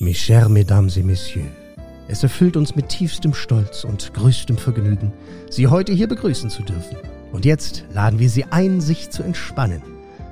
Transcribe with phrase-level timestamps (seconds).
[0.00, 1.50] Mes chers Mesdames et Messieurs,
[2.06, 5.12] es erfüllt uns mit tiefstem Stolz und größtem Vergnügen,
[5.50, 6.98] Sie heute hier begrüßen zu dürfen.
[7.32, 9.82] Und jetzt laden wir Sie ein, sich zu entspannen.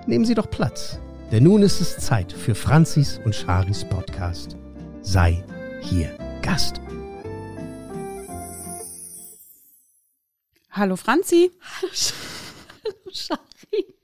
[0.07, 1.01] Nehmen Sie doch Platz,
[1.33, 4.57] denn nun ist es Zeit für Franzis und Charis Podcast.
[5.03, 5.45] Sei
[5.83, 6.81] hier Gast.
[10.71, 11.51] Hallo Franzi.
[11.61, 12.13] Hallo, Sch
[12.85, 13.95] Hallo Shari.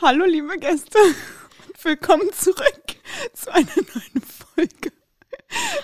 [0.00, 0.98] Hallo liebe Gäste.
[1.66, 2.96] Und willkommen zurück
[3.34, 4.43] zu einer neuen Folge.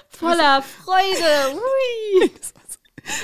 [0.08, 1.54] Voller Freude.
[1.54, 2.30] Ui.
[2.40, 2.78] Das war so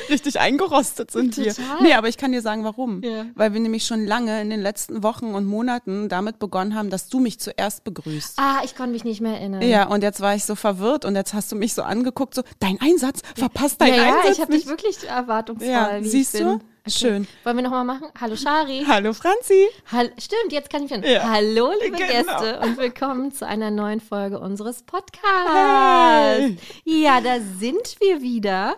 [0.09, 1.55] Richtig eingerostet sind wir.
[1.55, 1.83] Total.
[1.83, 3.03] Nee, aber ich kann dir sagen, warum.
[3.03, 3.27] Ja.
[3.35, 7.09] Weil wir nämlich schon lange in den letzten Wochen und Monaten damit begonnen haben, dass
[7.09, 8.39] du mich zuerst begrüßt.
[8.39, 9.63] Ah, ich konnte mich nicht mehr erinnern.
[9.63, 12.43] Ja, und jetzt war ich so verwirrt und jetzt hast du mich so angeguckt, so,
[12.59, 16.59] dein Einsatz, verpasst dein ja, ja, Einsatz ich habe dich wirklich erwartungsvoll, Ja, siehst du?
[16.87, 16.93] Bin.
[16.93, 17.29] Schön.
[17.45, 18.09] Wollen wir nochmal machen?
[18.21, 18.85] Hallo Shari.
[18.89, 19.67] Hallo Franzi.
[19.91, 21.05] Hall Stimmt, jetzt kann ich wieder.
[21.05, 21.29] Ja.
[21.29, 22.11] Hallo, liebe Genau.
[22.13, 25.23] Gäste und willkommen zu einer neuen Folge unseres Podcasts.
[25.53, 26.57] Hey.
[26.85, 28.77] Ja, da sind wir wieder.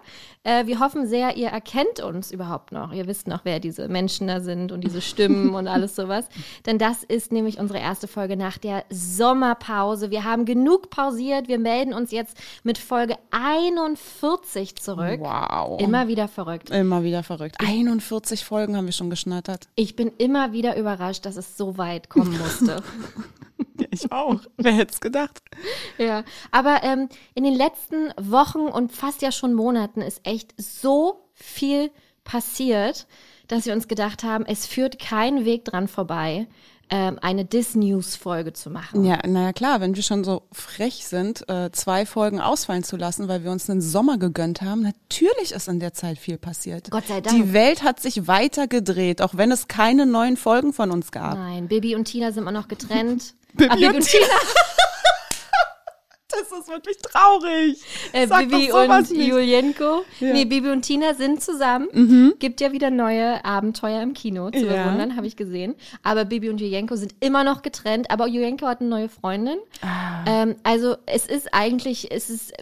[0.48, 2.90] Äh, wir hoffen sehr, ihr erkennt uns überhaupt noch.
[2.92, 6.24] Ihr wisst noch, wer diese Menschen da sind und diese Stimmen und alles sowas.
[6.64, 10.10] Denn das ist nämlich unsere erste Folge nach der Sommerpause.
[10.10, 11.48] Wir haben genug pausiert.
[11.48, 15.20] Wir melden uns jetzt mit Folge 41 zurück.
[15.20, 15.78] Wow.
[15.82, 16.70] Immer wieder verrückt.
[16.70, 17.56] Immer wieder verrückt.
[17.58, 19.68] 41 Folgen haben wir schon geschnattert.
[19.74, 22.82] Ich bin immer wieder überrascht, dass es so weit kommen musste.
[23.80, 24.40] Ja, ich auch.
[24.56, 25.42] Wer hätte es gedacht?
[25.98, 31.24] Ja, aber ähm, in den letzten Wochen und fast ja schon Monaten ist echt so
[31.34, 31.90] viel
[32.24, 33.06] passiert,
[33.46, 36.46] dass wir uns gedacht haben, es führt kein Weg dran vorbei,
[36.90, 39.04] ähm, eine Dis-News-Folge zu machen.
[39.04, 43.28] Ja, naja klar, wenn wir schon so frech sind, äh, zwei Folgen ausfallen zu lassen,
[43.28, 46.90] weil wir uns einen Sommer gegönnt haben, natürlich ist in der Zeit viel passiert.
[46.90, 47.36] Gott sei Dank.
[47.36, 51.34] Die Welt hat sich weiter gedreht, auch wenn es keine neuen Folgen von uns gab.
[51.36, 53.34] Nein, Bibi und Tina sind immer noch getrennt.
[53.54, 54.26] Bibi Bibi und Tina.
[56.30, 57.80] Das ist wirklich traurig.
[58.12, 59.28] Äh, Bibi und nicht.
[59.28, 60.04] Julienko.
[60.20, 60.26] Ja.
[60.28, 60.32] Mhm.
[60.34, 62.34] Nee, Bibi und Tina sind zusammen.
[62.38, 64.84] Gibt ja wieder neue Abenteuer im Kino zu Ja.
[64.84, 65.74] bewundern, habe ich gesehen.
[66.02, 68.10] Aber Bibi und Julienko sind immer noch getrennt.
[68.10, 69.56] Aber Julienko hat eine neue Freundin.
[69.80, 70.22] Ah.
[70.26, 72.52] Ähm, also es ist eigentlich, es ist,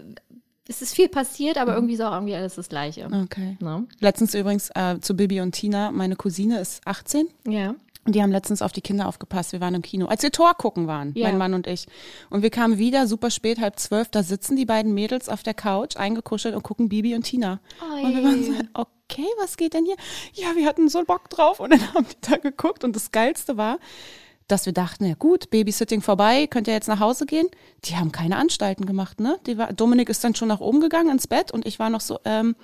[0.68, 1.62] es ist viel passiert, Mhm.
[1.62, 3.08] aber irgendwie ist auch irgendwie alles das Gleiche.
[3.24, 3.56] Okay.
[3.60, 3.86] Ne?
[3.98, 7.74] Letztens übrigens äh, zu Bibi und Tina, meine Cousine ist 18 Ja.
[8.06, 9.52] Und die haben letztens auf die Kinder aufgepasst.
[9.52, 11.26] Wir waren im Kino, als wir Tor gucken waren, Ja.
[11.28, 11.86] mein Mann und ich.
[12.30, 14.08] Und wir kamen wieder super spät, halb zwölf.
[14.08, 17.60] Da sitzen die beiden Mädels auf der Couch, eingekuschelt und gucken Bibi und Tina.
[18.02, 19.96] Und wir waren so, okay, was geht denn hier?
[20.34, 21.58] Ja, wir hatten so Bock drauf.
[21.60, 22.84] Und dann haben die da geguckt.
[22.84, 23.78] Und das Geilste war,
[24.48, 27.48] dass wir dachten, ja gut, Babysitting vorbei, könnt ihr jetzt nach Hause gehen?
[27.84, 29.40] Die haben keine Anstalten gemacht, ne?
[29.46, 32.00] Die war, Dominik ist dann schon nach oben gegangen ins Bett und ich war noch
[32.00, 32.54] so, ähm,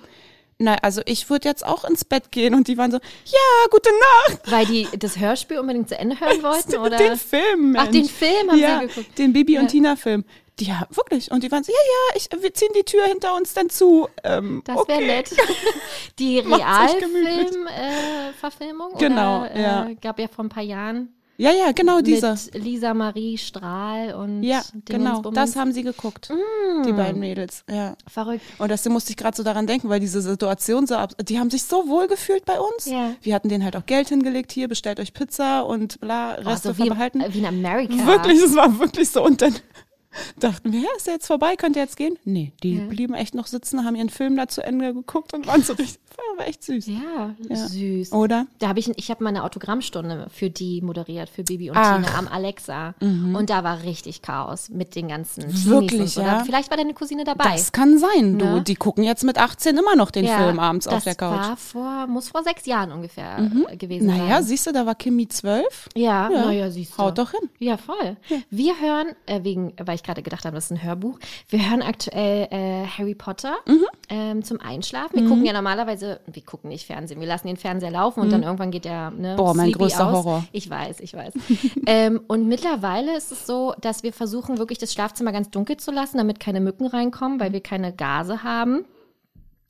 [0.59, 2.53] na, also ich würde jetzt auch ins Bett gehen.
[2.55, 3.89] Und die waren so, ja, gute
[4.29, 4.51] Nacht.
[4.51, 6.97] Weil die das Hörspiel unbedingt zu Ende hören wollten, oder?
[6.97, 7.85] Den Film, Mensch.
[7.87, 9.17] Ach, den Film haben ja, sie geguckt.
[9.17, 9.61] den Bibi Ja.
[9.61, 10.23] und Tina Film.
[10.59, 11.31] Ja, wirklich.
[11.31, 14.07] Und die waren so, ja, ja, ich, wir ziehen die Tür hinter uns dann zu.
[14.23, 14.99] Ähm, Das okay.
[14.99, 15.31] wäre nett.
[16.19, 17.35] Die Macht's euch gemütlich.
[17.35, 18.97] Realfilm-Verfilmung?
[18.99, 19.89] Genau, oder, ja.
[19.89, 22.31] Äh, gab ja vor ein paar Jahren Ja, ja, genau diese.
[22.53, 25.21] mit Lisa Marie Strahl und Ja, genau.
[25.21, 26.29] Das haben sie geguckt.
[26.29, 26.83] Mm.
[26.83, 27.95] Die beiden Mädels, ja.
[28.07, 28.43] Verrückt.
[28.59, 31.49] Und das musste ich gerade so daran denken, weil diese Situation so, ab- die haben
[31.49, 32.85] sich so wohl gefühlt bei uns.
[32.85, 33.15] Ja.
[33.21, 36.73] Wir hatten denen halt auch Geld hingelegt, hier, bestellt euch Pizza und bla, Oh, Reste
[36.73, 37.21] so wie, behalten.
[37.21, 38.05] äh, wie in Amerika.
[38.05, 39.25] Wirklich, es war wirklich so.
[39.25, 39.55] Und dann
[40.39, 41.55] dachten wir, ja, ist der jetzt vorbei?
[41.55, 42.19] Könnt ihr jetzt gehen?
[42.23, 42.85] Nee, die Ja.
[42.85, 45.99] blieben echt noch sitzen, haben ihren Film da zu Ende geguckt und waren so richtig,
[46.37, 46.87] war echt süß.
[46.87, 47.55] Ja, Ja.
[47.67, 48.11] süß.
[48.11, 48.47] Oder?
[48.59, 51.99] Da habe ich, ich habe meine Autogrammstunde für die moderiert, für Bibi und Ach.
[51.99, 52.03] Mhm.
[52.05, 52.95] Tina am Alexa.
[53.01, 56.21] Und da war richtig Chaos mit den ganzen Teenies Wirklich, so.
[56.21, 56.43] ja?
[56.45, 57.51] Vielleicht war deine Cousine dabei.
[57.53, 58.45] Das kann sein, du.
[58.45, 58.61] Ne?
[58.61, 61.33] Die gucken jetzt mit 18 immer noch den Ja, Film abends auf das der Couch.
[61.37, 61.41] Mhm.
[61.49, 64.17] war vor, muss vor sechs Jahren ungefähr äh, gewesen sein.
[64.17, 65.89] Naja, siehst du, da war Kimi 12.
[65.95, 66.45] Ja, Ja.
[66.45, 66.97] naja, siehst du.
[67.03, 67.49] Haut doch hin.
[67.59, 68.17] Ja, voll.
[68.49, 71.19] Wir hören, äh, wegen, weil ich gerade gedacht habe, das ist ein Hörbuch,
[71.49, 73.85] wir hören aktuell äh, Harry Potter Mhm.
[74.09, 75.19] Ähm, zum Einschlafen.
[75.19, 78.43] Wir gucken ja normalerweise, wir gucken nicht Fernsehen, wir lassen den Fernseher laufen und dann
[78.43, 79.37] irgendwann geht der ne, Mhm.
[79.37, 80.13] Boah, mein Sleepy größter aus.
[80.25, 80.45] Horror.
[80.51, 81.33] Ich weiß, ich weiß.
[81.87, 85.91] ähm, und mittlerweile ist es so, dass wir versuchen, wirklich das Schlafzimmer ganz dunkel zu
[85.91, 88.85] lassen, damit keine Mücken reinkommen, weil wir keine Gase haben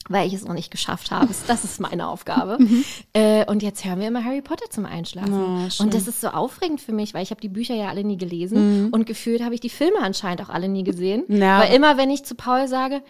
[0.09, 1.29] weil ich es noch nicht geschafft habe.
[1.47, 2.57] Das ist meine Aufgabe.
[2.59, 2.83] Mhm.
[3.13, 5.33] Äh, und jetzt hören wir immer Harry Potter zum Einschlafen.
[5.33, 8.03] Oh, und das ist so aufregend für mich, weil ich habe die Bücher ja alle
[8.03, 11.23] nie gelesen und gefühlt habe ich die Filme anscheinend auch alle nie gesehen.
[11.29, 11.37] Mhm.
[11.41, 11.61] Ja.
[11.61, 13.01] Weil immer, wenn ich zu Paul sage,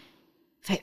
[0.60, 0.78] "Ver-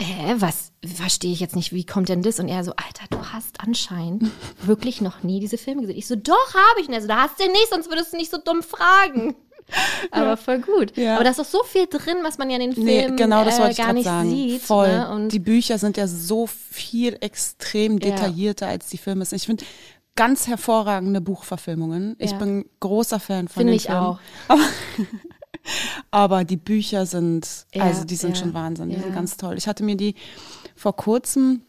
[0.00, 2.38] hä, was, verstehe ich jetzt nicht, wie kommt denn das?
[2.40, 4.30] Und er so, Alter, du hast anscheinend
[4.62, 5.96] wirklich noch nie diese Filme gesehen.
[5.98, 6.88] Ich so, doch, habe ich.
[6.88, 9.34] Und er so, da hast du nicht, sonst würdest du nicht so dumm fragen.
[10.12, 10.96] Aber voll gut.
[10.96, 11.16] Ja.
[11.16, 13.44] Aber da ist doch so viel drin, was man ja in den Nee, Filmen genau,
[13.44, 14.30] das äh, wollte ich gar gerade nicht sagen.
[14.30, 14.62] sieht.
[14.62, 14.88] Voll.
[14.88, 15.10] Ne?
[15.10, 18.10] Und die Bücher sind ja so viel extrem Ja.
[18.10, 19.26] detaillierter als die Filme.
[19.26, 19.36] sind.
[19.36, 19.64] Ich finde
[20.16, 22.16] ganz hervorragende Buchverfilmungen.
[22.18, 22.38] Ich Ja.
[22.38, 24.00] bin großer Fan von Finde ich Filmen.
[24.00, 24.20] auch.
[24.48, 24.62] Aber
[26.10, 29.02] Aber die Bücher sind, Ja, also die sind ja, schon Wahnsinn, die ja.
[29.02, 29.56] sind ganz toll.
[29.58, 30.14] Ich hatte mir die
[30.74, 31.62] vor kurzem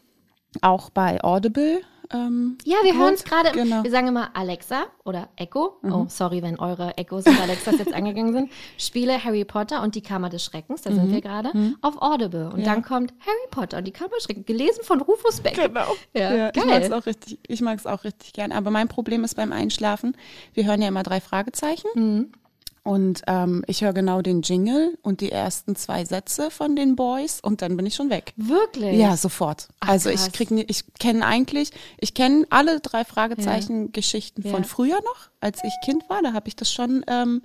[0.62, 1.80] auch bei Audible.
[2.12, 3.52] Ähm, Ja, wir hören es gerade.
[3.52, 3.78] Genau.
[3.78, 3.84] Mhm.
[3.84, 5.76] Wir sagen immer Alexa oder Echo.
[5.84, 8.50] Oh, sorry, wenn eure Echos und Alexas jetzt angegangen sind.
[8.78, 10.96] Spiele Harry Potter und die Kammer des Schreckens, da Mhm.
[10.96, 12.50] sind wir gerade, auf Audible.
[12.52, 15.54] Und dann kommt Harry Potter und die Kammer des Schreckens, gelesen von Rufus Beck.
[15.54, 15.86] Genau.
[16.12, 16.66] Ja, ich geil.
[16.66, 17.38] mag es auch richtig.
[17.46, 18.50] Ich mag es auch richtig gern.
[18.50, 20.16] Aber mein Problem ist beim Einschlafen.
[20.52, 22.32] Wir hören ja immer drei Fragezeichen.
[22.82, 27.38] Und ähm, ich höre genau den Jingle und die ersten zwei Sätze von den Boys
[27.40, 28.32] und dann bin ich schon weg.
[28.36, 28.96] Wirklich?
[28.98, 29.68] Ja, sofort.
[29.80, 30.26] also krass.
[30.28, 34.50] ich krieg ich kenne eigentlich, ich kenne alle drei Fragezeichen Geschichten Ja.
[34.52, 36.22] von früher noch, als ich Kind war.
[36.22, 37.42] Da habe ich das schon ähm,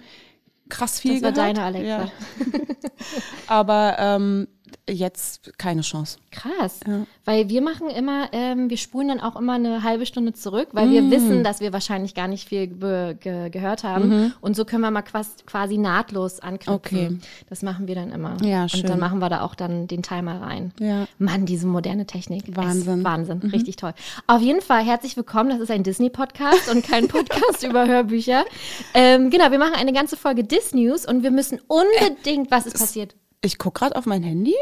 [0.69, 1.57] krass viel Das war gehört.
[1.57, 1.87] deine Alexa.
[2.05, 2.11] Ja.
[3.47, 4.47] Aber ähm,
[4.89, 6.17] jetzt keine Chance.
[6.31, 6.79] Krass.
[6.87, 7.05] Ja.
[7.23, 10.89] Weil wir machen immer, ähm, wir spulen dann auch immer eine halbe Stunde zurück, weil
[10.91, 13.15] wir wissen, dass wir wahrscheinlich gar nicht viel ge
[13.49, 14.33] gehört haben.
[14.41, 16.75] Und so können wir mal quasi, nahtlos anknüpfen.
[16.75, 17.17] Okay.
[17.49, 18.37] Das machen wir dann immer.
[18.43, 18.83] Ja, Und schön.
[18.83, 20.71] dann machen wir da auch dann den Timer rein.
[20.79, 21.07] Ja.
[21.17, 22.43] Mann, diese moderne Technik.
[22.55, 23.03] Wahnsinn.
[23.03, 23.39] Wahnsinn.
[23.39, 23.93] Richtig toll.
[24.27, 25.49] Auf jeden Fall herzlich willkommen.
[25.49, 28.45] Das ist ein Disney-Podcast und kein Podcast über Hörbücher.
[28.93, 33.15] Ähm, genau, wir machen eine ganze Folge Disnews und wir müssen unbedingt, was ist passiert?
[33.41, 34.55] Ich guck gerade auf mein Handy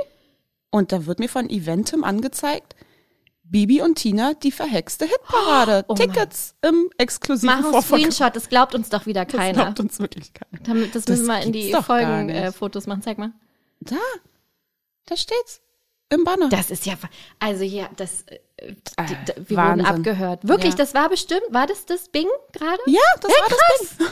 [0.69, 2.75] und da wird mir von Eventim angezeigt,
[3.43, 5.85] Bibi und Tina, die verhexte Hitparade.
[5.87, 7.81] Oh Tickets im exklusiven Mach einen.
[7.83, 9.63] Screenshot, das glaubt uns doch wieder Das keiner.
[9.63, 10.63] glaubt uns wirklich keiner.
[10.63, 11.71] Damit, das, Das müssen wir in die.
[11.73, 13.01] Folgenfotos machen.
[13.03, 13.31] Zeig mal.
[13.81, 13.97] Da,
[15.05, 15.61] da steht's.
[16.09, 16.47] Im Banner.
[16.49, 16.93] Das ist ja,
[17.39, 18.39] also hier, das, äh,
[18.69, 19.85] die, Ah, da, wir Wahnsinn.
[19.85, 20.47] wurden abgehört.
[20.47, 20.77] Wirklich, Ja.
[20.77, 22.79] das war bestimmt, war das das Bing gerade?
[22.85, 23.49] ja, das war
[23.79, 24.07] das Ding.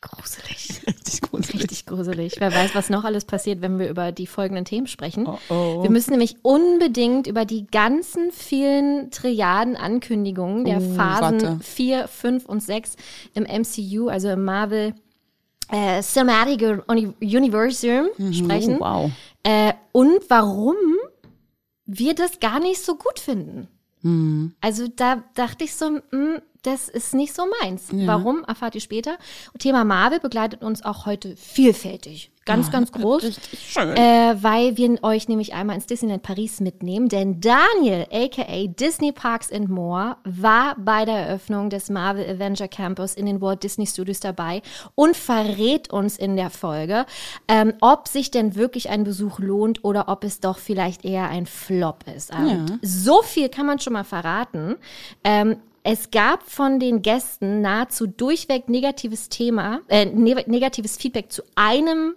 [0.00, 0.82] Gruselig.
[0.86, 1.62] Richtig gruselig.
[1.62, 2.34] Richtig gruselig.
[2.38, 5.26] Wer weiß, was noch alles passiert, wenn wir über die folgenden Themen sprechen.
[5.26, 5.82] Oh, oh.
[5.82, 11.58] Wir müssen nämlich unbedingt über die ganzen vielen Triaden Ankündigungen der Oh, Phasen warte.
[11.62, 12.96] 4, 5 und 6
[13.34, 14.94] im MCU, also im Marvel
[15.70, 18.76] äh, Cinematic Uni Universum sprechen.
[18.76, 19.10] Oh, wow.
[19.42, 20.76] Äh, und warum
[21.86, 23.68] wir das gar nicht so gut finden.
[24.02, 24.54] Hm.
[24.60, 27.88] Also da dachte ich so, mm, das ist nicht so meins.
[27.92, 29.18] Warum, erfahrt ihr später.
[29.58, 32.30] Thema Marvel begleitet uns auch heute vielfältig.
[32.46, 33.24] Ganz, ganz groß.
[33.24, 33.96] Richtig schön.
[33.96, 37.08] Äh, weil wir euch nämlich einmal ins Disneyland Paris mitnehmen.
[37.08, 43.14] Denn Daniel, aka Disney Parks and More, war bei der Eröffnung des Marvel Avenger Campus
[43.14, 44.62] in den Walt Disney Studios dabei
[44.94, 47.04] und verrät uns in der Folge,
[47.48, 51.46] ähm, ob sich denn wirklich ein Besuch lohnt oder ob es doch vielleicht eher ein
[51.46, 52.32] Flop ist.
[52.32, 54.76] Und So viel kann man schon mal verraten.
[55.24, 61.42] Ähm, es gab von den Gästen nahezu durchweg negatives Thema, äh, ne negatives Feedback zu
[61.54, 62.16] einem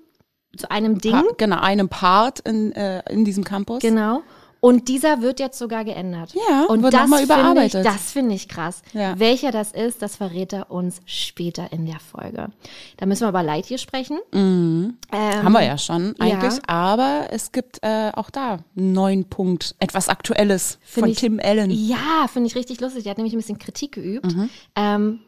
[0.58, 1.12] zu einem Ding.
[1.12, 3.82] Pa genau, einem Part in, äh, in diesem Campus.
[3.82, 4.24] Genau.
[4.62, 6.34] Und dieser wird jetzt sogar geändert.
[6.50, 7.86] Ja, und wird das überarbeitet.
[7.86, 8.82] Ich, das finde ich krass.
[8.94, 9.18] Ja.
[9.18, 12.50] Welcher das ist, das verrät er uns später in der Folge.
[12.98, 14.20] Da müssen wir über Lightyear sprechen.
[14.34, 16.60] Ähm, Haben wir ja schon eigentlich, ja.
[16.68, 21.40] aber es gibt äh, auch da einen neuen Punkt, etwas Aktuelles Find von ich- Tim
[21.42, 21.72] Allen.
[21.72, 23.04] Ja, finde ich richtig lustig.
[23.04, 24.26] Der hat nämlich ein bisschen Kritik geübt.
[24.36, 24.50] Mhm.
[24.76, 25.20] Ähm,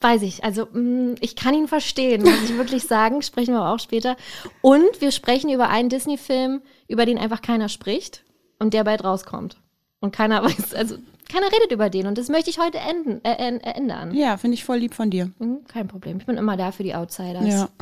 [0.00, 0.44] weiß ich.
[0.44, 3.20] Also mh, ich kann ihn verstehen, muss ich wirklich sagen.
[3.22, 4.16] Sprechen wir aber auch später.
[4.60, 8.22] Und wir sprechen über einen Disney-Film, über den einfach keiner spricht
[8.58, 9.56] und der bald rauskommt.
[10.00, 10.96] Und keiner weiß, also
[11.30, 12.06] keiner redet über den.
[12.06, 14.14] Und das möchte ich heute enden, äh, äh, ändern.
[14.14, 15.30] Ja, finde ich voll lieb von dir.
[15.38, 16.18] Hm, Kein Problem.
[16.18, 17.46] Ich bin immer da für die Outsiders.
[17.46, 17.68] Ja.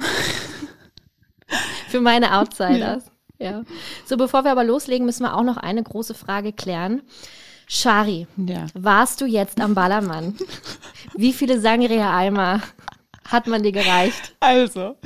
[1.88, 3.04] Für meine Outsiders.
[3.38, 3.62] Ja.
[4.04, 7.02] So, bevor wir aber loslegen, müssen wir auch noch eine große Frage klären.
[7.68, 8.66] Shari, Ja.
[8.75, 10.37] warst du jetzt am Ballermann?
[11.14, 12.62] Wie viele Sangria-Eimer
[13.28, 14.35] hat man dir gereicht?
[14.40, 14.97] Also,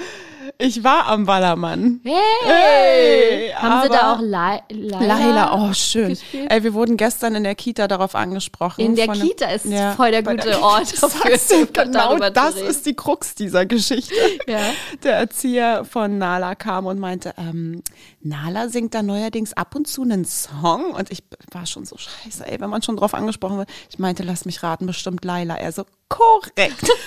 [0.58, 2.00] ich war am Ballermann.
[2.04, 2.14] Hey!
[2.44, 5.06] Hey, Haben sie da auch Lai- Laila?
[5.06, 6.10] Laila, oh schön.
[6.10, 6.50] gespielt?
[6.50, 8.80] Ey, wir wurden gestern in der Kita darauf angesprochen.
[8.84, 12.86] In der einem- Kita ist Ja, voll der gute Ort Das dafür, genau das ist
[12.86, 14.14] die Krux dieser Geschichte.
[14.46, 14.60] Ja.
[15.02, 17.82] Der Erzieher von Nala kam und meinte, ähm,
[18.22, 22.46] Nala singt da neuerdings ab und zu einen Song und ich war schon so scheiße,
[22.46, 23.68] ey, wenn man schon drauf angesprochen wird.
[23.90, 25.56] Ich meinte, lass mich raten, bestimmt Laila.
[25.56, 26.90] Er so, korrekt.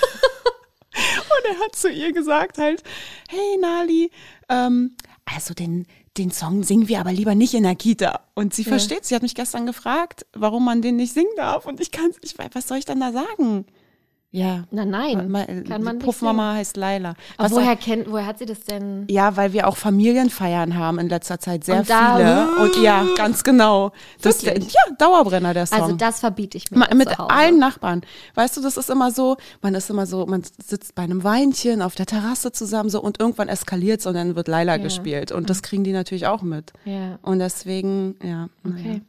[0.96, 2.84] Und er hat zu ihr gesagt halt,
[3.30, 4.12] hey Nali,
[4.50, 4.96] ähm,
[5.26, 8.22] also den, den Song singen wir aber lieber nicht in der Kita.
[8.34, 11.66] Und sie versteht, sie hat mich gestern gefragt, warum man den nicht singen darf.
[11.66, 13.66] Und ich kann, ich weiß, was soll ich dann da sagen?
[14.36, 14.64] Ja.
[14.72, 17.14] Na nein, Ma- kann man Puffmama heißt Laila.
[17.38, 19.06] Aber woher kennt, woher hat sie das denn?
[19.08, 22.56] ja, weil wir auch Familienfeiern haben in letzter Zeit, sehr Und da- viele.
[22.64, 23.92] Und ja, ganz genau.
[24.22, 24.54] Das, ja,
[24.98, 25.82] Dauerbrenner der Song.
[25.82, 28.02] Also das verbiete ich mir Ma- mit allen Nachbarn.
[28.34, 31.84] Weißt du, das ist immer so, man ist immer so, man sitzt bei einem Weinchen
[31.84, 35.32] auf der Terrasse zusammen so und irgendwann eskaliert's und dann wird Laila gespielt.
[35.32, 36.74] Und das kriegen die natürlich auch mit.
[36.86, 37.20] Ja.
[37.22, 38.50] Und deswegen, ja.
[38.64, 38.80] naja.
[38.80, 39.02] Okay.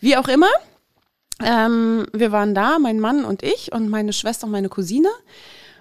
[0.00, 0.48] Wie auch immer,
[1.42, 5.08] ähm, wir waren da, mein Mann und ich und meine Schwester und meine Cousine.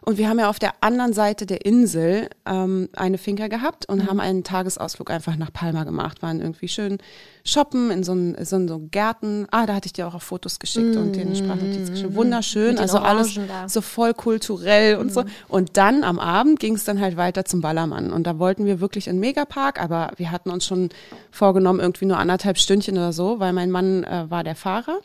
[0.05, 3.99] Und wir haben ja auf der anderen Seite der Insel ähm, eine Finca gehabt und
[4.03, 4.07] mhm.
[4.07, 6.21] haben einen Tagesausflug einfach nach Palma gemacht.
[6.21, 6.97] Waren irgendwie schön
[7.45, 9.47] shoppen in so, einen, so, einen, so Gärten.
[9.51, 12.11] Ah, da hatte ich dir auch, auch Fotos geschickt mm, und den Sprachnotiz geschickt.
[12.11, 12.15] Mhm.
[12.15, 13.69] Wunderschön, also alles da.
[13.69, 15.09] so voll kulturell und mm.
[15.09, 15.21] so.
[15.21, 15.27] Mhm.
[15.47, 18.11] Und dann am Abend ging es dann halt weiter zum Ballermann.
[18.11, 20.89] Und da wollten wir wirklich in Megapark, aber wir hatten uns schon
[21.31, 24.99] vorgenommen, irgendwie nur anderthalb Stündchen oder so, weil mein Mann äh, war der Fahrer.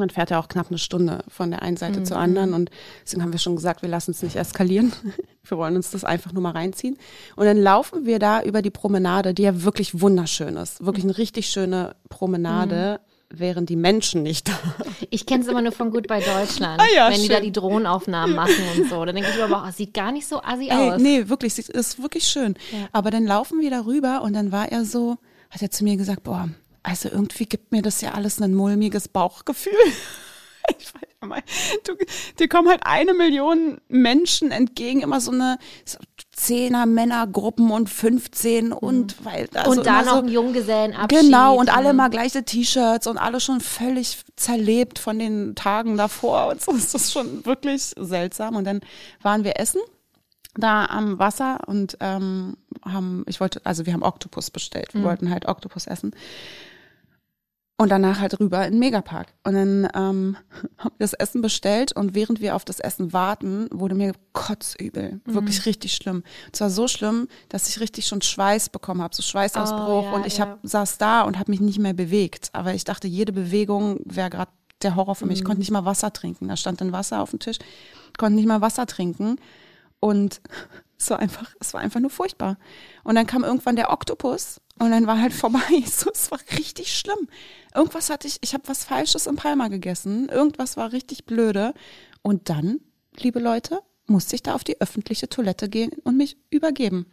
[0.00, 2.04] Man fährt ja auch knapp eine Stunde von der einen Seite mhm.
[2.04, 2.70] zur anderen und
[3.04, 4.92] deswegen haben wir schon gesagt, wir lassen es nicht eskalieren.
[5.42, 6.96] Wir wollen uns das einfach nur mal reinziehen.
[7.34, 10.84] Und dann laufen wir da über die Promenade, die ja wirklich wunderschön ist.
[10.84, 13.00] Wirklich eine richtig schöne Promenade.
[13.32, 13.38] Mhm.
[13.40, 14.52] wären die Menschen nicht da.
[15.12, 17.22] Ich kenne es immer nur von gut bei Deutschland, ah ja, wenn schön.
[17.22, 19.04] die da die Drohnenaufnahmen machen und so.
[19.04, 21.00] Dann denke ich aber, oh, sieht gar nicht so assi Ey, aus.
[21.00, 22.54] Nee, wirklich, es ist wirklich schön.
[22.70, 22.88] Ja.
[22.92, 25.16] Aber dann laufen wir da rüber und dann war er so,
[25.48, 26.48] hat er zu mir gesagt, boah,
[26.82, 29.72] also irgendwie gibt mir das ja alles ein mulmiges Bauchgefühl.
[30.78, 31.42] Ich weiß mal,
[31.84, 31.94] du,
[32.38, 35.98] dir kommen halt eine Million Menschen entgegen, immer so eine so
[36.32, 38.72] Zehner Männergruppen und 15 mhm.
[38.72, 41.22] und weil also und da noch so, ein Junggesellenabschied.
[41.22, 46.48] Genau und alle mal gleiche T-Shirts und alle schon völlig zerlebt von den Tagen davor
[46.48, 48.80] und so ist das schon wirklich seltsam und dann
[49.22, 49.80] waren wir essen
[50.54, 54.94] da am Wasser und ähm, haben, ich wollte, also wir haben Oktopus bestellt.
[54.94, 55.04] Wir mhm.
[55.04, 56.12] wollten halt Oktopus essen.
[57.80, 59.28] Und danach halt rüber in den Megapark.
[59.42, 60.36] Und dann ähm,
[60.76, 65.22] haben wir das Essen bestellt und während wir auf das Essen warten, wurde mir kotzübel.
[65.24, 65.34] Mhm.
[65.34, 66.22] Wirklich richtig schlimm.
[66.44, 69.88] Und zwar so schlimm, dass ich richtig schon Schweiß bekommen habe, so Schweißausbruch.
[69.88, 70.46] Oh, ja, und ich ja.
[70.46, 72.50] hab, saß da und habe mich nicht mehr bewegt.
[72.52, 74.50] Aber ich dachte, jede Bewegung wäre gerade
[74.82, 75.38] der Horror für mich.
[75.38, 75.40] Mhm.
[75.40, 76.48] Ich konnte nicht mal Wasser trinken.
[76.48, 77.56] Da stand dann Wasser auf dem Tisch.
[78.18, 79.36] konnte nicht mal Wasser trinken.
[80.00, 80.42] Und
[80.98, 82.58] es war einfach, es war einfach nur furchtbar.
[83.04, 85.60] Und dann kam irgendwann der Oktopus und dann war halt vorbei.
[85.86, 87.28] So, es war richtig schlimm.
[87.74, 90.28] Irgendwas hatte ich, ich habe was Falsches in Palma gegessen.
[90.28, 91.74] Irgendwas war richtig blöde.
[92.22, 92.80] Und dann,
[93.16, 97.06] liebe Leute, musste ich da auf die öffentliche Toilette gehen und mich übergeben.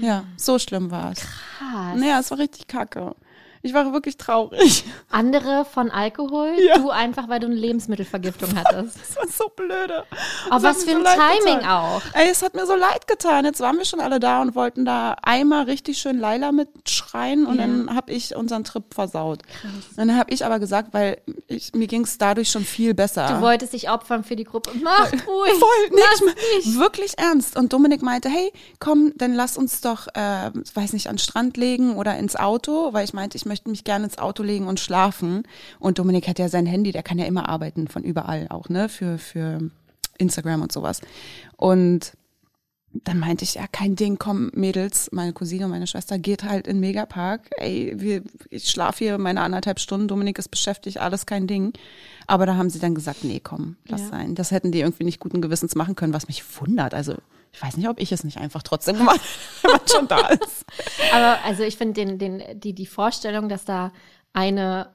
[0.00, 1.18] Ja, so schlimm war es.
[1.18, 1.98] Krass.
[1.98, 3.14] Naja, es war richtig kacke.
[3.62, 4.84] Ich war wirklich traurig.
[5.10, 6.78] Andere von Alkohol, ja.
[6.78, 8.98] du einfach, weil du eine Lebensmittelvergiftung hattest.
[9.10, 10.04] Das war so blöde.
[10.50, 11.70] Aber was für ein so Timing getan.
[11.70, 12.02] auch.
[12.12, 13.44] Ey, es hat mir so leid getan.
[13.44, 17.56] Jetzt waren wir schon alle da und wollten da einmal richtig schön Laila mitschreien und
[17.56, 17.62] ja.
[17.66, 19.42] dann habe ich unseren Trip versaut.
[19.42, 19.72] Krass.
[19.96, 23.26] dann habe ich aber gesagt, weil ich, mir ging es dadurch schon viel besser.
[23.28, 24.70] Du wolltest dich opfern für die Gruppe.
[24.82, 25.52] Mach ruhig.
[25.52, 26.78] Voll, nee, ich, nicht.
[26.78, 27.56] wirklich ernst.
[27.56, 31.56] Und Dominik meinte, hey, komm, dann lass uns doch, äh, weiß nicht, an den Strand
[31.56, 34.78] legen oder ins Auto, weil ich meinte, ich möchte mich gerne ins Auto legen und
[34.78, 35.42] schlafen.
[35.80, 38.88] Und Dominik hat ja sein Handy, der kann ja immer arbeiten von überall auch, ne,
[38.88, 39.58] für, für
[40.18, 41.00] Instagram und sowas.
[41.56, 42.12] Und
[42.92, 46.68] dann meinte ich, ja, kein Ding, komm, Mädels, meine Cousine und meine Schwester geht halt
[46.68, 47.50] in Megapark.
[47.56, 51.72] Ey, wir, ich schlafe hier meine anderthalb Stunden, Dominik ist beschäftigt, alles kein Ding.
[52.26, 54.08] Aber da haben sie dann gesagt, nee, komm, lass ja.
[54.08, 54.36] sein.
[54.36, 56.94] Das hätten die irgendwie nicht guten Gewissens machen können, was mich wundert.
[56.94, 57.16] Also
[57.52, 59.20] ich weiß nicht, ob ich es nicht einfach trotzdem gemacht
[59.62, 60.64] wenn man schon da ist.
[61.12, 63.92] Aber also ich finde den, den, die, die Vorstellung, dass da
[64.32, 64.94] eine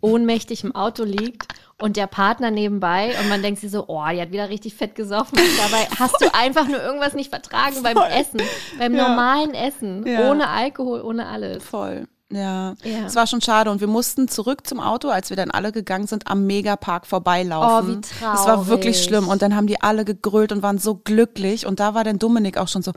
[0.00, 1.46] ohnmächtig im Auto liegt
[1.80, 4.94] und der Partner nebenbei und man denkt sich so, oh, die hat wieder richtig fett
[4.94, 5.38] gesoffen.
[5.38, 8.08] Und dabei hast du einfach nur irgendwas nicht vertragen beim Voll.
[8.10, 8.40] Essen,
[8.78, 9.08] beim ja.
[9.08, 10.30] normalen Essen, ja.
[10.30, 11.62] ohne Alkohol, ohne alles.
[11.62, 12.08] Voll.
[12.34, 12.74] Ja,
[13.06, 16.06] es war schon schade und wir mussten zurück zum Auto, als wir dann alle gegangen
[16.06, 17.90] sind, am Megapark vorbeilaufen.
[17.90, 18.40] Oh, wie traurig.
[18.40, 21.80] Es war wirklich schlimm und dann haben die alle gegrölt und waren so glücklich und
[21.80, 22.92] da war dann Dominik auch schon so,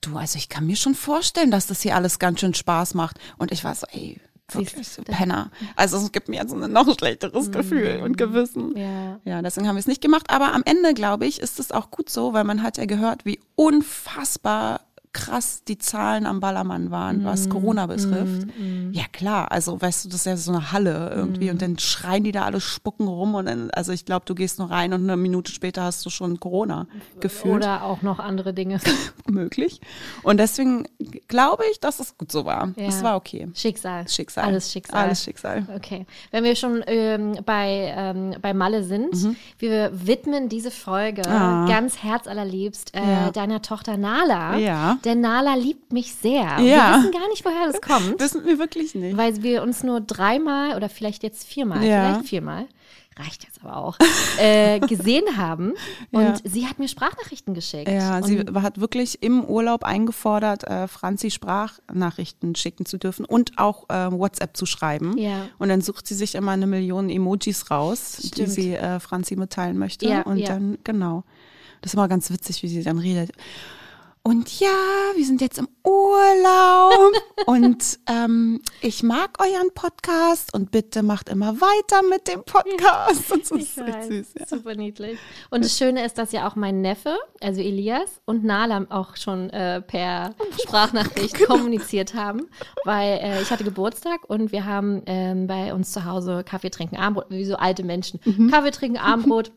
[0.00, 3.18] du, also ich kann mir schon vorstellen, dass das hier alles ganz schön Spaß macht
[3.36, 4.20] und ich war so, ey,
[4.52, 5.50] wirklich so Penner.
[5.76, 7.52] Also es gibt mir jetzt ein noch schlechteres mm.
[7.52, 8.76] Gefühl und Gewissen.
[8.76, 9.20] Ja.
[9.24, 11.90] ja, deswegen haben wir es nicht gemacht, aber am Ende, glaube ich, ist es auch
[11.90, 14.80] gut so, weil man hat ja gehört, wie unfassbar
[15.12, 17.50] krass die Zahlen am Ballermann waren, was mhm.
[17.50, 18.46] Corona betrifft.
[18.58, 18.92] Mm, mm.
[18.92, 21.50] Ja klar, also weißt du, das ist ja so eine Halle irgendwie mm.
[21.50, 24.58] und dann schreien die da alle spucken rum und dann, also ich glaube, du gehst
[24.58, 26.86] nur rein und eine Minute später hast du schon Corona
[27.20, 27.56] gefühlt.
[27.56, 28.80] Oder auch noch andere Dinge.
[29.26, 29.80] Möglich.
[30.22, 30.84] Und deswegen
[31.26, 32.72] glaube ich, dass es gut so war.
[32.76, 32.88] Ja.
[32.88, 33.48] Es war okay.
[33.54, 34.08] Schicksal.
[34.08, 34.44] Schicksal.
[34.44, 35.04] Alles Schicksal.
[35.04, 35.66] Alles Schicksal.
[35.74, 36.06] Okay.
[36.30, 39.36] Wenn wir schon ähm, bei, ähm, bei Malle sind, mhm.
[39.58, 41.66] wir widmen diese Folge ah.
[41.66, 43.30] ganz herzallerliebst äh, ja.
[43.30, 44.56] deiner Tochter Nala.
[44.58, 46.58] Ja denn Nala liebt mich sehr.
[46.60, 46.60] Ja.
[46.60, 48.20] Wir wissen gar nicht, woher das kommt.
[48.20, 49.16] wissen wir wirklich nicht.
[49.16, 52.12] Weil wir uns nur dreimal oder vielleicht jetzt viermal, ja.
[52.12, 52.66] vielleicht viermal,
[53.18, 53.98] reicht jetzt aber auch,
[54.38, 55.74] äh, gesehen haben.
[56.10, 56.34] Und ja.
[56.44, 57.88] sie hat mir Sprachnachrichten geschickt.
[57.88, 63.88] Ja, sie hat wirklich im Urlaub eingefordert, äh, Franzi Sprachnachrichten schicken zu dürfen und auch
[63.88, 65.16] äh, WhatsApp zu schreiben.
[65.18, 65.48] Ja.
[65.58, 68.36] Und dann sucht sie sich immer eine Million Emojis raus, Stimmt.
[68.36, 70.08] die sie äh, Franzi mitteilen möchte.
[70.08, 71.24] Ja, und dann, genau.
[71.80, 73.30] Das ist immer ganz witzig, wie sie dann redet.
[74.22, 74.68] Und ja,
[75.14, 77.12] wir sind jetzt im Urlaub
[77.46, 83.32] und ähm, ich mag euren Podcast und bitte macht immer weiter mit dem Podcast.
[83.38, 84.46] Und so ich ist weiß, süß, ja.
[84.46, 85.18] super niedlich.
[85.50, 89.50] Und das Schöne ist, dass ja auch mein Neffe, also Elias und Nala auch schon
[89.50, 91.54] äh, per Sprachnachricht Genau.
[91.54, 92.48] kommuniziert haben,
[92.84, 96.96] weil äh, ich hatte Geburtstag und wir haben ähm, bei uns zu Hause Kaffee trinken,
[96.96, 98.20] Abendbrot, wie so alte Menschen.
[98.24, 98.50] Mhm.
[98.50, 99.52] Kaffee trinken, Abendbrot.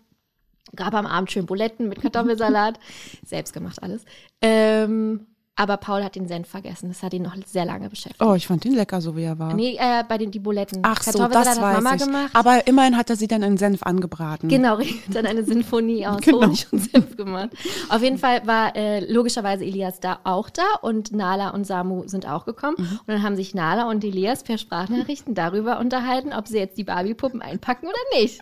[0.76, 2.80] Gab am Abend schön Buletten mit Kartoffelsalat.
[3.26, 4.06] Selbst gemacht alles.
[4.42, 5.28] Ähm,
[5.62, 6.90] aber Paul hat den Senf vergessen.
[6.90, 8.20] Das hat ihn noch sehr lange beschäftigt.
[8.20, 9.54] Oh, ich fand ihn lecker, so wie er war.
[9.54, 10.80] Nee, äh, bei den die Buletten.
[10.82, 12.02] Ach so, das hat weiß Mama ich.
[12.04, 12.32] gemacht.
[12.34, 14.50] Aber immerhin hat er sie dann in Senf angebraten.
[14.50, 16.42] Genau, dann eine Sinfonie aus Genau.
[16.48, 17.50] Honig und Senf gemacht.
[17.90, 22.28] Auf jeden Fall war äh, logischerweise Elias da auch da und Nala und Samu sind
[22.28, 22.78] auch gekommen.
[22.80, 23.00] Mhm.
[23.02, 26.86] Und dann haben sich Nala und Elias per Sprachnachrichten darüber unterhalten, ob sie jetzt die
[26.86, 28.42] Barbie-Puppen einpacken oder nicht.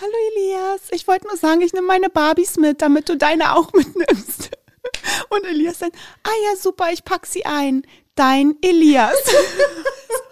[0.00, 3.70] Hallo Elias, ich wollte nur sagen, ich nehme meine Barbies mit, damit du deine auch
[3.74, 4.50] mitnimmst.
[5.30, 5.90] Und Elias dann,
[6.24, 7.82] ah ja, super, ich pack sie ein.
[8.14, 9.14] Dein Elias.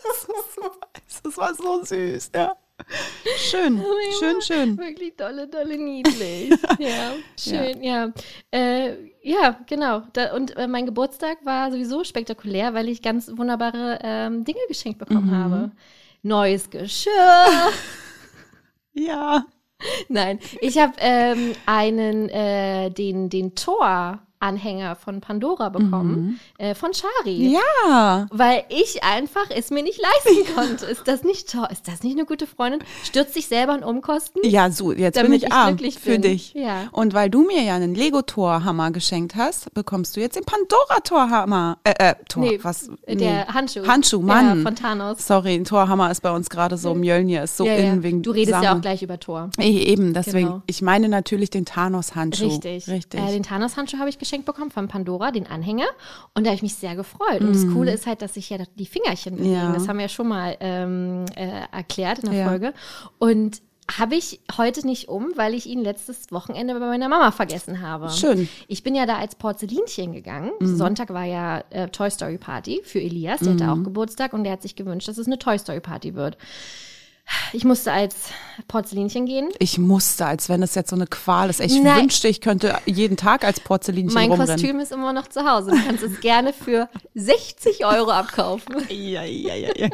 [0.02, 0.70] das, war so,
[1.22, 2.56] das war so süß, ja.
[3.38, 3.82] Schön,
[4.18, 4.78] schön, schön.
[4.78, 6.50] Wirklich dolle, dolle niedlich.
[6.78, 8.12] ja, schön, ja.
[8.50, 10.02] Äh, ja, genau.
[10.12, 14.98] Da, und äh, mein Geburtstag war sowieso spektakulär, weil ich ganz wunderbare ähm, Dinge geschenkt
[14.98, 15.36] bekommen Mhm.
[15.36, 15.70] habe.
[16.22, 17.12] Neues Geschirr.
[18.98, 19.44] Ja.
[20.08, 23.54] Nein, ich habe ähm, einen, äh, den, den
[24.40, 27.52] Tor-Anhänger von Pandora bekommen, äh, von Shari.
[27.54, 28.26] Ja.
[28.30, 30.86] Weil ich einfach es mir nicht leisten konnte.
[30.86, 31.68] Ist das nicht toll?
[31.72, 32.80] Ist das nicht eine gute Freundin?
[33.04, 34.42] Stürzt sich selber in Umkosten?
[34.44, 36.22] Ja, so, jetzt bin ich, ich arm für bin.
[36.22, 36.54] dich.
[36.54, 36.88] Ja.
[36.92, 41.78] Und weil du mir ja einen Lego-Torhammer geschenkt hast, bekommst du jetzt den Pandora-Torhammer.
[41.84, 42.90] Äh, äh, Tor, Nee, was?
[43.08, 43.86] der Handschuh.
[43.86, 44.62] Handschuh, Ja, Mann.
[44.62, 45.26] von Thanos.
[45.26, 47.92] Sorry, ein Torhammer ist bei uns gerade so, Mjölnir ist so ja, ja.
[47.92, 48.78] in wegen Du redest ja Samen.
[48.78, 49.50] auch gleich über Tor.
[49.58, 50.46] Eh, Eben, deswegen.
[50.48, 50.62] Genau.
[50.66, 52.46] Ich meine natürlich den Thanos-Handschuh.
[52.48, 52.88] Richtig.
[52.88, 53.20] Richtig.
[53.20, 55.86] Äh, den Thanos-Handschuh habe ich geschenkt bekommen von Pandora, den Anhänger.
[56.34, 57.40] Und da habe ich mich sehr gefreut.
[57.40, 57.52] Und Mhm.
[57.52, 59.52] das Coole ist halt, dass sich ja die Fingerchen bewegen.
[59.54, 59.72] Ja.
[59.72, 62.48] Das haben wir ja schon mal ähm, äh, erklärt in der Ja.
[62.48, 62.74] Folge.
[63.18, 63.62] Und
[63.96, 68.10] habe ich heute nicht um, weil ich ihn letztes Wochenende bei meiner Mama vergessen habe.
[68.10, 68.48] Schön.
[68.66, 70.50] Ich bin ja da als Porzellinchen gegangen.
[70.58, 70.76] Mhm.
[70.76, 73.38] Sonntag war ja äh, Toy Story Party für Elias.
[73.40, 73.60] Der Mhm.
[73.60, 76.36] hatte auch Geburtstag und der hat sich gewünscht, dass es eine Toy Story Party wird.
[77.52, 78.14] Ich musste als
[78.68, 79.48] Porzellinchen gehen.
[79.58, 81.60] ich musste, als wenn es jetzt so eine Qual ist.
[81.60, 82.02] Ich Nein.
[82.02, 84.54] wünschte, ich könnte jeden Tag als Porzellinchen Mein rumrennen.
[84.56, 85.70] Kostüm ist immer noch zu Hause.
[85.72, 88.76] Du kannst es gerne für 60 Euro abkaufen.
[88.90, 89.88] Ja, ja, ja, ja.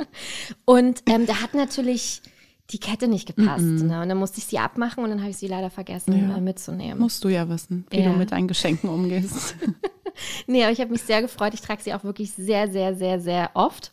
[0.65, 2.23] Und ähm, da hat natürlich
[2.71, 3.63] die Kette nicht gepasst.
[3.65, 4.01] Ne?
[4.03, 6.99] Und dann musste ich sie abmachen und dann habe ich sie leider vergessen äh, mitzunehmen.
[6.99, 8.11] Musst du ja wissen, wie Ja.
[8.11, 9.55] du mit deinen Geschenken umgehst.
[10.47, 11.55] Nee, aber ich habe mich sehr gefreut.
[11.55, 13.91] Ich trage sie auch wirklich sehr, sehr, sehr, sehr oft,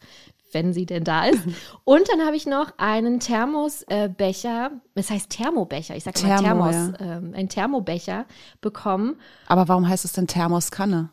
[0.51, 1.41] wenn sie denn da ist.
[1.83, 6.93] Und dann habe ich noch einen Thermosbecher, das heißt Thermobecher, ich sage mal Thermo, Thermos,
[6.99, 8.25] ähm, ein Thermobecher
[8.61, 9.15] bekommen.
[9.47, 11.09] Aber warum heißt es denn Thermoskanne?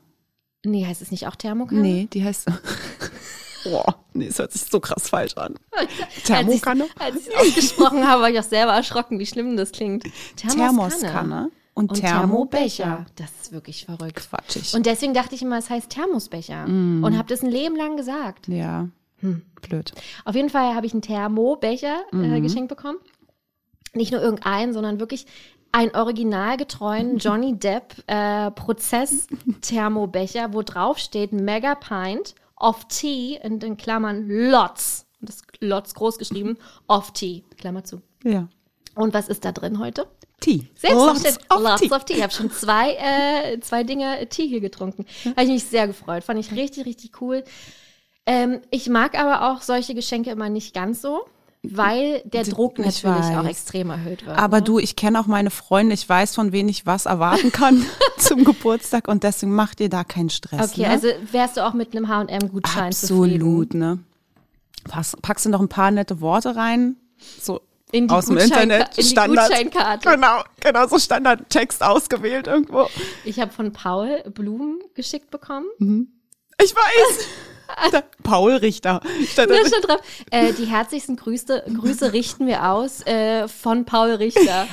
[0.65, 1.81] Nee, heißt es nicht auch Thermokanne?
[1.81, 2.47] Nee, die heißt.
[3.65, 5.57] Boah, nee, es hört sich so krass falsch an.
[6.25, 6.87] Thermokanne?
[6.99, 10.05] als ich es ausgesprochen habe, war ich auch selber erschrocken, wie schlimm das klingt.
[10.37, 12.85] Thermoskanne und, und Thermobecher.
[12.85, 13.07] Thermobecher.
[13.17, 14.29] Das ist wirklich verrückt.
[14.31, 14.75] Quatschig.
[14.75, 16.65] Und deswegen dachte ich immer, es heißt Thermosbecher.
[16.65, 18.49] Und habe das ein Leben lang gesagt.
[18.49, 18.89] ja,
[19.21, 19.43] Hm.
[19.63, 19.93] blöd.
[20.25, 22.99] Auf jeden Fall habe ich einen Thermobecher äh, geschenkt bekommen.
[23.95, 25.27] Nicht nur irgendeinen, sondern wirklich
[25.73, 33.77] einen originalgetreuen Johnny Depp äh, Prozess-Thermobecher, wo drauf steht Mega Pint of Tea in den
[33.77, 35.07] Klammern Lots.
[35.21, 38.03] Das Lots groß geschrieben, of Tea, Klammer zu.
[38.23, 38.49] Ja.
[38.95, 40.07] Und was ist da drin heute?
[40.41, 40.69] Tee.
[40.75, 41.49] Selbstverständlich.
[41.51, 41.93] Lots of Lots tea.
[41.93, 42.15] of Tea.
[42.15, 45.07] Ich habe schon zwei, äh, zwei Dinge Tee hier getrunken.
[45.25, 46.25] Habe ich mich sehr gefreut.
[46.25, 47.45] Fand ich richtig, richtig cool.
[48.27, 51.25] Ähm, ich mag aber auch solche Geschenke immer nicht ganz so,
[51.63, 53.51] weil der Druck ich natürlich auch weiß.
[53.51, 54.37] extrem erhöht wird.
[54.37, 54.65] Aber ne?
[54.65, 57.87] du, ich kenne auch meine Freunde, ich weiß, von wem ich was erwarten kann
[58.19, 60.73] zum Geburtstag und deswegen mach dir da keinen Stress.
[60.73, 60.91] Okay, ne?
[60.91, 63.79] also wärst du auch mit einem H&M-Gutschein Absolut, zufrieden?
[63.79, 63.99] ne?
[64.89, 66.97] Pass, packst du noch ein paar nette Worte rein?
[67.41, 67.61] So
[67.91, 68.97] In die aus dem Internet.
[68.99, 69.49] in Standard.
[69.49, 70.11] Gutscheinkarte.
[70.11, 72.87] Genau, genau, so Standardtext ausgewählt irgendwo.
[73.25, 75.67] Ich habe von Paul Blumen geschickt bekommen.
[76.63, 77.27] Ich weiß.
[78.23, 79.01] Paul Richter.
[79.31, 80.01] Statt- Da steht drauf,
[80.31, 84.67] äh, die herzlichsten Grüße, Grüße richten wir aus äh, von Paul Richter.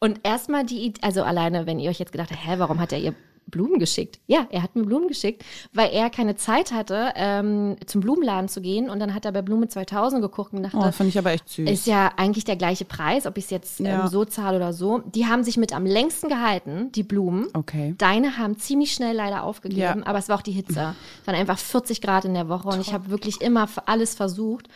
[0.00, 2.98] Und erstmal die, also alleine, wenn ihr euch jetzt gedacht habt, hä, warum hat er
[3.00, 3.14] ihr
[3.50, 4.18] Blumen geschickt?
[4.26, 8.60] Ja, er hat mir Blumen geschickt, weil er keine Zeit hatte, ähm, zum Blumenladen zu
[8.60, 8.88] gehen.
[8.90, 11.48] Und dann hat er bei Blume 2000 geguckt und dachte, Oh, finde ich aber echt
[11.48, 11.68] süß.
[11.70, 14.02] ist ja eigentlich der gleiche Preis, ob ich es jetzt Ja.
[14.04, 14.98] ähm, so zahle oder so.
[14.98, 17.48] Die haben sich mit am längsten gehalten, die Blumen.
[17.54, 17.94] Okay.
[17.98, 20.06] Deine haben ziemlich schnell leider aufgegeben, Ja.
[20.06, 20.94] aber es war auch die Hitze.
[21.20, 24.68] Es waren einfach 40 Grad in der Woche und ich habe wirklich immer alles versucht.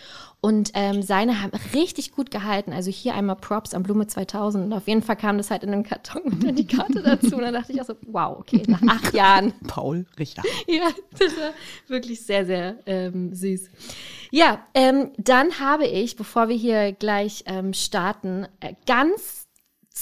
[0.44, 2.72] Und ähm, seine haben richtig gut gehalten.
[2.72, 4.64] Also hier einmal Props an Blume 2000.
[4.64, 7.36] Und auf jeden Fall kam das halt in einem Karton und dann die Karte dazu.
[7.36, 9.52] Und dann dachte ich auch so, wow, okay, nach acht Jahren.
[9.68, 10.42] Paul Richter.
[10.66, 11.52] Ja, das war
[11.86, 13.70] wirklich sehr, sehr ähm, süß.
[14.32, 19.41] Ja, ähm, dann habe ich, bevor wir hier gleich ähm, starten, äh, ganz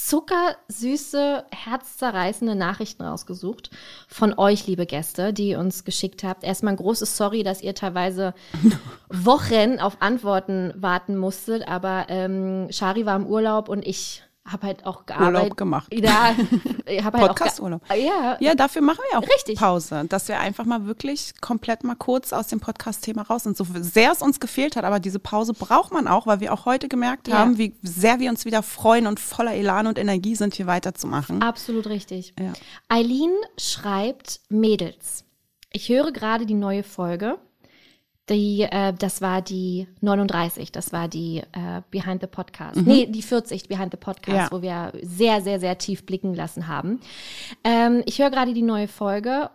[0.07, 3.69] zuckersüße, herzzerreißende Nachrichten rausgesucht
[4.07, 6.43] von euch, liebe Gäste, die ihr uns geschickt habt.
[6.43, 8.33] Erstmal ein großes Sorry, dass ihr teilweise
[9.09, 14.85] Wochen auf Antworten warten musstet, aber ähm, Shari war im Urlaub und ich habe halt
[14.87, 15.35] auch gearbeitet.
[15.43, 15.93] Urlaub gemacht.
[15.93, 16.35] Ja,
[16.87, 17.81] ich habe halt Podcast-Urlaub.
[17.87, 19.57] auch ja, Ja, dafür machen wir auch Richtig.
[19.59, 23.55] Pause, dass wir einfach mal wirklich komplett mal kurz aus dem Podcast-Thema raus sind.
[23.55, 26.65] So sehr es uns gefehlt hat, aber diese Pause braucht man auch, weil wir auch
[26.65, 27.37] heute gemerkt Ja.
[27.37, 31.41] haben, wie sehr wir uns wieder freuen und voller Elan und Energie sind, hier weiterzumachen.
[31.43, 32.33] absolut richtig.
[32.39, 32.53] Ja.
[32.89, 35.23] Eileen schreibt Mädels.
[35.71, 37.37] Ich höre gerade die neue Folge.
[38.29, 42.77] Die, äh, das war die 39, das war die äh, Behind the Podcast.
[42.77, 44.47] Nee, die 40 Behind the Podcast, Ja.
[44.51, 46.99] wo wir sehr, sehr, sehr tief blicken lassen haben.
[47.63, 49.49] Ähm, ich höre gerade die neue Folge.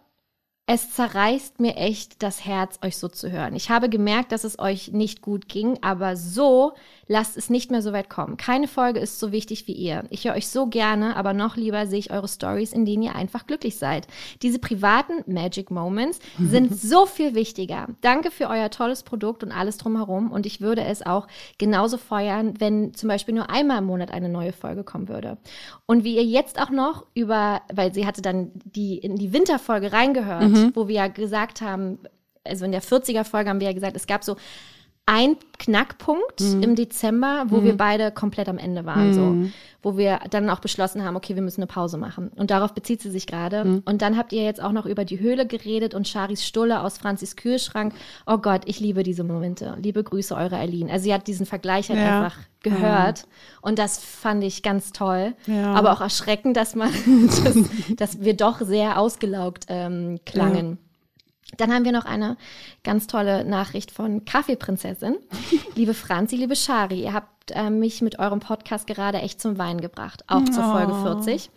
[0.67, 3.55] Es zerreißt mir echt das Herz, euch so zu hören.
[3.55, 6.73] Ich habe gemerkt, dass es euch nicht gut ging, aber so
[7.09, 8.37] lasst es nicht mehr so weit kommen.
[8.37, 10.05] Keine Folge ist so wichtig wie ihr.
[10.11, 13.15] Ich höre euch so gerne, aber noch lieber sehe ich eure Stories, in denen ihr
[13.15, 14.09] einfach glücklich seid.
[14.43, 17.89] Diese privaten Magic Moments sind so viel wichtiger.
[18.01, 20.33] Danke für euer tolles Produkt und alles drumherum.
[20.33, 24.29] Und ich würde es auch genauso feuern, wenn zum Beispiel nur einmal im Monat eine
[24.29, 25.39] neue Folge kommen würde.
[25.87, 29.93] Und wie ihr jetzt auch noch über, weil sie hatte dann die in die Winterfolge
[29.93, 31.99] reingehört, wo wir ja gesagt haben,
[32.45, 34.37] also in der 40er Folge haben wir ja gesagt, es gab so
[35.09, 39.37] ein Knackpunkt im Dezember, wo wir beide komplett am Ende waren, so,
[39.81, 42.33] wo wir dann auch beschlossen haben, okay, wir müssen eine Pause machen.
[42.35, 43.81] Und darauf bezieht sie sich gerade.
[43.85, 46.99] Und dann habt ihr jetzt auch noch über die Höhle geredet und Charis Stulle aus
[46.99, 47.95] Franzis Kühlschrank.
[48.27, 49.77] Oh Gott, ich liebe diese Momente.
[49.81, 50.91] Liebe Grüße, eure Eileen.
[50.91, 52.25] Also sie hat diesen Vergleich halt Ja.
[52.25, 53.29] einfach gehört.
[53.63, 55.35] Und das fand ich ganz toll.
[55.47, 55.73] Ja.
[55.75, 56.91] Aber auch erschreckend, dass man,
[57.45, 57.57] dass,
[57.97, 60.79] dass wir doch sehr ausgelaugt ähm, klangen.
[61.57, 62.37] Dann haben wir noch eine
[62.83, 65.17] ganz tolle Nachricht von Kaffeeprinzessin.
[65.77, 69.81] liebe Franzi, liebe Shari, ihr habt äh, mich mit eurem Podcast gerade echt zum Weinen
[69.81, 71.51] gebracht, auch zur Folge 40.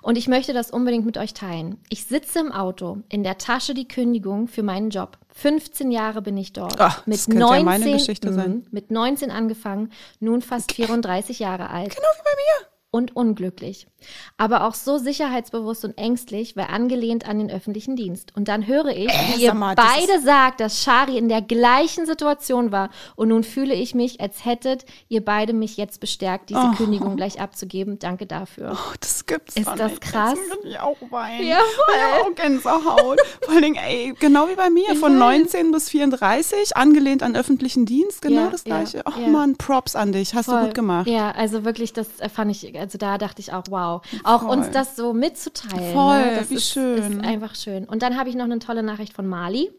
[0.00, 1.78] Und ich möchte das unbedingt mit euch teilen.
[1.88, 5.18] Ich sitze im Auto, in der Tasche die Kündigung für meinen Job.
[5.34, 6.78] 15 Jahre bin ich dort.
[6.78, 8.50] Ach, mit das könnte ja meine Geschichte sein.
[8.50, 12.71] Mhm, Mit 19 angefangen, nun fast 34 Jahre alt Genau wie bei mir.
[12.92, 13.88] Und unglücklich.
[14.36, 18.36] Aber auch so sicherheitsbewusst und ängstlich, weil angelehnt an den öffentlichen Dienst.
[18.36, 22.70] Und dann höre ich, wie ihr mal, beide sagt, dass Shari in der gleichen Situation
[22.70, 22.90] war.
[23.16, 26.76] Und nun fühle ich mich, als hättet ihr beide mich jetzt bestärkt, diese Oh.
[26.76, 27.98] Kündigung gleich abzugeben.
[27.98, 28.72] Danke dafür.
[28.76, 30.00] Oh, das gibt's Ist das nicht.
[30.02, 30.38] krass?
[30.50, 31.46] Jetzt ich auch weinen.
[31.46, 32.30] Ja, voll.
[32.30, 33.20] Auch Gänsehaut.
[33.42, 35.18] Vor Dingen, ey, genau wie bei mir, von weiß.
[35.18, 39.02] 19 bis 34, angelehnt an öffentlichen Dienst, genau Ja, das ja, Gleiche.
[39.06, 39.28] Ach ja.
[39.28, 40.64] Mann, Props an dich, hast du Voll.
[40.66, 41.06] gut gemacht.
[41.06, 44.02] Ja, also wirklich, das äh, fand ich, also da dachte ich auch, wow.
[44.24, 44.50] Auch Voll.
[44.50, 45.92] uns das so mitzuteilen.
[45.92, 46.36] Voll, ne?
[46.36, 46.98] das wie ist, schön.
[46.98, 47.84] ist einfach schön.
[47.84, 49.70] Und dann habe ich noch eine tolle Nachricht von Mali.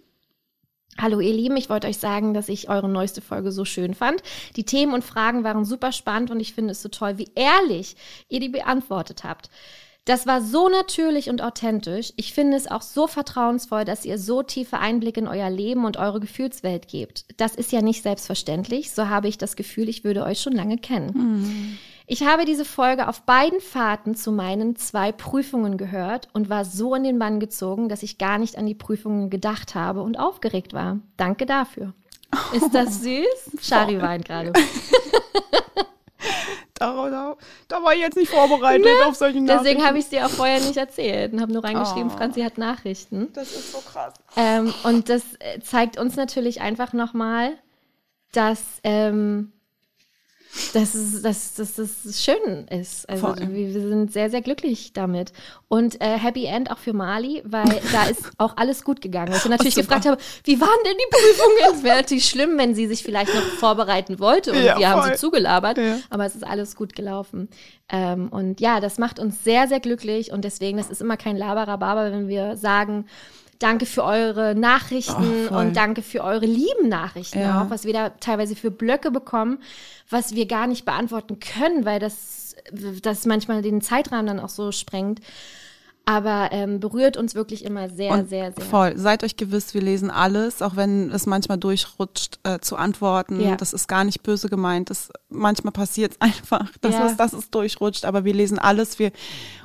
[0.98, 4.22] Hallo ihr Lieben, ich wollte euch sagen, dass ich eure neueste Folge so schön fand.
[4.56, 7.96] Die Themen und Fragen waren super spannend und ich finde es so toll, wie ehrlich
[8.30, 9.50] ihr die beantwortet habt.
[10.06, 12.13] Das war so natürlich und authentisch.
[12.18, 15.98] Ich finde es auch so vertrauensvoll, dass ihr so tiefe Einblicke in euer Leben und
[15.98, 17.26] eure Gefühlswelt gebt.
[17.38, 18.92] Das ist ja nicht selbstverständlich.
[18.92, 21.80] So habe ich das Gefühl, ich würde euch schon lange kennen.
[22.06, 26.96] Ich habe diese Folge auf beiden Fahrten zu meinen zwei Prüfungen gehört und war so
[26.96, 30.74] in den Bann gezogen, dass ich gar nicht an die Prüfungen gedacht habe und aufgeregt
[30.74, 31.00] war.
[31.18, 31.94] Danke dafür.
[32.54, 33.58] Ist das süß?
[33.62, 34.52] Shari weint gerade.
[36.76, 37.38] Da, da,
[37.70, 39.46] da war ich jetzt nicht vorbereitet auf solche Nachrichten.
[39.46, 39.63] Ne?
[39.63, 42.18] Deswegen habe ich es dir auch vorher nicht erzählt und habe nur reingeschrieben, Oh.
[42.18, 43.30] Franzi hat Nachrichten.
[43.34, 44.13] Das ist so krass.
[44.36, 47.54] Ähm, und das äh, zeigt uns natürlich einfach nochmal,
[48.34, 49.54] dass, ähm,
[50.74, 53.10] dass, es, dass, dass das schön ist.
[53.10, 55.34] Also wir, wir sind sehr, sehr glücklich damit.
[55.68, 59.30] Und äh, Happy End auch für Mali, weil da ist auch alles gut gegangen.
[59.32, 59.88] Weil ich natürlich Super.
[59.88, 61.78] gefragt habe, wie waren denn die Prüfungen?
[61.78, 65.12] Es wäre natürlich schlimm, wenn sie sich vielleicht noch vorbereiten wollte und Ja, wir haben
[65.12, 65.78] sie zugelabert.
[65.78, 65.98] Ja.
[66.10, 67.50] Aber es ist alles gut gelaufen.
[67.89, 70.32] Ähm, und ja, das macht uns sehr, sehr glücklich.
[70.32, 73.06] Und deswegen, das ist immer kein Laberababer, wenn wir sagen,
[73.63, 77.62] Danke für eure Nachrichten Oh, und danke für eure lieben Nachrichten Ja.
[77.62, 79.60] auch, was wir da teilweise für Blöcke bekommen,
[80.10, 82.58] was wir gar nicht beantworten können, weil das,
[83.02, 85.21] das manchmal den Zeitrahmen dann auch so sprengt.
[86.06, 88.66] Aber ähm, berührt uns wirklich immer sehr, Und sehr, sehr.
[88.66, 88.98] Voll.
[88.98, 93.39] Seid euch gewiss, wir lesen alles, auch wenn es manchmal durchrutscht, äh, zu antworten.
[93.39, 93.56] Ja.
[93.56, 94.89] Das ist gar nicht böse gemeint.
[94.89, 97.06] Das, manchmal passiert es einfach, dass, Ja.
[97.06, 98.04] es, dass es durchrutscht.
[98.04, 99.00] Aber wir lesen alles.
[99.00, 99.12] Wir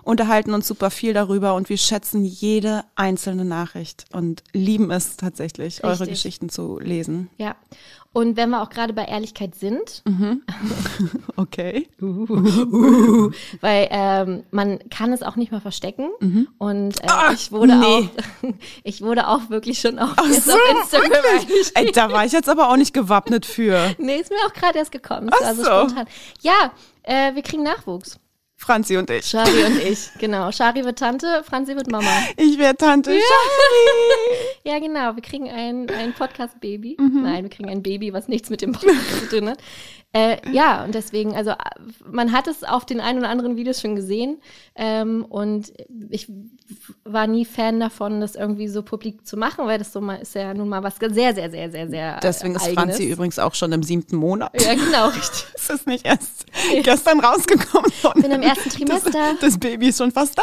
[0.05, 5.83] unterhalten uns super viel darüber und wir schätzen jede einzelne Nachricht und lieben es tatsächlich,
[5.83, 6.11] eure Richtig.
[6.11, 7.31] Geschichten zu lesen.
[7.37, 7.57] Ja.
[8.15, 10.03] Und wenn wir auch gerade bei Ehrlichkeit sind,
[11.37, 11.89] Okay.
[13.61, 16.09] weil ähm, man kann es auch nicht mal verstecken.
[16.59, 17.85] Und äh, Ah, ich wurde nee.
[17.87, 18.05] auch,
[18.83, 21.47] ich wurde auch wirklich schon auf, Ach so, auf Instagram.
[21.75, 23.95] Ey, da war ich jetzt aber auch nicht gewappnet für.
[23.99, 25.31] Nee, ist mir auch gerade erst gekommen.
[25.33, 25.71] Ach Das war so so.
[25.89, 26.07] spontan.
[26.41, 28.19] Ja, äh, wir kriegen Nachwuchs.
[28.59, 29.25] Franzi und ich.
[29.25, 30.51] Shari und ich, genau.
[30.51, 32.11] Shari wird Tante, Franzi wird Mama.
[32.37, 33.23] Ich wäre Tante Shari.
[34.65, 35.15] Ja, genau.
[35.15, 36.97] Wir kriegen ein, ein Podcast-Baby.
[36.99, 37.23] Mhm.
[37.23, 39.59] Nein, wir kriegen ein Baby, was nichts mit dem Podcast zu tun hat.
[40.15, 41.57] Äh, ja, und deswegen, also äh,
[42.11, 44.41] man hat es auf den ein oder anderen Videos schon gesehen.
[44.75, 45.73] Ähm, und
[46.09, 46.31] ich
[47.05, 50.35] war nie Fan davon, das irgendwie so publik zu machen, weil das so mal ist
[50.35, 52.21] ja nun mal was sehr, sehr, sehr, sehr, sehr.
[52.23, 52.75] Deswegen ist Eigenes.
[52.85, 54.51] Franzi übrigens auch schon im siebten Monat.
[54.61, 55.47] Ja, genau, richtig.
[55.55, 56.47] Es ist nicht erst
[56.83, 57.91] gestern rausgekommen.
[57.91, 59.11] Ich bin im ersten Trimester.
[59.11, 60.43] Das, das Baby ist schon fast da.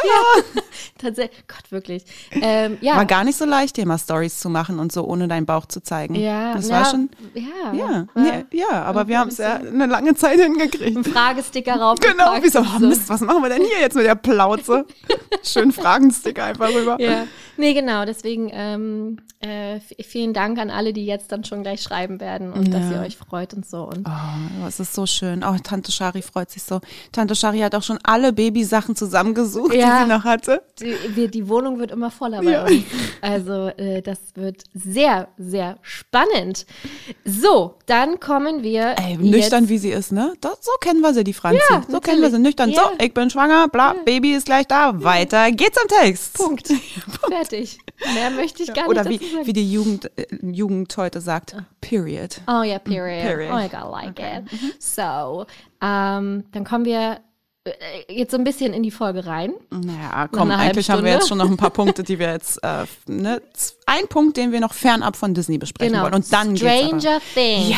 [1.00, 2.06] Tatsächlich, Gott, wirklich.
[2.32, 2.98] Ähm, ja.
[2.98, 5.66] War gar nicht so leicht, dir mal Stories zu machen und so, ohne deinen Bauch
[5.66, 6.14] zu zeigen.
[6.16, 9.86] ja, Das na, war schon, Ja, ja, nee, ja, aber wir haben es ja eine
[9.86, 10.98] lange Zeit hingekriegt.
[10.98, 12.00] ein Fragesticker rauf.
[12.00, 14.86] Genau, wie so, oh Mist, was machen wir denn hier jetzt mit der Plauze?
[15.44, 16.98] Schön Fragensticker einfach rüber.
[17.00, 17.26] Ja,
[17.58, 18.06] nee, genau.
[18.06, 22.74] Deswegen ähm, äh, vielen Dank an alle, die jetzt dann schon gleich schreiben werden und
[22.74, 23.84] dass ihr euch freut und so.
[23.84, 25.44] Und Oh, es ist so schön.
[25.44, 26.80] Oh, Tante Shari freut sich so.
[27.12, 30.00] Tante Shari hat auch schon alle Babysachen zusammengesucht, Ja.
[30.00, 30.62] die sie noch hatte.
[30.80, 32.64] die, wir, die Wohnung wird immer voller bei Ja.
[32.66, 32.84] uns.
[33.22, 36.66] Also äh, das wird sehr, sehr spannend.
[37.24, 38.96] So, dann kommen wir.
[38.98, 40.34] Ey, nüchtern jetzt, wie sie ist, ne?
[40.42, 41.62] Das, so kennen wir sie, die Franzi.
[41.70, 42.70] Ja, so kennen wir sie, nüchtern.
[42.70, 42.84] Ja.
[42.84, 46.34] So, ich bin schwanger, bla, Baby ist gleich da, weiter geht's am Text.
[46.34, 46.68] Punkt.
[47.28, 47.80] Fertig.
[48.14, 49.48] Mehr möchte ich gar Oder nicht wie, dazu sagen.
[49.48, 52.42] wie die Jugend, äh, Jugend heute sagt, period.
[52.48, 53.22] Oh ja, period.
[53.24, 53.52] Period.
[53.54, 54.60] Oh, I gotta like it.
[54.80, 55.46] So,
[55.82, 57.20] ähm, dann kommen wir
[57.64, 57.72] äh,
[58.10, 59.54] jetzt so ein bisschen in die Folge rein.
[59.72, 62.86] Naja, komm, eigentlich haben wir jetzt schon noch ein paar Punkte, die wir jetzt, äh,
[63.08, 63.42] ne,
[63.86, 66.04] ein Punkt, den wir noch fernab von Disney besprechen Genau.
[66.04, 66.14] wollen.
[66.16, 66.56] Und dann.
[66.58, 67.70] Stranger Things.
[67.70, 67.78] Ja.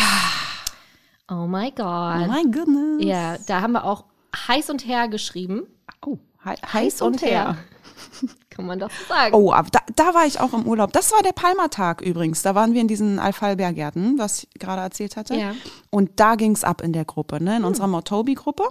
[1.30, 2.28] Oh my Oh God.
[2.28, 3.04] my goodness.
[3.04, 4.06] Ja, da haben wir auch
[4.48, 5.68] heiß und her geschrieben.
[6.06, 7.58] Oh, hei heiß und her.
[8.50, 9.36] Kann man doch so sagen.
[9.36, 10.92] Oh, da, da war ich auch im Urlaub.
[10.94, 12.42] Das war der Palmertag übrigens.
[12.42, 15.36] Da waren wir in diesen Alfalbergärten, was ich gerade erzählt hatte.
[15.36, 15.52] Ja.
[15.52, 15.58] Hm.
[15.90, 17.58] Und da ging's ab in der Gruppe, ne?
[17.58, 18.64] in unserer Motobi-Gruppe.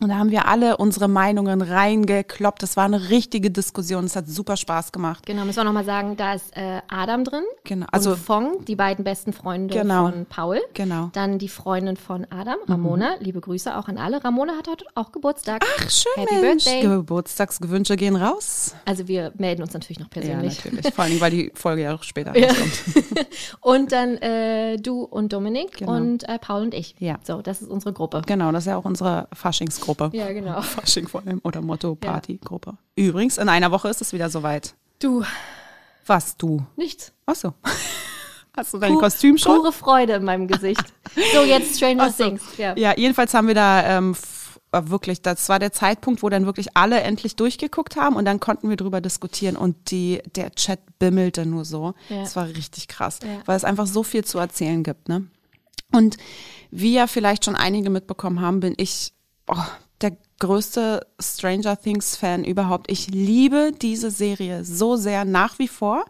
[0.00, 2.62] Und da haben wir alle unsere Meinungen reingekloppt.
[2.62, 4.04] Das war eine richtige Diskussion.
[4.04, 5.26] Es hat super Spaß gemacht.
[5.26, 7.42] Genau, müssen wir nochmal sagen, da ist äh, Adam drin.
[7.64, 10.08] Genau, also- und Fong, die beiden besten Freunde Genau.
[10.10, 10.60] von Paul.
[10.74, 11.10] Genau.
[11.14, 13.16] Dann die Freundin von Adam, Ramona.
[13.18, 14.22] Liebe Grüße auch an alle.
[14.22, 15.64] Ramona hat heute auch Geburtstag.
[15.80, 16.64] Ach, schön, Happy Mensch.
[16.64, 16.82] Birthday.
[16.82, 18.76] Geburtstagsgewünsche gehen raus.
[18.84, 20.62] Also wir melden uns natürlich noch persönlich.
[20.64, 20.94] Ja, natürlich.
[20.94, 22.46] Vor allem, weil die Folge ja auch später Ja.
[22.48, 23.26] rauskommt.
[23.62, 25.92] Und dann äh, du und Dominik Genau.
[25.92, 26.94] und äh, Paul und ich.
[26.98, 27.16] Ja.
[27.24, 28.22] So, das ist unsere Gruppe.
[28.26, 29.87] Genau, das ist ja auch unsere Faschingsgruppe.
[30.12, 30.60] Ja, genau.
[30.62, 32.76] Fasching vor allem oder Motto-Party-Gruppe.
[32.96, 34.74] Übrigens, in einer Woche ist es wieder soweit.
[34.98, 35.24] Du,
[36.06, 36.64] Was, du?
[36.76, 37.12] nichts.
[37.26, 37.54] Ach so.
[38.56, 39.56] Hast du dein Pu- Kostüm schon?
[39.58, 40.82] Pure Freude in meinem Gesicht.
[41.32, 42.24] So, jetzt Stranger so.
[42.24, 42.42] Things.
[42.56, 42.76] Ja.
[42.76, 44.16] Ja, jedenfalls haben wir da ähm,
[44.72, 48.40] äh, wirklich, das war der Zeitpunkt, wo dann wirklich alle endlich durchgeguckt haben und dann
[48.40, 51.94] konnten wir drüber diskutieren und die, der Chat bimmelte nur so.
[52.08, 52.20] Ja.
[52.22, 53.28] Das war richtig krass, Ja.
[53.46, 55.28] weil es einfach so viel zu erzählen gibt, ne?
[55.92, 56.16] Und
[56.72, 59.12] wie ja vielleicht schon einige mitbekommen haben, bin ich
[59.48, 59.56] oh,
[60.00, 62.90] der größte Stranger Things Fan überhaupt.
[62.90, 66.04] Ich liebe diese Serie so sehr nach wie vor,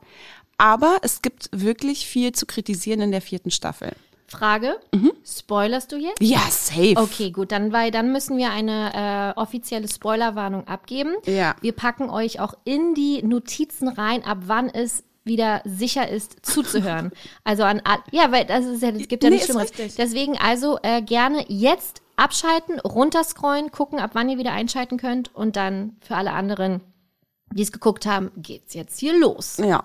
[0.59, 3.93] aber es gibt wirklich viel zu kritisieren in der vierten Staffel.
[4.27, 5.13] Frage, Mhm.
[5.25, 6.21] spoilerst du jetzt?
[6.21, 6.97] Ja, safe.
[6.97, 11.15] Okay, gut, dann, weil, dann müssen wir eine äh, offizielle Spoilerwarnung abgeben.
[11.25, 11.57] Ja.
[11.63, 17.11] Wir packen euch auch in die Notizen rein, ab wann es wieder sicher ist, zuzuhören.
[17.45, 19.97] also an ja, weil das ist ja, es gibt ja Nee, nichts Schlimmeres.
[19.97, 25.57] Deswegen also äh, gerne jetzt abschalten, runterscrollen, gucken, ab wann ihr wieder einschalten könnt und
[25.57, 26.81] dann für alle anderen,
[27.53, 29.57] die es geguckt haben, geht's jetzt hier los.
[29.59, 29.85] Ja.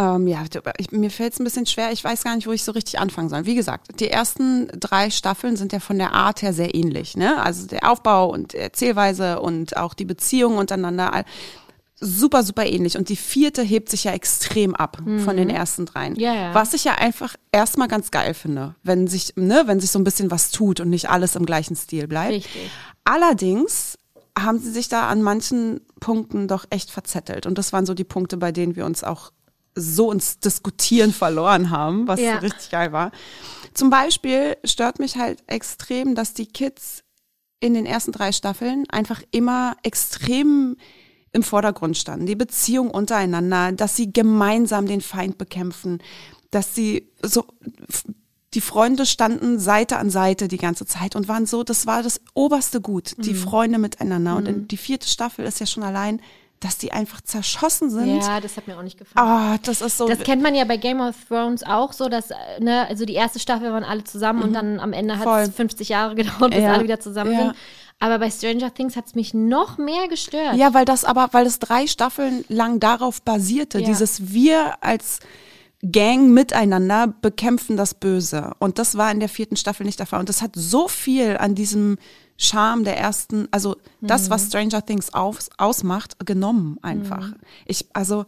[0.00, 0.44] Ähm, ja,
[0.78, 1.92] ich, mir fällt es ein bisschen schwer.
[1.92, 3.44] Ich weiß gar nicht, wo ich so richtig anfangen soll.
[3.44, 7.18] Wie gesagt, die ersten drei Staffeln sind ja von der Art her sehr ähnlich.
[7.18, 7.42] Ne?
[7.42, 11.24] Also der Aufbau und Erzählweise und auch die Beziehungen untereinander.
[12.02, 12.96] Super, super ähnlich.
[12.96, 16.16] Und die vierte hebt sich ja extrem ab von den ersten dreien.
[16.16, 16.54] Ja, ja.
[16.54, 20.04] Was ich ja einfach erstmal ganz geil finde, wenn sich, ne, wenn sich so ein
[20.04, 22.32] bisschen was tut und nicht alles im gleichen Stil bleibt.
[22.32, 22.70] Richtig.
[23.04, 23.98] Allerdings
[24.38, 27.44] haben sie sich da an manchen Punkten doch echt verzettelt.
[27.44, 29.32] Und das waren so die Punkte, bei denen wir uns auch
[29.74, 32.38] so ins Diskutieren verloren haben, was Ja.
[32.38, 33.12] richtig geil war.
[33.74, 37.02] Zum Beispiel stört mich halt extrem, dass die Kids
[37.60, 40.76] in den ersten drei Staffeln einfach immer extrem
[41.32, 42.26] im Vordergrund standen.
[42.26, 45.98] Die Beziehung untereinander, dass sie gemeinsam den Feind bekämpfen,
[46.50, 47.44] dass sie so
[48.54, 52.20] die Freunde standen Seite an Seite die ganze Zeit und waren so, das war das
[52.34, 54.36] oberste Gut, die Freunde miteinander.
[54.36, 56.20] Und in, die vierte Staffel ist ja schon allein,
[56.58, 58.18] dass die einfach zerschossen sind.
[58.20, 59.26] Ja, das hat mir auch nicht gefallen.
[59.26, 60.08] Ah, das ist so.
[60.08, 63.14] Das kennt man ja bei Game of Thrones auch so, dass, äh, ne, also die
[63.14, 66.60] erste Staffel waren alle zusammen und dann am Ende hat es 50 Jahre gedauert, bis
[66.62, 66.74] Ja.
[66.74, 67.38] alle wieder zusammen Ja.
[67.38, 67.54] sind.
[68.00, 70.56] Aber bei Stranger Things hat es mich noch mehr gestört.
[70.56, 73.86] Ja, weil das aber, weil es drei Staffeln lang darauf basierte, Ja.
[73.86, 75.20] dieses wir als
[75.82, 78.52] Gang miteinander bekämpfen das Böse.
[78.58, 80.20] Und das war in der vierten Staffel nicht der Fall.
[80.20, 81.96] Und das hat so viel an diesem
[82.36, 87.32] Charme der ersten, also das, was Stranger Things aus, ausmacht, genommen einfach.
[87.66, 88.24] Ich, also,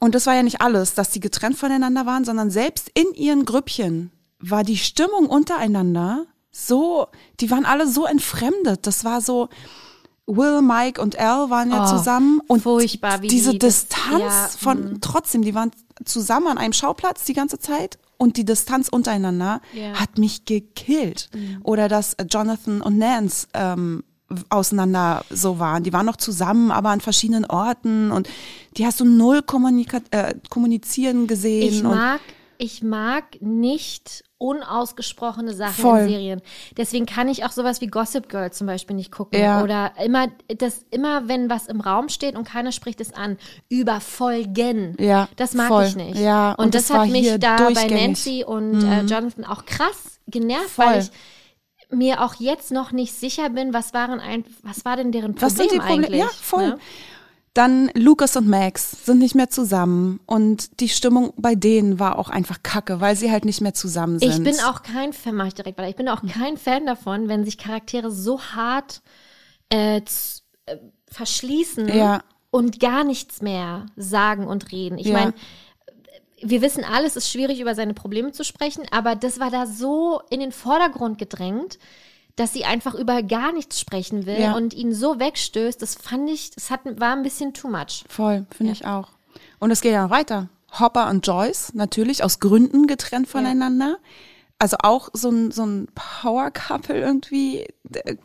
[0.00, 3.44] und das war ja nicht alles, dass die getrennt voneinander waren, sondern selbst in ihren
[3.44, 6.26] Grüppchen war die Stimmung untereinander
[6.66, 7.06] so,
[7.40, 8.86] die waren alle so entfremdet.
[8.86, 9.48] Das war so,
[10.26, 14.48] Will, Mike und Al waren ja Oh, zusammen und furchtbar, diese die das- Distanz ja,
[14.58, 15.70] von trotzdem, die waren
[16.04, 19.94] zusammen an einem Schauplatz die ganze Zeit und die Distanz untereinander Ja.
[19.94, 21.30] hat mich gekillt.
[21.62, 24.04] Oder dass Jonathan und Nance ähm,
[24.50, 25.82] auseinander so waren.
[25.84, 28.28] Die waren noch zusammen, aber an verschiedenen Orten und
[28.76, 31.72] die hast du null kommunika äh, kommunizieren gesehen.
[31.72, 32.20] Ich mag,
[32.58, 36.00] ich mag nicht unausgesprochene Sachen Voll.
[36.00, 36.42] in Serien.
[36.76, 39.40] Deswegen kann ich auch sowas wie Gossip Girl zum Beispiel nicht gucken.
[39.40, 39.62] Ja.
[39.62, 43.36] Oder immer, das, immer wenn was im Raum steht und keiner spricht es an,
[43.68, 44.96] über Folgen.
[45.00, 45.84] Ja, Das mag voll.
[45.86, 46.18] ich nicht.
[46.18, 47.88] Ja, und, und das, das war hat mich da bei.
[47.88, 47.94] Mhm.
[47.94, 50.86] Nancy und äh, Jonathan auch krass genervt, Voll.
[50.86, 51.10] weil ich
[51.90, 55.50] mir auch jetzt noch nicht sicher bin, was waren ein, was war denn deren Problem
[55.50, 56.04] Was sind die Probleme?
[56.06, 56.20] eigentlich?
[56.20, 56.68] Ja, voll.
[56.68, 56.78] ne?
[57.58, 62.30] Dann Lucas und Max sind nicht mehr zusammen und die Stimmung bei denen war auch
[62.30, 64.30] einfach kacke, weil sie halt nicht mehr zusammen sind.
[64.30, 65.88] Ich bin auch kein Fan, mach ich direkt weiter.
[65.88, 69.02] Ich bin auch kein Fan davon, wenn sich Charaktere so hart
[69.70, 70.76] äh, z- äh,
[71.10, 72.22] verschließen Ja.
[72.52, 74.96] und gar nichts mehr sagen und reden.
[74.96, 75.14] Ich Ja.
[75.14, 75.34] meine,
[76.40, 79.66] wir wissen alle, es ist schwierig, über seine Probleme zu sprechen, aber das war da
[79.66, 81.80] so in den Vordergrund gedrängt,
[82.38, 84.54] dass sie einfach über gar nichts sprechen will Ja.
[84.56, 85.80] und ihn so wegstößt.
[85.82, 88.04] Das fand ich, das hat, war ein bisschen too much.
[88.08, 89.08] Voll, finde ich auch.
[89.58, 90.48] Und es geht ja noch weiter.
[90.78, 93.96] Hopper und Joyce, natürlich aus Gründen getrennt voneinander.
[94.60, 97.64] Also auch so ein, so ein Power-Couple irgendwie.
[97.92, 98.16] äh,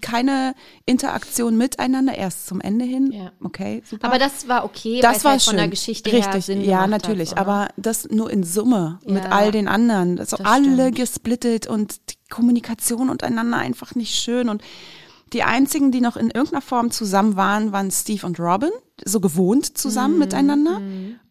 [0.00, 0.54] Keine
[0.86, 3.12] Interaktion miteinander, erst zum Ende hin.
[3.12, 3.30] Ja.
[3.44, 4.06] Okay, super.
[4.08, 5.58] Aber das war okay, das war halt von schön.
[5.58, 7.30] der Geschichte her Richtig, ja, natürlich.
[7.30, 9.30] Hat, aber das nur in Summe mit Ja.
[9.30, 10.18] all den anderen.
[10.18, 11.94] Also alle gesplittet und
[12.30, 14.48] Kommunikation untereinander einfach nicht schön.
[14.48, 14.62] Und
[15.32, 18.70] die einzigen, die noch in irgendeiner Form zusammen waren, waren Steve und Robin,
[19.04, 20.80] so gewohnt zusammen Mhm, miteinander.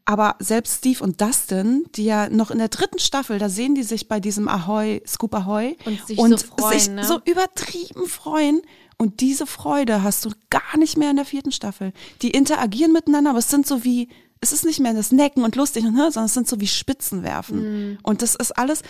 [0.05, 3.83] Aber selbst Steve und Dustin, die ja noch in der dritten Staffel, da sehen die
[3.83, 7.03] sich bei diesem Ahoy, Scoop Ahoy Und sich so freuen, sich ne?
[7.03, 8.61] so übertrieben freuen.
[8.97, 11.91] Und diese Freude hast du gar nicht mehr in der vierten Staffel.
[12.21, 14.07] Die interagieren miteinander, aber es sind so wie,
[14.39, 17.89] es ist nicht mehr das Necken und lustig, und, sondern es sind so wie Spitzenwerfen.
[17.89, 17.97] Mhm.
[18.01, 18.83] Und das ist alles,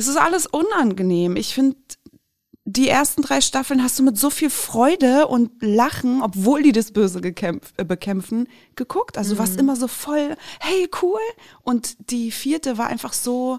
[0.00, 1.36] es ist alles unangenehm.
[1.36, 1.76] Ich finde,
[2.64, 6.92] die ersten drei Staffeln hast du mit so viel Freude und Lachen, obwohl die das
[6.92, 9.18] Böse gekämpf, äh, bekämpfen, geguckt.
[9.18, 11.20] Also du warst immer so voll, hey, cool.
[11.62, 13.58] Und die vierte war einfach so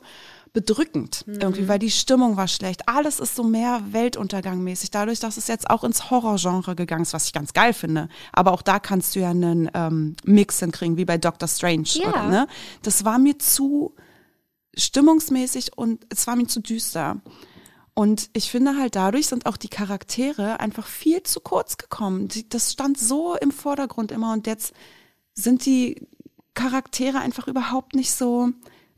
[0.54, 2.90] bedrückend irgendwie, weil die Stimmung war schlecht.
[2.90, 4.92] Alles ist so mehr Weltuntergangmäßig.
[4.92, 8.10] Dadurch, dass es jetzt auch ins Horrorgenre gegangen ist, was ich ganz geil finde.
[8.34, 11.88] Aber auch da kannst du ja einen ähm, Mix hinkriegen, wie bei Doctor Strange.
[11.94, 12.10] Ja.
[12.10, 12.48] Oder, ne?
[12.82, 13.96] Das war mir zu
[14.76, 17.22] stimmungsmäßig und es war mir zu düster.
[17.94, 22.30] Und ich finde halt, dadurch sind auch die Charaktere einfach viel zu kurz gekommen.
[22.50, 24.74] Das stand so im Vordergrund immer und jetzt
[25.34, 26.08] sind die
[26.54, 28.50] Charaktere einfach überhaupt nicht so,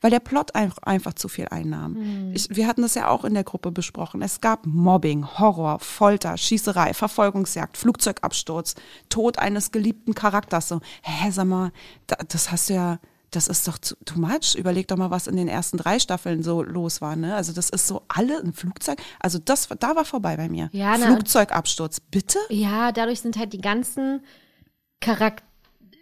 [0.01, 1.95] weil der Plot einfach, einfach zu viel einnahm.
[2.33, 4.21] Ich, wir hatten das ja auch in der Gruppe besprochen.
[4.21, 8.75] Es gab Mobbing, Horror, Folter, Schießerei, Verfolgungsjagd, Flugzeugabsturz,
[9.09, 10.67] Tod eines geliebten Charakters.
[10.67, 11.71] So, hä, sag mal,
[12.07, 12.99] da, das hast du ja,
[13.35, 14.55] das ist doch too, much.
[14.55, 17.15] Überleg doch mal, was in den ersten drei Staffeln so los war.
[17.15, 17.35] Ne?
[17.35, 18.99] Also das ist so alle ein Flugzeug.
[19.19, 20.69] Also das, da war vorbei bei mir.
[20.71, 22.39] Ja, na, Flugzeugabsturz, bitte?
[22.49, 24.21] Ja, dadurch sind halt die ganzen
[25.03, 25.43] Charak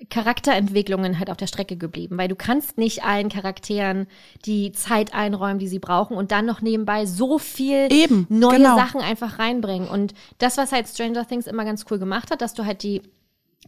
[0.10, 4.08] Charakterentwicklungen halt auf der Strecke geblieben, weil du kannst nicht allen Charakteren
[4.46, 8.76] die Zeit einräumen, die sie brauchen und dann noch nebenbei so viel Eben, neue genau.
[8.76, 9.88] Sachen einfach reinbringen.
[9.88, 13.04] Und das, was halt Stranger Things immer ganz cool gemacht hat, dass du halt die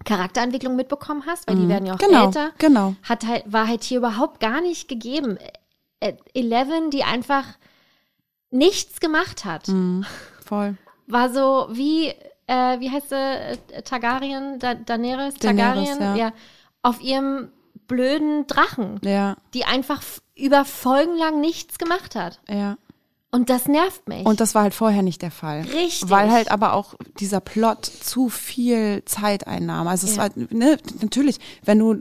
[0.06, 2.95] Charakterentwicklung mitbekommen hast, weil die werden ja auch Genau, älter, genau.
[3.03, 5.38] hat halt, war halt hier überhaupt gar nicht gegeben.
[5.99, 7.45] Äh, Eleven, die einfach
[8.51, 9.67] nichts gemacht hat
[10.45, 10.77] Voll.
[11.08, 12.08] war so wie,
[12.47, 16.32] äh, wie heißt sie, äh, Targaryen, da Daenerys, Daenerys, Targaryen, ja.
[16.82, 17.49] auf ihrem
[17.88, 20.01] blöden Drachen, Ja, die einfach
[20.36, 22.39] über Folgen lang nichts gemacht hat.
[22.49, 22.77] ja.
[23.33, 24.27] Und das nervt mich.
[24.27, 25.61] Und das war halt vorher nicht der Fall.
[25.61, 26.07] Richtig.
[26.11, 29.88] Weil halt aber auch dieser Plot zu viel Zeit einnahm.
[29.88, 30.23] Also es Ja.
[30.23, 31.99] war, ne, natürlich, wenn du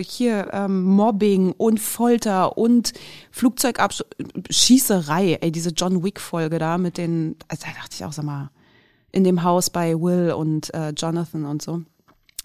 [0.00, 2.94] hier ähm, Mobbing und Folter und
[3.30, 4.02] Flugzeugabsch
[4.48, 8.50] Schießerei, ey, diese John Wick-Folge da mit den, also da dachte ich auch, sag mal,
[9.12, 11.82] in dem Haus bei Will und äh, Jonathan und so.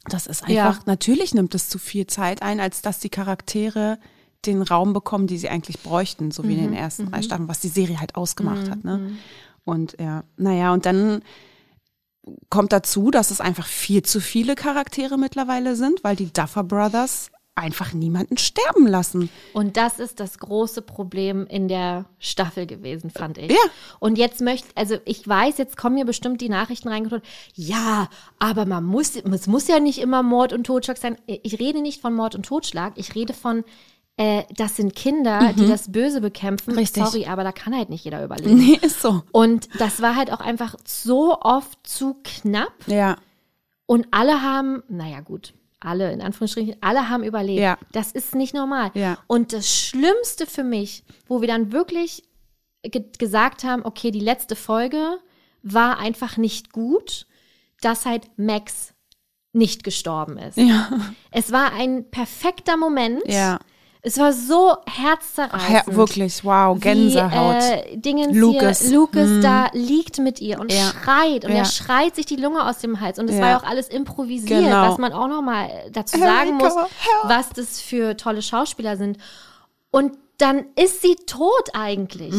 [0.09, 0.79] Das ist einfach, Ja.
[0.85, 3.97] natürlich nimmt es zu viel Zeit ein, als dass die Charaktere
[4.45, 7.59] den Raum bekommen, die sie eigentlich bräuchten, so wie in den ersten drei Staffeln, was
[7.59, 8.83] die Serie halt ausgemacht hat.
[8.83, 9.17] Ne?
[9.65, 11.21] Und ja, naja, und dann
[12.49, 17.31] kommt dazu, dass es einfach viel zu viele Charaktere mittlerweile sind, weil die Duffer Brothers
[17.55, 19.29] einfach niemanden sterben lassen.
[19.53, 23.51] Und das ist das große Problem in der Staffel gewesen, fand ich.
[23.51, 23.57] Ja.
[23.99, 27.23] Und jetzt möchte, also ich weiß, jetzt kommen mir bestimmt die Nachrichten reingeholt.
[27.53, 31.17] Ja, aber man muss, es muss ja nicht immer Mord und Totschlag sein.
[31.27, 32.93] Ich rede nicht von Mord und Totschlag.
[32.95, 33.63] Ich rede von,
[34.17, 36.73] äh, das sind Kinder, die das Böse bekämpfen.
[36.73, 36.79] Mhm.
[36.79, 37.03] Richtig.
[37.03, 38.55] Sorry, aber da kann halt nicht jeder überleben.
[38.55, 39.23] Nee, ist so.
[39.31, 42.73] Und das war halt auch einfach so oft zu knapp.
[42.87, 43.17] Ja.
[43.85, 47.59] Und alle haben, naja gut, alle in Anführungsstrichen, alle haben überlebt.
[47.59, 47.77] Ja.
[47.91, 48.91] Das ist nicht normal.
[48.93, 49.17] Ja.
[49.27, 52.23] Und das Schlimmste für mich, wo wir dann wirklich
[52.83, 55.17] ge gesagt haben, okay, die letzte Folge
[55.63, 57.25] war einfach nicht gut,
[57.81, 58.93] dass halt Max
[59.53, 60.57] nicht gestorben ist.
[60.57, 60.89] Ja.
[61.31, 63.21] Es war ein perfekter Moment.
[63.27, 63.59] Ja.
[64.05, 65.69] Es war so herzzerreißend.
[65.87, 67.55] ja wirklich, wow, Gänsehaut.
[67.61, 68.81] Wie, äh, Dingens Lucas.
[68.81, 70.91] Hier, Lucas da liegt mit ihr und Ja.
[70.91, 71.59] schreit und Ja.
[71.59, 74.65] er schreit sich die Lunge aus dem Hals und es war ja auch alles improvisiert,
[74.65, 74.89] Genau.
[74.89, 76.73] was man auch noch mal dazu sagen muss,
[77.23, 79.17] was das für tolle Schauspieler sind.
[79.89, 82.33] Und dann ist sie tot eigentlich.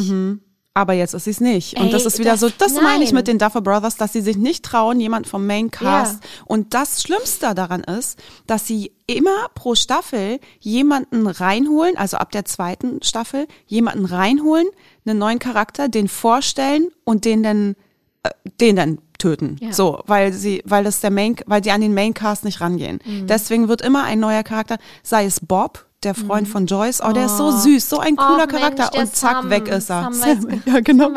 [0.77, 1.79] Aber jetzt ist sie es nicht.
[1.79, 3.21] Und Ey, das ist wieder das- so, das meine ich nein.
[3.21, 6.15] mit den Duffer Brothers, dass sie sich nicht trauen, jemand vom Main Cast.
[6.25, 6.29] Ja.
[6.47, 8.19] Und das Schlimmste daran ist,
[8.49, 14.67] dass sie immer pro Staffel jemanden reinholen, also ab der zweiten Staffel, jemanden reinholen,
[15.07, 17.77] einen neuen Charakter, den vorstellen und den dann,
[18.25, 19.59] äh, den dann töten.
[19.61, 19.73] Ja.
[19.73, 22.99] So, weil sie, weil das der Main, weil die an den Main Cast nicht rangehen.
[23.05, 23.29] Mhm.
[23.29, 27.27] Deswegen wird immer ein neuer Charakter, sei es Bob, der Freund von Joyce, oh, der
[27.27, 29.51] ist so süß, so ein cooler Och, Mensch, Charakter der und zack, Sam.
[29.51, 30.11] weg ist er.
[30.13, 31.11] Sam ja, genau.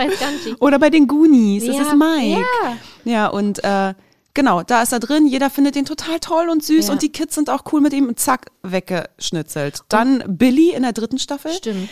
[0.60, 2.42] Oder bei den Goonies, das Ja, ist Mike.
[2.64, 2.78] ja.
[3.04, 3.94] Ja, und äh,
[4.34, 6.94] genau, da ist er drin, jeder findet ihn total toll und süß Ja.
[6.94, 9.82] und die Kids sind auch cool mit ihm und zack, weggeschnitzelt.
[9.90, 11.90] Dann Billy in der dritten Staffel Stimmt.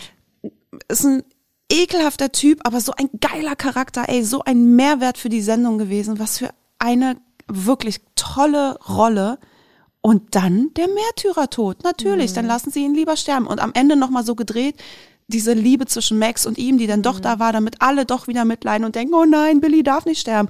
[0.88, 1.22] ist ein
[1.70, 6.18] ekelhafter Typ, aber so ein geiler Charakter, ey, so ein Mehrwert für die Sendung gewesen,
[6.18, 7.16] was für eine
[7.48, 9.38] wirklich tolle Rolle.
[10.06, 13.48] Und dann der Märtyrertod, natürlich, dann lassen sie ihn lieber sterben.
[13.48, 14.76] Und am Ende nochmal so gedreht,
[15.26, 18.44] diese Liebe zwischen Max und ihm, die dann doch da war, damit alle doch wieder
[18.44, 20.48] mitleiden und denken, oh nein, Billy darf nicht sterben.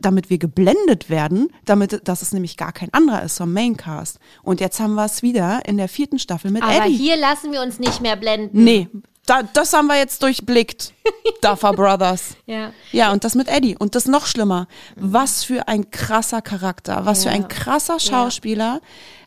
[0.00, 4.18] Damit wir geblendet werden, damit, dass es nämlich gar kein anderer ist vom Maincast.
[4.42, 6.94] Und jetzt haben wir es wieder in der vierten Staffel mit Aber Eddie.
[6.94, 8.62] hier lassen wir uns nicht mehr blenden.
[8.62, 8.86] Nee,
[9.26, 10.92] da, das haben wir jetzt durchblickt.
[11.42, 12.36] Duffer Brothers.
[12.46, 12.72] Ja.
[12.92, 13.76] Ja, und das mit Eddie.
[13.78, 14.66] Und das noch schlimmer.
[14.96, 17.06] Was für ein krasser Charakter.
[17.06, 17.34] Was für Ja.
[17.36, 18.80] ein krasser Schauspieler.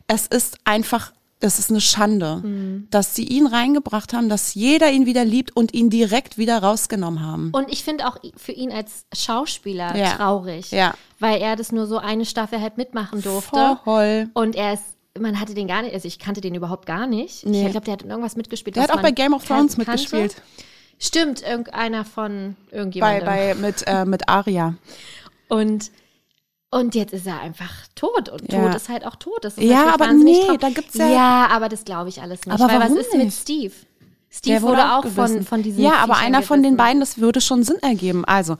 [0.06, 2.88] Es ist einfach, es ist eine Schande, Mhm.
[2.90, 7.20] dass sie ihn reingebracht haben, dass jeder ihn wieder liebt und ihn direkt wieder rausgenommen
[7.24, 7.50] haben.
[7.52, 10.10] Und ich finde auch für ihn als Schauspieler Ja.
[10.12, 10.94] traurig, Ja.
[11.20, 13.78] weil er das nur so eine Staffel halt mitmachen durfte.
[13.84, 14.28] Voll.
[14.34, 14.82] Und er ist,
[15.18, 17.46] man hatte den gar nicht, also ich kannte den überhaupt gar nicht.
[17.46, 17.64] Nee.
[17.66, 18.76] Ich glaube, der hat irgendwas mitgespielt.
[18.76, 19.90] Der hat auch bei Game of Thrones kannte.
[19.92, 20.36] mitgespielt.
[20.98, 23.24] Stimmt, irgendeiner von Bei, irgendjemandem.
[23.26, 24.74] bei, mit, äh, mit Aria.
[25.48, 25.90] Und,
[26.70, 28.28] und jetzt ist er einfach tot.
[28.28, 28.66] Und Ja.
[28.66, 29.38] tot ist halt auch tot.
[29.42, 30.60] Das ist Ja, aber nee, traurig.
[30.60, 32.54] da gibt's ja- Ja, aber das glaube ich alles nicht.
[32.54, 33.38] Aber weil warum was ist mit nicht?
[33.40, 33.74] Steve?
[34.30, 37.40] Steve Der wurde, auch von, von diesen Ja, aber einer von den beiden, das würde
[37.40, 38.24] schon Sinn ergeben.
[38.24, 38.56] Also,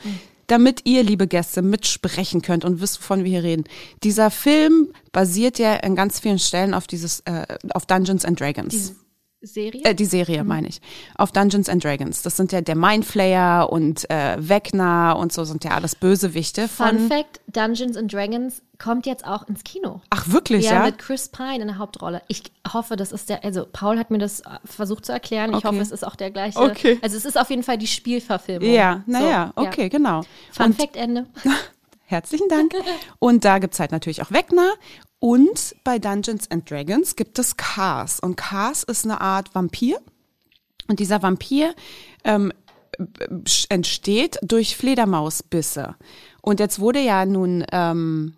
[0.47, 3.65] damit ihr, liebe Gäste, mitsprechen könnt und wisst, wovon wir hier reden.
[4.03, 8.73] Dieser Film basiert ja an ganz vielen Stellen auf dieses, äh, auf Dungeons and Dragons.
[8.73, 9.04] Diese
[9.47, 9.83] Serie?
[9.85, 10.81] Äh, die Serie, meine ich.
[11.17, 12.23] Auf Dungeons and Dragons.
[12.23, 16.87] Das sind ja der Mindflayer und äh, Vecna und so sind ja alles Bösewichte Fun
[16.99, 17.09] von.
[17.09, 20.01] Fact: Dungeons and Dragons kommt jetzt auch ins Kino.
[20.11, 20.83] Ach, wirklich, Ja, ja?
[20.87, 22.23] mit Chris Pine in der Hauptrolle.
[22.29, 22.43] Ich
[22.73, 25.51] hoffe, das ist der, also Paul hat mir das äh, versucht zu erklären.
[25.51, 25.69] Ich Okay.
[25.69, 26.59] hoffe, es ist auch der gleiche.
[26.59, 26.99] Okay.
[27.01, 28.69] Also es ist auf jeden Fall die Spielverfilmung.
[28.69, 30.23] Ja, naja, So, okay, genau.
[30.51, 31.27] Fun Und Fact Ende.
[32.15, 32.73] Herzlichen Dank.
[33.19, 34.73] Und da gibt's halt natürlich auch Wegner.
[35.19, 38.21] Und bei Dungeons and Dragons gibt es Kars.
[38.21, 39.99] Und Kars ist eine Art Vampir.
[40.87, 41.75] Und dieser Vampir
[42.25, 42.53] ähm,
[42.99, 45.97] b- entsteht durch Fledermausbisse.
[46.43, 48.35] Und jetzt wurde ja nun ähm,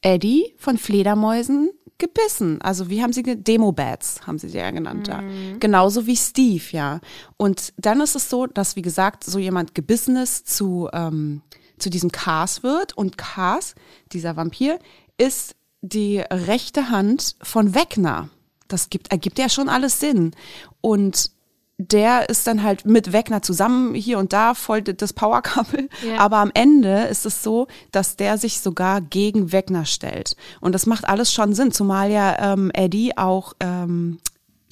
[0.00, 2.60] Eddie von Fledermäusen gebissen.
[2.62, 5.22] Also wie haben sie Demo-Bats haben sie sie ja genannt da.
[5.60, 7.00] Genauso wie Steve, ja.
[7.36, 11.42] Und dann ist es so, dass wie gesagt so jemand gebissenes zu ähm,
[11.82, 13.74] zu diesem Kars wird und Kars,
[14.12, 14.78] dieser Vampir,
[15.18, 18.30] ist die rechte Hand von Wegner.
[18.68, 20.34] Das gibt ergibt ja schon alles Sinn.
[20.80, 21.30] Und
[21.78, 25.88] der ist dann halt mit Wegner zusammen hier und da voll das Power-Couple.
[26.06, 26.18] Ja.
[26.18, 30.36] Aber am Ende ist es so, dass der sich sogar gegen Wegner stellt.
[30.60, 34.18] Und das macht alles schon Sinn, zumal ja ähm, Eddie auch ähm,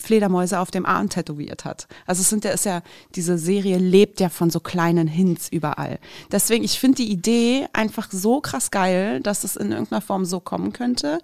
[0.01, 1.87] Fledermäuse auf dem Arm tätowiert hat.
[2.07, 2.83] Also es sind ja, ist ja,
[3.15, 5.99] diese Serie lebt ja von so kleinen Hints überall.
[6.33, 10.41] Deswegen, ich finde die Idee einfach so krass geil, dass es in irgendeiner Form so
[10.41, 11.21] kommen könnte.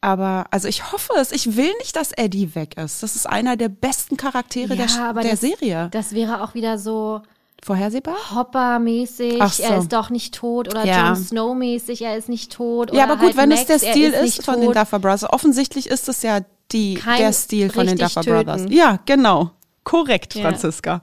[0.00, 1.30] Aber, also ich hoffe es.
[1.30, 3.02] Ich will nicht, dass Eddie weg ist.
[3.02, 5.88] Das ist einer der besten Charaktere der, der das, Serie.
[5.92, 7.22] Das wäre auch wieder so
[7.64, 8.16] Vorhersehbar?
[8.34, 9.62] Hopper-mäßig, Ach so.
[9.62, 11.08] er ist doch nicht tot oder Ja.
[11.08, 12.92] Jon Snow-mäßig, er ist nicht tot.
[12.92, 14.62] Ja, aber gut, halt wenn Max, es der er Stil ist, ist, von tot.
[14.64, 15.30] den Duffer Brothers.
[15.30, 16.40] Offensichtlich ist es ja
[16.72, 18.44] die, Kein der Stil von den Duffer töten.
[18.46, 18.66] Brothers.
[18.70, 19.50] Ja, genau.
[19.84, 20.42] Korrekt, Ja.
[20.42, 21.02] Franziska.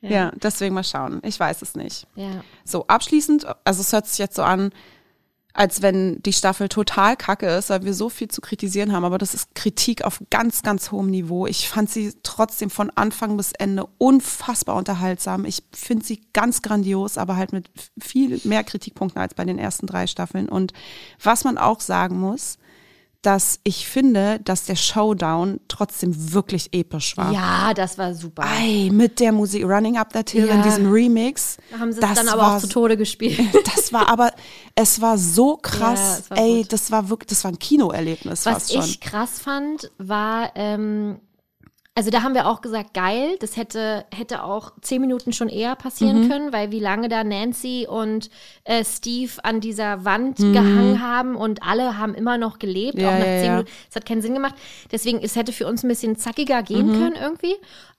[0.00, 0.32] Ja.
[0.34, 1.20] deswegen mal schauen.
[1.24, 2.06] Ich weiß es nicht.
[2.16, 2.42] Ja.
[2.64, 4.72] So, abschließend, also es hört sich jetzt so an,
[5.54, 9.18] als wenn die Staffel total kacke ist, weil wir so viel zu kritisieren haben, aber
[9.18, 11.46] das ist Kritik auf ganz, ganz hohem Niveau.
[11.46, 15.44] Ich fand sie trotzdem von Anfang bis Ende unfassbar unterhaltsam.
[15.44, 19.86] Ich finde sie ganz grandios, aber halt mit viel mehr Kritikpunkten als bei den ersten
[19.86, 20.48] drei Staffeln.
[20.48, 20.72] Und
[21.22, 22.58] was man auch sagen muss,
[23.22, 27.32] dass ich finde, dass der Showdown trotzdem wirklich episch war.
[27.32, 28.42] ja, das war super.
[28.44, 30.54] Ei, mit der Musik Running Up That Hill Ja.
[30.54, 31.56] in diesem Remix.
[31.70, 33.38] Da haben sie es das dann aber war auch zu Tode gespielt.
[33.76, 34.32] das war aber,
[34.74, 36.18] es war so Ja, krass.
[36.20, 36.72] es war Ey, gut.
[36.72, 38.82] das war wirklich, das war ein Kinoerlebnis Was fast schon.
[38.84, 41.20] ich krass fand, war, ähm,
[41.94, 45.72] also da haben wir auch gesagt, geil, das hätte, hätte auch zehn Minuten schon eher
[45.72, 45.78] Mhm.
[45.78, 48.30] passieren können, weil wie lange da Nancy und
[48.64, 50.52] äh, Steve an dieser Wand Mhm.
[50.54, 53.50] gehangen haben und alle haben immer noch gelebt, Ja, auch nach zehn ja.
[53.52, 53.70] Minuten.
[53.90, 54.54] Es hat keinen Sinn gemacht.
[54.90, 56.64] Deswegen, es hätte für uns ein bisschen zackiger Mhm.
[56.64, 57.54] gehen können irgendwie.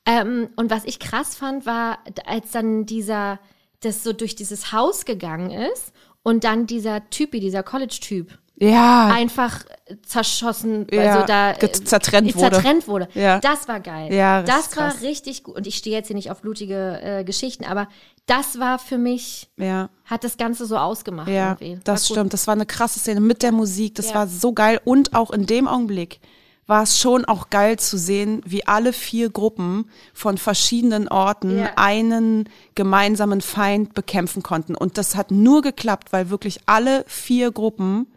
[0.05, 3.39] Ähm, und was ich krass fand, war, als dann dieser,
[3.81, 8.39] das so durch dieses Haus gegangen ist und dann dieser Typi, dieser College-Typ,
[8.69, 9.63] ja, einfach
[10.05, 12.51] zerschossen, Ja, also da äh, zertrennt wurde.
[12.51, 13.07] zertrennt wurde.
[13.13, 13.39] Ja.
[13.39, 14.13] Das war geil.
[14.13, 15.01] Ja, richtig das war krass.
[15.01, 15.55] richtig gut.
[15.55, 17.87] Und ich stehe jetzt hier nicht auf blutige äh, Geschichten, aber
[18.25, 21.27] das war für mich, ja, hat das Ganze so ausgemacht.
[21.27, 21.79] ja, irgendwie.
[21.83, 22.33] das stimmt.
[22.33, 23.95] Das war eine krasse Szene mit der Musik.
[23.95, 24.15] Das Ja.
[24.15, 24.79] war so geil.
[24.85, 26.19] Und auch in dem Augenblick
[26.65, 31.71] war es schon auch geil zu sehen, wie alle vier Gruppen von verschiedenen Orten Ja.
[31.75, 34.73] einen gemeinsamen Feind bekämpfen konnten.
[34.73, 38.12] Und das hat nur geklappt, weil wirklich alle vier Gruppen äh,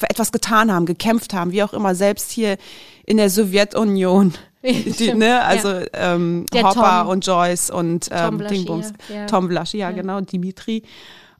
[0.00, 2.56] etwas getan haben, gekämpft haben, wie auch immer, selbst hier
[3.04, 4.34] in der Sowjetunion.
[4.62, 5.40] Die, ne, ja.
[5.42, 7.08] also ähm, Der Hopper Tom.
[7.08, 8.92] und Joyce und ähm, Blaschia, Dingbums.
[9.08, 9.26] ja.
[9.26, 10.82] Tom Blaschia, ja, genau, Dimitri.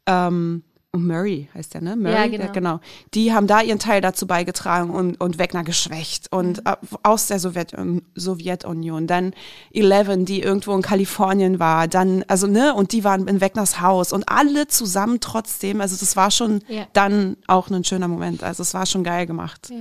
[0.06, 0.62] Ähm,
[0.98, 1.96] und Murray heißt der, ne?
[1.96, 2.52] Murray, Ja, genau.
[2.52, 2.80] genau.
[3.14, 6.30] Die haben da ihren Teil dazu beigetragen und, und Wegner geschwächt.
[6.32, 6.74] Und Mhm.
[7.02, 7.74] aus der Sowjet,
[8.14, 9.06] Sowjetunion.
[9.06, 9.32] Dann
[9.72, 11.88] Eleven, die irgendwo in Kalifornien war.
[11.88, 14.12] Dann, also, ne, und die waren in Wegners Haus.
[14.12, 15.80] Und alle zusammen trotzdem.
[15.80, 16.86] Also, das war schon Ja.
[16.92, 18.42] dann auch ein schöner Moment.
[18.42, 19.70] Also, es war schon geil gemacht.
[19.70, 19.76] Ja.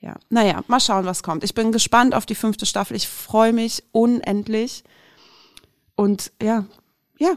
[0.00, 1.44] Ja, naja, mal schauen, was kommt.
[1.44, 2.96] Ich bin gespannt auf die fünfte Staffel.
[2.96, 4.82] Ich freue mich unendlich.
[5.94, 6.64] Und ja,
[7.18, 7.34] ja,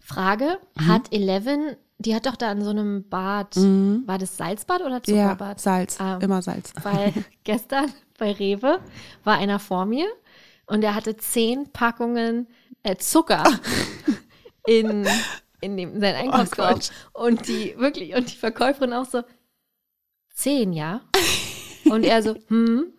[0.00, 0.86] Frage, Mhm.
[0.88, 5.14] hat Eleven, die hat doch da in so einem Bad, war das Salzbad oder Mhm.
[5.14, 5.60] ja, Zuckerbad?
[5.60, 6.18] Salz, Ah.
[6.22, 6.72] immer Salz.
[6.82, 7.12] Weil
[7.44, 8.80] gestern bei Rewe
[9.24, 10.06] war einer vor mir
[10.66, 12.48] und der hatte zehn Packungen
[12.82, 13.44] äh, Zucker
[14.66, 15.06] in,
[15.60, 16.74] in dem, sein Einkaufskorb.
[16.74, 16.90] Gott.
[17.12, 19.22] und die, wirklich, und die Verkäuferin auch so,
[20.34, 21.00] zehn, ja?
[21.90, 22.92] Und er so, hm?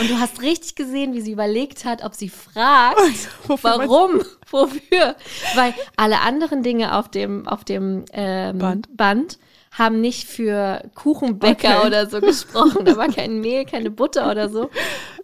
[0.00, 2.98] Und du hast richtig gesehen, wie sie überlegt hat, ob sie fragt,
[3.46, 5.16] Wofür warum, wofür.
[5.54, 8.96] Weil alle anderen Dinge auf dem, auf dem ähm, Band.
[8.96, 9.38] Band
[9.72, 11.86] haben nicht für Kuchenbäcker Okay.
[11.86, 12.84] oder so gesprochen.
[12.84, 14.70] Da war kein Mehl, keine Butter oder so.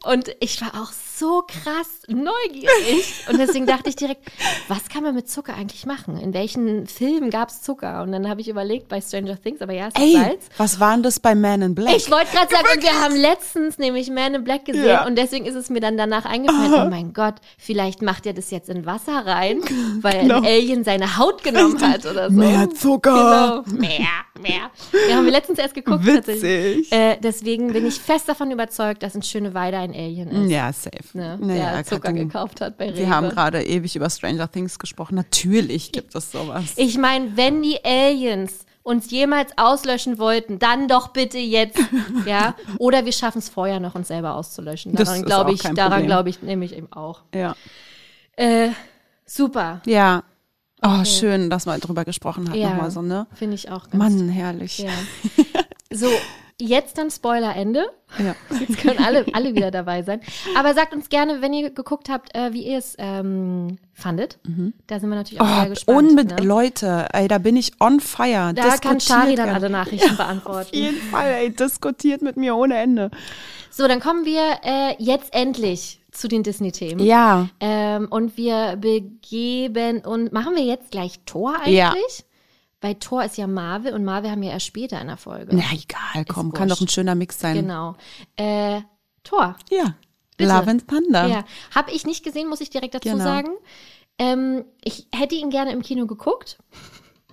[0.05, 0.91] Und ich war auch
[1.21, 3.25] so krass neugierig.
[3.31, 4.23] Und deswegen dachte ich direkt,
[4.69, 6.17] was kann man mit Zucker eigentlich machen?
[6.19, 8.03] In welchen Filmen gab es Zucker?
[8.03, 10.47] Und dann habe ich überlegt, bei Stranger Things, aber ja, es ist Ey, Salz.
[10.57, 11.95] was waren das bei Man in Black?
[11.97, 15.07] Ich wollte gerade sagen, und wir haben letztens nämlich Man in Black gesehen Ja.
[15.07, 18.51] und deswegen ist es mir dann danach eingefallen, oh mein Gott, vielleicht macht er das
[18.51, 19.61] jetzt in Wasser rein,
[20.01, 20.39] weil Genau.
[20.39, 22.37] ein Alien seine Haut genommen hat oder so.
[22.37, 23.63] Mehr Zucker.
[23.67, 23.79] Genau.
[23.79, 24.09] Mehr,
[24.41, 24.71] mehr.
[25.07, 26.05] Wir haben wir letztens erst geguckt.
[26.07, 26.91] Witzig.
[26.93, 30.51] Äh, deswegen bin ich fest davon überzeugt, dass ein schöne Weide ein Alien ist.
[30.51, 30.91] Ja, safe.
[31.15, 32.99] Ne, Naja, der Zucker Katrin, gekauft hat bei Rewe.
[32.99, 35.15] Wir haben gerade ewig über Stranger Things gesprochen.
[35.15, 36.75] Natürlich gibt es sowas.
[36.77, 41.79] Ich meine, wenn die Aliens uns jemals auslöschen wollten, dann doch bitte jetzt,
[42.27, 42.55] ja?
[42.79, 44.95] Oder wir schaffen es vorher noch, uns selber auszulöschen.
[44.95, 47.23] Daran glaube ich, daran glaube ich nämlich eben auch.
[47.35, 47.55] Ja.
[48.37, 48.71] Äh,
[49.27, 49.83] super.
[49.87, 50.23] Ja.
[50.83, 52.57] Oh, schön, dass man drüber gesprochen hat.
[52.57, 53.27] Ja, Nochmal so, ne?
[53.35, 54.79] finde ich auch ganz Mann, herrlich.
[54.79, 54.91] Ja.
[55.93, 56.07] So,
[56.61, 57.87] jetzt dann Spoilerende.
[58.19, 58.35] Ja.
[58.59, 60.21] Jetzt können alle, alle wieder dabei sein.
[60.57, 64.39] Aber sagt uns gerne, wenn ihr geguckt habt, äh, wie ihr es ähm, fandet.
[64.89, 65.99] Da sind wir natürlich auch sehr Oh, gespannt.
[66.11, 66.47] unbedingt, ne?
[66.47, 68.53] Leute, ey, da bin ich on fire.
[68.53, 70.75] Da kann Shari dann alle Nachrichten Auf beantworten.
[70.77, 73.13] jeden Fall, ey, diskutiert mit mir ohne Ende.
[73.71, 77.05] So, dann kommen wir äh, jetzt endlich zu den Disney-Themen.
[77.07, 77.49] Ja.
[77.61, 81.75] Ähm, und wir begeben und machen wir jetzt gleich Thor eigentlich?
[81.77, 81.95] Ja.
[82.81, 85.55] Weil Thor ist ja Marvel und Marvel haben wir erst später in der Folge.
[85.55, 87.57] Na egal, komm, kann doch ein schöner Mix sein.
[87.57, 87.95] Genau.
[88.37, 88.81] Äh,
[89.23, 89.57] Thor.
[89.71, 89.95] Ja.
[90.37, 90.51] Bitte.
[90.53, 91.27] Love and Thunder.
[91.27, 91.45] Ja.
[91.75, 93.23] Habe ich nicht gesehen, muss ich direkt dazu Genau.
[93.23, 93.51] sagen.
[94.19, 96.59] Ähm, ich hätte ihn gerne im Kino geguckt.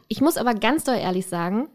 [0.10, 1.70] Ich muss aber ganz doll ehrlich sagen,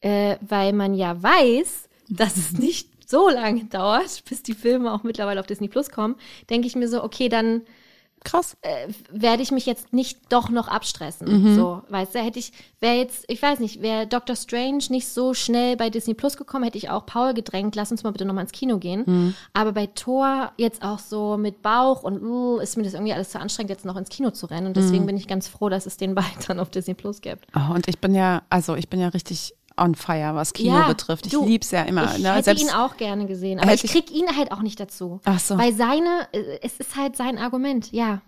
[0.00, 5.04] äh, weil man ja weiß, dass es nicht so lange dauert, bis die Filme auch
[5.04, 6.16] mittlerweile auf Disney Plus kommen,
[6.50, 7.62] denke ich mir so, okay, dann
[8.24, 8.56] Krass.
[9.10, 11.42] werde ich mich jetzt nicht doch noch abstressen.
[11.50, 11.54] Mhm.
[11.54, 15.34] So, weißt du, hätte ich, wäre jetzt, ich weiß nicht, wäre Doctor Strange nicht so
[15.34, 18.44] schnell bei Disney Plus gekommen, hätte ich auch Paul gedrängt, lass uns mal bitte nochmal
[18.44, 19.04] ins Kino gehen.
[19.06, 19.34] Mhm.
[19.52, 23.30] Aber bei Thor jetzt auch so mit Bauch und uh, ist mir das irgendwie alles
[23.30, 24.66] zu anstrengend, jetzt noch ins Kino zu rennen.
[24.68, 25.06] Und deswegen Mhm.
[25.08, 26.14] bin ich ganz froh, dass es den
[26.48, 27.46] dann auf Disney Plus gibt.
[27.54, 30.86] Oh, und ich bin ja, also ich bin ja richtig on fire, was Kino Ja,
[30.88, 31.26] betrifft.
[31.26, 32.14] Ich du, lieb's ja immer.
[32.16, 32.32] Ich ne?
[32.32, 35.20] hätte Selbst, ihn auch gerne gesehen, aber ich krieg ihn halt auch nicht dazu.
[35.24, 35.58] Ach so.
[35.58, 38.20] Weil seine, äh, es ist halt sein Argument, ja.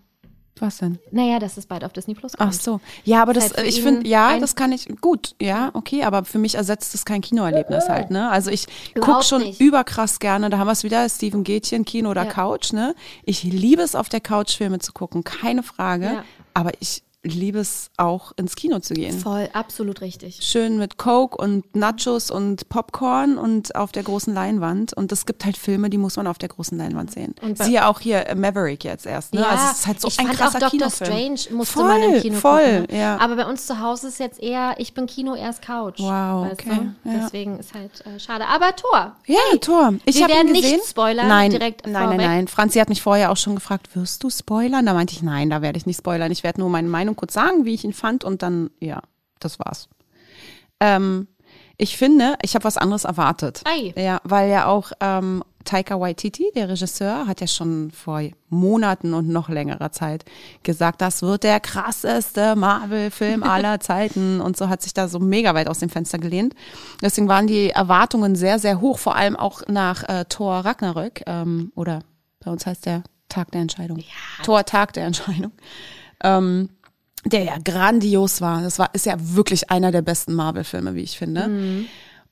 [0.59, 0.99] was denn?
[1.12, 2.51] Naja, dass es bald auf Disney Plus kommt.
[2.51, 2.80] Ach so.
[3.05, 6.24] Ja, aber das, halt für ich finde, ja, das kann ich, gut, ja, okay, aber
[6.24, 8.30] für mich ersetzt das kein Kinoerlebnis halt, ne?
[8.30, 9.61] Also ich guck Überhaupt schon nicht.
[9.61, 12.30] überkrass gerne, da haben wir es wieder, Steven Gätchen, Kino oder Ja.
[12.30, 12.94] Couch, ne?
[13.24, 16.24] Ich liebe es, auf der Couch Filme zu gucken, keine Frage, Ja.
[16.55, 17.03] aber ich
[17.35, 19.18] liebe es auch ins Kino zu gehen.
[19.18, 20.39] Voll, absolut richtig.
[20.43, 24.93] Schön mit Coke und Nachos und Popcorn und auf der großen Leinwand.
[24.93, 27.35] Und es gibt halt Filme, die muss man auf der großen Leinwand sehen.
[27.43, 29.35] Und Siehe auch hier äh, Maverick jetzt erst.
[29.35, 29.41] Ne?
[29.41, 31.37] Ja, also es ist halt so ich ein fand krasser auch Doctor Kinofilm.
[31.37, 32.97] Strange musste voll, man im Kino voll, gucken.
[32.97, 33.18] ja.
[33.18, 35.99] Aber bei uns zu Hause ist jetzt eher, ich bin Kino, erst Couch.
[35.99, 37.12] Wow, okay, ja.
[37.22, 38.47] Deswegen ist halt äh, schade.
[38.47, 39.16] Aber Tor.
[39.27, 39.95] Ja, Tor.
[40.05, 40.81] Ich habe ihn werden nicht gesehen.
[40.87, 42.49] spoilern, nein, direkt nein, nein, nein.
[42.49, 44.87] Franzi hat mich vorher auch schon gefragt, wirst du spoilern?
[44.87, 46.31] Da meinte ich, nein, da werde ich nicht spoilern.
[46.31, 49.03] Ich werde nur meine Meinung kurz sagen, wie ich ihn fand und dann, ja,
[49.41, 49.89] das war's.
[50.81, 51.29] Ähm,
[51.79, 53.62] ich finde, ich habe was anderes erwartet.
[53.64, 53.93] Ei.
[53.97, 59.29] Ja, weil ja auch ähm, Taika Waititi, der Regisseur, hat ja schon vor Monaten und
[59.29, 60.25] noch längerer Zeit
[60.62, 65.55] gesagt, das wird der krasseste Marvel-Film aller Zeiten und so hat sich da so mega
[65.55, 66.55] weit aus dem Fenster gelehnt.
[67.03, 71.73] Deswegen waren die Erwartungen sehr, sehr hoch, vor allem auch nach äh, Thor Ragnarök ähm,
[71.75, 72.01] oder
[72.41, 74.03] bei uns heißt der Tag der Entscheidung.
[74.45, 75.53] Thor Tag der Entscheidung.
[76.23, 76.71] Ähm,
[77.27, 78.62] der ja grandios war.
[78.62, 81.49] Das war, ist ja wirklich einer der besten Marvel-Filme, wie ich finde.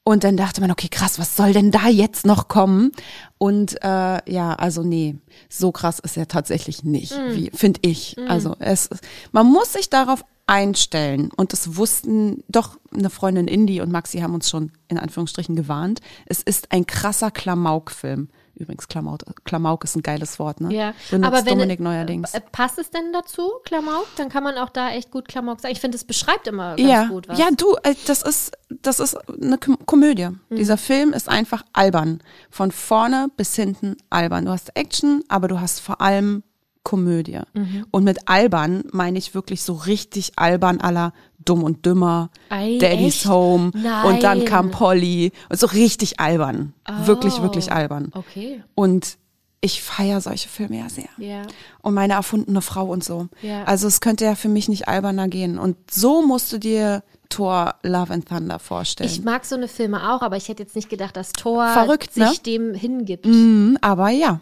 [0.07, 2.93] Und dann dachte man, okay, krass, was soll denn da jetzt noch kommen?
[3.39, 5.17] Und äh, ja, also nee,
[5.49, 8.17] so krass ist er tatsächlich nicht, wie finde ich.
[8.29, 8.91] Also es,
[9.33, 11.31] man muss sich darauf einstellen.
[11.35, 16.01] Und das wussten doch eine Freundin Indy und Maxi haben uns schon in Anführungsstrichen gewarnt.
[16.27, 18.29] Es ist ein krasser Klamauk-Film.
[18.57, 20.73] Übrigens, Klamauk, Klamauk ist ein geiles Wort, ne?
[20.73, 22.35] Ja, Benutzt aber wenn Dominik neuerdings.
[22.35, 24.07] Äh, passt es denn dazu, Klamauk?
[24.17, 25.73] Dann kann man auch da echt gut Klamauk sagen.
[25.73, 27.39] Ich finde, es beschreibt immer ganz ja, gut was.
[27.39, 28.53] ja, du, äh, das ist,
[28.83, 30.29] das ist eine Kom Komödie.
[30.49, 30.57] Mhm.
[30.57, 32.21] Dieser Film ist einfach albern.
[32.51, 34.45] Von vorne bis hinten albern.
[34.45, 36.43] Du hast Action, aber du hast vor allem
[36.85, 37.41] Komödie.
[37.55, 37.87] Mhm.
[37.91, 41.13] Und mit albern meine ich wirklich so richtig albern aller
[41.45, 43.29] Dumm und Dümmer, Ei, Daddy's echt?
[43.29, 43.71] Home
[44.05, 44.45] und dann Nein.
[44.45, 45.33] kam Polly.
[45.49, 46.75] Und so richtig albern.
[47.05, 48.11] Wirklich, wirklich albern.
[48.15, 48.63] Okay.
[48.75, 49.19] Und
[49.61, 51.43] ich feiere solche Filme ja sehr Ja.
[51.81, 53.29] und meine erfundene Frau und so.
[53.41, 53.65] Ja.
[53.65, 55.59] Also es könnte ja für mich nicht alberner gehen.
[55.59, 59.09] Und so musst du dir Thor Love and Thunder vorstellen.
[59.09, 62.13] Ich mag so eine Filme auch, aber ich hätte jetzt nicht gedacht, dass Thor Verrückt,
[62.13, 62.35] sich ne?
[62.45, 63.25] dem hingibt.
[63.25, 64.41] Mhm, aber ja,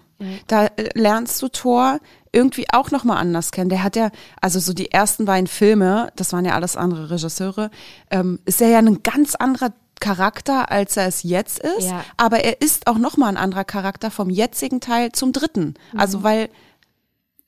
[0.48, 2.00] da äh, lernst du Thor
[2.32, 3.68] irgendwie auch nochmal anders kennen.
[3.68, 4.10] Der hat ja,
[4.40, 7.70] also so die ersten beiden Filme, das waren ja alles andere Regisseure,
[8.10, 11.88] ähm, ist er ja ein ganz anderer Charakter, als er es jetzt ist.
[11.88, 12.04] Ja.
[12.16, 15.74] Aber er ist auch nochmal ein anderer Charakter vom jetzigen Teil zum dritten.
[15.96, 16.48] Also weil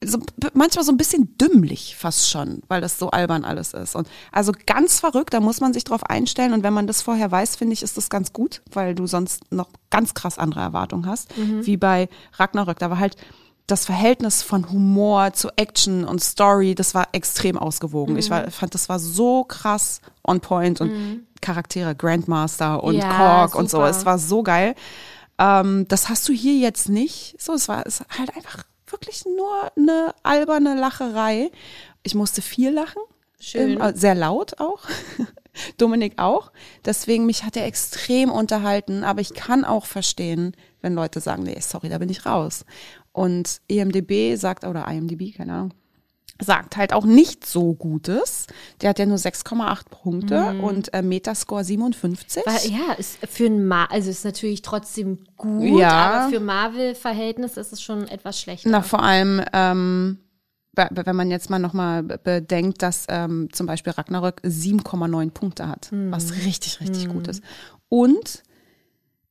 [0.04, 0.18] so,
[0.52, 3.96] manchmal so ein bisschen dümmlich fast schon, weil das so albern alles ist.
[3.96, 6.52] Und also ganz verrückt, da muss man sich drauf einstellen.
[6.52, 9.50] Und wenn man das vorher weiß, finde ich, ist das ganz gut, weil du sonst
[9.50, 11.30] noch ganz krass andere Erwartungen hast.
[11.64, 12.78] Wie bei Ragnarök.
[12.78, 13.16] Da war halt
[13.66, 18.16] das Verhältnis von Humor zu Action und Story, das war extrem ausgewogen.
[18.18, 23.54] Ich war, fand, das war so krass on point und Charaktere, Grandmaster und Ja, Kork
[23.54, 23.82] und so.
[23.84, 24.74] Es war so geil.
[25.38, 27.36] Ähm, das hast du hier jetzt nicht.
[27.40, 31.50] So, es war es halt einfach wirklich nur eine alberne Lacherei.
[32.02, 33.02] Ich musste viel lachen.
[33.40, 33.72] Schön.
[33.72, 34.80] Ähm, äh, sehr laut auch.
[35.78, 36.50] Dominik auch.
[36.84, 41.58] Deswegen, mich hat er extrem unterhalten, aber ich kann auch verstehen, wenn Leute sagen, nee,
[41.60, 42.64] sorry, da bin ich raus.
[43.14, 45.74] Und EMDB sagt, oder IMDB, keine Ahnung,
[46.42, 48.48] sagt halt auch nicht so Gutes.
[48.80, 52.42] Der hat ja nur 6,8 Punkte und äh, Metascore 57.
[52.44, 55.90] Weil, ja, ist für ein Ma also ist natürlich trotzdem gut, Ja.
[55.90, 58.68] aber für Marvel-Verhältnis ist es schon etwas schlechter.
[58.68, 60.18] Na, vor allem, ähm,
[60.74, 66.32] wenn man jetzt mal nochmal bedenkt, dass ähm, zum Beispiel Ragnarök 7,9 Punkte hat, was
[66.44, 67.44] richtig, richtig gut ist.
[67.88, 68.42] Und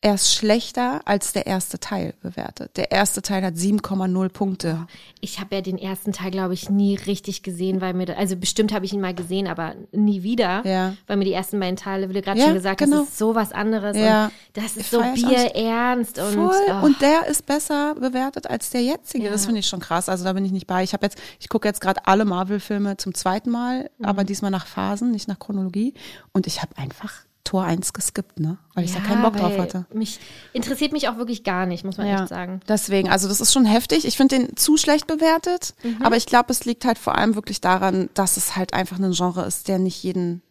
[0.06, 2.76] er ist schlechter als der erste Teil bewertet.
[2.76, 4.86] Der erste Teil hat 7,0 Punkte.
[5.22, 8.36] Ich habe ja den ersten Teil, glaube ich, nie richtig gesehen, weil mir, da, also
[8.36, 10.94] bestimmt habe ich ihn mal gesehen, aber nie wieder, Ja.
[11.08, 12.98] weil mir die ersten beiden Teile, wie du gerade Ja, schon gesagt genau.
[12.98, 14.30] hast, ist so was anderes Ja.
[14.52, 16.54] das ist Ich so bierernst und Voll.
[16.70, 19.26] oh, Und der ist besser bewertet als der jetzige.
[19.26, 19.32] Ja.
[19.32, 20.10] Das finde ich schon krass.
[20.10, 20.84] Also da bin ich nicht bei.
[20.84, 24.06] Ich habe jetzt, ich gucke jetzt gerade alle Marvel-Filme zum zweiten Mal, Mhm.
[24.06, 25.94] aber diesmal nach Phasen, nicht nach Chronologie.
[26.34, 28.58] Und ich habe einfach Tor 1 geskippt, ne?
[28.74, 29.86] Weil ich ja, da keinen Bock drauf hatte.
[29.94, 30.20] Mich
[30.54, 32.62] interessiert mich auch wirklich gar nicht, muss man echt sagen.
[32.68, 34.06] Deswegen, also das ist schon heftig.
[34.06, 36.02] Ich finde den zu schlecht bewertet, Mhm.
[36.02, 39.12] aber ich glaube, es liegt halt vor allem wirklich daran, dass es halt einfach ein
[39.12, 40.42] Genre ist, der nicht jeden,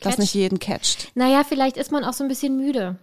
[0.00, 0.18] das Catcht.
[0.20, 1.10] nicht jeden catcht.
[1.14, 2.96] Naja, vielleicht ist man auch so ein bisschen müde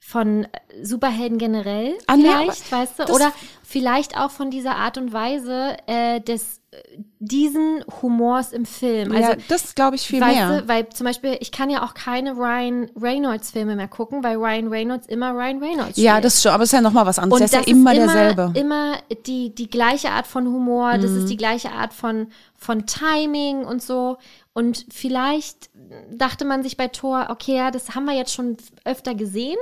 [0.00, 0.48] von
[0.82, 3.02] Superhelden generell, Ah, nee, vielleicht, aber weißt du?
[3.04, 3.32] das- Oder
[3.72, 6.76] vielleicht auch von dieser Art und Weise äh, des äh,
[7.20, 9.12] diesen Humors im Film.
[9.12, 10.60] Also ja, das glaube ich viel mehr.
[10.60, 14.68] du, weil zum Beispiel, ich kann ja auch keine Ryan Reynolds-Filme mehr gucken, weil Ryan
[14.68, 16.24] Reynolds immer Ryan Reynolds Ja, spielt.
[16.26, 17.40] das ist schon, aber es ist ja nochmal was anderes.
[17.40, 18.52] Und das ist ja immer, ist derselbe.
[18.58, 18.94] Immer
[19.26, 21.18] die, die gleiche Art von Humor, das Mhm.
[21.18, 24.18] ist die gleiche Art von, von Timing und so.
[24.52, 25.70] Und vielleicht
[26.10, 29.56] dachte man sich bei Thor, okay, ja, das haben wir jetzt schon öfter gesehen.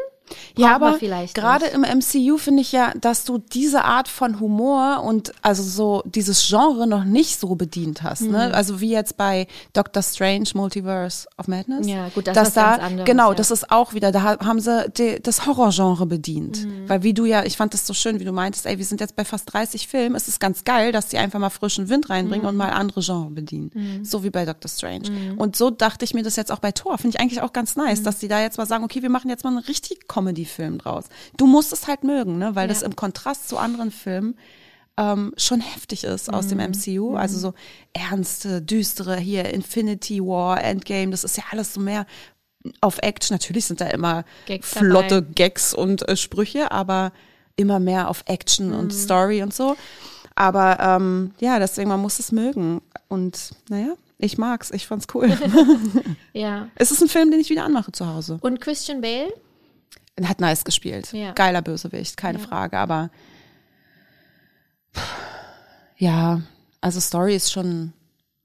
[0.56, 5.32] Ja, aber gerade im MCU finde ich ja, dass du diese Art von Humor und
[5.42, 8.22] also so dieses Genre noch nicht so bedient hast.
[8.22, 8.30] Mhm.
[8.32, 8.54] Ne?
[8.54, 11.86] Also wie jetzt bei Doctor Strange Multiverse of Madness.
[11.86, 13.34] Ja, gut, das ist da, ganz anderes, Genau, ja.
[13.34, 16.64] das ist auch wieder, da ha- haben sie die, das Horrorgenre bedient.
[16.64, 16.88] Mhm.
[16.88, 19.00] Weil wie du ja, ich fand das so schön, wie du meintest, ey, wir sind
[19.00, 22.10] jetzt bei fast 30 Filmen, es ist ganz geil, dass die einfach mal frischen Wind
[22.10, 22.48] reinbringen Mhm.
[22.48, 24.00] und mal andere Genre bedienen.
[24.04, 25.34] So wie bei Doctor Strange.
[25.36, 26.98] Und so dachte ich mir das jetzt auch bei Thor.
[26.98, 27.84] Finde ich eigentlich auch ganz Mhm.
[27.84, 30.78] nice, dass die da jetzt mal sagen, okay, wir machen jetzt mal einen richtig Comedy-Film
[30.78, 31.04] draus.
[31.36, 32.54] Du musst es halt mögen, ne?
[32.54, 32.86] weil das Ja.
[32.86, 34.36] im Kontrast zu anderen Filmen
[34.96, 36.72] ähm, schon heftig ist aus dem Mhm.
[36.72, 37.16] MCU.
[37.16, 37.54] Also so
[37.94, 42.04] ernste, düstere, hier Infinity War, Endgame, das ist ja alles so mehr
[42.82, 43.34] auf Action.
[43.34, 45.32] Natürlich sind da immer Gags flotte dabei.
[45.34, 47.12] Gags und äh, Sprüche, aber
[47.56, 48.74] immer mehr auf Action Mhm.
[48.78, 49.76] und Story und so.
[50.34, 52.82] Aber ähm, ja, deswegen, man muss es mögen.
[53.08, 55.30] Und naja, ich mag's, ich fand's cool.
[56.34, 56.68] Ja.
[56.74, 58.38] es ist ein Film, den ich wieder anmache zu Hause.
[58.42, 59.32] Und Christian Bale?
[60.28, 61.12] Hat nice gespielt.
[61.12, 61.32] Ja.
[61.32, 62.78] Geiler Bösewicht, keine Frage.
[62.78, 63.10] Aber
[65.96, 66.40] ja,
[66.80, 67.92] also Story ist schon,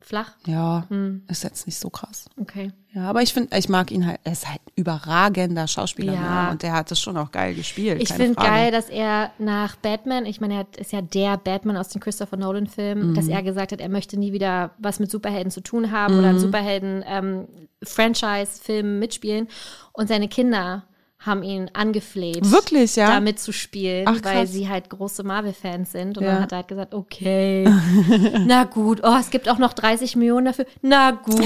[0.01, 0.34] Flach?
[0.45, 1.23] ja, Hm.
[1.28, 2.26] ist jetzt nicht so krass.
[2.39, 2.71] Okay.
[2.93, 6.43] Ja, aber ich finde, ich mag ihn halt, er ist halt ein überragender Schauspieler Ja.
[6.45, 6.51] ne?
[6.51, 8.01] und der hat das schon auch geil gespielt.
[8.01, 11.89] Ich finde geil, dass er nach Batman, ich meine, er ist ja der Batman aus
[11.89, 13.15] den Christopher Nolan-Filmen, Mhm.
[13.15, 16.19] dass er gesagt hat, er möchte nie wieder was mit Superhelden zu tun haben Mhm.
[16.19, 19.47] oder einen Superhelden-Franchise-Film mitspielen.
[19.91, 20.84] Und seine Kinder
[21.26, 23.07] haben ihn angefleht, Wirklich, ja?
[23.07, 26.17] da mitzuspielen, Ach, weil sie halt große Marvel-Fans sind.
[26.17, 26.34] Und Ja.
[26.34, 27.67] dann hat er halt gesagt, okay,
[28.45, 31.41] na gut, oh, es gibt auch noch 30 Millionen dafür, na gut.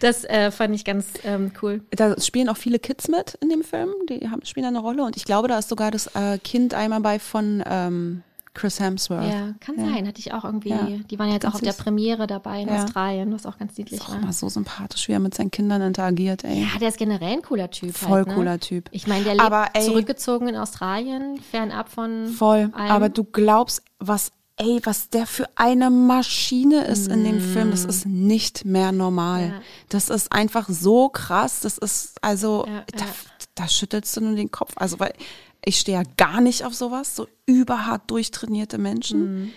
[0.00, 1.82] das äh, fand ich ganz ähm, cool.
[1.90, 5.04] Da spielen auch viele Kids mit in dem Film, die haben, spielen da eine Rolle
[5.04, 8.22] und ich glaube, da ist sogar das äh, Kind einmal bei von ähm,
[8.56, 9.22] Chris Hemsworth.
[9.30, 10.06] Ja, kann sein.
[10.08, 10.70] Hatte ich auch irgendwie.
[10.70, 10.88] Ja.
[11.10, 11.82] Die waren ja jetzt Ganz auch auf der süß.
[11.84, 12.82] Premiere dabei in Ja.
[12.82, 14.22] Australien, was auch ganz niedlich Ist auch war.
[14.22, 16.62] immer so sympathisch, wie er mit seinen Kindern interagiert, ey.
[16.62, 17.94] Ja, der ist generell ein cooler Typ.
[17.96, 18.34] Voll halt, ne?
[18.34, 18.88] cooler Typ.
[18.92, 22.70] Ich meine, der lebt Aber, ey- zurückgezogen in Australien, fernab von Voll.
[22.74, 22.90] allem.
[22.90, 27.84] Aber du glaubst, was, ey, was der für eine Maschine ist in dem Film, das
[27.84, 29.48] ist nicht mehr normal.
[29.48, 29.50] Mm.
[29.52, 29.60] Ja.
[29.90, 31.60] Das ist einfach so krass.
[31.60, 33.10] Das ist, also, Ja, da, ja.
[33.54, 34.72] da schüttelst du nur den Kopf.
[34.76, 35.12] Also, weil
[35.66, 39.46] ich stehe ja gar nicht auf sowas, so überhart durchtrainierte Menschen.
[39.46, 39.52] Mm.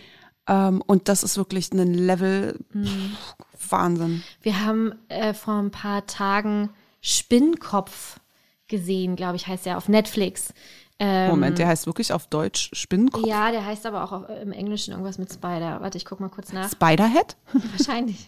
[0.48, 3.36] Ähm, und das ist wirklich ein Level, pff,
[3.70, 4.24] Wahnsinn.
[4.42, 8.20] Wir haben äh, vor ein paar Tagen Spinnkopf
[8.68, 10.52] gesehen, glaube ich, heißt der auf Netflix.
[10.98, 13.28] Ähm, Moment, der heißt wirklich auf Deutsch Spinnenkopf?
[13.28, 15.80] Ja, der heißt aber auch auf, im Englischen irgendwas mit Spider.
[15.80, 16.72] Warte, ich guck mal kurz nach.
[16.72, 17.38] Spiderhead?
[17.78, 18.28] Wahrscheinlich.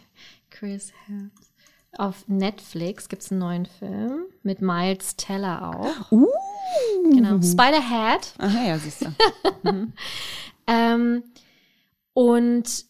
[0.52, 1.51] Chris Hemsworth.
[1.98, 6.12] Auf Netflix gibt es einen neuen Film mit Miles Teller auch.
[6.12, 6.28] Uh.
[7.12, 7.42] Genau.
[7.42, 8.34] Spider-Head.
[8.38, 9.14] Aha, ja, siehst du.
[10.68, 11.24] Ähm,
[12.14, 12.86] und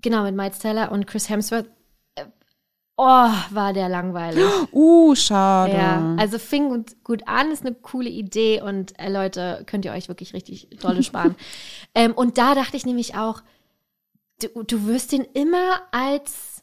[0.00, 1.66] genau, mit Miles Teller und Chris Hemsworth.
[2.16, 2.24] Äh,
[2.96, 3.04] Oh,
[3.50, 4.42] war der langweilig.
[4.72, 5.74] Uh, schade.
[5.74, 9.92] Ja, also fing gut- gut an, ist eine coole Idee und äh, Leute, könnt ihr
[9.92, 11.36] euch wirklich richtig dolle sparen.
[11.94, 13.42] ähm, und da dachte ich nämlich auch,
[14.40, 16.57] du, du wirst den immer als,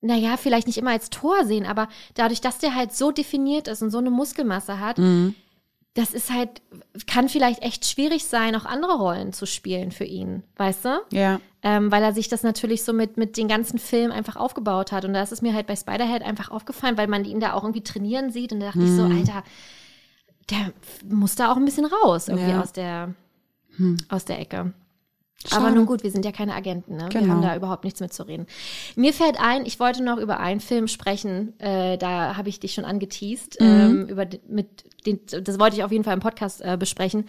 [0.00, 3.82] naja, vielleicht nicht immer als Tor sehen, aber dadurch, dass der halt so definiert ist
[3.82, 5.34] und so eine Muskelmasse hat, Mhm.
[5.94, 6.62] das ist halt,
[7.06, 11.00] kann vielleicht echt schwierig sein, auch andere Rollen zu spielen für ihn, weißt du?
[11.12, 11.40] Ja.
[11.62, 15.04] ähm, weil er sich das natürlich so mit, mit den ganzen Filmen einfach aufgebaut hat.
[15.04, 17.64] Und da ist es mir halt bei Spider-Head einfach aufgefallen, weil man ihn da auch
[17.64, 18.52] irgendwie trainieren sieht.
[18.54, 19.42] Und da dachte ich so, Alter,
[20.48, 20.72] der
[21.06, 22.62] muss da auch ein bisschen raus, irgendwie Ja.
[22.62, 23.14] aus der
[24.08, 24.72] aus der Ecke.
[25.52, 25.74] Aber Schade.
[25.76, 27.08] nun gut, wir sind ja keine Agenten, ne?
[27.10, 27.32] Wir Genau.
[27.34, 28.46] haben da überhaupt nichts mitzureden.
[28.94, 32.74] Mir fällt ein, ich wollte noch über einen Film sprechen, äh, da habe ich dich
[32.74, 34.66] schon angeteased, ähm, über mit
[35.06, 37.24] den, das wollte ich auf jeden Fall im Podcast äh, besprechen.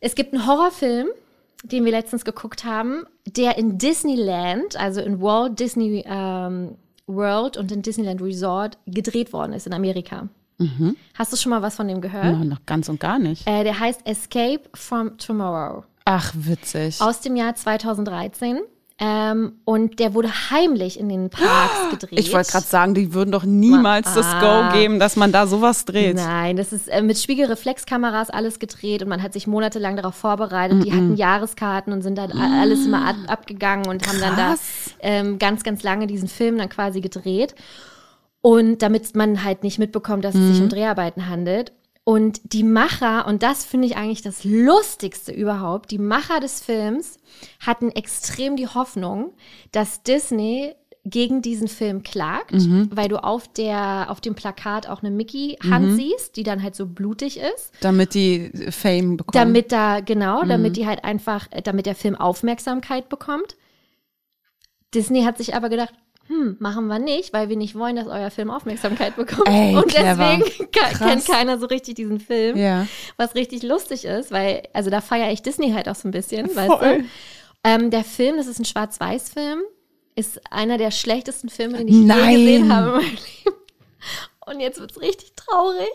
[0.00, 1.06] Es gibt einen Horrorfilm,
[1.62, 6.76] den wir letztens geguckt haben, der in Disneyland, also in Walt Disney ähm,
[7.06, 10.28] World und in Disneyland Resort gedreht worden ist in Amerika.
[11.14, 12.24] Hast du schon mal was von dem gehört?
[12.24, 13.46] Ja, noch ganz und gar nicht.
[13.46, 17.00] Äh, der heißt Escape from Tomorrow Ach, witzig.
[17.02, 18.60] aus dem Jahr 2013.
[18.98, 22.18] Ähm, und der wurde heimlich in den Parks gedreht.
[22.18, 24.70] Ich wollte gerade sagen, die würden doch niemals das Ah.
[24.70, 26.16] Go geben, dass man da sowas dreht.
[26.16, 30.82] Nein, das ist äh, mit Spiegelreflexkameras alles gedreht und man hat sich monatelang darauf vorbereitet.
[30.82, 34.48] Die hatten Jahreskarten und sind dann a- alles immer ab, abgegangen und haben dann da
[34.52, 34.60] Krass.
[35.00, 37.54] ähm, ganz, ganz lange diesen Film dann quasi gedreht.
[38.40, 41.72] Und damit man halt nicht mitbekommt, dass es sich um Dreharbeiten handelt.
[42.08, 47.18] Und die Macher, und das finde ich eigentlich das Lustigste überhaupt, die Macher des Films
[47.58, 49.34] hatten extrem die Hoffnung,
[49.72, 52.52] dass Disney gegen diesen Film klagt,
[52.94, 56.86] weil du auf der auf dem Plakat auch eine Mickey-Hand siehst, die dann halt so
[56.86, 57.72] blutig ist.
[57.80, 59.44] Damit die Fame bekommen.
[59.44, 63.56] Damit da, genau, damit die halt einfach, äh, damit der Film Aufmerksamkeit bekommt.
[64.94, 65.92] Disney hat sich aber gedacht,
[66.28, 69.48] hm, machen wir nicht, weil wir nicht wollen, dass euer Film Aufmerksamkeit bekommt.
[69.48, 70.38] Ey, und clever.
[70.38, 70.98] deswegen Krass.
[70.98, 72.56] kennt keiner so richtig diesen Film.
[72.56, 72.86] Ja.
[73.16, 76.46] Was richtig lustig ist, weil, also da feiere ich Disney halt auch so ein bisschen,
[76.54, 76.98] weißt Voll.
[76.98, 77.04] du?
[77.64, 79.60] Ähm, der Film, das ist ein Schwarz-Weiß-Film,
[80.14, 83.56] ist einer der schlechtesten Filme, den ich je gesehen habe in meinem Leben.
[84.46, 85.88] Und jetzt wird's richtig traurig.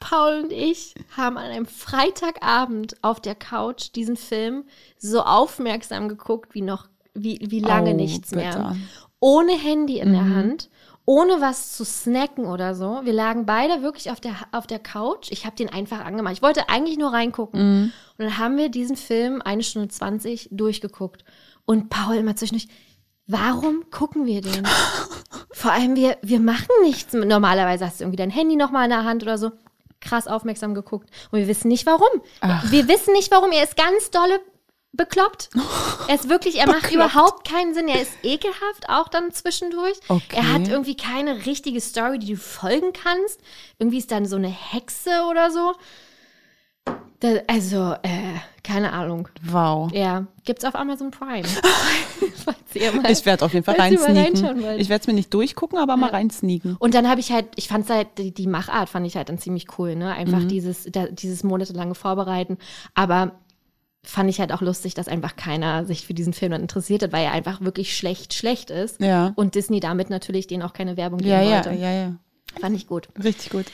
[0.00, 4.64] Paul und ich haben an einem Freitagabend auf der Couch diesen Film
[4.96, 6.88] so aufmerksam geguckt wie noch,
[7.22, 8.50] wie, wie lange Oh, nichts mehr.
[8.52, 8.76] bitte.
[9.20, 10.12] Ohne Handy in Mhm.
[10.12, 10.70] der Hand,
[11.04, 13.00] ohne was zu snacken oder so.
[13.04, 15.28] Wir lagen beide wirklich auf der, auf der Couch.
[15.30, 16.34] Ich habe den einfach angemacht.
[16.34, 17.60] Ich wollte eigentlich nur reingucken.
[17.60, 17.92] Mhm.
[18.18, 21.24] Und dann haben wir diesen Film eine Stunde 20 durchgeguckt.
[21.64, 22.68] Und Paul immer zwischendurch,
[23.26, 24.66] warum gucken wir den?
[25.52, 27.12] Vor allem, wir, wir machen nichts.
[27.12, 29.50] Normalerweise hast du irgendwie dein Handy nochmal in der Hand oder so.
[30.00, 31.10] Krass aufmerksam geguckt.
[31.32, 32.06] Und wir wissen nicht warum.
[32.70, 33.50] Wir wissen nicht warum.
[33.50, 34.38] Er ist ganz dolle
[34.92, 35.50] bekloppt.
[36.08, 36.94] Er ist wirklich, er macht Bekloppt.
[37.12, 37.88] überhaupt keinen Sinn.
[37.88, 39.98] Er ist ekelhaft auch dann zwischendurch.
[40.08, 40.36] Okay.
[40.36, 43.40] Er hat irgendwie keine richtige Story, die du folgen kannst.
[43.78, 45.74] Irgendwie ist dann so eine Hexe oder so.
[47.20, 49.28] Da, also, äh, keine Ahnung.
[49.42, 49.90] Wow.
[49.92, 51.42] Ja, gibt's auf Amazon Prime.
[52.46, 54.78] Mal- Ich werde auf jeden Fall reinsneaken.
[54.78, 56.76] Ich werde es mir nicht durchgucken, aber mal reinsneaken.
[56.78, 59.38] Und dann habe ich halt, ich fand halt, die, die Machart fand ich halt dann
[59.38, 60.12] ziemlich cool, ne?
[60.14, 60.48] Einfach Mhm.
[60.48, 62.56] dieses, da, dieses monatelange Vorbereiten.
[62.94, 63.32] Aber
[64.04, 67.12] fand ich halt auch lustig, dass einfach keiner sich für diesen Film dann interessiert hat,
[67.12, 69.00] weil er einfach wirklich schlecht, schlecht ist.
[69.00, 69.32] Ja.
[69.36, 71.78] Und Disney damit natürlich denen auch keine Werbung geben Ja, ja, wollte.
[71.78, 72.12] ja, ja.
[72.60, 73.08] Fand ich gut.
[73.22, 73.66] Richtig gut.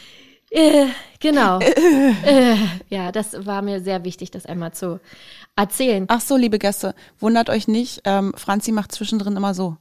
[0.50, 0.86] Äh,
[1.20, 1.58] genau.
[2.24, 2.56] äh,
[2.88, 5.00] ja, das war mir sehr wichtig, das einmal zu
[5.56, 6.04] erzählen.
[6.08, 9.76] Ach so, liebe Gäste, wundert euch nicht, ähm, Franzi macht zwischendrin immer so.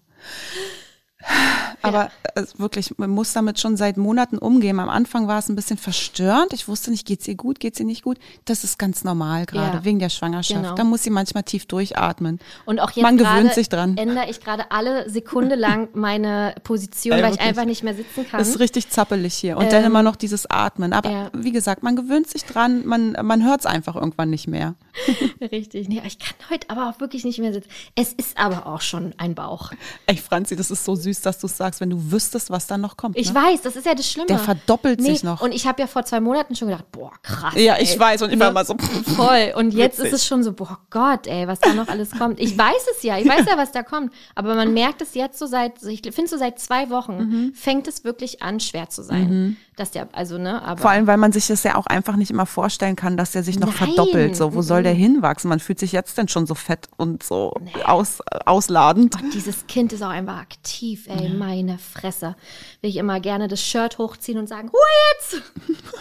[1.84, 4.80] Aber äh, wirklich, man muss damit schon seit Monaten umgehen.
[4.80, 6.54] Am Anfang war es ein bisschen verstörend.
[6.54, 8.18] Ich wusste nicht, geht's ihr gut, geht's ihr nicht gut.
[8.46, 9.84] Das ist ganz normal gerade, Ja.
[9.86, 10.62] wegen der Schwangerschaft.
[10.64, 10.76] Genau.
[10.76, 12.40] Da muss sie manchmal tief durchatmen.
[12.66, 13.98] Und auch jetzt Man gewöhnt sich dran.
[13.98, 18.26] ändere ich gerade alle Sekunde lang meine Position, Ey, weil ich einfach nicht mehr sitzen
[18.30, 18.40] kann.
[18.40, 19.58] Es ist richtig zappelig hier.
[19.58, 20.94] Und dann immer noch dieses Atmen.
[20.94, 21.30] Aber Ähm, ja.
[21.34, 24.76] wie gesagt, man gewöhnt sich dran, man, man hört es einfach irgendwann nicht mehr.
[25.52, 25.90] Richtig.
[25.90, 27.70] Nee, ich kann heute aber auch wirklich nicht mehr sitzen.
[27.96, 29.72] Es ist aber auch schon ein Bauch.
[30.06, 32.82] Ey, Franzi, das ist so süß, dass du es sagst, wenn du wüsstest, was dann
[32.82, 33.18] noch kommt.
[33.18, 33.36] Ich ne?
[33.42, 34.28] weiß, das ist ja das Schlimme.
[34.28, 35.42] Der verdoppelt nee, sich noch.
[35.42, 37.54] Und ich habe ja vor zwei Monaten schon gedacht, boah, krass.
[37.56, 38.00] Ja, ich ey.
[38.00, 38.22] weiß.
[38.24, 38.46] Und Ne?
[38.48, 38.76] immer so.
[39.16, 39.54] Voll.
[39.56, 40.14] Und jetzt Witzig.
[40.14, 42.40] ist es schon so, boah Gott, ey, was da noch alles kommt.
[42.40, 44.14] Ich weiß es ja, ich weiß ja, was da kommt.
[44.36, 47.54] Aber man merkt es jetzt so seit, ich finde so seit zwei Wochen, Mhm.
[47.54, 49.58] fängt es wirklich an, schwer zu sein.
[49.76, 50.82] Dass der, also, ne, aber.
[50.82, 53.44] Vor allem, weil man sich das ja auch einfach nicht immer vorstellen kann, dass der
[53.44, 53.78] sich noch Nein.
[53.78, 54.36] verdoppelt.
[54.36, 55.50] So, wo soll der hinwachsen?
[55.50, 57.54] Man fühlt sich jetzt denn schon so fett und so
[57.86, 59.16] aus, ausladend.
[59.34, 62.36] Dieses Kind ist auch einfach aktiv, ey, meine Fresse.
[62.82, 64.80] Will ich immer gerne das Shirt hochziehen und sagen, Ruhe
[65.14, 65.42] jetzt!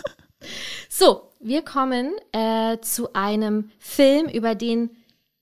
[0.88, 4.90] so, wir kommen äh, zu einem Film, über den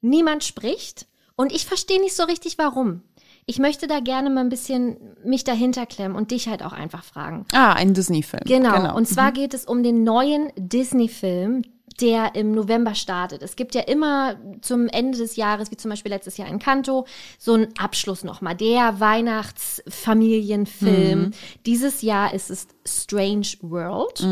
[0.00, 1.06] niemand spricht.
[1.36, 3.02] Und ich verstehe nicht so richtig, warum.
[3.50, 7.02] Ich möchte da gerne mal ein bisschen mich dahinter klemmen und dich halt auch einfach
[7.02, 7.46] fragen.
[7.52, 8.44] Ah, ein Disney-Film.
[8.46, 8.96] Genau.
[8.96, 11.62] Und zwar geht es um den neuen Disney-Film,
[12.00, 13.42] der im November startet.
[13.42, 17.08] Es gibt ja immer zum Ende des Jahres, wie zum Beispiel letztes Jahr in Kanto,
[17.40, 18.54] so einen Abschluss nochmal.
[18.54, 21.32] Der Weihnachtsfamilienfilm.
[21.66, 24.24] Dieses Jahr ist es Strange World.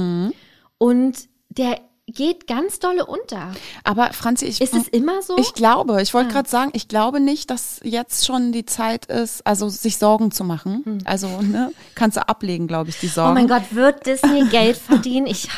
[0.78, 3.52] Und der geht ganz dolle unter.
[3.84, 5.36] Aber Franzi, ich Ist es immer so?
[5.38, 6.32] Ich glaube, ich wollte Ah.
[6.32, 10.42] gerade sagen, ich glaube nicht, dass jetzt schon die Zeit ist, also sich Sorgen zu
[10.44, 11.02] machen.
[11.04, 13.34] Also, ne, kannst du ablegen, glaube ich, die oh Sorgen.
[13.34, 15.26] mein Gott, wird Disney Geld verdienen?
[15.26, 15.48] Ich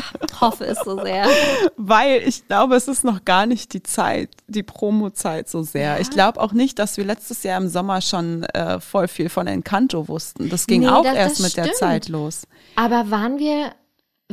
[0.40, 1.26] hoffe es so sehr.
[1.76, 6.00] Weil ich glaube, es ist noch gar nicht die Zeit, die Promo-Zeit so sehr.
[6.00, 9.46] Ich glaube auch nicht, dass wir letztes Jahr im Sommer schon äh, voll viel von
[9.46, 10.48] Encanto wussten.
[10.48, 11.76] Das ging Nee, auch das- erst das mit der stimmt.
[11.78, 12.42] Zeit los.
[12.76, 13.72] Aber waren wir,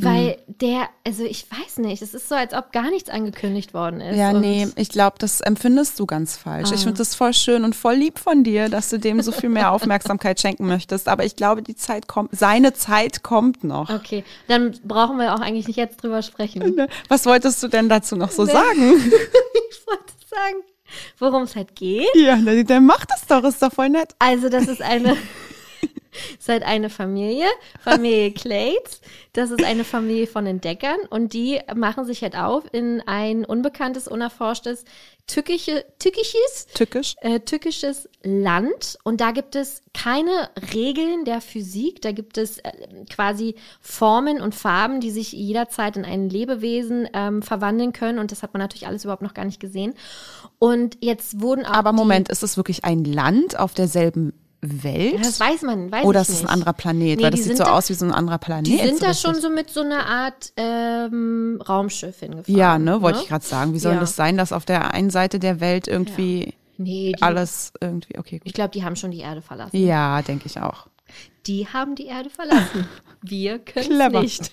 [0.00, 0.58] weil Mhm.
[0.60, 4.16] der, also ich weiß nicht, es ist so, als ob gar nichts angekündigt worden ist.
[4.16, 6.70] Ja, nee, ich glaube, das empfindest du ganz falsch.
[6.70, 6.74] Ah.
[6.74, 9.48] Ich finde das voll schön und voll lieb von dir, dass du dem so viel
[9.48, 11.08] mehr Aufmerksamkeit schenken möchtest.
[11.08, 13.90] Aber ich glaube, die Zeit kommt, seine Zeit kommt noch.
[13.90, 16.86] Okay, dann brauchen wir auch eigentlich nicht jetzt drüber sprechen.
[17.08, 18.52] Was wolltest du denn dazu noch so Nee.
[18.52, 18.94] sagen?
[19.70, 20.56] ich wollte sagen,
[21.18, 22.06] worum es halt geht.
[22.14, 24.14] Ja, dann dann mach das doch, ist doch voll nett.
[24.18, 25.16] Also, das ist eine,
[26.48, 27.46] halt eine Familie,
[27.80, 29.00] Familie Clates.
[29.32, 34.08] Das ist eine Familie von Entdeckern und die machen sich halt auf in ein unbekanntes,
[34.08, 34.84] unerforschtes,
[35.28, 37.14] tückische, tückisches, Tückisch.
[37.20, 42.72] äh, tückisches Land und da gibt es keine Regeln der Physik, da gibt es äh,
[43.10, 48.42] quasi Formen und Farben, die sich jederzeit in ein Lebewesen ähm, verwandeln können und das
[48.42, 49.94] hat man natürlich alles überhaupt noch gar nicht gesehen.
[50.58, 55.12] Und jetzt wurden auch Aber Moment, ist es wirklich ein Land auf derselben Welt?
[55.14, 57.18] Ja, das weiß man, weiß Oder ist es ein anderer Planet?
[57.18, 58.66] Nee, Weil das sieht so da- aus wie so ein anderer Planet.
[58.66, 59.20] Die sind da richtig.
[59.20, 62.56] schon so mit so einer Art ähm, Raumschiff hingefahren.
[62.56, 63.72] Ja, ne, wollte ich gerade sagen.
[63.74, 64.00] Wie soll Ja.
[64.00, 68.38] das sein, dass auf der einen Seite der Welt irgendwie Nee, die, alles irgendwie, okay,
[68.38, 68.46] gut.
[68.46, 69.76] ich glaube, die haben schon die Erde verlassen.
[69.76, 70.86] Ja, denke ich auch.
[71.48, 72.86] Die haben die Erde verlassen.
[73.22, 74.52] Wir können nicht.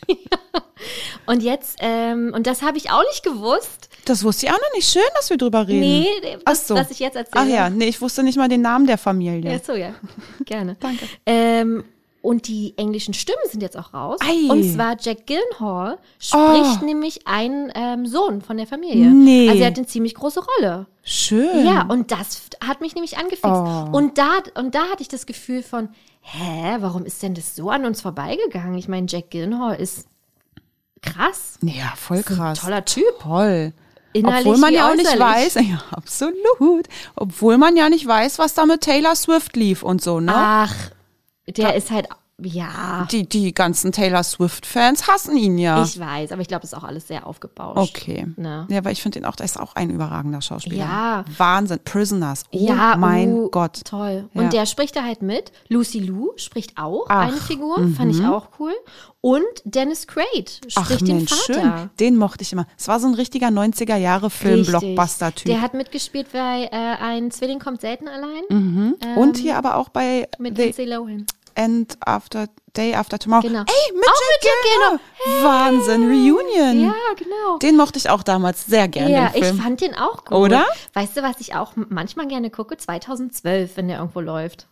[1.26, 3.90] und jetzt, ähm, und das habe ich auch nicht gewusst.
[4.06, 4.90] Das wusste ich auch noch nicht.
[4.90, 5.82] Schön, dass wir drüber reden.
[5.82, 6.08] Nee,
[6.46, 6.76] Ach das, so.
[6.76, 7.44] was ich jetzt erzähle.
[7.46, 9.52] Ach ja, nee, ich wusste nicht mal den Namen der Familie.
[9.52, 9.94] Ja, so, ja.
[10.46, 10.78] Gerne.
[10.80, 11.06] Danke.
[11.26, 11.84] Ähm,
[12.22, 14.20] und die englischen Stimmen sind jetzt auch raus.
[14.24, 14.50] Ei.
[14.52, 16.86] Und zwar Jack Gyllenhaal spricht Oh.
[16.86, 19.06] nämlich einen ähm, Sohn von der Familie.
[19.12, 19.50] Nee.
[19.50, 20.88] Also er hat eine ziemlich große Rolle.
[21.04, 21.66] Schön.
[21.68, 23.46] Ja, und das hat mich nämlich angefixt.
[23.46, 23.90] Oh.
[23.92, 25.90] Und, da, und da hatte ich das Gefühl von,
[26.26, 28.78] hä, warum ist denn das so an uns vorbeigegangen?
[28.78, 30.08] Ich meine, Jack Gyllenhaal ist
[31.02, 31.60] krass.
[31.62, 32.62] Ja, voll Ist ein krass.
[32.62, 33.20] toller Typ.
[33.22, 33.74] Toll.
[34.14, 35.22] Innerlich Obwohl man ja auch nicht äußerlich.
[35.22, 36.88] weiß, ja, absolut.
[37.16, 40.34] Obwohl man ja nicht weiß, was da mit Taylor Swift lief und so, ne?
[40.36, 40.74] Ach,
[41.48, 42.08] der ist halt,
[42.42, 45.82] ja, Die, die ganzen Taylor Swift-Fans hassen ihn ja.
[45.84, 47.78] ich weiß, aber ich glaube, das ist auch alles sehr aufgebauscht.
[47.78, 48.28] okay.
[48.36, 48.68] Ne?
[48.70, 50.86] Ja, aber ich finde ihn auch, der ist auch ein überragender Schauspieler.
[50.86, 51.26] Ja.
[51.38, 51.80] Wahnsinn.
[51.86, 52.44] Prisoners.
[52.52, 53.82] Oh ja, mein uh, Gott.
[53.86, 54.30] Toll.
[54.34, 54.42] Ja.
[54.42, 55.54] Und der spricht da halt mit.
[55.70, 57.32] Lucy Liu spricht auch Ach, mhm.
[57.32, 58.74] eine Figur, fand ich auch cool.
[59.22, 61.62] Und Dennis Quaid spricht Ach den Mensch, Vater.
[61.62, 61.90] schön.
[62.00, 62.68] Den mochte ich immer.
[62.78, 64.70] Es war so ein richtiger 90er-Jahre-Film, Richtig.
[64.70, 65.46] Blockbuster-Typ.
[65.46, 70.20] Der hat mitgespielt bei äh, Ein Zwilling kommt selten allein Und hier aber auch bei
[70.20, 71.26] ähm, mit Lindsay Lohan.
[71.56, 73.42] End After Day After Tomorrow.
[73.48, 73.62] Genau.
[73.62, 75.44] Ey, mit Auch Jack Gyllenhaal.
[75.44, 76.82] Wahnsinn, Reunion.
[76.86, 77.58] Ja, genau.
[77.60, 80.38] Den mochte ich auch damals sehr gerne, ja, ich fand den auch cool.
[80.38, 80.66] Oder?
[80.94, 82.78] Weißt du, was ich auch manchmal gerne gucke?
[82.78, 84.68] 2012, wenn der irgendwo läuft.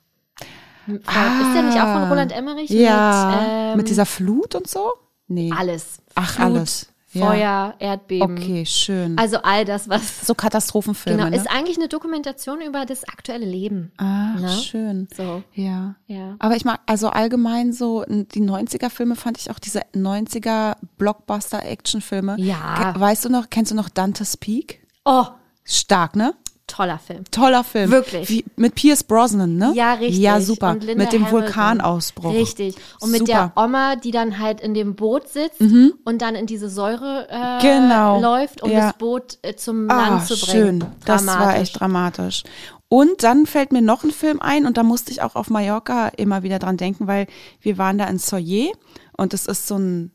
[0.88, 2.70] Ist der nicht auch von Roland Emmerich?
[2.72, 2.74] Ah.
[2.74, 4.92] ja, Mit, ähm, mit dieser Flut und so?
[5.28, 5.52] Nee.
[5.58, 6.00] alles.
[6.16, 6.88] Ach, Flut, alles.
[7.14, 7.26] Ja.
[7.26, 8.38] Feuer, Erdbeben.
[8.38, 9.18] Okay, schön.
[9.18, 11.36] Also all das, was so Katastrophenfilme, genau, ne?
[11.36, 13.92] ist eigentlich eine Dokumentation über das aktuelle Leben.
[13.98, 14.50] Ach, ne?
[14.50, 15.08] schön.
[15.16, 15.96] So, Ja.
[16.08, 16.36] ja.
[16.40, 22.36] Aber ich mag, also allgemein so, die 90er-Filme fand ich auch diese 90er-Blockbuster-Action-Filme.
[22.40, 22.94] Ja.
[22.98, 24.80] Weißt du noch, kennst du noch Dante's Peak?
[25.06, 25.26] Oh,
[25.66, 26.34] Stark, ne?
[26.76, 27.24] Toller Film.
[27.32, 27.92] Toller Film.
[27.92, 28.30] Wirklich.
[28.30, 29.72] Wie, mit Pierce Brosnan, ne?
[29.76, 30.20] Ja, richtig.
[30.20, 30.74] Ja, super.
[30.74, 31.32] Mit dem Hamilton.
[31.32, 32.34] Vulkanausbruch.
[32.34, 32.76] Richtig.
[33.00, 33.52] Und mit Super.
[33.56, 37.62] der Oma, die dann halt in dem Boot sitzt und dann in diese Säure äh,
[37.62, 38.20] Genau.
[38.22, 38.88] läuft, um Ja.
[38.88, 40.52] das Boot äh, zum Ah, Land zu bringen.
[40.82, 40.86] schön.
[41.06, 42.44] Das war echt dramatisch.
[42.90, 46.10] Und dann fällt mir noch ein Film ein und da musste ich auch auf Mallorca
[46.10, 47.28] immer wieder dran denken, weil
[47.62, 48.72] wir waren da in Soyer
[49.18, 50.12] und es ist so ein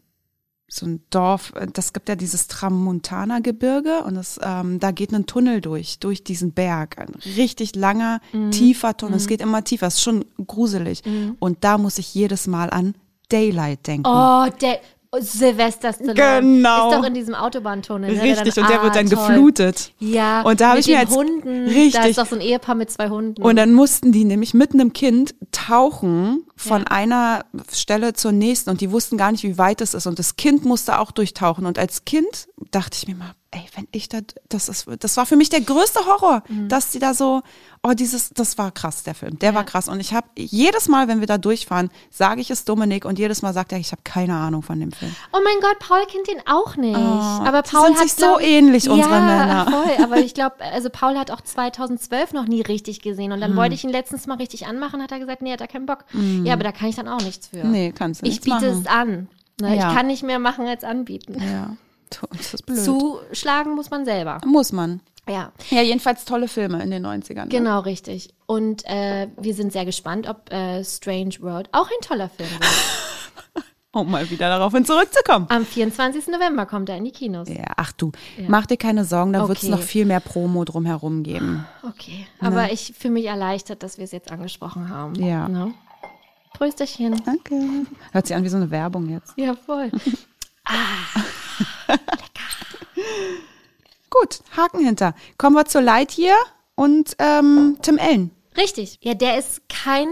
[0.70, 5.26] so ein Dorf, äh, das gibt ja dieses Tramontana-Gebirge und das, ähm, da geht ein
[5.26, 6.98] Tunnel durch, durch diesen Berg.
[6.98, 8.50] Ein richtig langer, Mhm.
[8.50, 9.16] tiefer Tunnel.
[9.16, 11.02] Es geht immer tiefer, es ist schon gruselig.
[11.38, 12.94] Und da muss ich jedes Mal an
[13.30, 14.06] Daylight denken.
[14.06, 14.80] Oh, der
[15.18, 16.14] Sylvester Stallone.
[16.40, 16.90] Genau.
[16.90, 18.12] Ist doch in diesem Autobahntunnel.
[18.14, 19.26] ne, Richtig, dann, und der ah, wird dann toll.
[19.28, 19.92] geflutet.
[19.98, 20.42] Ja.
[20.42, 21.64] Und da habe ich mir als Hunden.
[21.66, 23.40] Da richtig ist doch so ein Ehepaar mit zwei Hunden.
[23.42, 26.86] Und dann mussten die nämlich mit einem Kind tauchen von Ja.
[26.88, 30.06] einer Stelle zur nächsten und die wussten gar nicht, wie weit es ist.
[30.06, 31.64] Und das Kind musste auch durchtauchen.
[31.66, 34.18] Und als Kind dachte ich mir mal, ey, wenn ich da,
[34.50, 36.68] das ist, das war für mich der größte Horror, Mhm.
[36.68, 37.40] dass die da so,
[37.82, 39.88] oh, dieses, das war krass, der Film, der war krass.
[39.88, 43.40] Und ich habe jedes Mal, wenn wir da durchfahren, sage ich es Dominik und jedes
[43.40, 45.14] Mal sagt er, ich habe keine Ahnung von dem Film.
[45.32, 46.94] Oh mein Gott, Paul kennt den auch nicht.
[46.94, 49.66] aber die Paul sind hat sich so glaub ich- ähnlich, unsere ja, Männer.
[49.70, 49.96] voll.
[50.04, 53.32] Aber ich glaube, also Paul hat auch 2012 noch nie richtig gesehen.
[53.32, 55.68] Und dann wollte ich ihn letztens mal richtig anmachen, hat er gesagt, nee, hat er
[55.68, 56.04] keinen Bock.
[56.44, 57.64] Ja, aber da kann ich dann auch nichts für.
[57.66, 58.80] Nee, kannst du ich nichts biete machen.
[58.82, 59.28] es an.
[59.60, 59.76] Ne?
[59.76, 59.88] Ja.
[59.88, 61.36] Ich kann nicht mehr machen als anbieten.
[61.42, 61.76] Ja.
[62.36, 62.78] Das ist blöd.
[62.78, 64.40] Zuschlagen muss man selber.
[64.46, 65.00] Muss man.
[65.28, 67.34] Ja, Ja, jedenfalls tolle Filme in den 90ern.
[67.44, 67.48] ne?
[67.48, 68.30] genau richtig.
[68.46, 72.64] Und äh, wir sind sehr gespannt, ob äh, Strange World auch ein toller Film wird.
[73.90, 75.46] Um mal wieder daraufhin zurückzukommen.
[75.48, 76.28] Am 24.
[76.28, 77.48] November kommt er in die Kinos.
[77.48, 78.12] Ja, ach du,
[78.46, 79.72] mach dir keine Sorgen, da wird es Okay.
[79.72, 81.64] noch viel mehr Promo drumherum geben.
[81.82, 85.14] Okay, aber ich fühle mich erleichtert, dass wir es jetzt angesprochen haben.
[85.14, 85.48] Ja.
[85.48, 85.72] Ne?
[86.52, 87.16] Prösterchen.
[87.24, 87.54] Danke.
[88.12, 89.32] Hört sich an wie so eine Werbung jetzt.
[89.38, 89.90] Ja, voll.
[94.10, 95.14] Gut, Haken hinter.
[95.36, 96.38] Kommen wir zu Lightyear
[96.74, 98.30] und ähm, Tim Allen.
[98.56, 98.98] Richtig.
[99.02, 100.08] Ja, der ist kein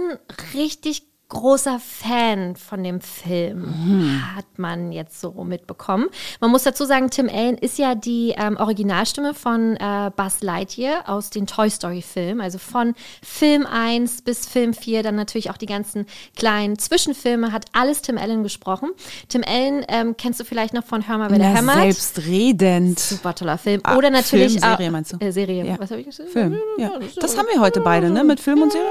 [0.54, 6.06] richtig großer Fan von dem Film, hat man jetzt so mitbekommen.
[6.40, 11.08] Man muss dazu sagen, Tim Allen ist ja die ähm, Originalstimme von äh, Buzz Lightyear
[11.08, 15.56] aus den Toy Story Filmen, also von Film 1 bis Film 4, dann natürlich auch
[15.56, 16.06] die ganzen
[16.36, 18.90] kleinen Zwischenfilme, hat alles Tim Allen gesprochen.
[19.28, 21.76] Tim Allen ähm, kennst du vielleicht noch von Hör mal, wer der hämmert.
[21.76, 23.00] selbstredend.
[23.00, 23.80] Super toller Film.
[23.82, 25.16] Ah, Oder natürlich Film, Serie meinst du?
[25.18, 25.64] Äh, Serie.
[25.64, 25.76] Ja.
[25.78, 26.30] Was habe ich gesagt?
[26.30, 26.56] Film.
[26.78, 26.92] Ja.
[27.20, 28.22] Das haben wir heute beide, ne?
[28.22, 28.86] Mit Film und Serie.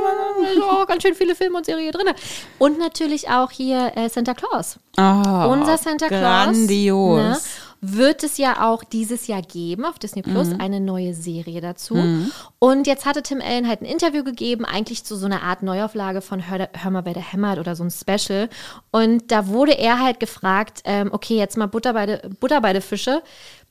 [0.70, 2.08] Oh, ganz schön viele Filme und Serien drin.
[2.58, 4.78] Und natürlich auch hier äh, Santa Claus.
[4.98, 5.02] Oh,
[5.52, 6.20] Unser Santa Claus.
[6.22, 7.20] Grandios.
[7.22, 7.38] Ne,
[7.88, 10.60] wird es ja auch dieses Jahr geben auf Disney Plus Mhm.
[10.62, 11.94] eine neue Serie dazu.
[12.58, 16.22] Und jetzt hatte Tim Allen halt ein Interview gegeben, eigentlich zu so einer Art Neuauflage
[16.22, 18.50] von Hör, Hör mal, wer der hämmert oder so ein Special.
[18.92, 22.74] Und da wurde er halt gefragt, ähm, okay, jetzt mal Butter bei, de, Butter bei
[22.74, 23.22] de Fische.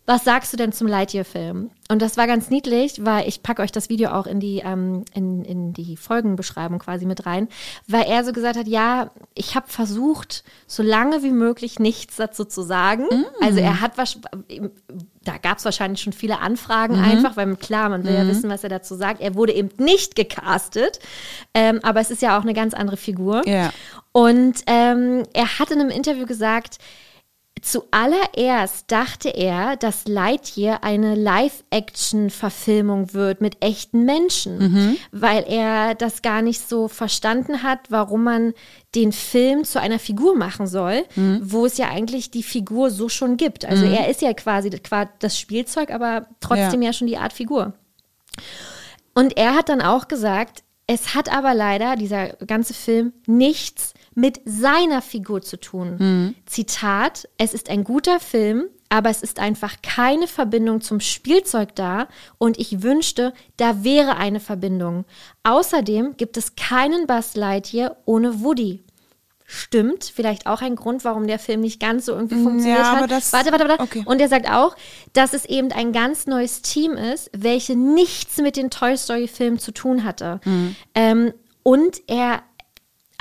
[0.07, 1.71] Was sagst du denn zum Lightyear-Film?
[1.89, 5.05] Und das war ganz niedlich, weil ich packe euch das Video auch in die, ähm,
[5.15, 7.49] in, in die Folgenbeschreibung quasi mit rein,
[7.89, 12.45] weil er so gesagt hat, ja, ich habe versucht, so lange wie möglich nichts dazu
[12.45, 13.07] zu sagen.
[13.41, 14.19] Also er hat was,
[15.25, 18.63] da gab es wahrscheinlich schon viele Anfragen einfach, weil klar, man will ja wissen, was
[18.63, 19.21] er dazu sagt.
[19.21, 20.99] Er wurde eben nicht gecastet,
[21.55, 23.47] ähm, aber es ist ja auch eine ganz andere Figur.
[23.47, 23.73] Ja.
[24.13, 26.79] Und ähm, er hat in einem Interview gesagt,
[27.65, 36.43] Zuallererst dachte er, dass Lightyear eine Live-Action-Verfilmung wird mit echten Menschen, weil er das gar
[36.43, 38.53] nicht so verstanden hat, warum man
[38.95, 41.05] den Film zu einer Figur machen soll,
[41.43, 43.65] wo es ja eigentlich die Figur so schon gibt.
[43.65, 47.73] Also er ist ja quasi qua- das Spielzeug, aber trotzdem ja, schon die Art Figur.
[49.15, 54.41] Und er hat dann auch gesagt, es hat aber leider, dieser ganze Film, nichts mit
[54.45, 56.35] seiner Figur zu tun.
[56.47, 62.07] Zitat, es ist ein guter Film, aber es ist einfach keine Verbindung zum Spielzeug da
[62.39, 65.05] und ich wünschte, da wäre eine Verbindung.
[65.43, 68.85] Außerdem gibt es keinen Buzz Lightyear ohne Woody.
[69.47, 73.33] Stimmt, vielleicht auch ein Grund, warum der Film nicht ganz so irgendwie funktioniert aber hat.
[73.33, 73.83] warte, warte, warte.
[73.83, 74.03] okay.
[74.07, 74.75] Und er sagt auch,
[75.13, 79.59] dass es eben ein ganz neues Team ist, welche nichts mit den Toy Story Filmen
[79.59, 80.41] zu tun hatte.
[80.45, 80.77] Mhm.
[80.95, 82.43] Ähm, und er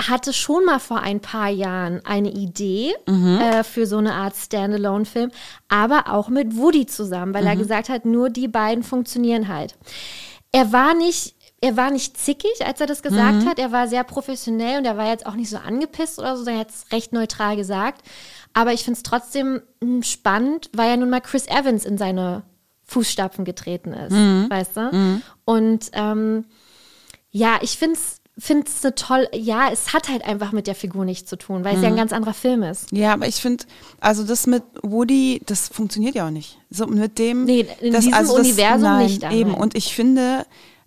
[0.02, 3.38] hatte schon mal vor ein paar Jahren eine Idee Mhm.
[3.40, 5.30] äh, für so eine Art Standalone-Film,
[5.68, 7.48] aber auch mit Woody zusammen, weil Mhm.
[7.48, 9.76] er gesagt hat, nur die beiden funktionieren halt.
[10.52, 13.48] Er war nicht, er war nicht zickig, als er das gesagt Mhm.
[13.48, 13.58] hat.
[13.58, 16.44] Er war sehr professionell und er war jetzt auch nicht so angepisst oder so.
[16.50, 18.02] Er hat es recht neutral gesagt.
[18.52, 22.42] Aber ich finde es trotzdem mm, spannend, weil ja nun mal Chris Evans in seine
[22.84, 24.46] Fußstapfen getreten ist, Mhm.
[24.50, 25.22] weißt du?
[25.44, 26.44] Und ähm,
[27.30, 30.74] ja, ich finde es finde es eine toll, ja, es hat halt einfach mit der
[30.74, 31.94] Figur nichts zu tun, weil es ja Mhm.
[31.94, 32.90] ein ganz anderer Film ist.
[32.90, 33.64] Ja, aber ich finde,
[34.00, 36.58] also das mit Woody, das funktioniert ja auch nicht.
[36.70, 37.44] So mit dem.
[37.44, 39.54] Nee, in das, diesem Universum nein, nicht dann, Eben.
[39.54, 40.46] Und ich finde,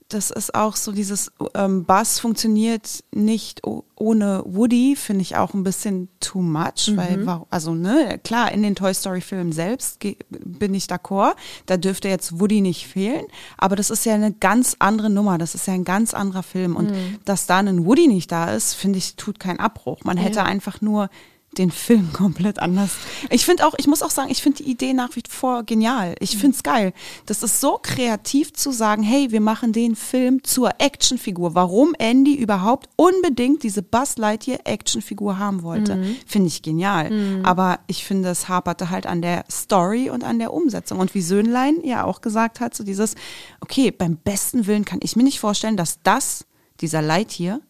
[0.09, 3.61] das ist auch so dieses ähm, Bass funktioniert nicht
[3.95, 6.97] ohne Woody, finde ich auch ein bisschen too much, Mhm.
[6.97, 9.99] weil, also ne, klar, in den Toy Story Filmen selbst
[10.29, 11.35] bin ich d'accord,
[11.65, 13.25] da dürfte jetzt Woody nicht fehlen,
[13.57, 16.75] aber das ist ja eine ganz andere Nummer, das ist ja ein ganz anderer Film
[16.77, 17.17] und Mhm.
[17.25, 19.99] dass da ein Woody nicht da ist, finde ich, tut keinen Abbruch.
[20.05, 21.09] Man hätte einfach nur
[21.57, 22.91] den Film komplett anders.
[23.31, 26.13] Ich finde auch, ich muss auch sagen, ich finde die Idee nach wie vor genial.
[26.19, 26.39] Ich Mhm.
[26.39, 26.93] finde es geil.
[27.25, 31.55] Das ist so kreativ zu sagen, hey, wir machen den Film zur Actionfigur.
[31.55, 36.15] Warum Andy überhaupt unbedingt diese Buzz Lightyear Actionfigur haben wollte, Mhm.
[36.27, 37.41] finde ich genial.
[37.43, 40.99] Aber ich finde, es haperte halt an der Story und an der Umsetzung.
[40.99, 43.15] Und wie Söhnlein ja auch gesagt hat, so dieses,
[43.61, 46.45] okay, beim besten Willen kann ich mir nicht vorstellen, dass das,
[46.81, 47.61] dieser Lightyear,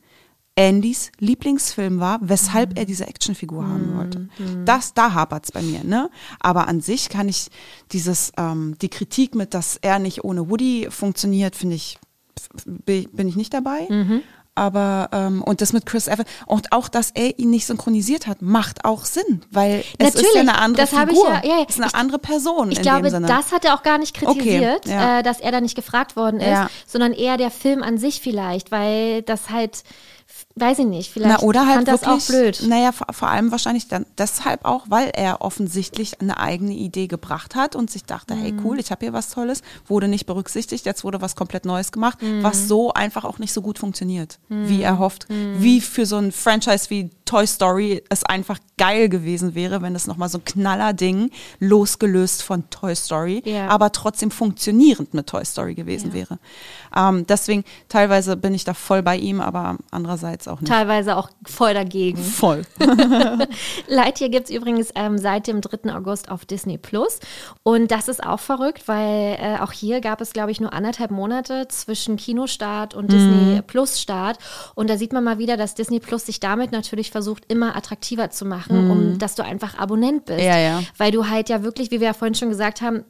[0.58, 4.30] Andys Lieblingsfilm war, weshalb er diese Actionfigur haben wollte.
[4.66, 6.10] Das, da hapert's bei mir, ne?
[6.40, 7.48] Aber an sich kann ich
[7.92, 12.00] dieses, ähm, die Kritik mit, dass er nicht ohne Woody funktioniert, finde ich,
[12.86, 13.88] bin ich nicht dabei.
[14.56, 18.42] Aber, ähm, und das mit Chris Evans, und auch, dass er ihn nicht synchronisiert hat,
[18.42, 21.28] macht auch Sinn, weil es ist ja Natürlich, eine andere Figur.
[21.30, 21.66] ja- ja, ja.
[21.68, 23.28] Es ist eine Ich- andere Person Ich in glaube, dem Sinne.
[23.28, 25.20] das hat er auch gar nicht kritisiert, Okay, ja.
[25.20, 28.72] äh, dass er da nicht gefragt worden ist, sondern eher der Film an sich vielleicht,
[28.72, 29.84] weil das halt
[30.60, 32.64] weiß ich nicht, vielleicht Na, oder halt fand das wirklich, auch blöd.
[32.68, 37.56] Naja, vor, vor allem wahrscheinlich dann deshalb auch, weil er offensichtlich eine eigene Idee gebracht
[37.56, 38.66] hat und sich dachte, hey Mhm.
[38.66, 42.22] cool, ich habe hier was Tolles, wurde nicht berücksichtigt, jetzt wurde was komplett Neues gemacht,
[42.22, 42.44] Mhm.
[42.44, 45.28] was so einfach auch nicht so gut funktioniert, wie er hofft.
[45.30, 50.08] Wie für so ein Franchise wie Toy Story es einfach geil gewesen wäre, wenn es
[50.08, 51.30] nochmal so ein Knallerding
[51.60, 53.68] losgelöst von Toy Story, Ja.
[53.68, 56.14] aber trotzdem funktionierend mit Toy Story gewesen Ja.
[56.14, 56.40] wäre.
[56.96, 60.72] Ähm, deswegen, teilweise bin ich da voll bei ihm, aber andererseits auch nicht.
[60.72, 62.18] Teilweise auch voll dagegen.
[62.18, 62.64] Voll.
[63.88, 65.94] Lightyear gibt es übrigens ähm, seit dem 3.
[65.94, 67.20] August auf Disney Plus.
[67.64, 71.12] Und das ist auch verrückt, weil äh, auch hier gab es, glaube ich, nur anderthalb
[71.12, 74.38] Monate zwischen Kinostart und Disney Plus Start.
[74.76, 78.30] Und da sieht man mal wieder, dass Disney Plus sich damit natürlich versucht, immer attraktiver
[78.30, 80.42] zu machen, um dass du einfach Abonnent bist.
[80.42, 80.82] Ja, ja.
[80.98, 83.04] Weil du halt ja wirklich, wie wir ja vorhin schon gesagt haben,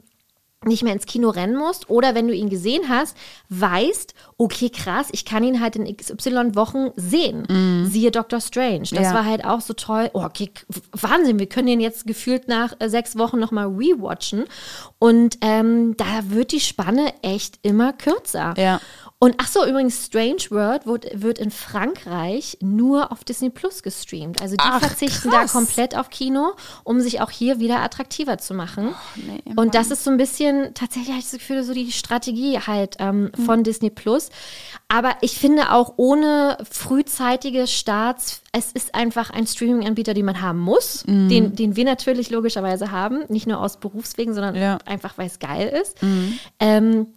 [0.64, 3.16] nicht mehr ins Kino rennen musst oder wenn du ihn gesehen hast,
[3.48, 7.86] weißt, okay, krass, ich kann ihn halt in XY Wochen sehen.
[7.88, 8.88] Siehe Doctor Strange.
[8.90, 9.14] Das Ja.
[9.14, 10.10] war halt auch so toll.
[10.14, 10.50] Oh, okay,
[10.92, 14.44] Wahnsinn, wir können den jetzt gefühlt nach äh, sechs Wochen nochmal rewatchen.
[14.98, 18.54] Und ähm, da wird die Spanne echt immer kürzer.
[18.56, 18.80] Ja.
[19.20, 24.40] Und ach so, übrigens, Strange World wird, wird in Frankreich nur auf Disney Plus gestreamt.
[24.40, 25.50] Also die Ach, verzichten krass.
[25.52, 26.52] da komplett auf Kino,
[26.84, 28.94] um sich auch hier wieder attraktiver zu machen.
[29.16, 32.60] nee, Und das ist so ein bisschen, tatsächlich habe ich das Gefühl, so die Strategie
[32.60, 33.42] halt ähm, Mhm.
[33.44, 34.30] von Disney Plus.
[34.86, 40.60] Aber ich finde auch ohne frühzeitige Starts, es ist einfach ein Streaming-Anbieter, den man haben
[40.60, 41.28] muss, Mhm.
[41.28, 44.74] den, den wir natürlich logischerweise haben, nicht nur aus Berufswegen, sondern Ja.
[44.74, 44.78] Mhm.
[44.86, 45.96] einfach, weil es geil ist.
[46.60, 47.08] Ähm,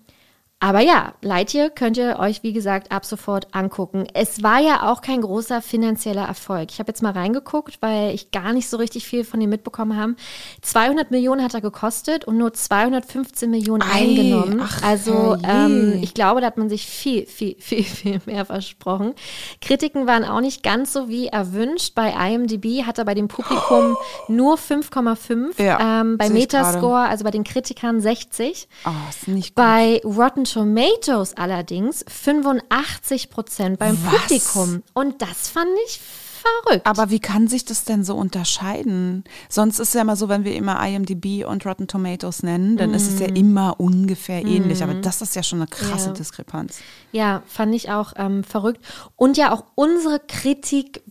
[0.63, 4.05] aber ja, Lightyear könnt ihr euch, wie gesagt, ab sofort angucken.
[4.13, 6.69] Es war ja auch kein großer finanzieller Erfolg.
[6.69, 9.97] Ich habe jetzt mal reingeguckt, weil ich gar nicht so richtig viel von ihm mitbekommen
[9.97, 10.13] habe.
[10.61, 14.61] 200 Millionen hat er gekostet und nur 215 Millionen Ei, eingenommen.
[14.63, 19.15] ach, also ähm, ich glaube, da hat man sich viel, viel, viel, viel mehr versprochen.
[19.61, 21.95] Kritiken waren auch nicht ganz so wie erwünscht.
[21.95, 23.97] Bei IMDb hat er bei dem Publikum
[24.27, 25.59] nur 5,5.
[25.59, 26.29] Ja, ähm, bei.
[26.29, 28.67] Metascore, also bei den Kritikern 60.
[28.85, 29.55] Oh, ist nicht gut.
[29.55, 34.21] Bei Rotten Tomatoes allerdings 85 Prozent beim Was?
[34.21, 34.83] Publikum.
[34.93, 35.99] Und das fand ich
[36.41, 36.85] verrückt.
[36.85, 39.23] Aber wie kann sich das denn so unterscheiden?
[39.47, 42.93] Sonst ist es ja immer so, wenn wir immer IMDb und Rotten Tomatoes nennen, dann
[42.93, 44.83] ist es ja immer ungefähr ähnlich.
[44.83, 46.13] Aber das ist ja schon eine krasse Ja.
[46.13, 46.79] Diskrepanz.
[47.11, 48.83] ja, fand ich auch ähm, verrückt.
[49.15, 51.03] Und ja, auch unsere Kritik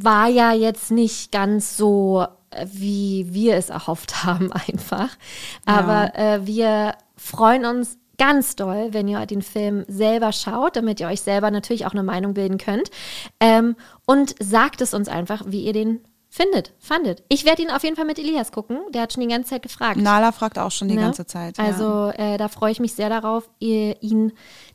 [0.00, 5.10] war ja jetzt nicht ganz so, äh, wie wir es erhofft haben, einfach.
[5.66, 11.08] Aber äh, wir freuen uns ganz doll, wenn ihr den Film selber schaut, damit ihr
[11.08, 12.90] euch selber natürlich auch eine Meinung bilden könnt.
[13.40, 13.76] Ähm,
[14.06, 17.22] und sagt es uns einfach, wie ihr den findet, fandet.
[17.28, 18.78] Ich werde ihn auf jeden Fall mit Elias gucken.
[18.90, 19.98] Der hat schon die ganze Zeit gefragt.
[19.98, 21.02] Nala fragt auch schon die Ne?
[21.02, 21.58] ganze Zeit.
[21.58, 21.64] ja.
[21.64, 24.32] Also äh, da freue ich mich sehr darauf, ihr, ihn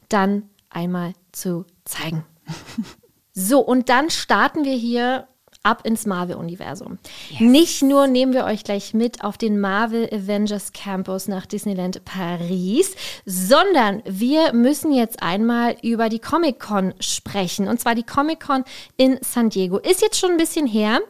[0.08, 2.24] dann einmal zu zeigen.
[3.34, 5.28] so, und dann starten wir hier
[5.62, 7.00] ab ins Marvel-Universum.
[7.40, 12.96] Nicht nur nehmen wir euch gleich mit auf den Marvel Avengers Campus nach Disneyland Paris,
[13.26, 17.68] sondern wir müssen jetzt einmal über die Comic-Con sprechen.
[17.68, 18.64] Und zwar die Comic-Con
[18.96, 19.78] in San Diego.
[19.80, 21.02] Ist jetzt schon ein bisschen her.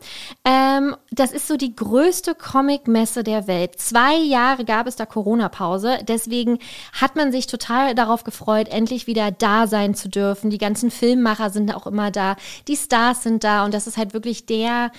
[0.43, 3.79] Ähm, das ist so die größte Comic-Messe der Welt.
[3.79, 5.99] Zwei Jahre gab es da Corona-Pause.
[6.07, 6.57] Deswegen
[6.93, 10.49] hat man sich total darauf gefreut, endlich wieder da sein zu dürfen.
[10.49, 12.35] Die ganzen Filmmacher sind auch immer da.
[12.67, 13.63] Die Stars sind da.
[13.63, 14.91] Und das ist halt wirklich der,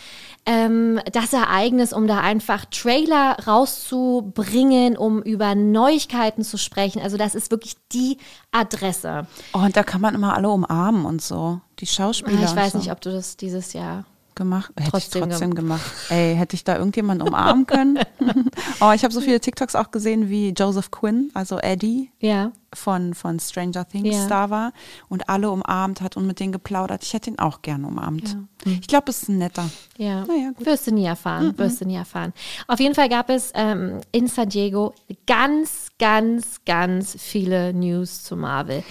[0.47, 7.01] ähm, das Ereignis, um da einfach Trailer rauszubringen, um über Neuigkeiten zu sprechen.
[7.01, 8.19] Also das ist wirklich die
[8.51, 9.27] Adresse.
[9.53, 11.61] oh, und da kann man immer alle umarmen und so.
[11.79, 12.43] Die Schauspieler.
[12.43, 12.79] Ich und weiß so.
[12.79, 14.05] nicht, ob du das dieses Jahr
[14.35, 14.73] gemacht.
[14.79, 15.91] Hätte Trotzdem ich trotzdem gemacht.
[16.09, 17.99] Ey, hätte ich da irgendjemand umarmen können?
[18.81, 22.53] oh, ich habe so viele TikToks auch gesehen, wie Joseph Quinn, also Eddie Ja.
[22.75, 24.27] von, von Stranger Things Ja.
[24.29, 24.73] da war
[25.09, 27.03] und alle umarmt hat und mit denen geplaudert.
[27.05, 28.37] Ich hätte ihn auch gerne umarmt.
[28.65, 29.69] Ich glaube, es ist ein netter.
[29.97, 30.67] Ja, Naja, gut.
[30.67, 32.33] wirst du nie erfahren, wirst du nie erfahren.
[32.69, 34.95] Auf jeden Fall gab es ähm, in San Diego
[35.27, 38.83] ganz, ganz, ganz viele News zu Marvel.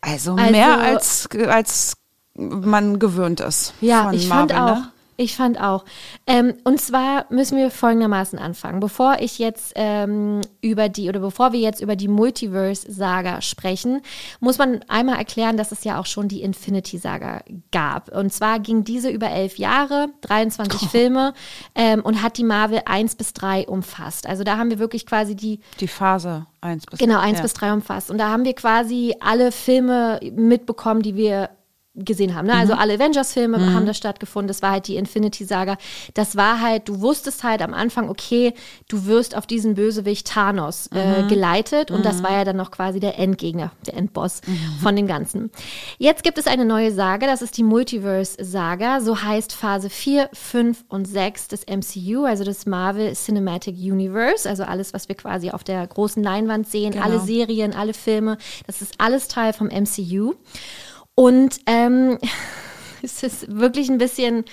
[0.00, 1.94] Also, Also- mehr als, als
[2.36, 3.74] man gewöhnt ist.
[3.80, 4.76] Ja, ich Marvel, fand auch.
[4.76, 4.92] Ne?
[5.18, 5.84] Ich fand auch.
[6.26, 8.80] Ähm, und zwar müssen wir folgendermaßen anfangen.
[8.80, 14.02] Bevor ich jetzt ähm, über die oder bevor wir jetzt über die Multiverse-Saga sprechen,
[14.40, 18.14] muss man einmal erklären, dass es ja auch schon die Infinity-Saga gab.
[18.14, 21.32] Und zwar ging diese über elf Jahre, 23 Filme
[21.74, 24.26] ähm, und hat die Marvel 1 bis 3 umfasst.
[24.26, 27.42] Also da haben wir wirklich quasi die Die Phase 1 bis Genau, eins ja.
[27.42, 28.10] bis drei umfasst.
[28.10, 31.48] Und da haben wir quasi alle Filme mitbekommen, die wir
[31.96, 32.46] gesehen haben.
[32.46, 32.54] Ne?
[32.54, 34.48] Also alle Avengers-Filme haben da stattgefunden.
[34.48, 35.76] Das war halt die Infinity-Saga.
[36.14, 38.54] Das war halt, du wusstest halt am Anfang, okay,
[38.88, 41.90] du wirst auf diesen Bösewicht Thanos äh, geleitet.
[41.90, 44.40] Und das war ja dann noch quasi der Endgegner, der Endboss
[44.82, 45.50] von dem Ganzen.
[45.98, 49.00] Jetzt gibt es eine neue Saga, das ist die Multiverse-Saga.
[49.00, 54.48] So heißt Phase 4, 5 und 6 des MCU, also des Marvel Cinematic Universe.
[54.48, 57.04] Also alles, was wir quasi auf der großen Leinwand sehen, Genau.
[57.04, 58.38] alle Serien, alle Filme.
[58.66, 60.34] Das ist alles Teil vom MCU.
[61.16, 62.18] Und ähm,
[63.02, 64.44] es ist wirklich ein bisschen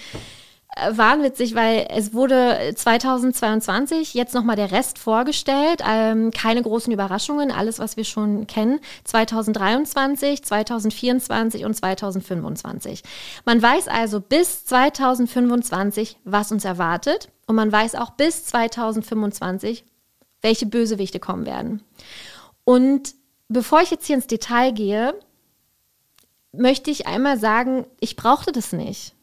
[0.75, 5.81] äh, wahnwitzig, weil es wurde 2022 jetzt nochmal der Rest vorgestellt.
[5.87, 8.79] Ähm, keine großen Überraschungen, alles, was wir schon kennen.
[9.03, 13.03] 2023, 2024 und 2025.
[13.45, 17.29] Man weiß also bis 2025, was uns erwartet.
[17.45, 19.83] Und man weiß auch bis 2025,
[20.41, 21.83] welche Bösewichte kommen werden.
[22.63, 23.15] Und
[23.49, 25.13] bevor ich jetzt hier ins Detail gehe,
[26.53, 29.13] möchte ich einmal sagen, ich brauchte das nicht.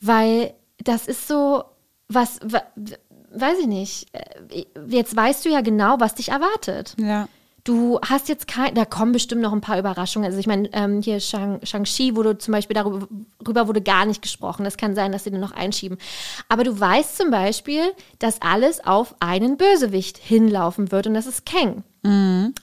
[0.00, 1.64] Weil das ist so,
[2.08, 4.06] was, weiß ich nicht.
[4.12, 6.94] Äh, Jetzt weißt du ja genau, was dich erwartet.
[6.98, 7.28] Ja.
[7.64, 10.26] Du hast jetzt kein, da kommen bestimmt noch ein paar Überraschungen.
[10.26, 13.08] Also ich meine, ähm, hier Shang- Shang-Chi wurde zum Beispiel darüber
[13.40, 14.64] darüber wurde gar nicht gesprochen.
[14.64, 15.96] Das kann sein, dass sie den noch einschieben.
[16.50, 17.80] Aber du weißt zum Beispiel,
[18.18, 21.84] dass alles auf einen Bösewicht hinlaufen wird und das ist Kang.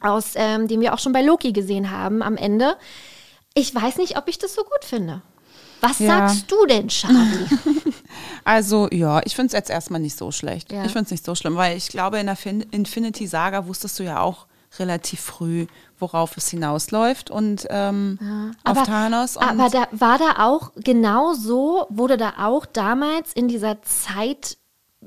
[0.02, 2.76] Aus ähm, dem wir auch schon bei Loki gesehen haben am Ende.
[3.54, 5.22] Ich weiß nicht, ob ich das so gut finde.
[5.82, 6.28] Was Ja.
[6.30, 7.48] sagst du denn, Charlie?
[8.44, 10.72] Also, ja, ich finde es jetzt erstmal nicht so schlecht.
[10.72, 10.84] Ja.
[10.84, 14.00] Ich finde es nicht so schlimm, weil ich glaube, in der fin Infinity Saga wusstest
[14.00, 14.48] du ja auch
[14.80, 15.68] relativ früh,
[16.00, 19.38] worauf es hinausläuft und ähm, auf Thanos.
[19.38, 24.58] Und aber da war da auch genau so, wurde da auch damals in dieser Zeit,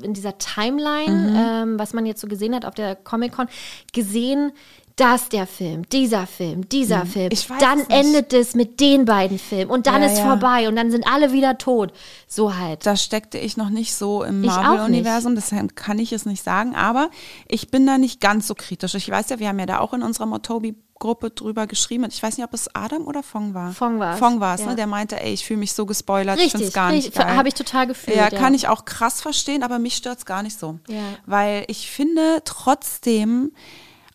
[0.00, 1.36] in dieser Timeline, Mhm.
[1.36, 3.48] ähm, was man jetzt so gesehen hat auf der Comic-Con,
[3.92, 4.52] gesehen,
[4.96, 7.32] dass der Film, dieser Film, dieser Film, Mhm.
[7.32, 7.98] Ich weiß dann es nicht.
[7.98, 10.24] endet es mit den beiden Filmen und dann Ja, ist ja.
[10.24, 11.92] vorbei und dann sind alle wieder tot.
[12.28, 12.86] So halt.
[12.86, 16.76] da steckte ich noch nicht so im Marvel-Universum, deshalb kann ich es nicht sagen.
[16.76, 17.10] Aber
[17.48, 18.94] ich bin da nicht ganz so kritisch.
[18.94, 22.04] Ich weiß ja, wir haben ja da auch in unserer Motobi-Gruppe drüber geschrieben.
[22.04, 23.72] Und ich weiß nicht, ob es Adam oder Fong war.
[23.72, 24.68] Fong war's, Fong war es, ja.
[24.68, 24.76] ne?
[24.76, 26.38] Der meinte, ey, ich fühle mich so gespoilert.
[26.38, 27.20] ich finde richtig, es gar nicht richtig.
[27.20, 27.36] geil.
[27.36, 28.16] Habe ich total gefühlt.
[28.16, 30.78] Ja, kann ich auch krass verstehen, aber mich stört's gar nicht so.
[30.88, 31.02] Ja.
[31.26, 33.50] Weil ich finde trotzdem,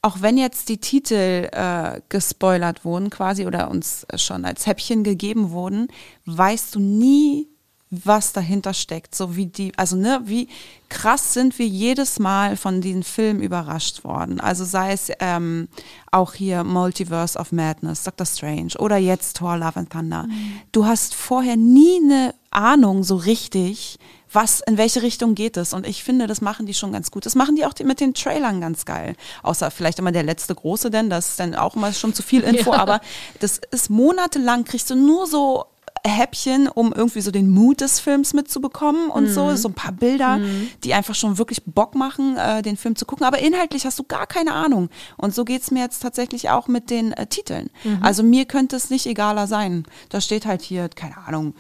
[0.02, 5.52] auch wenn jetzt die Titel äh, gespoilert wurden quasi oder uns schon als Häppchen gegeben
[5.52, 5.88] wurden,
[6.26, 7.48] weißt du nie,
[7.92, 9.16] was dahinter steckt.
[9.16, 10.48] So wie die, also ne, wie
[10.90, 14.40] krass sind wir jedes Mal von diesen Filmen überrascht worden.
[14.40, 15.68] Also sei es ähm,
[16.12, 20.28] auch hier Multiverse of Madness, Doctor Strange oder jetzt Thor Love and Thunder.
[20.72, 23.98] Du hast vorher nie eine Ahnung so richtig,
[24.32, 25.74] was, in welche Richtung geht es.
[25.74, 27.26] Und ich finde, das machen die schon ganz gut.
[27.26, 29.16] Das machen die auch die, mit den Trailern ganz geil.
[29.44, 32.42] Außer vielleicht immer der letzte große, denn das ist dann auch immer schon zu viel
[32.44, 32.72] Info.
[32.72, 32.80] Ja.
[32.80, 33.02] Aber
[33.40, 35.66] das ist monatelang, kriegst du nur so
[36.06, 39.56] Häppchen, um irgendwie so den Mut des Films mitzubekommen und so.
[39.56, 40.40] So ein paar Bilder,
[40.84, 43.26] die einfach schon wirklich Bock machen, äh, den Film zu gucken.
[43.26, 44.90] Aber inhaltlich hast du gar keine Ahnung.
[45.18, 47.70] Und so geht's mir jetzt tatsächlich auch mit den äh, Titeln.
[48.02, 49.86] Also mir könnte es nicht egaler sein.
[50.10, 51.54] Da steht halt hier, keine Ahnung,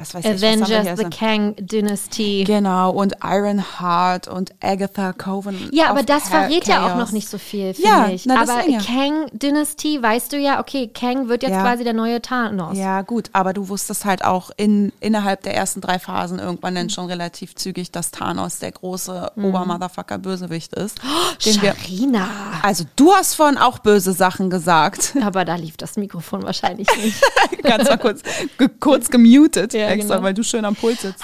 [0.00, 0.30] was weiß ich.
[0.30, 0.98] haben wir Avengers?
[0.98, 2.44] The Kang Dynasty.
[2.46, 5.68] Genau, und Ironheart und Agatha Coven.
[5.72, 6.98] Ja, aber das Cha- verrät ja auch Chaos.
[6.98, 8.26] noch nicht so viel, finde Ja, ich.
[8.26, 8.78] na, aber ja.
[8.80, 11.62] Kang Dynasty, weißt du ja, okay, Kang wird jetzt Ja.
[11.62, 12.76] quasi der neue Thanos.
[12.78, 16.90] Ja, gut, aber du wusstest halt auch in, innerhalb der ersten drei Phasen irgendwann dann
[16.90, 20.98] schon relativ zügig, dass Thanos der große Obermotherfucker-Bösewicht ist.
[21.44, 22.28] den wir, Sharina.
[22.62, 25.14] also du hast vorhin auch böse Sachen gesagt.
[25.22, 27.20] Aber da lief das Mikrofon wahrscheinlich nicht.
[27.62, 28.22] Ganz mal kurz,
[28.58, 30.26] ge kurz gemutet, Ja, extra, genau.
[30.26, 31.22] weil du schön am Puls sitzt.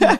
[0.00, 0.18] Ja.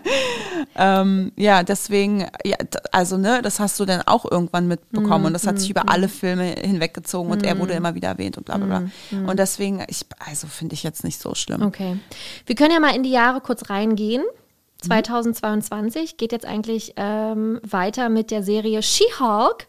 [1.00, 2.56] ähm, ja, deswegen, ja,
[2.92, 5.88] also ne, das hast du dann auch irgendwann mitbekommen Mhm, und das hat sich über
[5.88, 9.30] alle Filme hinweggezogen und er wurde immer wieder erwähnt und bla bla Mhm, bla.
[9.30, 11.62] Und deswegen, ich, also finde ich jetzt nicht so schlimm.
[11.62, 11.98] Okay.
[12.46, 14.22] Wir können ja mal in die Jahre kurz reingehen.
[14.22, 14.86] Mhm.
[14.88, 19.66] 2022 geht jetzt eigentlich ähm, weiter mit der Serie She-Hulk.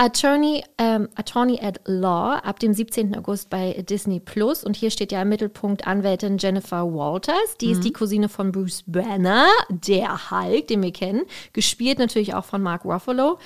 [0.00, 3.16] Attorney, ähm, Attorney at Law ab dem 17.
[3.16, 4.62] August bei Disney Plus.
[4.62, 7.56] Und hier steht ja im Mittelpunkt Anwältin Jennifer Walters.
[7.60, 7.72] Die Mhm.
[7.72, 11.22] ist die Cousine von Bruce Banner, der Hulk, den wir kennen.
[11.52, 13.38] Gespielt natürlich auch von Mark Ruffalo.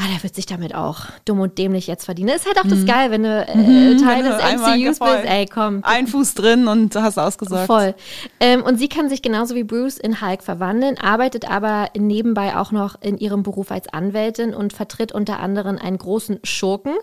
[0.00, 2.28] Ah, der wird sich damit auch dumm und dämlich jetzt verdienen.
[2.28, 4.26] Ist halt auch das geil, wenn du äh, Teil Mhm.
[4.26, 5.24] Du des MCUs bist.
[5.24, 7.66] Ey, komm, Ein Fuß drin und hast ausgesagt.
[7.66, 7.96] Voll.
[8.38, 12.70] Ähm, und sie kann sich genauso wie Bruce in Hulk verwandeln, arbeitet aber nebenbei auch
[12.70, 16.94] noch in ihrem Beruf als Anwältin und vertritt unter anderem einen großen Schurken,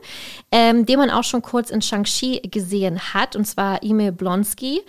[0.54, 4.82] ähm, den man auch schon kurz in Shang-Chi gesehen hat, und zwar Emil Blonsky.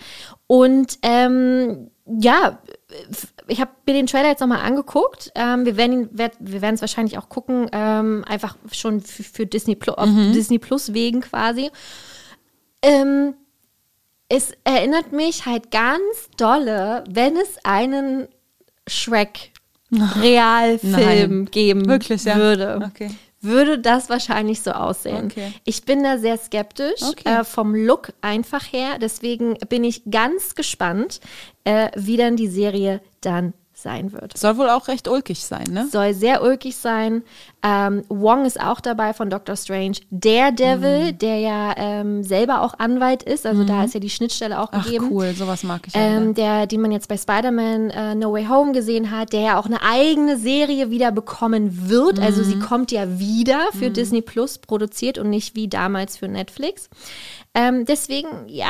[0.47, 2.59] Und ähm, ja,
[3.47, 5.31] ich habe mir den Trailer jetzt nochmal angeguckt.
[5.35, 9.45] Ähm, wir werden ihn, wir werden es wahrscheinlich auch gucken, ähm, einfach schon für, für
[9.45, 11.69] Disney Plus, auf Disney Plus wegen quasi.
[12.81, 13.33] Ähm,
[14.29, 18.27] es erinnert mich halt ganz dolle, wenn es einen
[18.87, 19.51] Shrek
[19.91, 20.91] Realfilm
[21.43, 21.45] Nein.
[21.51, 22.35] geben Wirklich, ja?
[22.35, 22.81] würde.
[22.85, 23.11] Okay.
[23.39, 25.25] Würde das wahrscheinlich so aussehen.
[25.27, 25.53] Okay.
[25.63, 27.41] Ich bin da sehr skeptisch, Okay.
[27.41, 28.97] äh, vom Look einfach her.
[28.99, 31.19] Deswegen bin ich ganz gespannt,
[31.67, 34.35] äh, wie dann die Serie dann sein wird.
[34.35, 35.87] Soll wohl auch recht ulkig sein, ne?
[35.91, 37.21] Soll sehr ulkig sein.
[37.63, 39.97] Ähm, Wong ist auch dabei von Doctor Strange.
[40.09, 41.17] Daredevil, Mhm.
[41.19, 44.83] der ja ähm, selber auch Anwalt ist, also da ist ja die Schnittstelle auch Ach
[44.83, 45.09] gegeben.
[45.11, 45.93] cool, sowas mag ich.
[45.95, 49.59] Ähm, der, den man jetzt bei Spider-Man äh, No Way Home gesehen hat, der ja
[49.59, 52.19] auch eine eigene Serie wieder bekommen wird.
[52.19, 52.45] Also Mhm.
[52.45, 56.89] sie kommt ja wieder für Disney Plus produziert und nicht wie damals für Netflix.
[57.59, 58.69] Ähm, deswegen, ja,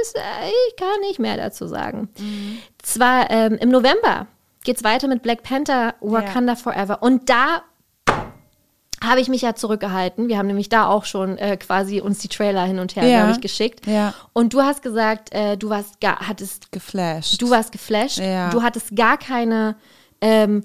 [0.00, 0.20] ist, äh,
[0.68, 2.08] ich kann nicht mehr dazu sagen.
[2.18, 2.58] Mhm.
[2.82, 4.26] Zwar ähm, im November
[4.62, 7.62] geht's weiter mit Black Panther Wakanda Forever und da
[9.04, 10.28] habe ich mich ja zurückgehalten.
[10.28, 13.18] Wir haben nämlich da auch schon äh, quasi uns die Trailer hin und her, Ja.
[13.18, 13.86] glaube ich, geschickt.
[13.86, 14.14] Ja.
[14.32, 17.42] Und du hast gesagt, äh, du warst gar, hattest, geflasht.
[17.42, 18.16] du warst geflasht.
[18.18, 18.48] Ja.
[18.48, 19.76] Du hattest gar keine,
[20.22, 20.64] ähm,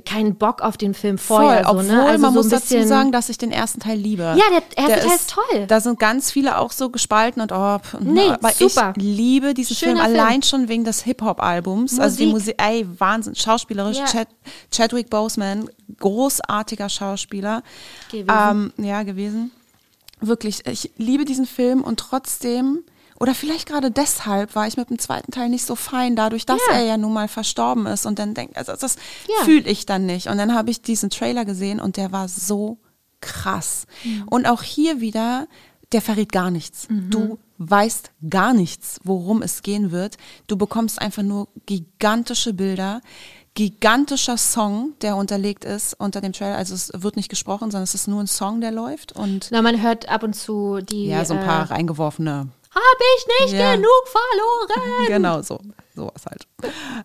[0.00, 1.64] keinen Bock auf den Film vorher.
[1.64, 2.04] Voll, so, obwohl ne?
[2.04, 4.22] also man so muss dazu sagen, dass ich den ersten Teil liebe.
[4.22, 5.66] Ja, der erste Teil ist toll.
[5.66, 8.92] Da sind ganz viele auch so gespalten und oh, Nee, aber super.
[8.96, 10.20] ich liebe diesen Schöner Film Film.
[10.20, 11.98] allein schon wegen des Hip-Hop-Albums.
[11.98, 12.54] Also die Musik.
[12.58, 13.98] Ey, Wahnsinn, schauspielerisch.
[13.98, 14.06] Ja.
[14.06, 14.28] Chad,
[14.70, 15.68] Chadwick Boseman,
[15.98, 17.62] großartiger Schauspieler.
[18.10, 18.28] Gewesen.
[18.28, 19.50] Ähm, ja, gewesen.
[20.20, 22.84] Wirklich, ich liebe diesen Film und trotzdem,
[23.18, 26.60] oder vielleicht gerade deshalb war ich mit dem zweiten Teil nicht so fein, dadurch, dass
[26.70, 26.76] Ja.
[26.76, 28.96] er ja nun mal verstorben ist und dann denkt, also das
[29.28, 29.44] Ja.
[29.44, 30.26] fühle ich dann nicht.
[30.28, 32.78] Und dann habe ich diesen Trailer gesehen und der war so
[33.20, 33.86] krass.
[34.30, 35.46] Und auch hier wieder,
[35.92, 36.86] der verrät gar nichts.
[36.90, 40.16] Du weißt gar nichts, worum es gehen wird.
[40.46, 43.00] Du bekommst einfach nur gigantische Bilder,
[43.54, 46.56] gigantischer Song, der unterlegt ist unter dem Trailer.
[46.56, 49.62] Also es wird nicht gesprochen, sondern es ist nur ein Song, der läuft und Na,
[49.62, 51.06] man hört ab und zu die.
[51.06, 53.74] ja, so ein äh, paar reingeworfene Hab ich nicht Ja.
[53.74, 55.06] genug verloren?
[55.08, 55.58] Genau so,
[55.94, 56.46] sowas halt.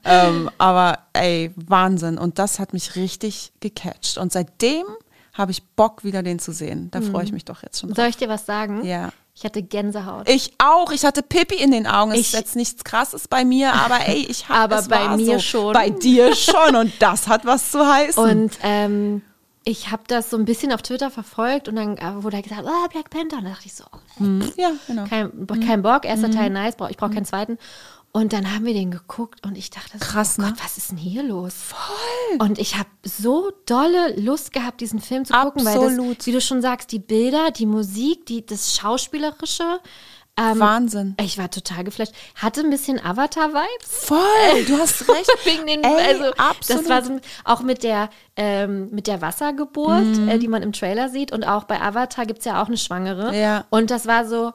[0.04, 2.18] ähm, aber ey, Wahnsinn.
[2.18, 4.18] Und das hat mich richtig gecatcht.
[4.18, 4.86] Und seitdem
[5.34, 6.90] habe ich Bock, wieder den zu sehen.
[6.92, 7.96] Da freue ich mich doch jetzt schon drauf.
[7.98, 8.84] Soll ich dir was sagen?
[8.84, 9.10] Ja.
[9.34, 10.28] Ich hatte Gänsehaut.
[10.28, 10.92] Ich auch.
[10.92, 12.12] Ich hatte Pippi in den Augen.
[12.12, 15.16] Es ist jetzt nichts Krasses bei mir, aber ey, ich habe Aber es bei war
[15.16, 15.40] mir so.
[15.40, 15.74] schon.
[15.74, 16.76] Bei dir schon.
[16.76, 18.22] Und das hat was zu heißen.
[18.22, 19.22] Und ähm,
[19.64, 22.88] ich habe das so ein bisschen auf Twitter verfolgt und dann äh, wurde gesagt, oh,
[22.90, 23.38] Black Panther.
[23.38, 24.24] Und da dachte ich so, oh,
[24.58, 25.06] ja, genau.
[25.06, 27.58] kein, kein Bock, erster Teil nice, ich brauche keinen zweiten.
[28.14, 30.50] Und dann haben wir den geguckt und ich dachte, so, Krass, oh ne?
[30.50, 31.54] Gott, was ist denn hier los?
[31.54, 32.40] Voll.
[32.40, 36.20] Und ich habe so dolle Lust gehabt, diesen Film zu gucken, weil Absolut.
[36.20, 39.80] das, wie du schon sagst, die Bilder, die Musik, die, das Schauspielerische.
[40.52, 41.16] Ähm, Wahnsinn.
[41.22, 42.14] Ich war total geflasht.
[42.36, 44.06] Hatte ein bisschen Avatar-Vibes.
[44.06, 45.30] Voll, du hast recht.
[45.46, 46.84] Wegen den, Ey, also, absolut.
[46.84, 50.28] Das war so, auch mit der, ähm, mit der Wassergeburt, Mhm.
[50.30, 51.32] äh, die man im Trailer sieht.
[51.32, 53.36] Und auch bei Avatar gibt es ja auch eine Schwangere.
[53.38, 53.66] Ja.
[53.70, 54.54] Und das war so,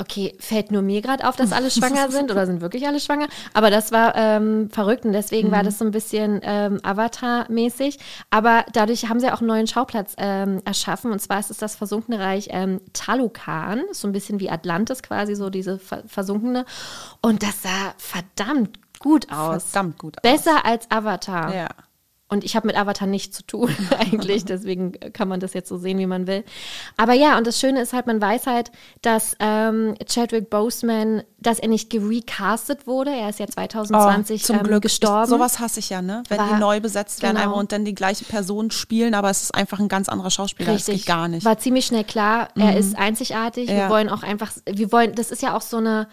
[0.00, 3.28] okay, fällt nur mir gerade auf, dass alle schwanger sind oder sind wirklich alle schwanger?
[3.54, 5.52] Aber das war ähm, verrückt und deswegen Mhm.
[5.52, 7.98] war das so ein bisschen ähm, Avatar-mäßig.
[8.30, 11.12] Aber dadurch haben sie auch einen neuen Schauplatz ähm, erschaffen.
[11.12, 13.82] Und zwar ist es das versunkene Reich ähm, Talokan.
[13.92, 16.64] So ein bisschen wie Atlantis quasi, so diese ver versunkene.
[17.20, 19.64] Und das sah verdammt gut aus.
[19.70, 20.22] Verdammt gut aus.
[20.22, 21.54] Besser als Avatar.
[21.54, 21.68] Ja.
[22.32, 25.76] Und ich habe mit Avatar nichts zu tun eigentlich, deswegen kann man das jetzt so
[25.78, 26.44] sehen, wie man will.
[26.96, 28.70] Aber ja, und das Schöne ist halt, man weiß halt,
[29.02, 33.10] dass ähm, Chadwick Boseman, dass er nicht gerecastet wurde.
[33.10, 34.82] Er ist ja 2020 Oh, zum ähm, Glück.
[34.82, 35.24] gestorben.
[35.24, 36.22] Ich, sowas hasse ich ja, ne?
[36.28, 37.58] Wenn War- die neu besetzt werden genau.
[37.58, 40.72] und dann die gleiche Person spielen, aber es ist einfach ein ganz anderer Schauspieler.
[40.74, 41.42] Das geht gar nicht.
[41.42, 41.48] Mhm.
[41.48, 43.68] War ziemlich schnell klar, er ist einzigartig.
[43.68, 43.90] Wir Ja.
[43.90, 46.06] wollen auch einfach, wir wollen, das ist ja auch so eine,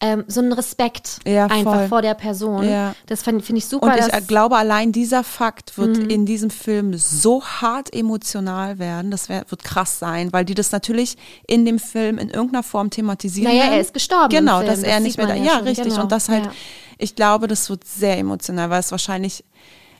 [0.00, 2.68] ähm, so ein Respekt Ja, einfach vor der Person.
[2.68, 2.94] Ja.
[3.06, 3.86] Das finde find ich super.
[3.86, 6.10] Und ich dass, glaube, allein dieser Fakt wird Mhm.
[6.10, 9.10] in diesem Film so hart emotional werden.
[9.10, 11.16] Das wär, wird krass sein, weil die das natürlich
[11.46, 13.50] in dem Film in irgendeiner Form thematisieren.
[13.50, 13.74] Naja, werden.
[13.76, 15.34] er ist gestorben Genau, dass das er nicht mehr da.
[15.34, 15.86] Ja, ja schon, richtig.
[15.88, 16.50] genau, Und das halt,
[16.98, 19.44] ich glaube, das wird sehr emotional, weil es wahrscheinlich,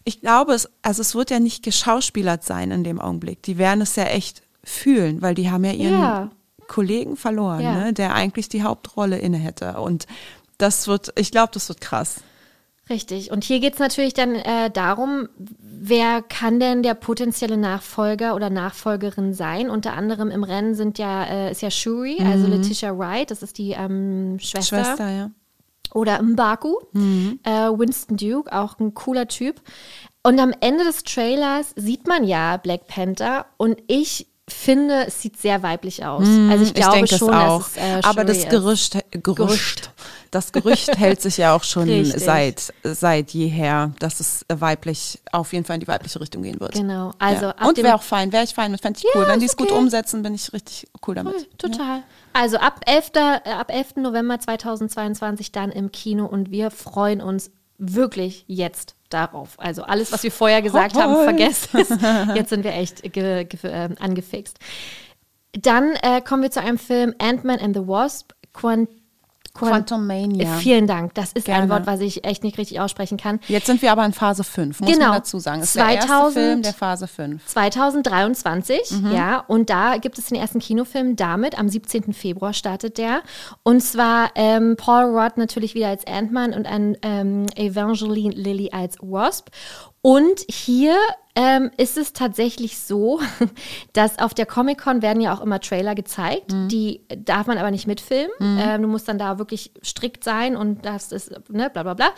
[0.04, 3.42] ich glaube, es, also es wird ja nicht geschauspielert sein in dem Augenblick.
[3.44, 6.30] Die werden es ja echt fühlen, weil die haben ja ihren Ja.
[6.74, 7.72] Kollegen verloren, Ja.
[7.84, 9.80] ne, der eigentlich die Hauptrolle inne hätte.
[9.80, 10.06] Und
[10.58, 12.16] das wird, ich glaube, das wird krass.
[12.90, 13.30] Richtig.
[13.30, 18.50] Und hier geht es natürlich dann äh, darum, wer kann denn der potenzielle Nachfolger oder
[18.50, 19.70] Nachfolgerin sein?
[19.70, 23.56] Unter anderem im Rennen sind ja, äh, ist ja Shuri, also Letitia Wright, das ist
[23.56, 24.78] die ähm, Schwester.
[24.78, 24.84] Mhm.
[24.84, 25.30] Schwester, ja.
[25.94, 26.74] Oder Mbaku,
[27.44, 29.62] äh, Winston Duke, auch ein cooler Typ.
[30.24, 35.38] Und am Ende des Trailers sieht man ja Black Panther und ich finde, es sieht
[35.38, 36.26] sehr weiblich aus.
[36.26, 37.66] also ich glaube denke schon, es auch.
[37.68, 38.50] es äh, Aber das ist.
[38.50, 39.90] Gerücht, Gerücht,
[40.30, 42.22] das Gerücht hält sich ja auch schon Richtig.
[42.22, 46.74] seit, seit jeher, dass es weiblich, auf jeden Fall in die weibliche Richtung gehen wird.
[46.74, 47.12] Genau.
[47.18, 47.66] Also ja.
[47.66, 49.22] Und wäre auch fein, wäre ich fein mit, fände ich cool.
[49.22, 49.78] Ja, Wenn die es gut okay.
[49.78, 51.34] umsetzen, bin ich richtig cool damit.
[51.34, 52.02] Cool, total.
[52.34, 53.12] Also ab 11.
[53.14, 53.96] äh, ab 11.
[53.96, 59.58] November 2022 dann im Kino und wir freuen uns wirklich jetzt darauf.
[59.58, 61.24] Also alles, was wir vorher gesagt haben, Hoi.
[61.24, 61.88] vergesst es.
[62.34, 64.58] Jetzt sind wir echt ge, ge, äh, angefixt.
[65.52, 68.32] Dann äh, kommen wir zu einem Film Ant-Man and the Wasp.
[68.52, 68.88] Quant
[69.54, 70.56] Quantumania.
[70.56, 71.14] Äh, Vielen Dank.
[71.14, 71.70] Das ist ein Gerne.
[71.70, 73.38] Wort, was ich echt nicht richtig aussprechen kann.
[73.46, 75.06] Jetzt sind wir aber in Phase 5, muss Genau.
[75.06, 75.60] man dazu sagen.
[75.60, 77.46] Es ist der erste 2000 Film der Phase 5.
[77.46, 81.58] 2023, ja, und da gibt es den ersten Kinofilm damit.
[81.58, 82.12] Am 17.
[82.12, 83.22] Februar startet der.
[83.62, 88.96] Und zwar ähm, Paul Rudd natürlich wieder als Ant-Man und ein ähm, Evangeline Lilly als
[89.00, 89.48] Wasp.
[90.06, 90.98] Und hier
[91.34, 93.20] ähm, ist es tatsächlich so,
[93.94, 96.52] dass auf der Comic-Con werden ja auch immer Trailer gezeigt.
[96.70, 98.30] Die darf man aber nicht mitfilmen.
[98.60, 102.10] Ähm, du musst dann da wirklich strikt sein und das ist, ne, bla bla bla.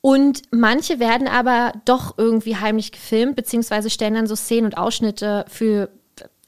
[0.00, 5.44] Und manche werden aber doch irgendwie heimlich gefilmt, beziehungsweise stellen dann so Szenen und Ausschnitte
[5.46, 5.90] für,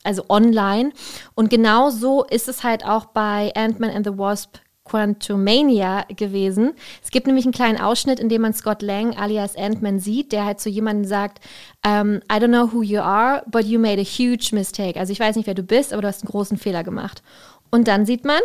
[0.02, 0.90] also online.
[1.36, 6.73] Und genau so ist es halt auch bei Ant-Man and the Wasp Quantumania gewesen.
[7.02, 10.44] Es gibt nämlich einen kleinen Ausschnitt, in dem man Scott Lang alias Ant-Man sieht, der
[10.44, 11.40] halt zu jemandem sagt,
[11.85, 14.98] ähm, I don't know who you are, but you made a huge mistake.
[15.01, 17.23] Also ich weiß nicht, wer du bist, aber du hast einen großen Fehler gemacht.
[17.70, 18.40] Und dann sieht man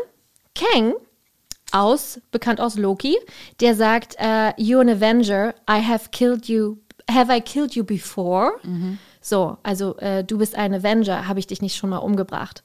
[0.55, 0.93] Kang
[1.71, 3.17] aus, bekannt aus Loki,
[3.59, 6.77] der sagt, äh, you're an Avenger, I have killed you,
[7.09, 8.53] have I killed you before?
[9.21, 12.63] So, also äh, du bist ein Avenger, habe ich dich nicht schon mal umgebracht?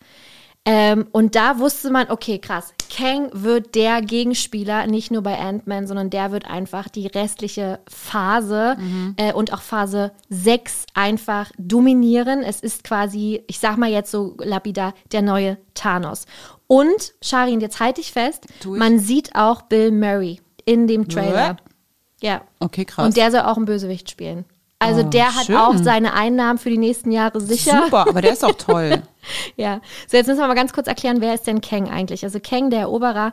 [0.67, 5.87] Ähm, und da wusste man, okay, krass, Kang wird der Gegenspieler, nicht nur bei Ant-Man,
[5.87, 8.77] sondern der wird einfach die restliche Phase
[9.17, 12.43] äh, und auch Phase 6 einfach dominieren.
[12.43, 16.25] Es ist quasi, ich sag mal jetzt so lapidar, der neue Thanos.
[16.67, 21.51] Und, Sharin, jetzt halte ich fest, man sieht auch Bill Murray in dem Trailer.
[21.51, 21.57] What?
[22.23, 22.41] Ja.
[22.61, 23.05] Okay, krass.
[23.05, 24.47] Und der soll auch einen Bösewicht spielen.
[24.79, 25.57] Also Oh, der hat schön.
[25.57, 27.83] auch seine Einnahmen für die nächsten Jahre sicher.
[27.85, 29.03] Super, aber der ist auch toll.
[29.57, 32.25] Ja, so jetzt müssen wir mal ganz kurz erklären, wer ist denn Kang eigentlich?
[32.25, 33.33] Also Kang, der Eroberer.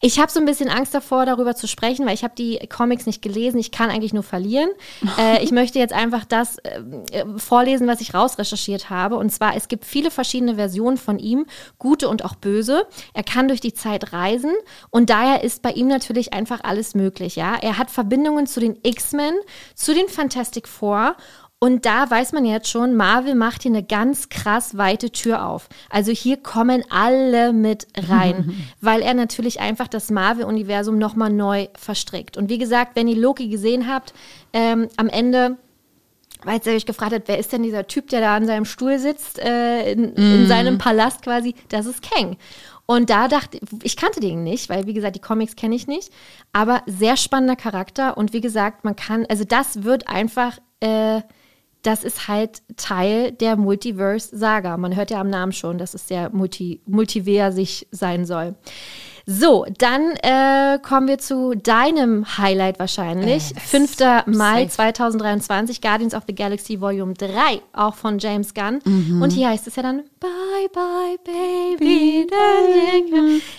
[0.00, 3.06] Ich habe so ein bisschen Angst davor, darüber zu sprechen, weil ich habe die Comics
[3.06, 3.58] nicht gelesen.
[3.58, 4.70] Ich kann eigentlich nur verlieren.
[5.18, 6.80] äh, ich möchte jetzt einfach das äh,
[7.12, 9.16] äh, vorlesen, was ich rausrecherchiert habe.
[9.16, 11.46] Und zwar, es gibt viele verschiedene Versionen von ihm,
[11.78, 12.86] gute und auch böse.
[13.14, 14.52] Er kann durch die Zeit reisen
[14.90, 17.36] und daher ist bei ihm natürlich einfach alles möglich.
[17.36, 19.34] Ja, er hat Verbindungen zu den X-Men,
[19.74, 21.16] zu den Fantastic Four
[21.62, 25.68] und da weiß man jetzt schon, Marvel macht hier eine ganz krass weite Tür auf.
[25.90, 32.36] Also hier kommen alle mit rein, weil er natürlich einfach das Marvel-Universum nochmal neu verstrickt.
[32.36, 34.12] Und wie gesagt, wenn ihr Loki gesehen habt,
[34.52, 35.56] ähm, am Ende
[36.42, 38.98] weil ihr euch gefragt habt, wer ist denn dieser Typ, der da an seinem Stuhl
[38.98, 42.38] sitzt, äh, in, in seinem Palast quasi, das ist Kang.
[42.86, 46.12] Und da dachte ich, kannte den nicht, weil wie gesagt, die Comics kenne ich nicht,
[46.52, 51.20] aber sehr spannender Charakter und wie gesagt, man kann, also das wird einfach, äh,
[51.82, 54.76] das ist halt Teil der Multiverse-Saga.
[54.76, 58.54] Man hört ja am Namen schon, dass es sehr multi, multiversich sein soll.
[59.26, 63.52] So, dann äh, kommen wir zu deinem Highlight wahrscheinlich.
[63.56, 63.98] 5.
[64.26, 64.94] Mai safe.
[64.94, 68.80] 2023, Guardians of the Galaxy Volume 3, auch von James Gunn.
[69.22, 72.26] Und hier heißt es ja dann Bye, bye, baby.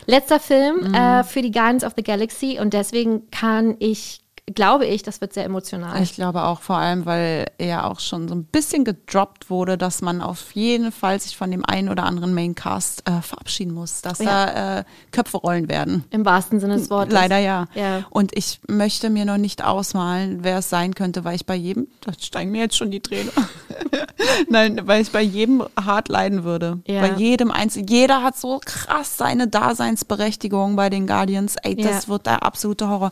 [0.05, 4.19] Letzter Film äh, für die Guardians of the Galaxy und deswegen kann ich,
[4.53, 6.01] glaube ich, das wird sehr emotional.
[6.01, 10.01] Ich glaube auch vor allem, weil er auch schon so ein bisschen gedroppt wurde, dass
[10.01, 14.19] man auf jeden Fall sich von dem einen oder anderen Maincast äh, verabschieden muss, dass
[14.19, 14.45] Ja.
[14.45, 16.03] da äh, Köpfe rollen werden.
[16.11, 17.13] Im wahrsten Sinne des Wortes.
[17.13, 17.65] Leider ja.
[17.75, 18.03] Ja.
[18.09, 21.87] Und ich möchte mir noch nicht ausmalen, wer es sein könnte, weil ich bei jedem,
[22.01, 23.31] da steigen mir jetzt schon die Tränen.
[24.49, 26.79] Nein, weil ich bei jedem hart leiden würde.
[26.87, 27.01] Ja.
[27.01, 27.87] Bei jedem einzelnen.
[27.87, 31.55] Jeder hat so krass seine Daseinsberechtigung bei den Guardians.
[31.63, 33.11] Ey, das wird der absolute Horror.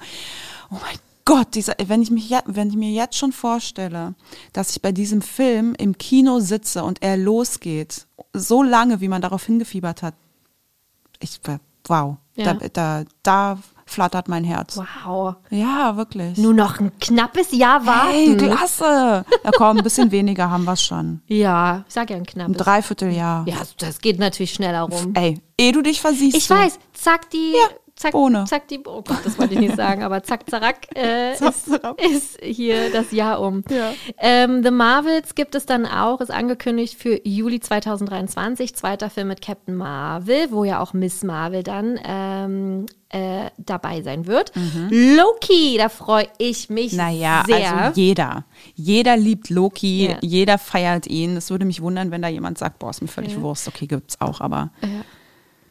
[0.72, 1.02] Oh mein Gott,
[1.54, 4.16] dieser, wenn ich mich wenn ich mir jetzt schon vorstelle,
[4.54, 9.22] dass ich bei diesem Film im Kino sitze und er losgeht, so lange, wie man
[9.22, 10.14] darauf hingefiebert hat,
[11.20, 11.40] ich,
[11.88, 12.54] wow, Ja.
[12.54, 14.78] da, da, da flattert mein Herz.
[14.78, 15.36] Wow.
[15.50, 16.38] Ja, wirklich.
[16.38, 18.38] Nur noch ein knappes Jahr hey, warten.
[18.38, 19.26] klasse.
[19.44, 21.22] Ja, komm, ein bisschen weniger haben wir schon.
[21.28, 22.58] ja, ich sag ja ein Ein knappes.
[22.58, 23.46] Dreivierteljahr.
[23.48, 25.14] Ja, das geht natürlich schneller rum.
[25.14, 26.38] Ey, ehe du dich versiehst.
[26.38, 26.54] Ich du.
[26.56, 27.54] weiß, zack die,
[28.02, 28.46] zack, ohne.
[28.46, 32.40] zack die, oh Gott, das wollte ich nicht sagen, aber zack, zack, äh, ist, ist
[32.44, 33.64] hier das Jahr um.
[33.70, 33.94] Ja.
[34.18, 39.42] Ähm, The Marvels gibt es dann auch, ist angekündigt für Juli 2023, zweiter Film mit
[39.42, 44.52] Captain Marvel, wo ja auch Miss Marvel dann ähm, äh, dabei sein wird.
[44.90, 46.98] Loki, da freue ich mich Mhm.
[46.98, 47.76] Naja, sehr.
[47.86, 48.46] also jeder.
[48.76, 50.18] Jeder liebt Loki, Ja.
[50.22, 51.36] jeder feiert ihn.
[51.38, 53.68] Es würde mich wundern, wenn da jemand sagt, boah, ist mir völlig Wurst.
[53.68, 54.70] Okay, gibt's auch, aber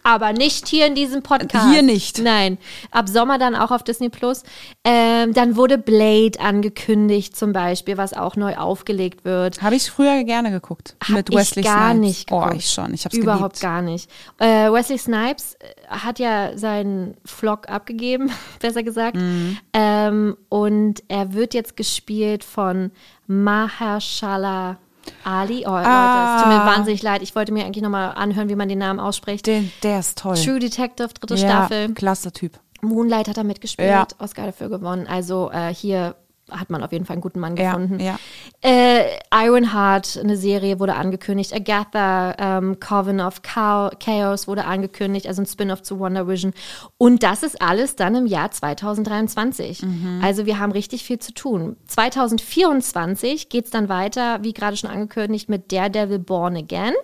[0.02, 1.68] aber nicht hier in diesem Podcast.
[1.70, 2.18] Hier nicht.
[2.18, 2.58] Nein.
[2.90, 4.42] Ab Sommer dann auch auf Disney Plus.
[4.84, 9.60] Ähm, dann wurde Blade angekündigt, zum Beispiel, was auch neu aufgelegt wird.
[9.62, 10.96] Habe ich früher gerne geguckt.
[11.02, 12.00] Hab mit Wesley ich gar Snipes.
[12.08, 12.48] nicht geguckt.
[12.52, 12.94] Oh, ich schon.
[12.94, 13.60] Ich habe es Überhaupt geliebt.
[13.62, 14.10] gar nicht.
[14.38, 19.16] Äh, Wesley Snipes äh, hat ja seinen Vlog abgegeben, besser gesagt.
[19.16, 19.58] Mhm.
[19.72, 22.90] Ähm, und er wird jetzt gespielt von
[23.26, 24.78] Mahershala
[25.24, 25.64] Ali.
[25.66, 26.66] Oh, Leute, es tut mir Ah.
[26.76, 27.22] wahnsinnig leid.
[27.22, 29.46] Ich wollte mir eigentlich nochmal anhören, wie man den Namen ausspricht.
[29.46, 30.36] Den, der ist toll.
[30.36, 31.94] True Detective, dritte ja, Staffel.
[31.94, 32.58] klasse Typ.
[32.82, 34.06] Moonlight hat er mitgespielt, Ja.
[34.18, 35.06] Oscar dafür gewonnen.
[35.06, 36.14] Also äh, hier
[36.50, 38.00] hat man auf jeden Fall einen guten Mann Ja, gefunden.
[38.00, 38.18] ja.
[38.62, 41.54] Äh, Ironheart, eine Serie, wurde angekündigt.
[41.54, 46.52] Agatha, ähm, Coven of Chao- Chaos wurde angekündigt, also ein Spin-off zu Wonder Vision.
[46.98, 49.82] Und das ist alles dann im Jahr 2023.
[49.82, 50.20] Mhm.
[50.22, 51.76] Also wir haben richtig viel zu tun.
[51.86, 56.94] 2024 geht es dann weiter, wie gerade schon angekündigt, mit Daredevil Born Again.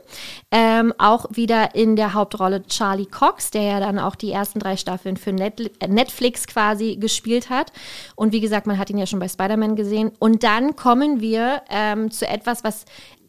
[0.50, 4.76] Ähm, auch wieder in der Hauptrolle Charlie Cox, der ja dann auch die ersten drei
[4.76, 7.72] Staffeln für Netflix quasi gespielt hat.
[8.14, 10.12] Und wie gesagt, man hat ihn ja schon bei Spider-Man gesehen.
[10.18, 12.86] Und dann kommen wir ähm, zu etwas, was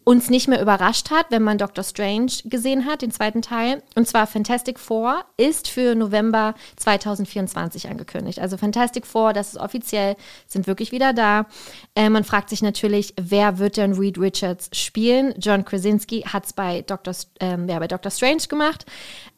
[0.07, 3.84] uns nicht mehr überrascht hat, wenn man Doctor Strange gesehen hat, den zweiten Teil.
[3.95, 8.39] Und zwar Fantastic Four ist für November 2024 angekündigt.
[8.39, 10.15] Also Fantastic Four, das ist offiziell,
[10.47, 11.45] sind wirklich wieder da.
[11.93, 15.34] Äh, man fragt sich natürlich, wer wird denn Reed Richards spielen?
[15.39, 18.85] John Krasinski hat es bei, Doctor, ähm, ja, bei Doctor Strange gemacht.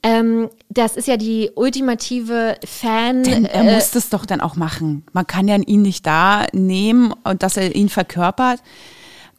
[0.03, 3.23] Ähm, das ist ja die ultimative Fan.
[3.23, 5.03] Denn er äh, muss das doch dann auch machen.
[5.13, 8.61] Man kann ja ihn nicht da nehmen und dass er ihn verkörpert.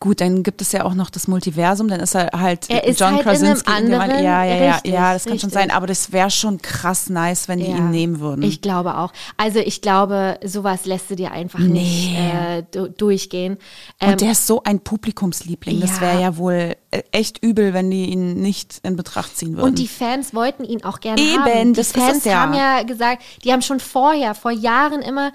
[0.02, 2.98] Gut, dann gibt es ja auch noch das Multiversum, dann ist er halt Er ist
[3.00, 3.70] John halt in einem Krasinski.
[3.82, 5.52] in man- anderen- ja, ja, ja, richtig, ja, das kann schon richtig.
[5.62, 8.42] sein, aber das wäre schon krass nice, wenn die Ja, ihn nehmen würden.
[8.42, 9.12] Ich glaube auch.
[9.36, 13.58] Also ich glaube, sowas lässt du dir einfach nicht äh, du durchgehen.
[14.00, 15.80] Ähm, und der ist so ein Publikumsliebling.
[15.82, 19.66] Das wäre ja wohl äh, echt übel, wenn die ihn nicht in Betracht ziehen würden.
[19.68, 21.74] und die Fans wollten ihn auch gerne Eben, haben.
[21.74, 22.40] Die das ist Fans es ja.
[22.40, 25.30] haben ja gesagt, die haben schon vorher, vor Jahren immer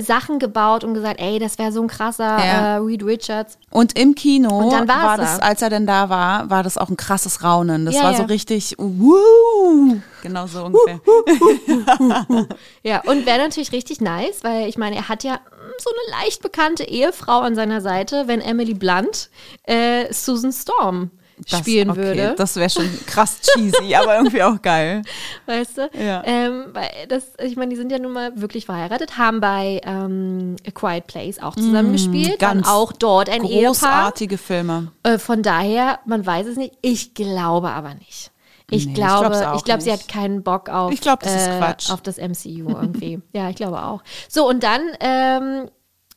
[0.00, 2.76] Sachen gebaut und gesagt, ey, das wäre so ein krasser Ja.
[2.76, 3.58] äh, Reed Richards.
[3.74, 6.90] Und im Kino Und dann war das, als er denn da war, war das auch
[6.90, 7.86] ein krasses Raunen.
[7.86, 8.18] Das Ja, war ja.
[8.18, 11.00] so richtig, wuh, genau so ungefähr.
[12.84, 16.22] Ja, und wäre natürlich richtig nice, weil ich meine, er hat ja mm, so eine
[16.22, 19.28] leicht bekannte Ehefrau an seiner Seite, wenn Emily Blunt
[19.64, 21.10] äh, Susan Storm
[21.48, 22.34] Das- spielen okay, würde.
[22.36, 25.02] Das wäre schon krass cheesy, aber irgendwie auch geil.
[25.46, 25.90] weißt du?
[25.98, 26.22] Ja.
[26.24, 30.56] Ähm, weil das, ich meine, die sind ja nun mal wirklich verheiratet, haben bei ähm,
[30.66, 33.64] A Quiet Place auch zusammengespielt, waren Mm, ganz auch dort ein Ehepaar.
[33.72, 34.92] Großartige Filme.
[35.02, 36.74] Äh, von daher, man weiß es nicht.
[36.82, 38.30] Ich glaube aber nicht.
[38.70, 41.32] Ich Nee, ich glaube, auch ich glaube, sie hat keinen Bock auf, Ich glaub, das
[41.48, 43.20] äh, auf das MCU irgendwie.
[43.32, 44.02] ja, ich glaube auch.
[44.28, 45.68] So, und dann ähm,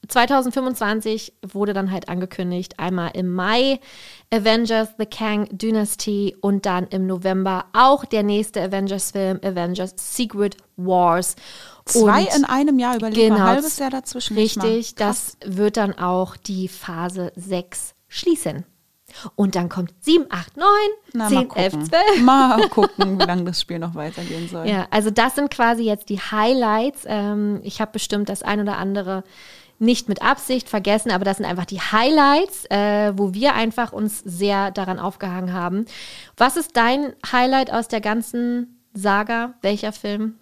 [0.07, 3.79] 2025 wurde dann halt angekündigt, einmal im Mai
[4.31, 11.35] Avengers The Kang Dynasty und dann im November auch der nächste Avengers-Film, Avengers Secret Wars.
[11.85, 14.37] Zwei Und in einem Jahr überlegt, Genau, ein halbes Jahr dazwischen.
[14.37, 18.65] Richtig, das wird dann auch die Phase 6 schließen.
[19.35, 20.67] Und dann kommt 7, 8, 9,
[21.13, 21.89] Na, 10, mal 11, gucken.
[21.89, 22.21] 12.
[22.21, 24.67] Mal gucken, wie lange das Spiel noch weitergehen soll.
[24.67, 27.03] Ja, also das sind quasi jetzt die Highlights.
[27.05, 29.23] Ähm, ich habe bestimmt das ein oder andere
[29.79, 34.19] nicht mit Absicht vergessen, aber das sind einfach die Highlights, äh, wo wir einfach uns
[34.19, 35.85] sehr daran aufgehangen haben.
[36.35, 39.53] Was ist dein Highlight aus der ganzen Saga?
[39.61, 40.35] Welcher Film?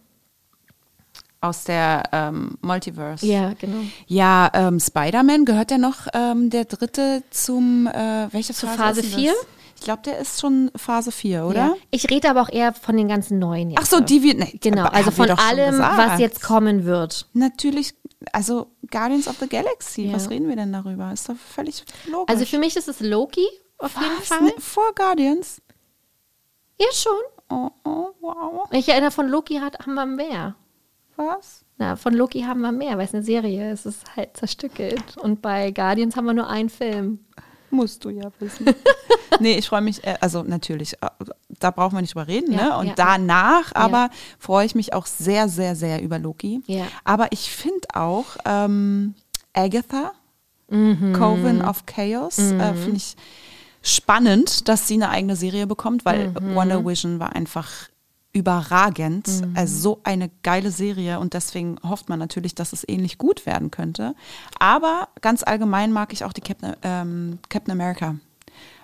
[1.42, 3.26] Aus der ähm, Multiverse.
[3.26, 3.82] Ja, genau.
[4.08, 9.00] Ja, ähm, Spider-Man, gehört der noch ähm, der dritte zum, äh, welche Zur Phase, Phase
[9.02, 9.34] ist denn vier?
[9.34, 9.48] das?
[9.78, 11.56] Ich glaube, der ist schon Phase 4, oder?
[11.56, 11.74] Ja.
[11.92, 13.80] Ich rede aber auch eher von den ganzen neuen jetzt.
[13.82, 17.28] Ach so, die wir, nee, Genau, also wir von allem, was jetzt kommen wird.
[17.34, 17.94] Natürlich,
[18.32, 20.14] also Guardians of the Galaxy, Ja.
[20.14, 21.12] was reden wir denn darüber?
[21.12, 22.34] Ist doch völlig logisch.
[22.34, 23.48] Also für mich ist es Loki
[23.78, 24.28] auf jeden was?
[24.28, 24.42] Fall.
[24.42, 25.62] Ne, Vor Guardians?
[26.80, 27.12] Ja, schon.
[27.50, 28.68] Oh, oh, wow.
[28.72, 30.56] Ich erinnere, von Loki hat, haben wir mehr.
[31.16, 31.64] Was?
[31.78, 33.86] Na, von Loki haben wir mehr, weil es eine Serie ist.
[33.86, 35.18] Es ist halt zerstückelt.
[35.18, 37.26] Und bei Guardians haben wir nur einen Film.
[37.76, 38.66] Musst du ja wissen.
[39.40, 41.08] nee, ich freue mich, äh, also natürlich, äh,
[41.60, 42.78] da brauchen wir nicht drüber reden, Ja, ne?
[42.78, 42.94] Und ja.
[42.96, 46.62] danach aber freue ich mich auch sehr, sehr, sehr über Loki.
[46.68, 46.86] Ja.
[47.04, 49.16] Aber ich finde auch ähm,
[49.54, 50.12] Agatha,
[50.68, 51.14] Mhm.
[51.14, 53.16] Coven of Chaos, äh, finde ich
[53.84, 56.56] spannend, dass sie eine eigene Serie bekommt, weil Mhm.
[56.56, 57.70] Wonder Vision war einfach
[58.36, 59.28] überragend.
[59.28, 59.54] Mhm.
[59.56, 63.72] Also so eine geile Serie und deswegen hofft man natürlich, dass es ähnlich gut werden
[63.72, 64.14] könnte.
[64.60, 68.16] Aber ganz allgemein mag ich auch die Captain, ähm, Captain America.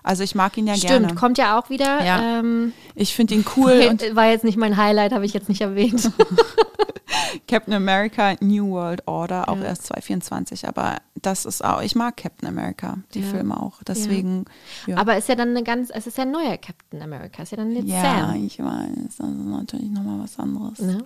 [0.04, 1.16] Also ich mag ihn ja Stimmt, gerne.
[1.16, 2.04] kommt ja auch wieder.
[2.04, 2.40] Ja.
[2.40, 3.86] Ähm, Ich finde ihn cool.
[3.90, 6.12] und war jetzt nicht mein Highlight, habe ich jetzt nicht erwähnt.
[7.48, 9.64] Captain America New World Order, auch Ja.
[9.66, 10.68] erst 2024.
[10.68, 13.28] Aber das ist auch, ich mag Captain America, die Ja.
[13.28, 13.82] Filme auch.
[13.84, 14.46] Deswegen,
[14.88, 14.98] ja.
[14.98, 17.58] Aber ist ja dann eine ganz, es ist ja ein neuer Captain America, ist ja
[17.58, 18.44] dann jetzt ja, Sam.
[18.46, 20.80] ich weiß, das ist natürlich nochmal was anderes.
[20.80, 21.04] Ne?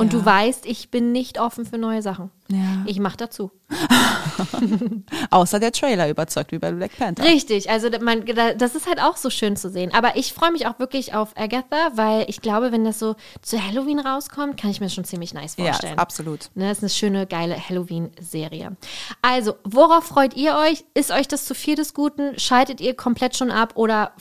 [0.00, 0.18] Und Ja.
[0.18, 2.30] du weißt, ich bin nicht offen für neue Sachen.
[2.48, 2.58] Ja.
[2.86, 3.50] Ich mache dazu.
[5.30, 7.24] Außer der Trailer überzeugt wie bei Black Panther.
[7.24, 9.92] Richtig, also man, da- das ist halt auch so schön zu sehen.
[9.94, 13.62] Aber ich freue mich auch wirklich auf Agatha, weil ich glaube, wenn das so zu
[13.64, 15.98] Halloween rauskommt, kann ich mir schon ziemlich nice Ja, vorstellen.
[15.98, 16.50] absolut.
[16.54, 18.76] Ne, das ist eine schöne, geile Halloween-Serie.
[19.22, 20.84] Also, worauf freut ihr euch?
[20.94, 22.38] Ist euch das zu viel des Guten?
[22.38, 24.12] Schaltet ihr komplett schon ab oder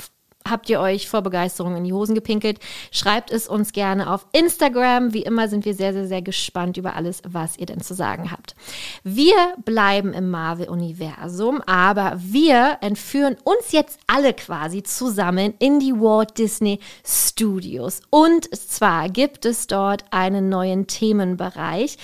[0.50, 2.60] habt ihr euch vor Begeisterung in die Hosen gepinkelt?
[2.92, 5.14] Schreibt es uns gerne auf Instagram.
[5.14, 8.32] Wie immer sind wir sehr, sehr, sehr gespannt über alles, was ihr denn zu sagen
[8.32, 8.56] habt.
[9.04, 16.38] Wir bleiben im Marvel-Universum, aber wir entführen uns jetzt alle quasi zusammen in die Walt
[16.38, 18.02] Disney Studios.
[18.10, 21.98] Und zwar gibt es dort einen neuen Themenbereich,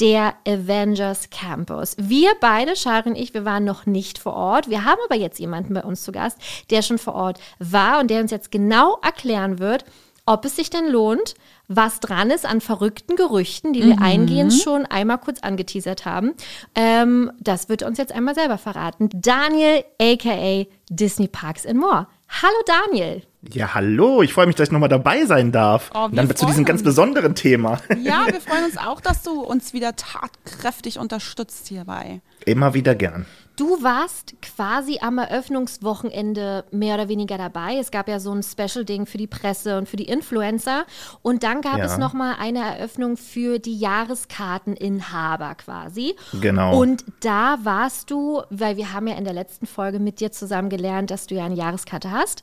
[0.00, 1.94] der Avengers Campus.
[1.98, 4.70] Wir beide, Sharon und ich, wir waren noch nicht vor Ort.
[4.70, 6.38] Wir haben aber jetzt jemanden bei uns zu Gast,
[6.70, 9.84] der schon vor Ort war und der uns jetzt genau erklären wird,
[10.26, 11.34] ob es sich denn lohnt,
[11.68, 16.34] was dran ist an verrückten Gerüchten, die wir eingehend schon einmal kurz angeteasert haben.
[16.74, 19.08] Ähm, das wird er uns jetzt einmal selber verraten.
[19.12, 22.06] Daniel, aka Disney Parks and More.
[22.28, 23.22] Hallo Daniel.
[23.42, 25.90] Ja, hallo, ich freue mich, dass ich nochmal dabei sein darf.
[25.94, 26.84] Oh, dann zu diesem freuen ganz uns.
[26.84, 27.80] besonderen Thema.
[28.02, 32.20] Ja, wir freuen uns auch, dass du uns wieder tatkräftig unterstützt hierbei.
[32.44, 33.24] Immer wieder gern.
[33.56, 37.76] Du warst quasi am Eröffnungswochenende mehr oder weniger dabei.
[37.78, 40.84] Es gab ja so ein Special-Ding für die Presse und für die Influencer.
[41.22, 41.84] Und dann gab Ja.
[41.86, 46.14] es nochmal eine Eröffnung für die Jahreskarteninhaber quasi.
[46.40, 46.78] Genau.
[46.78, 50.68] Und da warst du, weil wir haben ja in der letzten Folge mit dir zusammen
[50.68, 52.42] gelernt, dass du ja eine Jahreskarte hast.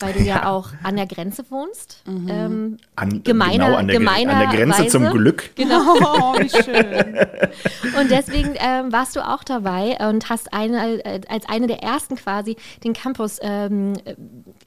[0.00, 0.50] Weil du ja, Ja.
[0.50, 2.02] auch an der Grenze wohnst.
[2.06, 5.12] Ähm, An, Gemeiner- genau an der, gemeiner an der Grenze zum Weise.
[5.16, 5.50] Glück.
[5.56, 5.80] genau.
[6.00, 7.98] Oh, wie schön.
[8.00, 12.16] Und deswegen ähm, warst du auch dabei und hast eine, äh, als eine der ersten
[12.16, 14.14] quasi den Campus ähm, äh,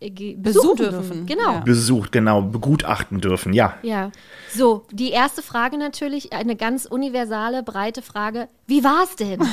[0.09, 0.91] besuchen Besuchen dürfen.
[1.01, 1.51] dürfen, Genau.
[1.53, 1.59] ja.
[1.61, 3.75] Besucht, genau, begutachten dürfen, ja.
[3.81, 4.11] Ja.
[4.53, 8.47] So, die erste Frage natürlich, eine ganz universale, breite Frage.
[8.67, 9.41] Wie war es denn?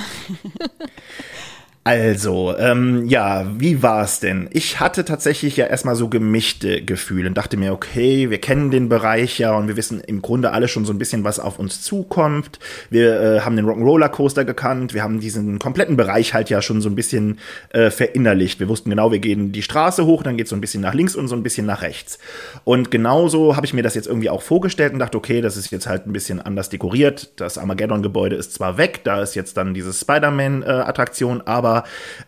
[1.82, 4.50] Also, ähm, ja, wie war's denn?
[4.52, 8.90] Ich hatte tatsächlich ja erstmal so gemischte Gefühle und dachte mir, okay, wir kennen den
[8.90, 11.80] Bereich ja und wir wissen im Grunde alle schon so ein bisschen, was auf uns
[11.80, 12.58] zukommt.
[12.90, 16.82] Wir äh, haben den Rock'n'Roller Coaster gekannt, wir haben diesen kompletten Bereich halt ja schon
[16.82, 17.38] so ein bisschen
[17.70, 18.60] äh, verinnerlicht.
[18.60, 21.16] Wir wussten genau, wir gehen die Straße hoch, dann geht's so ein bisschen nach links
[21.16, 22.18] und so ein bisschen nach rechts.
[22.64, 25.70] Und genauso habe ich mir das jetzt irgendwie auch vorgestellt und dachte, okay, das ist
[25.70, 27.30] jetzt halt ein bisschen anders dekoriert.
[27.36, 31.69] Das Armageddon-Gebäude ist zwar weg, da ist jetzt dann diese Spider-Man-Attraktion, aber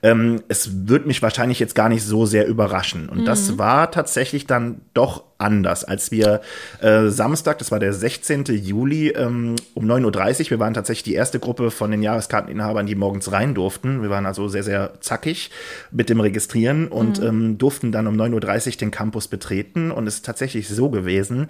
[0.03, 3.09] ähm, es wird mich wahrscheinlich jetzt gar nicht so sehr überraschen.
[3.09, 6.41] Und das war tatsächlich dann doch anders, als wir
[6.81, 8.45] äh, Samstag, das war der 16.
[8.45, 12.95] Juli, ähm, um 9.30 Uhr, wir waren tatsächlich die erste Gruppe von den Jahreskarteninhabern, die
[12.95, 14.03] morgens rein durften.
[14.03, 15.51] Wir waren also sehr, sehr zackig
[15.91, 19.91] mit dem Registrieren und ähm, durften dann um 9.30 Uhr den Campus betreten.
[19.91, 21.49] Und es ist tatsächlich so gewesen,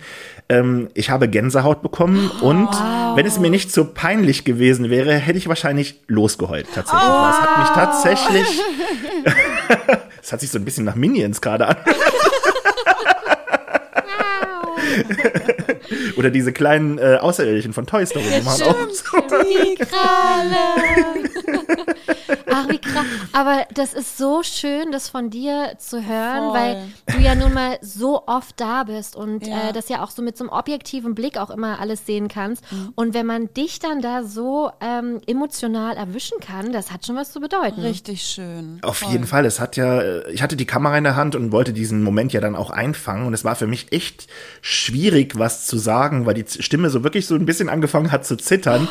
[0.49, 2.69] ähm, ich habe Gänsehaut bekommen und
[3.15, 7.03] wenn es mir nicht so peinlich gewesen wäre, hätte ich wahrscheinlich losgeheult tatsächlich.
[7.03, 8.63] Weil Es hat mich tatsächlich,
[10.23, 11.77] es hat sich so ein bisschen nach Minions gerade an.
[16.17, 18.25] Oder diese kleinen äh, Außerirdischen von Toy Story.
[18.39, 19.19] die machen auch so.
[19.43, 21.82] Die Kralle.
[22.53, 23.05] Ach, wie krass.
[23.33, 26.55] Aber das ist so schön, das von dir zu hören, Voll.
[26.55, 26.83] weil
[27.17, 29.71] du ja nun mal so oft da bist und Ja.
[29.71, 32.63] äh, das ja auch so mit so einem objektiven Blick auch immer alles sehen kannst.
[32.73, 32.93] Mhm.
[32.95, 37.33] Und wenn man dich dann da so ähm, emotional erwischen kann, das hat schon was
[37.33, 37.81] zu bedeuten.
[37.81, 38.79] Richtig schön.
[38.83, 39.13] Auf Voll.
[39.13, 39.45] jeden Fall.
[39.47, 42.33] Es hat ja, äh, ich hatte die Kamera in der Hand und wollte diesen Moment
[42.33, 43.27] ja dann auch einfangen.
[43.27, 44.27] Und es war für mich echt
[44.61, 48.37] schwierig, was zu sagen, weil die Stimme so wirklich so ein bisschen angefangen hat zu
[48.37, 48.89] zittern,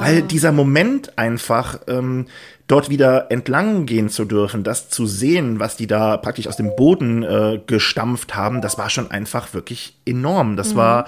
[0.00, 2.26] weil dieser Moment einfach ähm,
[2.66, 6.74] dort wieder entlang gehen zu dürfen, das zu sehen, was die da praktisch aus dem
[6.76, 10.56] Boden äh, gestampft haben, das war schon einfach wirklich enorm.
[10.56, 11.06] Das war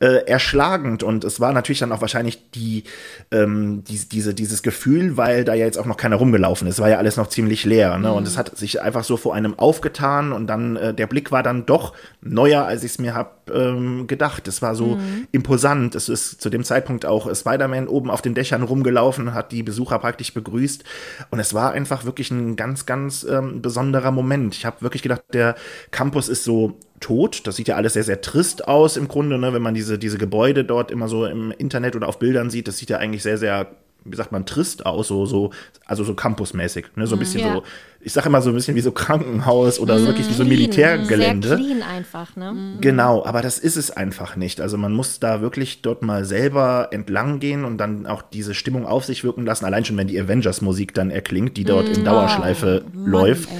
[0.00, 2.84] äh, erschlagend und es war natürlich dann auch wahrscheinlich die,
[3.30, 6.88] ähm, die, diese, dieses Gefühl, weil da ja jetzt auch noch keiner rumgelaufen ist, war
[6.88, 7.98] ja alles noch ziemlich leer.
[7.98, 8.12] Ne?
[8.12, 11.42] Und es hat sich einfach so vor einem aufgetan und dann äh, der Blick war
[11.42, 14.48] dann doch neuer, als ich es mir hab ähm, gedacht.
[14.48, 14.98] Es war so
[15.32, 15.94] imposant.
[15.94, 19.98] Es ist zu dem Zeitpunkt auch Spider-Man oben auf den Dächern rumgelaufen, hat die Besucher
[19.98, 20.84] praktisch begrüßt.
[21.30, 24.54] Und es war einfach wirklich ein ganz, ganz ähm, besonderer Moment.
[24.54, 25.56] Ich habe wirklich gedacht, der
[25.90, 27.46] Campus ist so tot.
[27.46, 29.52] Das sieht ja alles sehr, sehr trist aus im Grunde, ne?
[29.52, 32.68] wenn man diese, diese Gebäude dort immer so im Internet oder auf Bildern sieht.
[32.68, 33.68] Das sieht ja eigentlich sehr, sehr
[34.04, 35.50] wie sagt man, trist aus, so, so
[35.86, 37.06] also so campusmäßig, ne?
[37.06, 37.54] so ein bisschen ja.
[37.54, 37.62] so,
[38.00, 41.48] ich sage immer so ein bisschen wie so Krankenhaus oder so wirklich wie so Militärgelände.
[41.48, 42.76] Sehr clean einfach, ne?
[42.80, 44.60] Genau, aber das ist es einfach nicht.
[44.60, 48.86] Also man muss da wirklich dort mal selber entlang gehen und dann auch diese Stimmung
[48.86, 49.64] auf sich wirken lassen.
[49.64, 53.50] Allein schon, wenn die Avengers-Musik dann erklingt, die dort in Dauerschleife läuft.
[53.50, 53.56] ey.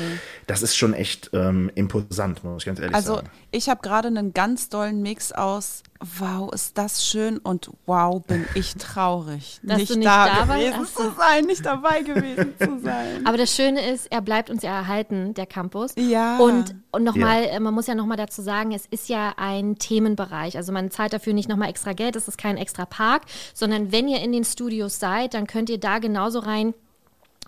[0.46, 3.30] Das ist schon echt ähm, imposant, muss ich ganz ehrlich Also sagen.
[3.50, 5.82] ich habe gerade einen ganz dollen Mix aus
[6.18, 10.56] Wow, ist das schön und Wow, bin ich traurig, Dass nicht, du nicht da, da
[10.56, 13.24] gewesen zu sein, nicht dabei gewesen zu sein.
[13.24, 15.92] Aber das Schöne ist, er bleibt uns ja erhalten, der Campus.
[15.96, 16.38] Ja.
[16.38, 20.56] Und, und nochmal, äh, man muss ja nochmal dazu sagen, es ist ja ein Themenbereich.
[20.56, 23.22] Also man zahlt dafür nicht nochmal extra Geld, es ist kein extra Park,
[23.54, 26.74] sondern wenn ihr in den Studios seid, dann könnt ihr da genauso rein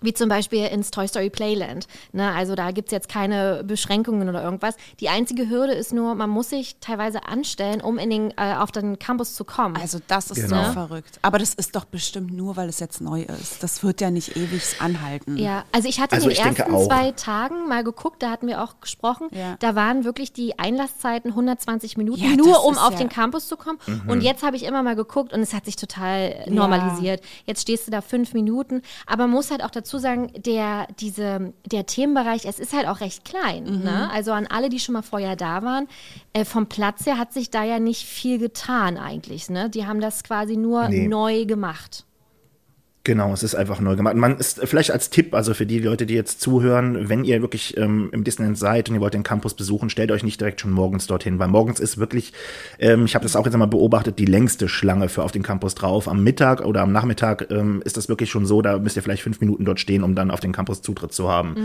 [0.01, 1.87] wie zum Beispiel ins Toy Story Playland.
[2.11, 2.31] Ne?
[2.33, 4.75] Also da gibt's jetzt keine Beschränkungen oder irgendwas.
[4.99, 8.71] Die einzige Hürde ist nur, man muss sich teilweise anstellen, um in den, äh, auf
[8.71, 9.77] den Campus zu kommen.
[9.77, 10.65] Also das ist Genau.
[10.65, 11.19] so verrückt.
[11.21, 13.63] Aber das ist doch bestimmt nur, weil es jetzt neu ist.
[13.63, 15.37] Das wird ja nicht ewig anhalten.
[15.37, 18.63] Ja, also ich hatte Also in den ersten zwei Tagen mal geguckt, da hatten wir
[18.63, 19.55] auch gesprochen, Ja.
[19.59, 23.57] da waren wirklich die Einlasszeiten 120 Minuten, Ja, nur um auf ja- den Campus zu
[23.57, 23.79] kommen.
[23.87, 24.09] Mhm.
[24.09, 27.21] Und jetzt habe ich immer mal geguckt und es hat sich total normalisiert.
[27.45, 31.53] Jetzt stehst du da fünf Minuten, aber man muss halt auch dazu sagen, der, diese,
[31.65, 33.65] der Themenbereich, es ist halt auch recht klein.
[33.65, 33.83] Mhm.
[33.83, 34.09] Ne?
[34.11, 35.87] Also an alle, die schon mal vorher da waren,
[36.33, 39.49] äh, vom Platz her hat sich da ja nicht viel getan eigentlich.
[39.49, 39.69] Ne?
[39.69, 41.07] Die haben das quasi nur Nee.
[41.07, 42.04] neu gemacht.
[43.05, 44.15] Genau, es ist einfach neu gemacht.
[44.15, 47.77] Man ist vielleicht als Tipp, also für die Leute, die jetzt zuhören, wenn ihr wirklich
[47.77, 50.71] ähm, im Disneyland seid und ihr wollt den Campus besuchen, stellt euch nicht direkt schon
[50.71, 52.33] morgens dorthin, weil morgens ist wirklich,
[52.79, 55.75] ähm, ich habe das auch jetzt einmal beobachtet, die längste Schlange für auf den Campus
[55.75, 56.07] drauf.
[56.07, 59.21] Am Mittag oder am Nachmittag ähm, ist das wirklich schon so, da müsst ihr vielleicht
[59.21, 61.55] fünf Minuten dort stehen, um dann auf den Campus Zutritt zu haben.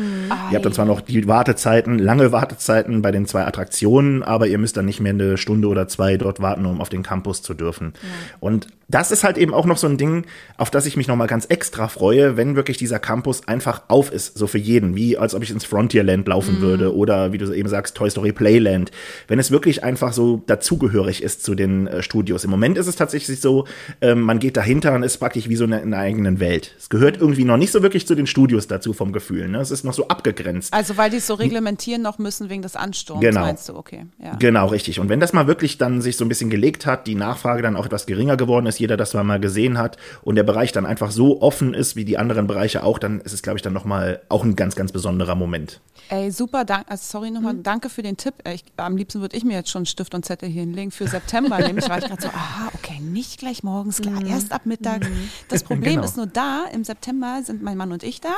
[0.51, 4.59] Ihr habt dann zwar noch die Wartezeiten, lange Wartezeiten bei den zwei Attraktionen, aber ihr
[4.59, 7.55] müsst dann nicht mehr eine Stunde oder zwei dort warten, um auf den Campus zu
[7.55, 7.95] dürfen.
[8.41, 10.25] Und das ist halt eben auch noch so ein Ding,
[10.57, 14.37] auf das ich mich nochmal ganz extra freue, wenn wirklich dieser Campus einfach auf ist,
[14.37, 17.69] so für jeden, wie als ob ich ins Frontierland laufen würde oder wie du eben
[17.69, 18.91] sagst, Toy Story Playland.
[19.29, 22.43] Wenn es wirklich einfach so dazugehörig ist zu den äh, Studios.
[22.43, 23.67] Im Moment ist es tatsächlich so,
[24.01, 26.75] ähm, man geht dahinter und ist praktisch wie so eine, in einer eigenen Welt.
[26.77, 29.47] Es gehört irgendwie noch nicht so wirklich zu den Studios dazu vom Gefühl.
[29.47, 29.59] Ne?
[29.61, 30.75] Es ist noch so abgegrenzt.
[30.75, 33.43] Also weil die es so reglementieren noch müssen wegen des Ansturms, Genau.
[33.43, 33.77] meinst du?
[33.77, 34.35] Okay, ja.
[34.41, 34.99] Genau, richtig.
[34.99, 37.77] Und wenn das mal wirklich dann sich so ein bisschen gelegt hat, die Nachfrage dann
[37.77, 41.13] auch etwas geringer geworden ist, jeder das mal gesehen hat und der Bereich dann einfach
[41.13, 44.21] so offen ist wie die anderen Bereiche auch, dann ist es, glaube ich, dann nochmal
[44.29, 45.81] auch ein ganz, ganz besonderer Moment.
[46.09, 47.63] Ey, super, dank, also sorry nochmal, Mhm.
[47.63, 48.35] danke für den Tipp.
[48.45, 51.07] Äh, Ich, am liebsten würde ich mir jetzt schon Stift und Zettel hier hinlegen für
[51.07, 51.59] September.
[51.75, 54.27] nämlich war ich gerade so, aha, okay, nicht gleich morgens, klar, Mhm.
[54.27, 55.03] erst ab Mittag.
[55.49, 56.05] Das Problem Genau.
[56.05, 58.35] ist nur da, im September sind mein Mann und ich da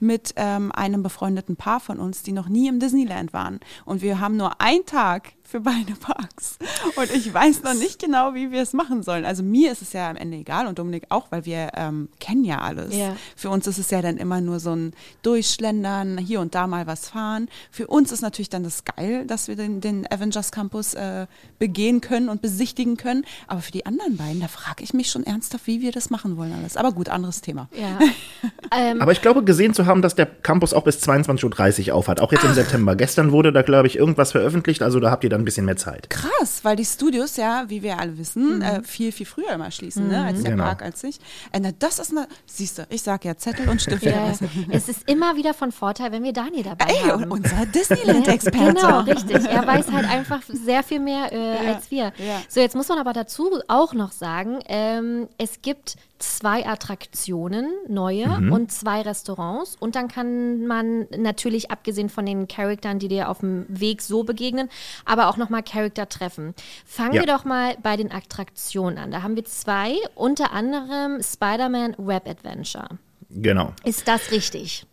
[0.00, 3.60] mit ähm, einem befreundeten Paar von uns, die noch nie im Disneyland waren.
[3.84, 6.56] Und wir haben nur einen Tag für beide Parks.
[6.96, 9.26] Und ich weiß noch nicht genau, wie wir es machen sollen.
[9.26, 12.42] Also mir ist es ja am Ende egal und Dominik auch, weil wir ähm, kennen
[12.42, 12.96] ja alles.
[12.96, 13.14] Ja.
[13.36, 16.86] Für uns ist es ja dann immer nur so ein Durchschlendern, hier und da mal
[16.86, 17.50] was fahren.
[17.70, 21.26] Für uns ist natürlich dann das geil, dass wir den, den Avengers Campus äh,
[21.58, 23.26] begehen können und besichtigen können.
[23.46, 26.38] Aber für die anderen beiden, da frage ich mich schon ernsthaft, wie wir das machen
[26.38, 26.78] wollen alles.
[26.78, 27.68] Aber gut, anderes Thema.
[27.78, 27.98] Ja.
[28.74, 32.22] ähm, Aber ich glaube, gesehen zu haben, dass der Campus auch bis 22.30 Uhr aufhat.
[32.22, 32.96] Auch jetzt im September.
[32.96, 35.76] Gestern wurde da, glaube ich, irgendwas veröffentlicht, also da habt ihr dann ein bisschen mehr
[35.76, 36.08] Zeit.
[36.10, 40.08] Krass, weil die Studios ja, wie wir alle wissen, äh, viel, viel früher immer schließen,
[40.08, 40.64] ne, als der Genau.
[40.64, 41.18] Park als ich.
[41.52, 44.02] Äh, na, das ist eine, siehst du, ich sag ja Zettel und Stift.
[44.04, 44.32] ja, ja.
[44.70, 47.24] es ist immer wieder von Vorteil, wenn wir Daniel dabei Ey, haben.
[47.24, 48.74] und unser Disneyland-Experte.
[48.74, 49.44] Genau, richtig.
[49.46, 52.12] Er weiß halt einfach sehr viel mehr äh, als wir.
[52.18, 52.42] ja.
[52.48, 58.26] So, jetzt muss man aber dazu auch noch sagen, ähm, es gibt zwei Attraktionen, neue
[58.50, 59.76] und zwei Restaurants.
[59.78, 64.22] Und dann kann man natürlich, abgesehen von den Charakteren, die dir auf dem Weg so
[64.24, 64.68] begegnen,
[65.04, 66.54] aber auch nochmal Charakter treffen.
[66.86, 67.22] Fangen Ja.
[67.22, 69.10] wir doch mal bei den Attraktionen an.
[69.10, 72.88] Da haben wir zwei, unter anderem Spider-Man Web Adventure.
[73.30, 73.72] Genau.
[73.84, 74.86] Ist das richtig?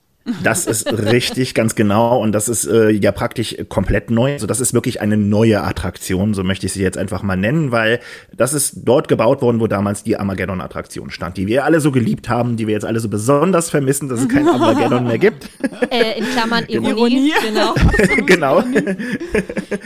[0.43, 2.19] Das ist richtig, ganz genau.
[2.21, 4.33] Und das ist äh, ja praktisch komplett neu.
[4.33, 7.71] Also das ist wirklich eine neue Attraktion, so möchte ich sie jetzt einfach mal nennen,
[7.71, 7.99] weil
[8.35, 12.29] das ist dort gebaut worden, wo damals die Armageddon-Attraktion stand, die wir alle so geliebt
[12.29, 15.49] haben, die wir jetzt alle so besonders vermissen, dass es kein Armageddon mehr gibt.
[15.89, 16.89] Äh, in Klammern Ironie.
[16.89, 17.33] Ironie.
[17.45, 17.75] Genau.
[18.25, 18.63] genau.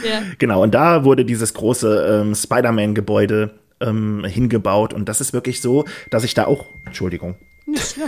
[0.04, 0.22] Ja.
[0.38, 4.94] Genau, und da wurde dieses große ähm, Spider-Man-Gebäude ähm, hingebaut.
[4.94, 7.36] Und das ist wirklich so, dass ich da auch, Entschuldigung,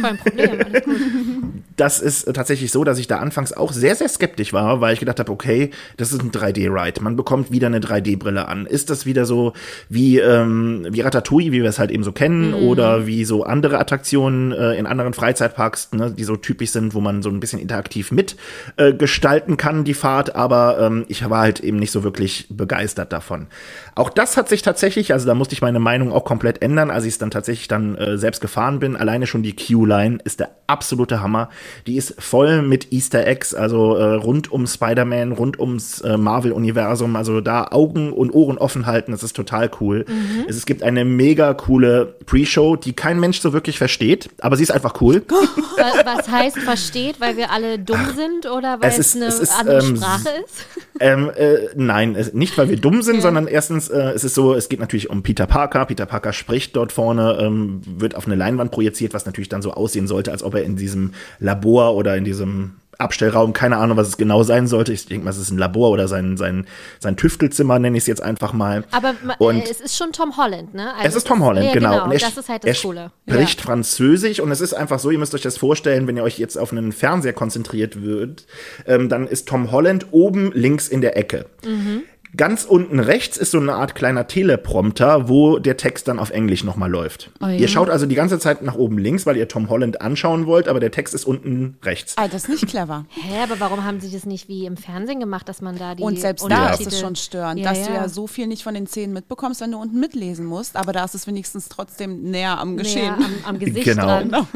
[0.02, 1.54] Kein Problem.
[1.78, 4.94] Das ist äh, tatsächlich so, dass ich da anfangs auch sehr, sehr skeptisch war, weil
[4.94, 7.02] ich gedacht habe, okay, das ist ein 3D-Ride.
[7.02, 8.66] Man bekommt wieder eine 3D-Brille an.
[8.66, 9.52] Ist das wieder so
[9.90, 13.80] wie, ähm, wie Ratatouille, wie wir es halt eben so kennen, oder wie so andere
[13.80, 17.60] Attraktionen äh, in anderen Freizeitparks, ne, die so typisch sind, wo man so ein bisschen
[17.60, 18.38] interaktiv mit
[18.78, 23.12] äh, gestalten kann, die Fahrt, aber ähm, ich war halt eben nicht so wirklich begeistert
[23.12, 23.48] davon.
[23.98, 27.06] Auch das hat sich tatsächlich, also da musste ich meine Meinung auch komplett ändern, als
[27.06, 28.98] ich es dann tatsächlich dann äh, selbst gefahren bin.
[28.98, 31.50] Alleine schon die Q-Line ist der absolute Hammer.
[31.88, 37.16] Die ist voll mit Easter Eggs, also äh, rund um Spider-Man, rund ums äh, Marvel-Universum.
[37.16, 40.06] Also da Augen und Ohren offen halten, das ist total cool.
[40.08, 40.46] Mhm.
[40.50, 44.64] Es, es, gibt eine mega coole Pre-Show, die kein Mensch so wirklich versteht, aber sie
[44.64, 45.24] ist einfach cool.
[46.04, 49.60] Was heißt versteht, weil wir alle dumm sind oder weil es, ist, es eine ist,
[49.60, 50.66] andere ähm, Sprache ist?
[51.00, 53.24] Ähm, äh, nein, nicht weil wir dumm sind, okay.
[53.24, 55.86] sondern erstens, äh, es ist so, es geht natürlich um Peter Parker.
[55.86, 59.72] Peter Parker spricht dort vorne, ähm, wird auf eine Leinwand projiziert, was natürlich dann so
[59.72, 64.08] aussehen sollte, als ob er in diesem Labor oder in diesem Abstellraum, keine Ahnung, was
[64.08, 64.94] es genau sein sollte.
[64.94, 66.66] Ich denke mal, es ist ein Labor oder sein, sein,
[67.00, 68.84] sein Tüftelzimmer, nenne ich es jetzt einfach mal.
[68.92, 70.94] Aber und es ist schon Tom Holland, ne?
[70.96, 71.92] Also es ist Tom Holland, ja, genau.
[71.92, 72.06] genau.
[72.06, 73.12] Und er, das ist halt das Coole.
[73.26, 73.66] Er spricht ja.
[73.66, 76.58] Französisch und es ist einfach so, ihr müsst euch das vorstellen, wenn ihr euch jetzt
[76.58, 78.46] auf einen Fernseher konzentriert würdet,
[78.86, 81.46] ähm, dann ist Tom Holland oben links in der Ecke.
[81.66, 82.04] Mhm.
[82.36, 86.64] Ganz unten rechts ist so eine Art kleiner Teleprompter, wo der Text dann auf Englisch
[86.64, 87.32] nochmal läuft.
[87.42, 87.54] Oh, ja.
[87.54, 90.68] Ihr schaut also die ganze Zeit nach oben links, weil ihr Tom Holland anschauen wollt,
[90.68, 92.16] aber der Text ist unten rechts.
[92.18, 93.06] Ah, das ist nicht clever.
[93.10, 96.04] Hä, aber warum haben sie das nicht wie im Fernsehen gemacht, dass man da die
[96.04, 97.88] Und selbst da ist es schon störend, ja, dass ja.
[97.88, 100.94] du ja so viel nicht von den Szenen mitbekommst, wenn du unten mitlesen musst, aber
[100.94, 103.18] da ist es wenigstens trotzdem näher am Geschehen.
[103.18, 104.06] Näher am, am Gesicht genau.
[104.06, 104.30] dran.
[104.30, 104.48] Genau.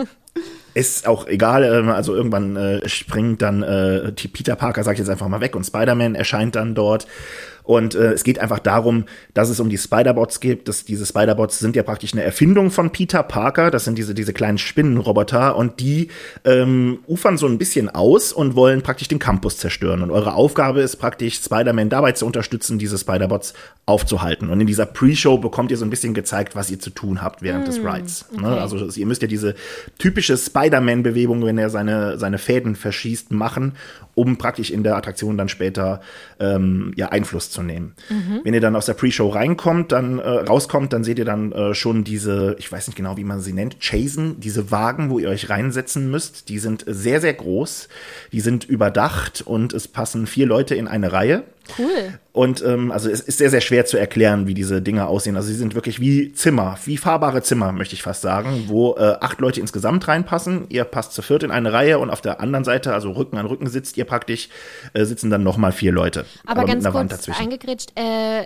[0.76, 5.10] Ist auch egal, ähm, also irgendwann äh, springt dann äh, Peter Parker, sag ich jetzt
[5.10, 7.08] einfach mal weg, und Spider-Man erscheint dann dort
[7.70, 9.04] und äh, es geht einfach darum,
[9.36, 10.68] dass es um die Spider-Bots geht.
[10.68, 13.70] Dass diese Spider-Bots sind ja praktisch eine Erfindung von Peter Parker.
[13.70, 16.08] Das sind diese, diese kleinen Spinnenroboter und die
[16.46, 20.02] ähm, ufern so ein bisschen aus und wollen praktisch den Campus zerstören.
[20.02, 23.54] Und eure Aufgabe ist praktisch, Spider-Man dabei zu unterstützen, diese Spider-Bots
[23.86, 24.50] aufzuhalten.
[24.50, 27.44] Und in dieser Pre-Show bekommt ihr so ein bisschen gezeigt, was ihr zu tun habt
[27.44, 28.26] während mm, des Rides.
[28.32, 28.48] Ne?
[28.48, 28.60] Okay.
[28.60, 29.54] Also ihr müsst ja diese
[30.00, 33.74] typische Spider-Man-Bewegung, wenn er seine, seine Fäden verschießt, machen,
[34.16, 36.02] um praktisch in der Attraktion dann später
[36.40, 37.94] ähm, ja, Einfluss zu nehmen.
[38.10, 38.42] Mhm.
[38.44, 41.74] Wenn ihr dann aus der Pre-Show reinkommt, dann äh, rauskommt, dann seht ihr dann äh,
[41.74, 45.30] schon diese, ich weiß nicht genau, wie man sie nennt, Chasen, diese Wagen, wo ihr
[45.30, 46.50] euch reinsetzen müsst.
[46.50, 47.90] Die sind sehr, sehr groß,
[48.32, 51.44] die sind überdacht und es passen vier Leute in eine Reihe.
[51.78, 52.20] Cool.
[52.32, 55.36] Und ähm, also es ist sehr, sehr schwer zu erklären, wie diese Dinge aussehen.
[55.36, 59.18] Also sie sind wirklich wie Zimmer, wie fahrbare Zimmer, möchte ich fast sagen, wo äh,
[59.20, 60.66] acht Leute insgesamt reinpassen.
[60.70, 63.46] Ihr passt zu viert in eine Reihe und auf der anderen Seite, also Rücken an
[63.46, 64.50] Rücken sitzt ihr praktisch,
[64.94, 66.26] äh, sitzen dann nochmal vier Leute.
[66.46, 68.46] Aber, aber ganz kurz eingegrätscht, äh,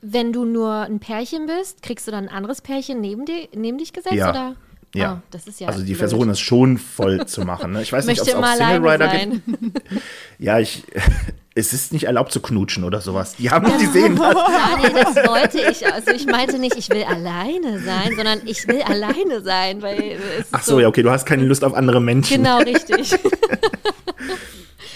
[0.00, 3.78] wenn du nur ein Pärchen bist, kriegst du dann ein anderes Pärchen neben, die, neben
[3.78, 4.14] dich gesetzt?
[4.14, 4.30] Ja.
[4.30, 4.56] Oder?
[4.94, 5.22] Ja.
[5.32, 7.72] Oh, ja also die versuchen es schon voll zu machen.
[7.72, 7.82] Ne?
[7.82, 9.42] Ich weiß nicht, ob es auch Single Rider gibt.
[10.38, 10.84] ja, ich,
[11.56, 13.36] es ist nicht erlaubt zu knutschen oder sowas.
[13.36, 14.34] Die haben die sehen das.
[14.34, 15.86] Nein, nee, das wollte ich.
[15.86, 20.18] Also ich meinte nicht, ich will alleine sein, sondern ich will alleine sein, weil
[20.50, 22.38] Ach so, so, ja, okay, du hast keine Lust auf andere Menschen.
[22.38, 23.14] Genau, richtig.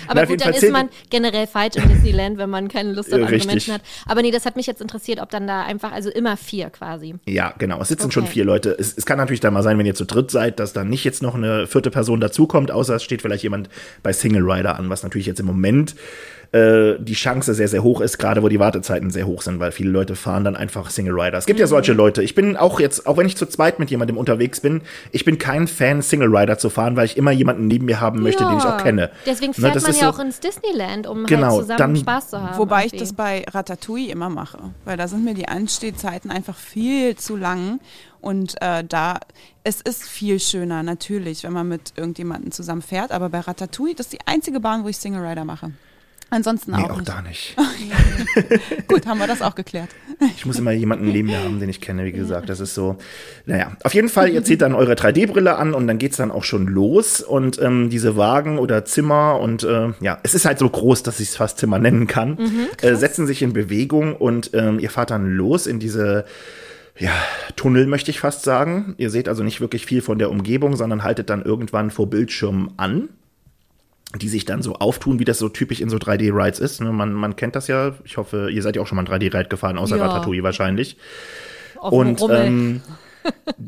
[0.09, 3.17] Aber Na, gut, dann ist man generell falsch in Disneyland, wenn man keine Lust auf
[3.17, 3.51] andere Richtig.
[3.51, 3.83] Menschen hat.
[4.07, 7.17] Aber nee, das hat mich jetzt interessiert, ob dann da einfach, also immer vier quasi.
[7.27, 7.79] Ja, genau.
[7.81, 8.13] Es sitzen okay.
[8.15, 8.75] schon vier Leute.
[8.79, 11.05] Es, es, kann natürlich dann mal sein, wenn ihr zu dritt seid, dass dann nicht
[11.05, 13.69] jetzt noch eine vierte Person dazukommt, außer es steht vielleicht jemand
[14.03, 15.95] bei Single Rider an, was natürlich jetzt im Moment
[16.53, 19.71] äh, die Chance sehr, sehr hoch ist, gerade wo die Wartezeiten sehr hoch sind, weil
[19.71, 21.37] viele Leute fahren dann einfach Single Rider.
[21.37, 21.63] Es gibt mhm.
[21.63, 22.23] ja solche Leute.
[22.23, 24.81] Ich bin auch jetzt, auch wenn ich zu zweit mit jemandem unterwegs bin,
[25.13, 28.23] ich bin kein Fan, Single Rider zu fahren, weil ich immer jemanden neben mir haben
[28.23, 28.51] möchte, ja.
[28.51, 29.11] den ich auch kenne.
[29.27, 31.79] Deswegen ne, fährt ne, man ja so, auch ins Disneyland, um halt genau, halt zusammen
[31.79, 32.59] dann, Spaß zu haben.
[32.59, 32.97] Wobei irgendwie.
[32.97, 37.37] ich das bei Ratatouille immer mache, weil da sind mir die Anstehzeiten einfach viel zu
[37.37, 37.81] lang.
[38.21, 39.21] Und äh, da,
[39.65, 43.13] es ist viel schöner, natürlich, wenn man mit irgendjemandem zusammen fährt.
[43.13, 45.73] Aber bei Ratatouille, das ist die einzige Bahn, wo ich Single Rider mache.
[46.31, 46.91] Ansonsten nee, auch.
[46.91, 47.09] auch nicht.
[47.09, 47.57] da nicht.
[48.89, 49.89] Gut, haben wir das auch geklärt.
[50.37, 52.51] Ich muss immer jemanden neben mir haben, den ich kenne, wie gesagt.
[52.51, 52.99] Das ist so.
[53.47, 56.45] Naja, auf jeden Fall, ihr zieht dann eure 3D-Brille an und dann geht's dann auch
[56.45, 57.23] schon los.
[57.23, 61.19] Und ähm, diese Wagen oder Zimmer und äh, ja, es ist halt so groß, dass
[61.21, 64.91] ich es fast Zimmer nennen kann, mhm, äh, setzen sich in Bewegung und ähm, ihr
[64.91, 66.27] fahrt dann los in diese
[66.99, 67.13] ja,
[67.55, 68.95] Tunnel möchte ich fast sagen.
[68.99, 72.73] Ihr seht also nicht wirklich viel von der Umgebung, sondern haltet dann irgendwann vor Bildschirmen
[72.77, 73.09] an
[74.17, 76.81] die sich dann so auftun, wie das so typisch in so 3D-Rides ist.
[76.81, 76.93] Ne?
[76.93, 77.95] Man, man kennt das ja.
[78.05, 80.07] Ich hoffe, ihr seid ja auch schon mal ein 3D-Ride gefahren, außer ja.
[80.07, 80.97] Ratatouille wahrscheinlich.
[81.79, 82.81] Auf und ähm,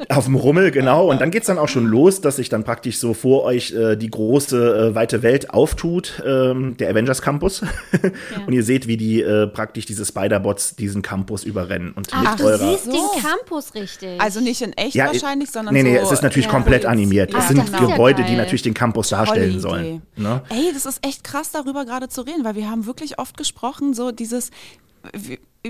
[0.08, 1.10] Auf dem Rummel, genau.
[1.10, 3.96] Und dann geht's dann auch schon los, dass sich dann praktisch so vor euch äh,
[3.96, 7.60] die große, äh, weite Welt auftut, ähm, der Avengers Campus.
[7.60, 8.44] Ja.
[8.46, 11.92] Und ihr seht, wie die äh, praktisch diese Spider-Bots diesen Campus überrennen.
[11.92, 14.20] Und Ach, mit du eurer siehst den Campus richtig.
[14.20, 17.34] Also nicht in echt ja, wahrscheinlich, sondern nee, nee, so es ist natürlich komplett animiert.
[17.34, 20.02] es sind Gebäude, die natürlich den Campus darstellen sollen.
[20.16, 20.42] Ne?
[20.50, 23.94] Ey, das ist echt krass, darüber gerade zu reden, weil wir haben wirklich oft gesprochen,
[23.94, 24.50] so dieses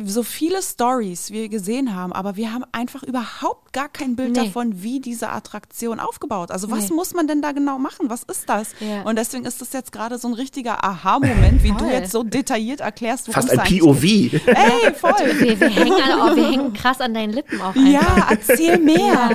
[0.05, 4.45] so viele Stories wir gesehen haben, aber wir haben einfach überhaupt gar kein Bild Nee.
[4.45, 6.53] davon, wie diese Attraktion aufgebaut.
[6.53, 6.95] Also was Nee.
[6.95, 8.09] muss man denn da genau machen?
[8.09, 8.69] Was ist das?
[8.79, 9.03] Ja.
[9.03, 12.81] Und deswegen ist das jetzt gerade so ein richtiger Aha-Moment, wie du jetzt so detailliert
[12.81, 14.05] erklärst, Fast ein eigentlich POV.
[14.05, 15.11] Ey, voll.
[15.41, 17.81] Wir, wir, hängen alle, auf- wir hängen krass an deinen Lippen auch einfach.
[17.91, 19.31] Ja, erzähl mehr.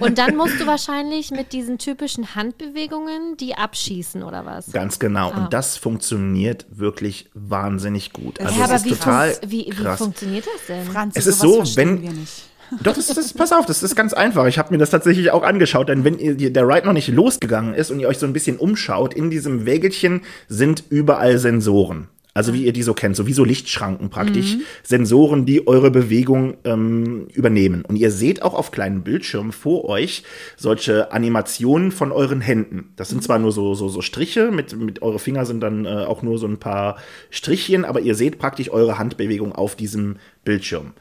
[0.00, 4.72] Und dann musst du wahrscheinlich mit diesen typischen Handbewegungen die abschießen oder was?
[4.72, 5.30] Ganz genau.
[5.30, 5.36] Ah.
[5.44, 8.40] Und das funktioniert wirklich wahnsinnig gut.
[8.40, 9.98] Also ja, es aber ist wie, total funkt- wie, wie krass.
[9.98, 10.86] funktioniert das denn?
[10.86, 12.44] Franzi, Es ist so, wenn- wir nicht.
[12.84, 14.46] Doch, das, das, pass auf, das ist ganz einfach.
[14.46, 17.74] Ich habe mir das tatsächlich auch angeschaut, denn wenn ihr, der Ride noch nicht losgegangen
[17.74, 22.06] ist und ihr euch so ein bisschen umschaut, in diesem Wägelchen sind überall Sensoren.
[22.32, 24.56] Also wie ihr die so kennt, so wie so Lichtschranken praktisch.
[24.82, 27.84] Sensoren, die eure Bewegung ähm, übernehmen.
[27.84, 30.22] Und ihr seht auch auf kleinen Bildschirmen vor euch
[30.56, 32.92] solche Animationen von euren Händen.
[32.96, 35.88] Das sind zwar nur so, so, so Striche, mit, mit eure Finger sind dann äh,
[35.88, 36.98] auch nur so ein paar
[37.30, 40.92] Strichchen, aber ihr seht praktisch eure Handbewegung auf diesem Bildschirm.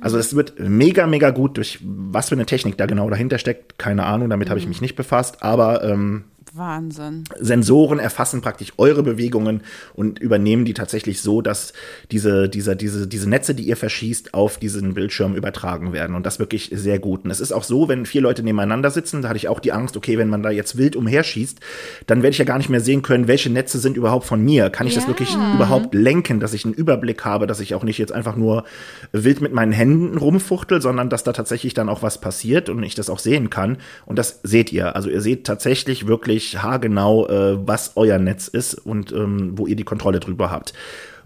[0.00, 1.56] Also das wird mega, mega gut.
[1.56, 4.80] Durch was für eine Technik da genau dahinter steckt, keine Ahnung, damit habe ich mich
[4.80, 6.24] nicht befasst, aber ähm,
[6.56, 7.24] Wahnsinn.
[7.38, 9.62] Sensoren erfassen praktisch eure Bewegungen
[9.94, 11.72] und übernehmen die tatsächlich so, dass
[12.10, 16.14] diese, diese, diese, diese Netze, die ihr verschießt, auf diesen Bildschirm übertragen werden.
[16.14, 17.24] Und das wirklich sehr gut.
[17.24, 19.72] Und es ist auch so, wenn vier Leute nebeneinander sitzen, da hatte ich auch die
[19.72, 21.58] Angst, okay, wenn man da jetzt wild umherschießt,
[22.06, 24.70] dann werde ich ja gar nicht mehr sehen können, welche Netze sind überhaupt von mir.
[24.70, 25.08] Kann ich das Ja.
[25.08, 28.64] wirklich überhaupt lenken, dass ich einen Überblick habe, dass ich auch nicht jetzt einfach nur
[29.12, 32.94] wild mit meinen Händen rumfuchtel, sondern dass da tatsächlich dann auch was passiert und ich
[32.94, 33.78] das auch sehen kann.
[34.06, 34.94] Und das seht ihr.
[34.94, 39.76] Also ihr seht tatsächlich wirklich haargenau, äh, was euer Netz ist und ähm, wo ihr
[39.76, 40.74] die Kontrolle drüber habt.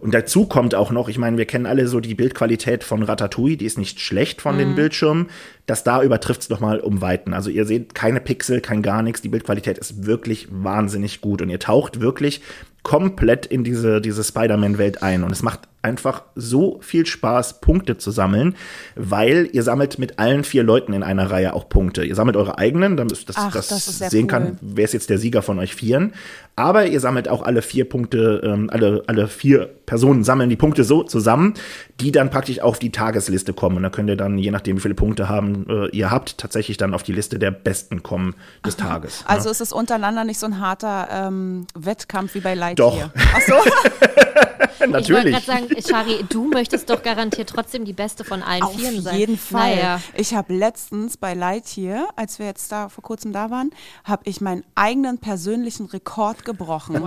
[0.01, 3.57] Und dazu kommt auch noch, ich meine, wir kennen alle so die Bildqualität von Ratatouille,
[3.57, 5.27] die ist nicht schlecht von den Bildschirmen.
[5.67, 7.35] Das da übertrifft es nochmal um Weiten.
[7.35, 9.23] Also ihr seht keine Pixel, kein gar nichts.
[9.23, 12.43] Die Bildqualität ist wirklich wahnsinnig gut und ihr taucht wirklich
[12.85, 15.25] komplett in diese, diese Spider-Man-Welt ein.
[15.25, 18.57] Und es macht einfach so viel Spaß, Punkte zu sammeln,
[18.97, 22.05] weil ihr sammelt mit allen vier Leuten in einer Reihe auch Punkte.
[22.05, 24.27] Ihr sammelt eure eigenen, damit das, Ach, das, das sehen cool.
[24.27, 26.13] kann, wer ist jetzt der Sieger von euch Vieren.
[26.57, 30.83] Aber ihr sammelt auch alle vier Punkte, ähm, alle, alle vier Personen sammeln die Punkte
[30.83, 31.55] so zusammen,
[32.01, 33.77] die dann praktisch auf die Tagesliste kommen.
[33.77, 36.77] Und da könnt ihr dann, je nachdem, wie viele Punkte haben äh, ihr habt, tatsächlich
[36.77, 38.35] dann auf die Liste der Besten kommen
[38.67, 39.23] des Tages.
[39.29, 39.53] Also ja.
[39.53, 43.13] ist es untereinander nicht so ein harter ähm, Wettkampf wie bei Lightyear?
[43.15, 43.23] Doch.
[43.35, 43.55] Ach so.
[44.79, 45.35] Ich wollte Natürlich.
[45.35, 49.17] gerade sagen, Shari, du möchtest doch garantiert trotzdem die Beste von allen Auf Vieren sein.
[49.19, 49.77] jeden Fall.
[49.77, 50.01] Naja.
[50.15, 53.71] Ich habe letztens bei Lightyear, als wir jetzt da vor kurzem da waren,
[54.05, 57.01] habe ich meinen eigenen persönlichen Rekord gebrochen.
[57.03, 57.07] Wow.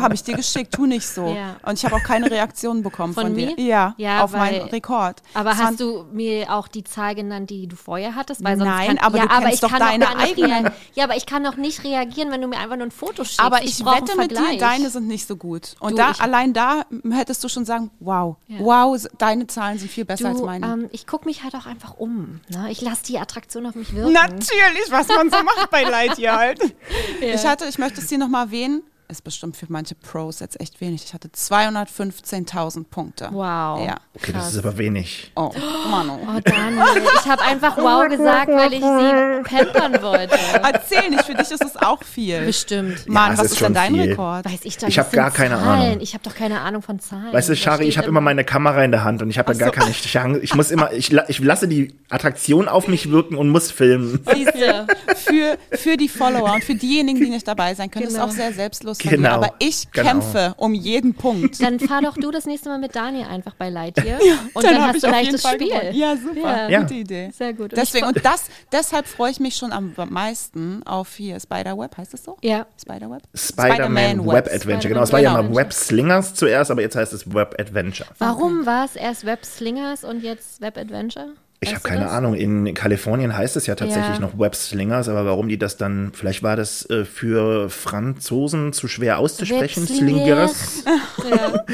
[0.00, 1.26] Habe ich dir geschickt, tu nicht so.
[1.26, 1.56] Ja.
[1.64, 3.54] Und ich habe auch keine Reaktion bekommen von, Von dir.
[3.56, 3.60] mir?
[3.64, 5.22] Ja, Ja, auf weil- meinen Rekord.
[5.34, 8.42] Aber Es hast du mir auch die Zahl genannt, die du vorher hattest?
[8.44, 11.16] Weil sonst Nein, kann, aber ja, du kennst ich doch kann deine rea- Ja, aber
[11.16, 13.40] ich kann doch nicht reagieren, wenn du mir einfach nur ein Foto schickst.
[13.40, 15.74] aber ich, brauch wette mit dir, deine sind nicht so gut.
[15.80, 18.58] Und Du, da, ich- allein da hättest du schon sagen, wow, Ja.
[18.60, 20.66] wow, deine Zahlen sind viel besser als Du, meine.
[20.66, 22.40] ähm, ich gucke mich halt auch einfach um.
[22.48, 22.70] Ne?
[22.70, 24.12] Ich lasse die Attraktion auf mich wirken.
[24.12, 26.60] Natürlich, was man so macht bei Lightyear halt.
[27.20, 30.80] Ich hatte, ich möchte es dir nochmal erwähnen, ist bestimmt für manche Pros jetzt echt
[30.80, 31.04] wenig.
[31.04, 33.28] Ich hatte 215.000 Punkte.
[33.32, 33.86] Wow.
[33.86, 33.96] Ja.
[34.14, 35.30] Okay, das ist aber wenig.
[35.36, 35.50] Oh,
[35.90, 36.18] Manu.
[36.22, 36.84] Oh, Daniel,
[37.22, 40.36] ich habe einfach wow gesagt, weil ich sie pampern wollte.
[40.62, 42.40] Erzähl nicht, für dich ist es auch viel.
[42.44, 43.08] Bestimmt.
[43.08, 44.10] Mann, es was ist ist denn schon dein viel.
[44.10, 44.44] Rekord?
[44.44, 45.80] Weiß ich doch Ich das hab gar keine Zahlen.
[45.90, 46.00] Ahnung.
[46.00, 47.32] Ich habe doch keine Ahnung von Zahlen.
[47.32, 49.52] Weißt du, Da Shari, ich habe immer meine Kamera in der Hand und ich habe
[49.52, 50.40] ja gar keine Chance.
[50.40, 54.20] Ich muss immer, ich, la- ich lasse die Attraktion auf mich wirken und muss filmen.
[54.34, 54.86] Siehste.
[55.26, 58.26] Für, für die Follower und für diejenigen, die nicht dabei sein können, ist Genau.
[58.26, 59.16] auch sehr selbstlos von mir.
[59.16, 59.34] Genau.
[59.36, 60.08] Aber ich Genau.
[60.08, 61.62] kämpfe um jeden Punkt.
[61.62, 64.18] Dann fahr doch du das nächste Mal mit Daniel einfach bei Lightyear.
[64.54, 65.68] und dann dann, hast du jeden das Fall Spiel.
[65.68, 65.94] gewonnen.
[65.94, 66.68] Ja, super.
[66.68, 66.80] Ja.
[66.82, 67.30] Gute Idee.
[67.36, 67.72] Sehr gut.
[67.72, 72.14] Und Deswegen, und das, deshalb freue ich mich schon am meisten auf hier Spiderweb, heißt
[72.14, 72.36] es so?
[72.42, 72.66] ja.
[72.80, 73.22] Spiderweb?
[73.34, 74.88] Spider-Man Web Adventure.
[74.88, 75.54] Genau, es war ja mal.
[75.54, 78.08] Web Slingers zuerst, aber jetzt heißt es Web Adventure.
[78.18, 81.28] Warum war es erst Web Slingers und jetzt Web Adventure?
[81.60, 82.12] Ich habe keine das?
[82.12, 82.34] Ahnung.
[82.34, 84.20] In Kalifornien heißt es ja tatsächlich Ja.
[84.20, 88.88] noch Web Slingers, aber warum die das dann, vielleicht war das äh, für Franzosen zu
[88.88, 89.86] schwer auszusprechen.
[89.86, 90.84] Slingers.
[91.28, 91.64] Ja.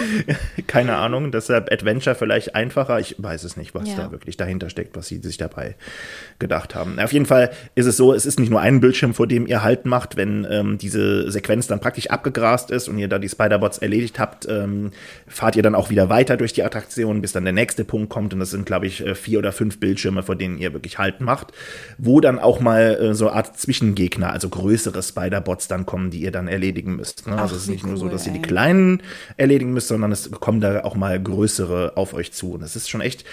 [0.66, 1.30] Keine Ahnung.
[1.30, 3.00] Deshalb Adventure vielleicht einfacher.
[3.00, 3.96] Ich weiß es nicht, was Ja.
[3.96, 5.74] da wirklich dahinter steckt, was sie sich dabei
[6.38, 6.98] gedacht haben.
[6.98, 9.62] Auf jeden Fall ist es so, es ist nicht nur ein Bildschirm, vor dem ihr
[9.62, 13.78] Halt macht, wenn ähm, diese Sequenz dann praktisch abgegrast ist und ihr da die Spider-Bots
[13.78, 14.92] erledigt habt, ähm,
[15.26, 18.32] fahrt ihr dann auch wieder weiter durch die Attraktion, bis dann der nächste Punkt kommt
[18.32, 21.20] und das sind, glaube ich, äh, vier oder fünf Bildschirme, vor denen ihr wirklich Halt
[21.20, 21.52] macht,
[21.98, 26.20] wo dann auch mal äh, so eine Art Zwischengegner, also größere Spider-Bots dann kommen, die
[26.20, 27.26] ihr dann erledigen müsst.
[27.26, 27.34] Ne?
[27.34, 29.02] Also Ach, es ist nicht nur so, cool, dass ihr die kleinen
[29.36, 32.88] erledigen müsst, sondern es kommen da auch mal größere auf euch zu und es ist
[32.88, 33.24] schon echt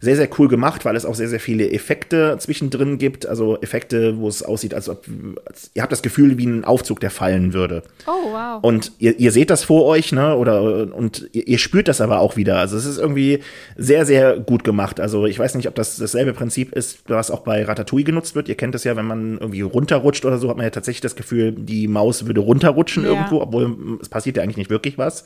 [0.00, 3.26] sehr, sehr cool gemacht, weil es auch sehr, sehr viele Effekte zwischendrin gibt.
[3.26, 5.06] Also Effekte, wo es aussieht, als ob
[5.44, 7.82] als, ihr habt das Gefühl, wie ein Aufzug, der fallen würde.
[8.06, 8.62] Oh, wow.
[8.62, 10.36] Und ihr, ihr seht das vor euch, ne?
[10.36, 12.58] Oder und ihr, ihr spürt das aber auch wieder.
[12.58, 13.40] Also es ist irgendwie
[13.76, 15.00] sehr, sehr gut gemacht.
[15.00, 18.48] Also ich weiß nicht, ob das dasselbe Prinzip ist, was auch bei Ratatouille genutzt wird.
[18.48, 21.16] Ihr kennt das ja, wenn man irgendwie runterrutscht oder so, hat man ja tatsächlich das
[21.16, 23.10] Gefühl, die Maus würde runterrutschen Ja.
[23.10, 25.24] irgendwo, obwohl es passiert ja eigentlich nicht wirklich was.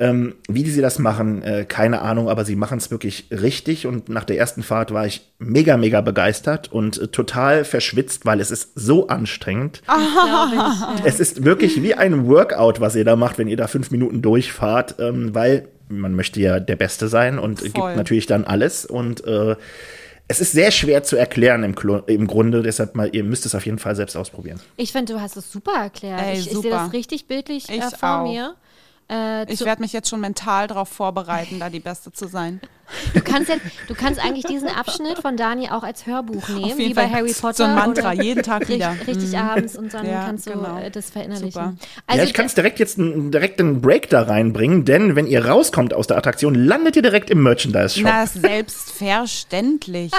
[0.00, 3.86] Ähm, wie sie das machen, äh, keine Ahnung, aber sie machen es wirklich richtig.
[3.86, 8.40] Und nach der ersten Fahrt war ich mega, mega begeistert und äh, total verschwitzt, weil
[8.40, 9.82] es ist so anstrengend.
[9.84, 10.96] Glaub ich, ja.
[11.04, 14.22] Es ist wirklich wie ein Workout, was ihr da macht, wenn ihr da fünf Minuten
[14.22, 17.70] durchfahrt, ähm, weil man möchte ja der Beste sein und Voll.
[17.70, 18.86] gibt natürlich dann alles.
[18.86, 19.54] Und äh,
[20.28, 23.54] es ist sehr schwer zu erklären im, Klo im Grunde, deshalb mal, ihr müsst es
[23.54, 24.60] auf jeden Fall selbst ausprobieren.
[24.76, 26.22] Ich finde, du hast es super erklärt.
[26.22, 28.30] Ey, ich ich sehe das richtig bildlich äh, Ich vor auch.
[28.30, 28.54] mir.
[29.10, 32.60] Äh, Ich werde mich jetzt schon mental darauf vorbereiten, da die Beste zu sein.
[33.14, 36.94] Du, kannst jetzt, du kannst eigentlich diesen Abschnitt von Dani auch als Hörbuch nehmen, wie
[36.94, 37.54] bei Fall Harry Potter.
[37.54, 38.96] so ein Mantra, oder jeden Tag richtig, wieder.
[39.06, 40.78] Richtig abends und dann Ja, kannst du genau.
[40.78, 41.50] äh, das verinnerlichen.
[41.52, 41.74] Super.
[42.06, 45.26] Also, ja, ich kann es direkt jetzt einen, direkt einen Break da reinbringen, denn wenn
[45.26, 48.04] ihr rauskommt aus der Attraktion, landet ihr direkt im Merchandise-Shop.
[48.04, 50.12] Na, selbstverständlich.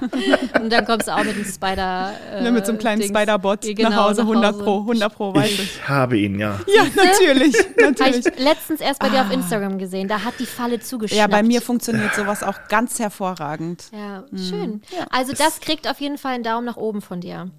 [0.60, 2.12] und dann kommst du auch mit dem Spider.
[2.32, 3.10] Äh, Ne, mit so einem kleinen Dings.
[3.16, 4.64] Spider-Bot Genau, nach Hause, 100 Hause.
[4.64, 5.60] pro, 100 pro, weiß ich.
[5.76, 6.58] Ich habe ihn, ja.
[6.66, 8.26] Ja, natürlich, Habe natürlich.
[8.26, 10.08] ich letztens erst bei dir auf Instagram gesehen.
[10.08, 11.18] Da hat die Falle zugeschnappt.
[11.18, 13.90] Ja, bei mir funktioniert sowas auch ganz hervorragend.
[13.92, 14.82] Ja, schön.
[15.10, 17.50] Also das kriegt auf jeden Fall einen Daumen nach oben von dir.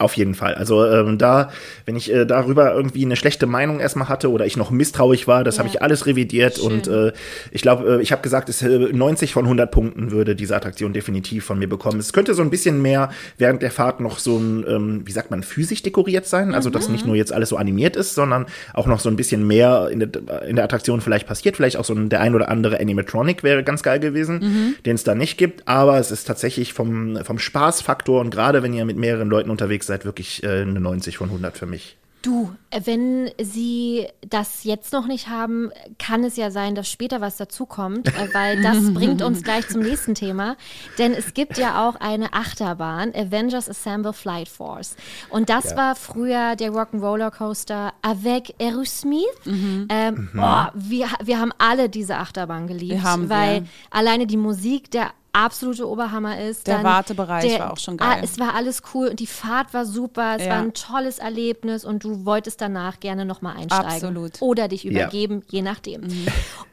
[0.00, 0.54] Auf jeden Fall.
[0.54, 1.50] Also ähm, da,
[1.84, 5.42] wenn ich äh, darüber irgendwie eine schlechte Meinung erstmal hatte oder ich noch misstrauisch war,
[5.42, 5.58] das Ja.
[5.64, 6.66] habe ich alles revidiert Schön.
[6.66, 7.12] und äh,
[7.50, 10.92] ich glaube, äh, ich habe gesagt, es, äh, 90 von 100 Punkten würde diese Attraktion
[10.92, 11.98] definitiv von mir bekommen.
[11.98, 15.32] Es könnte so ein bisschen mehr während der Fahrt noch so ein, ähm, wie sagt
[15.32, 16.54] man, physisch dekoriert sein.
[16.54, 19.48] Also dass nicht nur jetzt alles so animiert ist, sondern auch noch so ein bisschen
[19.48, 20.10] mehr in der,
[20.46, 21.56] in der Attraktion vielleicht passiert.
[21.56, 25.02] Vielleicht auch so ein, der ein oder andere Animatronic wäre ganz geil gewesen, den es
[25.02, 25.66] da nicht gibt.
[25.66, 29.87] Aber es ist tatsächlich vom, vom Spaßfaktor und gerade wenn ihr mit mehreren Leuten unterwegs
[29.88, 31.96] seid, wirklich äh, eine 90 von 100 für mich.
[32.20, 35.70] Du, äh, wenn Sie das jetzt noch nicht haben,
[36.00, 39.82] kann es ja sein, dass später was dazukommt, äh, weil das bringt uns gleich zum
[39.82, 40.56] nächsten Thema.
[40.98, 44.96] Denn es gibt ja auch eine Achterbahn, Avengers Assemble Flight Force.
[45.28, 45.76] Und das Ja.
[45.76, 49.24] war früher der Rock'n'Roller Coaster avec Aerosmith.
[49.46, 53.62] Ähm, boah, wir, wir haben alle diese Achterbahn geliebt, Wir haben weil
[53.92, 56.66] alleine die Musik der absolute Oberhammer ist.
[56.66, 58.08] Der Dann Wartebereich war auch schon geil.
[58.10, 60.36] Ah, es war alles cool und die Fahrt war super.
[60.36, 60.50] Es Ja.
[60.52, 63.86] war ein tolles Erlebnis und du wolltest danach gerne nochmal einsteigen.
[63.88, 64.40] Absolut.
[64.40, 64.90] Oder dich Ja.
[64.90, 66.02] übergeben, je nachdem.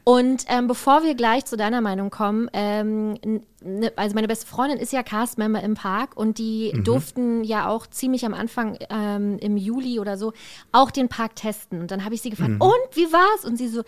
[0.04, 3.18] Und ähm, ähm, wir gleich zu deiner Meinung kommen, ähm,
[3.62, 7.86] ne, also meine beste Freundin ist ja Castmember im Park und die durften ja auch
[7.86, 10.32] ziemlich am Anfang ähm, im Juli oder so
[10.72, 11.80] auch den Park testen.
[11.80, 13.44] Und dann habe ich sie gefragt, und wie war's?
[13.44, 13.82] Und sie so,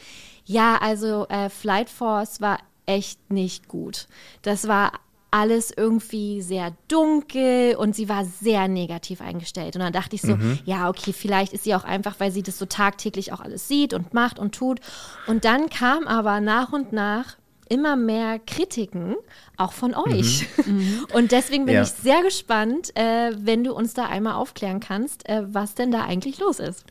[0.45, 2.59] ja, also äh, Flight Force war
[2.89, 4.09] echt nicht gut.
[4.43, 4.93] Das war
[5.31, 9.77] alles irgendwie sehr dunkel und sie war sehr negativ eingestellt.
[9.77, 12.59] Und dann dachte ich so, ja, okay, vielleicht ist sie auch einfach, weil sie das
[12.59, 14.81] so tagtäglich auch alles sieht und macht und tut.
[15.27, 17.37] Und dann kam aber nach und nach
[17.69, 19.17] immer mehr Kritiken,
[19.59, 20.47] auch von euch.
[21.13, 21.83] Und deswegen bin Ja.
[21.83, 26.05] ich sehr gespannt, äh, wenn du uns da einmal aufklären kannst, äh, was denn da
[26.05, 26.87] eigentlich los ist.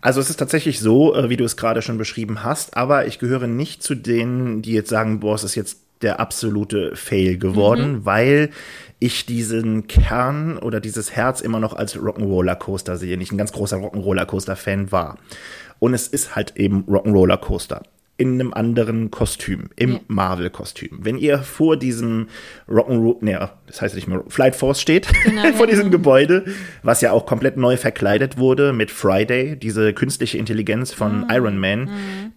[0.00, 3.18] Also es ist tatsächlich so, äh, wie du es gerade schon beschrieben hast, aber ich
[3.18, 8.04] gehöre nicht zu denen, die jetzt sagen, boah, es ist jetzt der absolute Fail geworden,
[8.04, 8.50] weil
[9.00, 13.52] ich diesen Kern oder dieses Herz immer noch als Rock'n'Roller Coaster sehe, nicht ein ganz
[13.52, 15.18] großer Rock'n'Roller Coaster Fan war.
[15.80, 17.82] Und es ist halt eben Rock'n'Roller Coaster
[18.18, 20.00] in einem anderen Kostüm, im Ja.
[20.08, 20.98] Marvel-Kostüm.
[21.00, 22.26] Wenn ihr vor diesem
[22.68, 25.70] Rock'n'Roll, ne, das heißt nicht mehr, Flight Force steht, Genau, vor ja.
[25.72, 26.44] diesem Gebäude,
[26.82, 31.26] was ja auch komplett neu verkleidet wurde mit Friday, diese künstliche Intelligenz von Mhm.
[31.30, 31.88] Iron Man.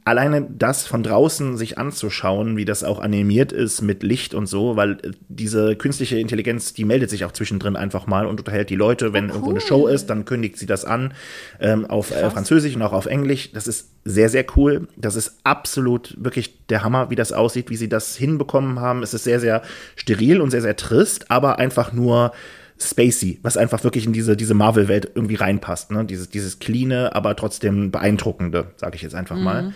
[0.05, 4.75] Alleine das von draußen sich anzuschauen, wie das auch animiert ist mit Licht und so,
[4.75, 8.75] weil äh, diese künstliche Intelligenz, die meldet sich auch zwischendrin einfach mal und unterhält die
[8.75, 9.13] Leute.
[9.13, 11.13] Wenn irgendwo eine Show ist, dann kündigt sie das an
[11.59, 13.51] ähm, auf äh, Französisch und auch auf Englisch.
[13.51, 14.87] Das ist sehr, sehr cool.
[14.95, 19.03] Das ist absolut wirklich der Hammer, wie das aussieht, wie sie das hinbekommen haben.
[19.03, 19.61] Es ist sehr, sehr
[19.95, 22.31] steril und sehr, sehr trist, aber einfach nur
[22.79, 25.91] spacey, was einfach wirklich in diese, diese Marvel-Welt irgendwie reinpasst.
[25.91, 26.05] Ne?
[26.05, 29.73] Dieses, dieses cleane, aber trotzdem beeindruckende, sage ich jetzt einfach mal.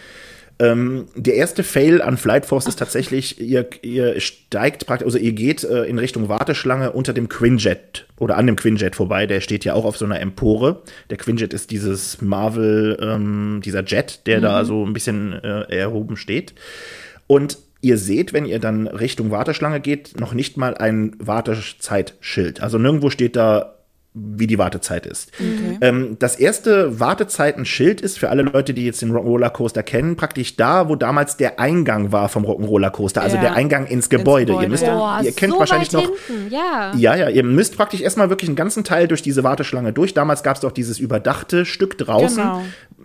[0.58, 5.34] Ähm, der erste Fail an Flight Force ist tatsächlich, ihr, ihr steigt praktisch, also ihr
[5.34, 9.26] geht äh, in Richtung Warteschlange unter dem Quinjet oder an dem Quinjet vorbei.
[9.28, 10.84] Der steht ja auch auf so einer Empore.
[11.10, 16.16] Der Quinjet ist dieses Marvel, ähm, dieser Jet, der da so ein bisschen äh, erhoben
[16.16, 16.54] steht.
[17.28, 22.62] Und ihr seht, wenn ihr dann Richtung Warteschlange geht, noch nicht mal ein Wartezeitschild.
[22.62, 23.75] Also nirgendwo steht da
[24.18, 25.32] wie die Wartezeit ist.
[25.34, 25.78] Okay.
[25.82, 30.56] Ähm, das erste Wartezeitenschild ist für alle Leute, die jetzt den Rock'n'Roller Coaster kennen, praktisch
[30.56, 33.42] da, wo damals der Eingang war vom Rock'n'Roller Coaster, also ja.
[33.42, 34.54] der Eingang ins Gebäude.
[34.54, 34.64] Ins Gebäude.
[34.64, 36.10] Ihr, müsst, Boah, ihr kennt so wahrscheinlich noch.
[36.50, 36.94] Ja.
[36.96, 40.14] ja, ja, ihr müsst praktisch erstmal wirklich einen ganzen Teil durch diese Warteschlange durch.
[40.14, 42.62] Damals gab es doch dieses überdachte Stück draußen, genau.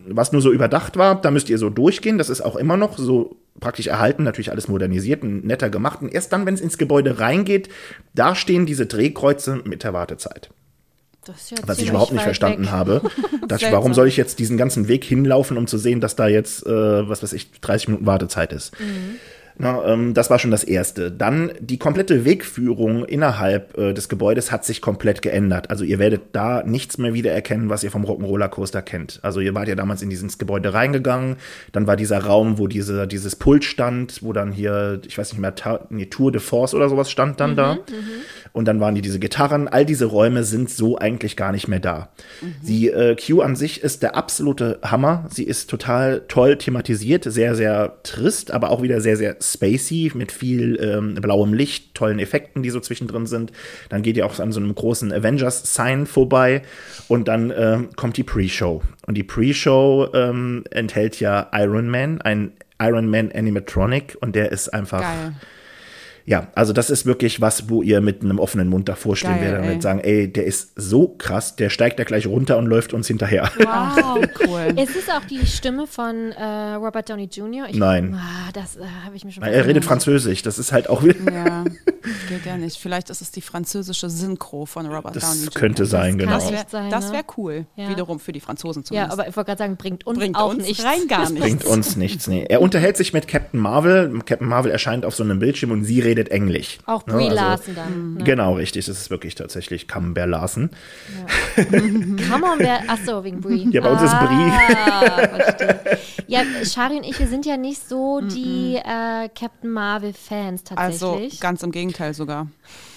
[0.07, 1.21] was nur so überdacht war.
[1.21, 2.19] Da müsst ihr so durchgehen.
[2.19, 6.03] Das ist auch immer noch so praktisch erhalten, natürlich alles modernisiert und netter gemacht.
[6.03, 7.69] Und erst dann, wenn es ins Gebäude reingeht,
[8.15, 10.51] da stehen diese Drehkreuze mit der Wartezeit.
[11.27, 12.71] Ja was ich überhaupt nicht verstanden weg.
[12.71, 13.03] habe.
[13.49, 16.65] Dass, warum soll ich jetzt diesen ganzen Weg hinlaufen, um zu sehen, dass da jetzt,
[16.67, 18.79] äh, was weiß ich, 30 Minuten Wartezeit ist?
[18.79, 19.17] Mhm.
[19.61, 21.13] Na, ähm, das war schon das Erste.
[21.13, 25.69] Dann die komplette Wegführung innerhalb äh, des Gebäudes hat sich komplett geändert.
[25.69, 29.21] Also ihr werdet da nichts mehr wiedererkennen, was ihr vom Rock'n'Roller Coaster kennt.
[29.23, 31.37] Also ihr wart ja damals in dieses Gebäude reingegangen,
[31.73, 35.41] dann war dieser Raum, wo diese, dieses Pult stand, wo dann hier, ich weiß nicht
[35.41, 37.75] mehr, Ta nee, Tour de Force oder sowas stand dann mhm, da.
[37.75, 37.81] Mhm.
[38.53, 39.69] Und dann waren die diese Gitarren.
[39.69, 42.09] All diese Räume sind so eigentlich gar nicht mehr da.
[42.41, 42.55] Mhm.
[42.67, 45.27] Die äh, Q an sich ist der absolute Hammer.
[45.29, 50.33] Sie ist total toll thematisiert, sehr, sehr trist, aber auch wieder sehr, sehr spacey mit
[50.33, 53.53] viel ähm, blauem Licht, tollen Effekten, die so zwischendrin sind.
[53.89, 56.63] Dann geht ihr auch an so einem großen Avengers-Sign vorbei
[57.09, 58.83] und dann ähm, kommt die Pre-Show.
[59.07, 64.69] Und die Pre-Show ähm, enthält ja Iron Man, ein Iron Man Animatronic und der ist
[64.69, 65.01] einfach.
[65.01, 65.35] Geil
[66.27, 69.71] ja, also das ist wirklich was, wo ihr mit einem offenen Mund davor stehen werdet
[69.71, 73.07] und sagen, ey, der ist so krass, der steigt da gleich runter und läuft uns
[73.07, 73.51] hinterher.
[73.59, 74.75] Wow, cool.
[74.77, 77.69] Ist es auch die Stimme von äh, Robert Downey Jr.?
[77.69, 78.15] Ich, Nein.
[78.15, 81.03] Ah, das äh, habe ich mir schon Nein, Er redet Französisch, das ist halt auch
[81.03, 81.33] wieder.
[81.33, 81.65] Ja,
[82.29, 82.79] geht ja nicht.
[82.79, 85.47] Vielleicht ist es die französische Synchro von Robert das Downey Jr.
[85.47, 86.89] Das könnte sein, das genau.
[86.91, 87.89] Das wäre wär cool, ja.
[87.89, 89.09] wiederum für die Franzosen zumindest.
[89.09, 90.85] Ja, aber ich wollte gerade sagen, bringt uns bringt auch uns nichts.
[90.85, 91.41] rein gar nichts.
[91.41, 92.45] Bringt uns nichts, nee.
[92.49, 94.21] Er unterhält sich mit Captain Marvel.
[94.25, 96.79] Captain Marvel erscheint auf so einem Bildschirm und sie redet Englisch.
[96.87, 97.31] Auch Brie ne?
[97.31, 98.15] also, Larson dann.
[98.15, 98.25] Ne?
[98.25, 98.87] Genau, richtig.
[98.87, 100.71] Das ist wirklich tatsächlich Camembert Larsen.
[101.57, 101.65] Ja.
[102.29, 103.69] Camembert, achso, wegen Brie.
[103.71, 104.53] Ja, bei uns ist Brie.
[104.87, 105.29] Ah,
[106.27, 111.03] ja, Shari und ich, wir sind ja nicht so die äh, Captain Marvel-Fans tatsächlich.
[111.03, 112.47] Also ganz im Gegenteil sogar.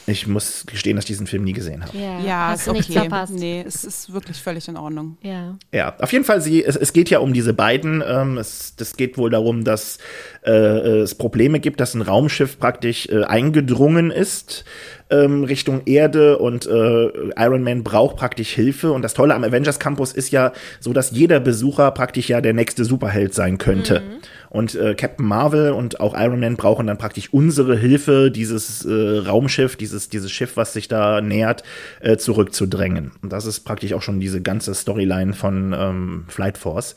[0.06, 1.98] Ich muss gestehen, dass ich diesen Film nie gesehen habe.
[1.98, 2.94] Ja, ja ist okay.
[2.94, 3.34] Verpasst.
[3.34, 5.18] Nee, es ist wirklich völlig in Ordnung.
[5.22, 5.58] Ja.
[5.72, 8.04] Ja, auf jeden Fall, sie, es, es geht ja um diese beiden.
[8.06, 10.00] Ähm, es das geht wohl darum, dass
[10.46, 14.66] äh, es Probleme gibt, dass ein Raumschiff praktisch äh, eingedrungen ist
[15.14, 18.92] ähm, Richtung Erde und äh, Iron Man braucht praktisch Hilfe.
[18.92, 22.54] Und das Tolle am Avengers Campus ist ja so, dass jeder Besucher praktisch ja der
[22.54, 24.00] nächste Superheld sein könnte.
[24.02, 24.22] Mhm.
[24.54, 29.18] Und äh, Captain Marvel und auch Iron Man brauchen dann praktisch unsere Hilfe, dieses äh,
[29.18, 31.64] Raumschiff, dieses, dieses Schiff, was sich da nähert,
[32.02, 33.14] äh, zurückzudrängen.
[33.24, 36.96] Und das ist praktisch auch schon diese ganze Storyline von ähm, Flight Force.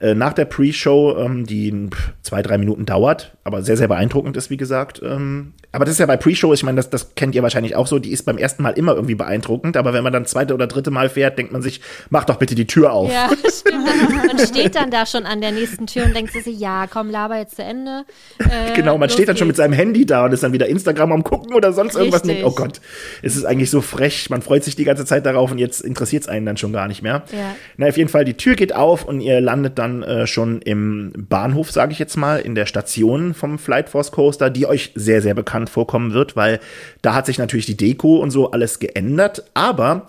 [0.00, 1.88] Äh, nach der Pre-Show, ähm, die
[2.22, 5.00] zwei, drei Minuten dauert, aber sehr, sehr beeindruckend ist, wie gesagt.
[5.02, 7.86] Ähm, aber das ist ja bei Pre-Show, ich meine, das, das kennt ihr wahrscheinlich auch
[7.86, 10.66] so, die ist beim ersten Mal immer irgendwie beeindruckend, aber wenn man dann zweite oder
[10.66, 13.12] dritte Mal fährt, denkt man sich, mach doch bitte die Tür auf.
[13.12, 13.86] Ja, stimmt.
[14.26, 17.38] Man steht dann da schon an der nächsten Tür und denkt sich, ja, komm, laber
[17.38, 18.04] jetzt zu Ende.
[18.38, 19.38] Äh, genau, man steht dann geht's.
[19.38, 22.22] schon mit seinem Handy da und ist dann wieder Instagram am gucken oder sonst irgendwas.
[22.22, 22.80] Denkt, oh Gott,
[23.22, 26.24] es ist eigentlich so frech, man freut sich die ganze Zeit darauf und jetzt interessiert
[26.24, 27.24] es einen dann schon gar nicht mehr.
[27.32, 27.54] Ja.
[27.76, 31.12] Na, auf jeden Fall, die Tür geht auf und ihr landet dann äh, schon im
[31.16, 35.22] Bahnhof, sage ich jetzt mal, in der Station vom Flight Force Coaster, die euch sehr,
[35.22, 36.60] sehr bekannt vorkommen wird, weil
[37.02, 39.44] da hat sich natürlich die Deko und so alles geändert.
[39.54, 40.06] Aber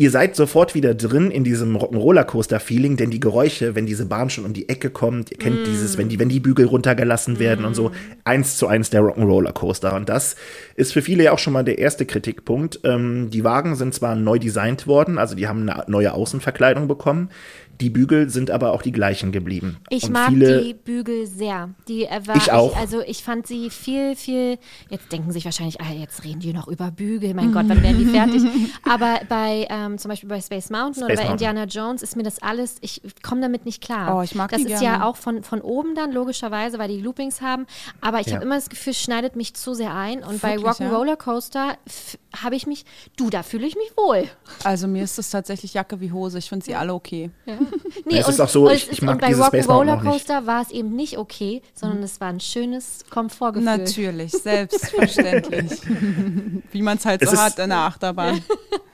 [0.00, 4.46] ihr seid sofort wieder drin in diesem Rollercoaster-Feeling, denn die Geräusche, wenn diese Bahn schon
[4.46, 5.64] um die Ecke kommt, ihr kennt mm.
[5.66, 7.66] dieses, wenn die, wenn die Bügel runtergelassen werden mm.
[7.66, 7.92] und so, mm.
[8.24, 9.94] eins zu eins der Rock'n'Roller-Coaster.
[9.94, 10.36] Und das
[10.74, 12.80] ist für viele ja auch schon mal der erste Kritikpunkt.
[12.82, 17.28] Ähm, die Wagen sind zwar neu designt worden, also die haben eine neue Außenverkleidung bekommen.
[17.80, 19.78] Die Bügel sind aber auch die gleichen geblieben.
[19.88, 21.70] Ich und mag viele, die Bügel sehr.
[21.88, 22.72] Die war, ich auch.
[22.72, 24.58] Ich, also ich fand sie viel, viel.
[24.90, 27.32] Jetzt denken sich wahrscheinlich, ah, jetzt reden die noch über Bügel.
[27.32, 28.42] Mein Gott, wann werden die fertig?
[28.88, 31.32] Aber bei ähm, zum Beispiel bei Space Mountain Space oder bei Mountain.
[31.32, 32.76] Indiana Jones ist mir das alles.
[32.82, 34.16] Ich komme damit nicht klar.
[34.16, 34.98] Oh, ich mag Das die ist gerne.
[34.98, 37.66] ja auch von, von oben dann logischerweise, weil die Loopings haben.
[38.00, 38.34] Aber ich ja.
[38.34, 40.22] habe immer das Gefühl, es schneidet mich zu sehr ein.
[40.22, 41.78] Und Wirklich, bei Rock'n'Roller Coaster
[42.36, 42.84] habe ich mich.
[43.16, 44.28] Du, da fühle ich mich wohl.
[44.64, 46.38] Also mir ist das tatsächlich Jacke wie Hose.
[46.38, 47.30] Ich finde sie alle okay.
[47.46, 47.58] Ja.
[48.04, 50.70] Nee, es ist auch so, ich, ich mag und bei dieses Rock Rollercoaster war es
[50.70, 52.04] eben nicht okay, sondern mhm.
[52.04, 53.64] es war ein schönes Komfortgefühl.
[53.64, 55.70] Natürlich, selbstverständlich.
[56.72, 58.42] Wie man es halt so hat in der Achterbahn.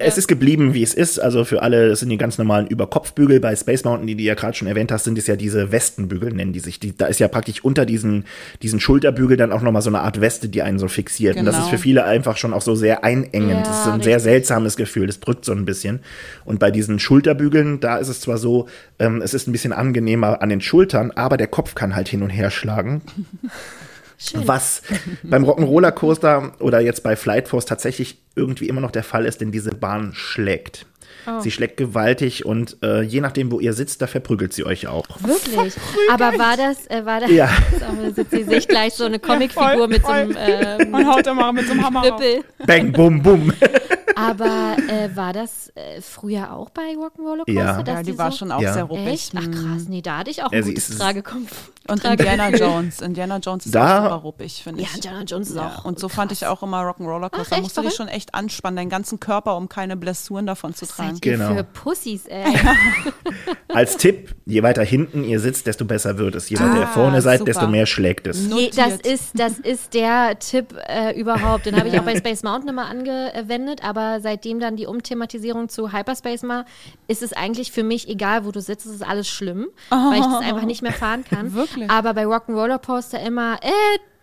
[0.00, 1.18] Es ist geblieben, wie es ist.
[1.18, 3.40] Also für alle, das sind die ganz normalen Überkopfbügel.
[3.40, 6.32] Bei Space Mountain, die du ja gerade schon erwähnt hast, sind es ja diese Westenbügel,
[6.32, 6.78] nennen die sich.
[6.78, 8.24] Die, da ist ja praktisch unter diesen,
[8.62, 11.34] diesen Schulterbügel dann auch nochmal so eine Art Weste, die einen so fixiert.
[11.34, 11.40] Genau.
[11.40, 11.76] Und das ist genau.
[11.76, 13.50] für viele einfach schon auch so sehr einengend.
[13.50, 14.04] Ja, das ist ein richtig.
[14.04, 15.08] sehr seltsames Gefühl.
[15.08, 15.98] Das drückt so ein bisschen.
[16.44, 18.68] Und bei diesen Schulterbügeln, da ist es zwar so,
[19.00, 22.22] ähm, es ist ein bisschen angenehmer an den Schultern, aber der Kopf kann halt hin
[22.22, 23.02] und her schlagen.
[24.34, 24.82] Was
[25.22, 29.40] beim Rock'n'Roller Coaster oder jetzt bei Flight Force tatsächlich irgendwie immer noch der Fall ist,
[29.40, 30.86] denn diese Bahn schlägt.
[31.28, 31.40] Oh.
[31.40, 35.04] Sie schlägt gewaltig und äh, je nachdem, wo ihr sitzt, da verprügelt sie euch auch.
[35.20, 35.74] Wirklich?
[36.10, 37.48] Aber war das, äh, war das, Ja.
[38.14, 40.16] sitzt sie sich gleich so eine Comicfigur voll, mit so voll.
[40.36, 42.02] einem ähm, Und haut immer mit so einem Hammer.
[42.02, 42.44] Knüppel.
[42.66, 43.52] Bang, bum, bum.
[44.14, 47.52] Aber äh, war das äh, früher auch bei Rock'n'Roller Coaster?
[47.52, 47.82] Ja.
[47.84, 48.72] dass Ja, die war so schon auch Ja.
[48.72, 49.06] sehr ruppig.
[49.06, 49.32] Echt?
[49.36, 51.70] Ach krass, nee, da hatte ich auch Ja, ein gutes Tragekomfort.
[51.86, 53.00] Und Trage- Indiana Jones.
[53.00, 54.96] Indiana Jones ist Da- auch super ruppig, finde Ja, ich.
[54.96, 57.56] Indiana Jones ist Ja, auch und so fand ich auch immer Rock'n'Roller Coaster.
[57.56, 60.84] Da musst du dich schon echt anspannen, deinen ganzen Körper, um keine Blessuren davon zu
[60.86, 61.17] tragen.
[61.24, 61.54] Ihr Genau.
[61.54, 62.44] für Pussys, ey.
[63.68, 66.48] Als Tipp, je weiter hinten ihr sitzt, desto besser wird es.
[66.48, 67.50] Je weiter Ah, ihr vorne seid, super.
[67.52, 68.46] desto mehr schlägt es.
[68.48, 71.66] Je, das, ist, das ist der Tipp äh, überhaupt.
[71.66, 75.92] Den habe ich auch bei Space Mountain immer angewendet, aber seitdem dann die Umthematisierung zu
[75.92, 76.64] Hyperspace mal,
[77.06, 80.26] ist es eigentlich für mich egal, wo du sitzt, es ist alles schlimm, weil ich
[80.26, 81.54] das einfach nicht mehr fahren kann.
[81.54, 81.90] Wirklich?
[81.90, 83.68] Aber bei Rock'n'Roller Poster immer, äh,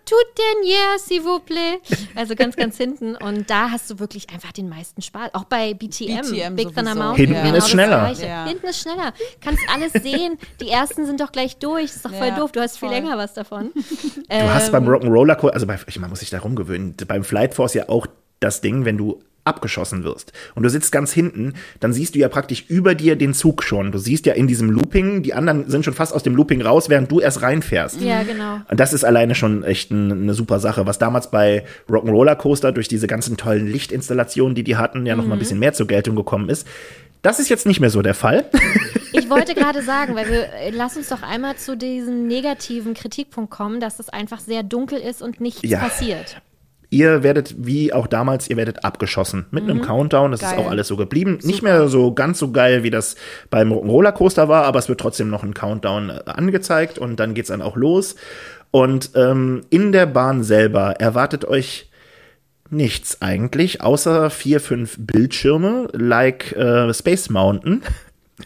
[0.06, 1.80] tut denn yeah, s'il vous plaît.
[2.16, 3.16] Also ganz, ganz hinten.
[3.16, 5.32] Und da hast du wirklich einfach den meisten Spaß.
[5.34, 6.96] Auch bei BTM, BTM Big Thunder.
[6.96, 7.16] Mountain.
[7.16, 8.12] Hinten genau ist schneller.
[8.14, 8.46] Ja.
[8.46, 9.14] Hinten ist schneller.
[9.42, 10.38] Kannst alles sehen.
[10.62, 11.88] Die ersten sind doch gleich durch.
[11.88, 12.52] Das ist doch voll Ja, doof.
[12.52, 12.98] Du hast viel voll.
[12.98, 13.72] länger was davon.
[13.76, 17.54] Du hast beim Rock'n'Roller Coaster, also bei, ich man muss sich da rumgewöhnen, beim Flight
[17.54, 18.08] Force ja auch
[18.40, 22.28] das Ding, wenn du abgeschossen wirst und du sitzt ganz hinten, dann siehst du ja
[22.28, 23.92] praktisch über dir den Zug schon.
[23.92, 26.90] Du siehst ja in diesem Looping, die anderen sind schon fast aus dem Looping raus,
[26.90, 28.02] während du erst reinfährst.
[28.02, 28.60] Ja, genau.
[28.70, 32.72] Und das ist alleine schon echt ein, eine super Sache, was damals bei Rock'n'Roller Coaster
[32.72, 35.88] durch diese ganzen tollen Lichtinstallationen, die die hatten, ja noch mal ein bisschen mehr zur
[35.88, 36.68] Geltung gekommen ist.
[37.22, 38.46] Das ist jetzt nicht mehr so der Fall.
[39.12, 43.50] Ich wollte gerade sagen, weil wir, äh, lass uns doch einmal zu diesem negativen Kritikpunkt
[43.50, 45.80] kommen, dass es einfach sehr dunkel ist und nichts Ja.
[45.80, 46.40] passiert.
[46.96, 49.48] Ihr werdet, wie auch damals, ihr werdet abgeschossen.
[49.52, 50.60] Mit einem Countdown, das ist Geil.
[50.60, 51.40] auch alles so geblieben.
[51.44, 53.18] Nicht mehr so ganz so geil, wie das
[53.50, 57.50] beim Rollercoaster war, aber es wird trotzdem noch ein Countdown äh, angezeigt und dann geht's
[57.50, 58.16] dann auch los.
[58.72, 61.90] Und ähm, in der Bahn selber erwartet euch
[62.70, 67.84] nichts eigentlich, außer vier, fünf Bildschirme, like äh, Space Mountain,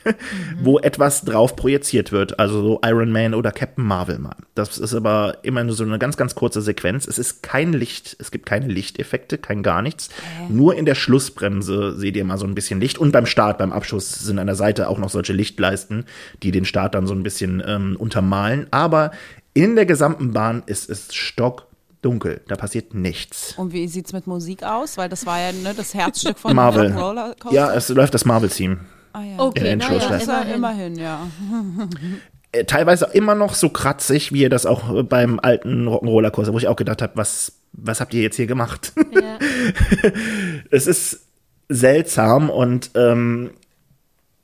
[0.61, 2.40] wo etwas drauf projiziert wird.
[2.40, 4.36] Also so Iron Man oder Captain Marvel mal.
[4.56, 7.07] Das ist aber immer nur so eine ganz, ganz kurze Sequenz.
[7.07, 10.10] Es ist kein Licht, es gibt keine Lichteffekte, kein gar nichts.
[10.48, 12.98] Nur in der Schlussbremse seht ihr mal so ein bisschen Licht.
[12.98, 16.06] Und beim Start, beim Abschuss sind an der Seite auch noch solche Lichtleisten,
[16.44, 18.68] die den Start dann so ein bisschen ähm, untermalen.
[18.72, 19.11] Aber
[19.53, 22.41] in der gesamten Bahn ist es stockdunkel.
[22.48, 23.56] Da passiert nichts.
[23.57, 24.98] Und wie sieht's mit Musik aus?
[24.98, 26.91] Weil das war ja ne, das Herzstück von Marvel.
[26.94, 27.36] Coaster.
[27.52, 28.78] Ja, es läuft das Marvel-Theme.
[29.20, 29.40] Ah, ja.
[29.40, 30.54] Okay, In ist ja immerhin.
[30.56, 31.28] immerhin, ja.
[32.52, 36.54] äh, teilweise immer noch so kratzig, wie ihr das auch äh, beim alten Rock'n'Roller Coaster,
[36.54, 38.94] wo ich auch gedacht habe, was, was habt ihr jetzt hier gemacht?
[39.14, 39.38] Ja.
[40.72, 41.22] es ist
[41.70, 43.52] seltsam und ähm,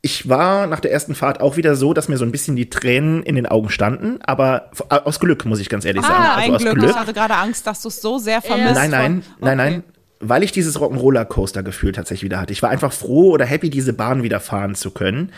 [0.02, 2.70] ich war nach der ersten Fahrt auch wieder so, dass mir so ein bisschen die
[2.70, 6.14] Tränen in den Augen standen, aber f- aus Glück, muss ich ganz ehrlich sagen.
[6.24, 6.76] Ah, also ein aus Glück.
[6.76, 6.90] Glück.
[6.92, 8.76] Ich hatte gerade Angst, dass du es so sehr vermisst.
[8.76, 9.72] Nein, nein, von- nein, Okay.
[9.72, 9.84] nein.
[10.28, 12.54] Weil ich dieses Rock'n'Roller Coaster Gefühl tatsächlich wieder hatte.
[12.54, 15.32] Ich war einfach froh oder happy, diese Bahn wieder fahren zu können.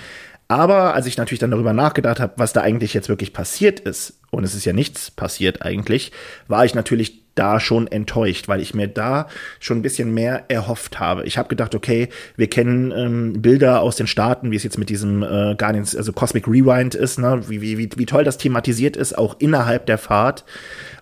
[0.47, 4.19] Aber als ich natürlich dann darüber nachgedacht habe, was da eigentlich jetzt wirklich passiert ist,
[4.31, 6.11] und es ist ja nichts passiert eigentlich,
[6.47, 9.27] war ich natürlich da schon enttäuscht, weil ich mir da
[9.59, 11.23] schon ein bisschen mehr erhofft habe.
[11.25, 14.89] Ich habe gedacht, okay, wir kennen ähm, Bilder aus den Staaten, wie es jetzt mit
[14.89, 17.43] diesem äh, Guardians, also Cosmic Rewind ist, ne?
[17.47, 20.45] wie, wie, wie toll das thematisiert ist, auch innerhalb der Fahrt.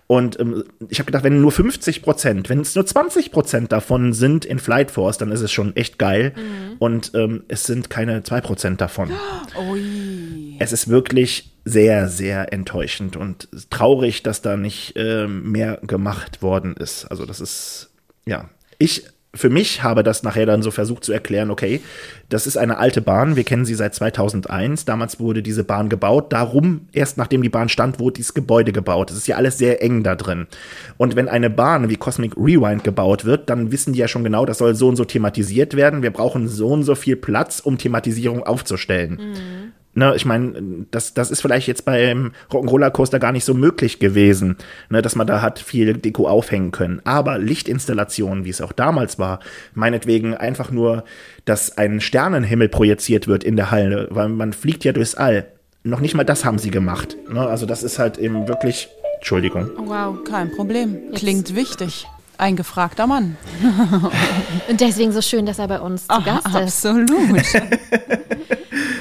[0.06, 4.12] Und ähm, ich habe gedacht, wenn nur 50 Prozent, wenn es nur 20 Prozent davon
[4.12, 6.32] sind in Flight Force, dann ist es schon echt geil.
[6.78, 9.10] Und ähm, es sind keine 2 Prozent davon.
[9.70, 10.56] Ui.
[10.58, 16.76] Es ist wirklich sehr, sehr enttäuschend und traurig, dass da nicht ähm, mehr gemacht worden
[16.76, 17.06] ist.
[17.06, 17.90] Also das ist,
[18.24, 19.04] ja, ich
[19.36, 21.80] für mich habe das nachher dann so versucht zu erklären, okay,
[22.28, 26.32] das ist eine alte Bahn, wir kennen sie seit 2001, damals wurde diese Bahn gebaut,
[26.32, 29.10] darum, erst nachdem die Bahn stand, wurde dieses Gebäude gebaut.
[29.10, 30.46] Es ist ja alles sehr eng da drin.
[30.96, 34.46] Und wenn eine Bahn wie Cosmic Rewind gebaut wird, dann wissen die ja schon genau,
[34.46, 37.78] das soll so und so thematisiert werden, wir brauchen so und so viel Platz, um
[37.78, 39.72] Thematisierung aufzustellen.
[39.98, 43.98] Ne, ich meine, das, das ist vielleicht jetzt beim Rock'n'Roller Coaster gar nicht so möglich
[43.98, 44.58] gewesen,
[44.90, 47.00] ne, dass man da hat viel Deko aufhängen können.
[47.04, 49.40] Aber Lichtinstallationen, wie es auch damals war,
[49.72, 51.04] meinetwegen einfach nur,
[51.46, 55.46] dass ein Sternenhimmel projiziert wird in der Halle, weil man fliegt ja durchs All.
[55.82, 57.16] Noch nicht mal das haben sie gemacht.
[57.32, 59.70] Ne, also das ist halt eben wirklich, Entschuldigung.
[59.78, 60.22] Wow.
[60.24, 61.10] Kein Problem.
[61.14, 62.06] Klingt wichtig.
[62.38, 63.36] Ein gefragter Mann.
[64.68, 66.86] Und deswegen so schön, dass er bei uns zu Gast ist.
[66.86, 67.10] Absolut.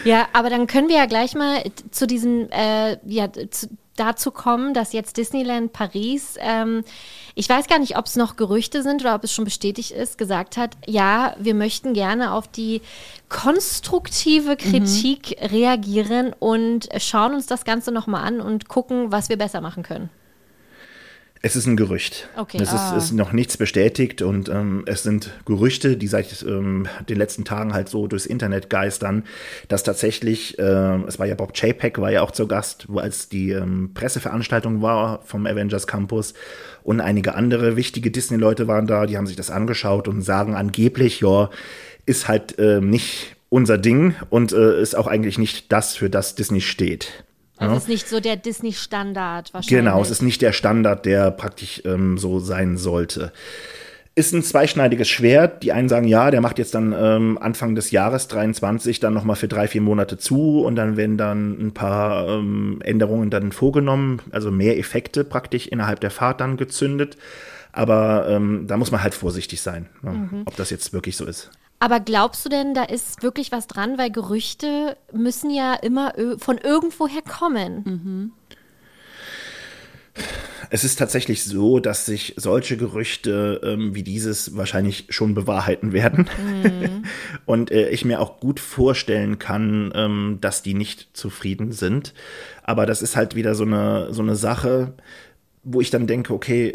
[0.06, 4.74] Ja, aber dann können wir ja gleich mal zu diesem, äh, ja, zu, dazu kommen,
[4.74, 6.84] dass jetzt Disneyland Paris, ähm,
[7.34, 10.18] ich weiß gar nicht, ob es noch Gerüchte sind oder ob es schon bestätigt ist,
[10.18, 12.82] gesagt hat, ja, wir möchten gerne auf die
[13.30, 19.62] konstruktive Kritik reagieren und schauen uns das Ganze nochmal an und gucken, was wir besser
[19.62, 20.10] machen können.
[21.45, 22.27] Es ist ein Gerücht.
[22.35, 22.57] Okay.
[22.59, 27.19] Es ist, ist noch nichts bestätigt und ähm, es sind Gerüchte, die seit ähm, den
[27.19, 29.26] letzten Tagen halt so durchs Internet geistern,
[29.67, 33.30] dass tatsächlich, äh, es war ja Bob Chapek, war ja auch zu Gast, wo als
[33.30, 36.34] die ähm, Presseveranstaltung war vom Avengers Campus
[36.81, 41.19] und einige andere wichtige Disney-Leute waren da, die haben sich das angeschaut und sagen angeblich,
[41.19, 41.51] ja,
[42.07, 46.34] ist halt äh, nicht unser Ding und äh, ist auch eigentlich nicht das, für das
[46.34, 47.23] Disney steht.
[47.57, 49.69] Also es ist nicht so der Disney-Standard wahrscheinlich.
[49.69, 53.32] Genau, es ist nicht der Standard, der praktisch ähm, so sein sollte.
[54.18, 55.64] Ist ein zweischneidiges Schwert.
[55.64, 59.36] Die einen sagen, ja, der macht jetzt dann ähm, Anfang des Jahres 23 dann nochmal
[59.36, 64.22] für drei, vier Monate zu und dann werden dann ein paar ähm, Änderungen dann vorgenommen,
[64.32, 67.18] also mehr Effekte praktisch innerhalb der Fahrt dann gezündet.
[67.73, 71.52] Aber ähm, da muss man halt vorsichtig sein, ne, ob das jetzt wirklich so ist.
[71.80, 73.97] Aber glaubst du denn, da ist wirklich was dran?
[73.97, 78.34] Weil Gerüchte müssen ja immer von irgendwoher kommen.
[80.69, 86.27] Es ist tatsächlich so, dass sich solche Gerüchte ähm, wie dieses wahrscheinlich schon bewahrheiten werden.
[87.45, 92.14] Und äh, ich mir auch gut vorstellen kann, ähm, dass die nicht zufrieden sind.
[92.64, 94.93] Aber das ist halt wieder so eine, so eine Sache,
[95.65, 96.73] wo ich dann denke, okay,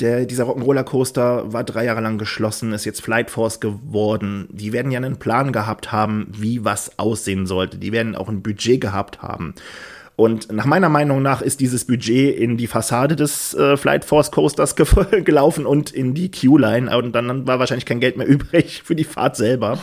[0.00, 4.48] der, dieser Rock'n'Roller-Coaster war drei Jahre lang geschlossen, ist jetzt Flight Force geworden.
[4.50, 7.76] Die werden ja einen Plan gehabt haben, wie was aussehen sollte.
[7.76, 9.54] Die werden auch ein Budget gehabt haben.
[10.16, 14.30] Und nach meiner Meinung nach ist dieses Budget in die Fassade des äh, Flight Force
[14.30, 14.86] Coasters ge
[15.22, 16.96] gelaufen und in die Q-Line.
[16.96, 19.78] Und dann war wahrscheinlich kein Geld mehr übrig für die Fahrt selber.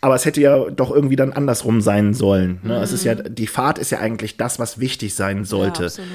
[0.00, 2.60] Aber es hätte ja doch irgendwie dann andersrum sein sollen.
[2.62, 2.80] Ne?
[2.80, 5.82] Es ist ja, die Fahrt ist ja eigentlich das, was wichtig sein sollte.
[5.82, 6.08] Ja, absolut.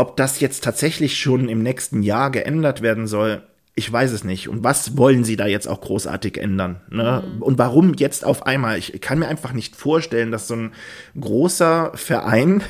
[0.00, 3.42] Ob das jetzt tatsächlich schon im nächsten Jahr geändert werden soll,
[3.74, 4.48] ich weiß es nicht.
[4.48, 6.80] Und was wollen sie da jetzt auch großartig ändern?
[6.88, 7.22] Ne?
[7.40, 8.78] Und warum jetzt auf einmal?
[8.78, 10.72] Ich kann mir einfach nicht vorstellen, dass so ein
[11.20, 12.62] großer Verein,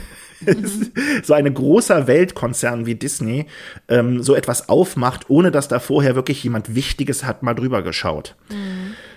[1.23, 3.47] so ein großer Weltkonzern wie Disney,
[3.87, 8.35] ähm, so etwas aufmacht, ohne dass da vorher wirklich jemand Wichtiges hat mal drüber geschaut.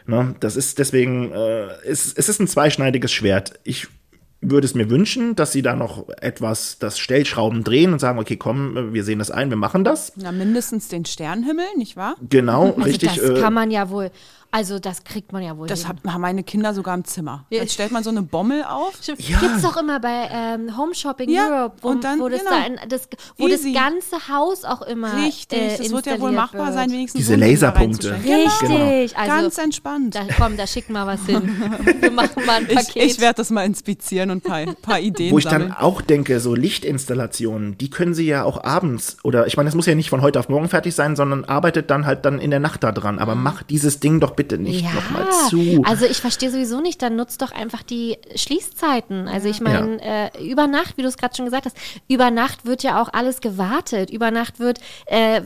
[0.06, 0.35] Ne?
[0.40, 3.60] Das ist deswegen, äh, es, es ist ein zweischneidiges Schwert.
[3.64, 3.88] Ich
[4.49, 8.38] würde es mir wünschen, dass sie da noch etwas das Stellschrauben drehen und sagen, okay,
[8.38, 10.14] komm, wir sehen das ein, wir machen das.
[10.15, 12.15] Na, mindestens den Sternenhimmel, nicht wahr?
[12.30, 13.15] Genau, Also richtig.
[13.15, 14.11] das äh, kann man ja wohl,
[14.55, 15.97] also das kriegt man ja wohl Das hin.
[16.05, 17.45] haben meine Kinder sogar im Zimmer.
[17.49, 18.93] Jetzt stellt man so eine Bommel auf.
[19.17, 19.39] Ja.
[19.39, 22.51] Gibt's doch immer bei ähm, Home Shopping Ja, Europe, wo, und dann- wo, das, genau.
[22.51, 26.31] da in, das, wo das ganze Haus auch immer Richtig, äh, das wird ja wohl
[26.31, 26.73] machbar wird.
[26.75, 28.11] sein, wenigstens Diese so Laserpunkte.
[28.11, 28.43] reinzustellen.
[28.43, 29.21] Richtig, Genau.
[29.23, 30.15] also Ganz entspannt.
[30.15, 31.41] da, komm, da schicken wir was hin.
[31.99, 33.03] Wir machen mal ein Ich, Paket.
[33.05, 35.69] ich werde das mal inspizieren und ein paar, paar Ideen Wo ich sammeln.
[35.69, 39.75] dann auch denke, so Lichtinstallationen, die können sie ja auch abends oder ich meine, das
[39.75, 42.51] muss ja nicht von heute auf morgen fertig sein, sondern arbeitet dann halt dann in
[42.51, 43.17] der Nacht da dran.
[43.19, 45.82] Aber mach dieses Ding doch bitte nicht ja, nochmal zu.
[45.86, 49.28] also ich verstehe sowieso nicht, dann nutzt doch einfach die Schließzeiten.
[49.28, 52.65] Also ich meine, äh, über Nacht, wie du es gerade schon gesagt hast, über Nacht
[52.65, 54.10] wird ja auch alles gewartet.
[54.10, 55.41] Über Nacht wird äh,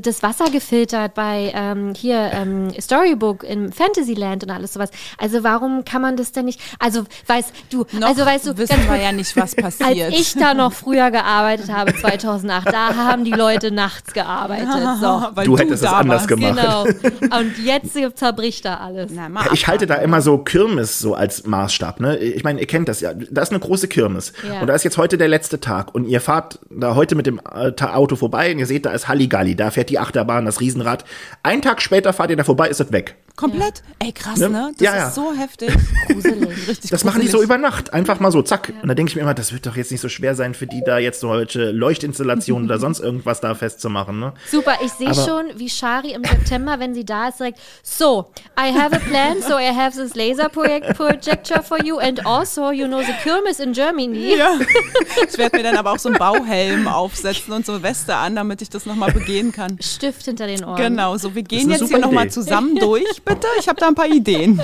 [0.00, 4.90] das Wasser gefiltert bei ähm, hier ähm, Storybook im Fantasyland und alles sowas.
[5.18, 6.60] Also warum kann man das denn nicht?
[6.78, 10.12] Also weißt du, Noch also weißt du, wissen wir ja nicht, was als passiert.
[10.12, 14.68] ich da noch früher gearbeitet habe, 2008, da haben die Leute nachts gearbeitet.
[15.00, 15.06] So.
[15.34, 16.28] Weil Du hättest es da anders warst.
[16.28, 16.56] gemacht.
[16.60, 17.38] Genau.
[17.38, 19.10] Und jetzt zerbricht da alles.
[19.14, 22.00] Na, mal Ich halte da immer so Kirmes so als Maßstab.
[22.00, 22.18] Ne?
[22.18, 23.12] Ich meine, ihr kennt das ja.
[23.14, 24.32] Da ist eine große Kirmes.
[24.46, 24.60] Ja.
[24.60, 25.94] Und da ist jetzt heute der letzte Tag.
[25.94, 29.08] Und ihr fahrt da heute mit dem äh, Auto vorbei und ihr seht, da ist
[29.08, 29.56] Halligalli.
[29.56, 31.04] Da fährt die Achterbahn, das Riesenrad.
[31.42, 33.16] Einen Tag später fahrt ihr da vorbei, ist das weg.
[33.40, 33.82] Komplett?
[33.98, 34.48] Ey, krass, Ne?
[34.50, 34.70] ne?
[34.76, 35.08] Das Ja, ja.
[35.08, 35.70] ist so heftig.
[36.08, 36.68] Gruselig.
[36.68, 37.44] Richtig Das machen die so gruselig.
[37.44, 37.92] über Nacht.
[37.92, 38.72] Einfach mal so, zack.
[38.82, 40.66] Und da denke ich mir immer, das wird doch jetzt nicht so schwer sein, für
[40.66, 44.20] die da jetzt solche Leuchtinstallationen oder sonst irgendwas da festzumachen.
[44.20, 44.34] Ne?
[44.50, 48.72] Super, ich sehe schon, wie Shari im September, wenn sie da ist, sagt, so, I
[48.78, 52.86] have a plan, so I have this laser project projector for you and also, you
[52.86, 54.36] know, the Kirmes in Germany.
[54.36, 54.50] Ja.
[55.30, 58.62] Ich werde mir dann aber auch so einen Bauhelm aufsetzen und so Weste an, damit
[58.62, 59.78] ich das nochmal begehen kann.
[59.80, 60.76] Stift hinter den Ohren.
[60.76, 63.46] Genau, so wir gehen jetzt hier nochmal zusammen durch, bitte.
[63.58, 64.60] Ich habe da ein paar Ideen.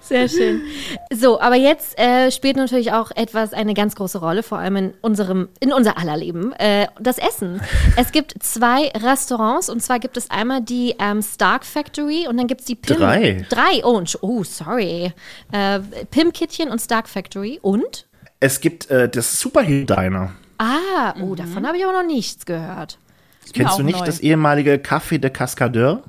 [0.00, 0.62] Sehr schön.
[1.12, 4.94] So, aber jetzt äh, spielt natürlich auch etwas eine ganz große Rolle, vor allem in
[5.00, 7.60] unserem, in unser aller Leben, äh, das Essen.
[7.96, 12.46] Es gibt zwei Restaurants und zwar gibt es einmal die ähm, Stark Factory und dann
[12.46, 12.96] gibt es die Pim.
[12.96, 13.44] Drei.
[13.48, 15.12] Drei, oh, oh sorry.
[15.50, 18.06] Äh, Pim Kittchen und Stark Factory und?
[18.38, 20.32] Es gibt äh, das Superhero Diner.
[20.58, 21.36] Ah, oh, Mhm.
[21.36, 22.98] davon habe ich aber noch nichts gehört.
[23.52, 24.06] Kennst auch du nicht neu.
[24.06, 26.02] das ehemalige Café de Cascadeur?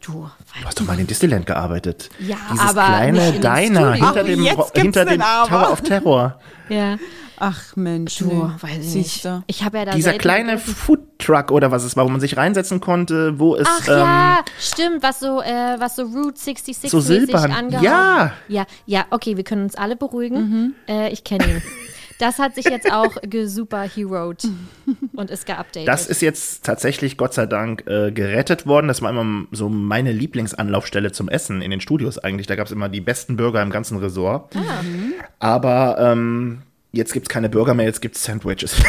[0.00, 2.10] Du, Du hast doch mal in Disneyland gearbeitet.
[2.18, 4.06] Ja, Dieses aber kleine nicht in dem Diner Studio.
[4.06, 4.20] hinter
[4.60, 5.20] Ach, dem, hinter dem.
[5.20, 6.38] Tower of Terror.
[6.68, 6.98] ja,
[7.42, 8.50] Ach Mensch, du, nee.
[8.60, 9.26] weiß nicht.
[9.46, 10.58] Ich habe ja da Dieser kleine.
[10.58, 14.44] Foodtruck oder was es war, wo man sich reinsetzen konnte, wo es Ach ähm, ja,
[14.58, 17.70] stimmt, was so, äh, was so Route 66 So mäßig silbern.
[17.80, 18.32] Ja.
[18.48, 20.74] Ja, ja, okay, wir können uns alle beruhigen.
[20.86, 21.62] Äh, ich kenne ihn.
[22.20, 24.46] Das hat sich jetzt auch gesuperheroed
[25.14, 25.88] und ist geupdatet.
[25.88, 28.88] Das ist jetzt tatsächlich, Gott sei Dank, äh, gerettet worden.
[28.88, 32.46] Das war immer so meine Lieblingsanlaufstelle zum Essen in den Studios eigentlich.
[32.46, 34.54] Da gab es immer die besten Burger im ganzen Resort.
[34.56, 34.60] Ah.
[35.38, 38.76] Aber ähm, jetzt gibt es keine Burger mehr, jetzt gibt es Sandwiches.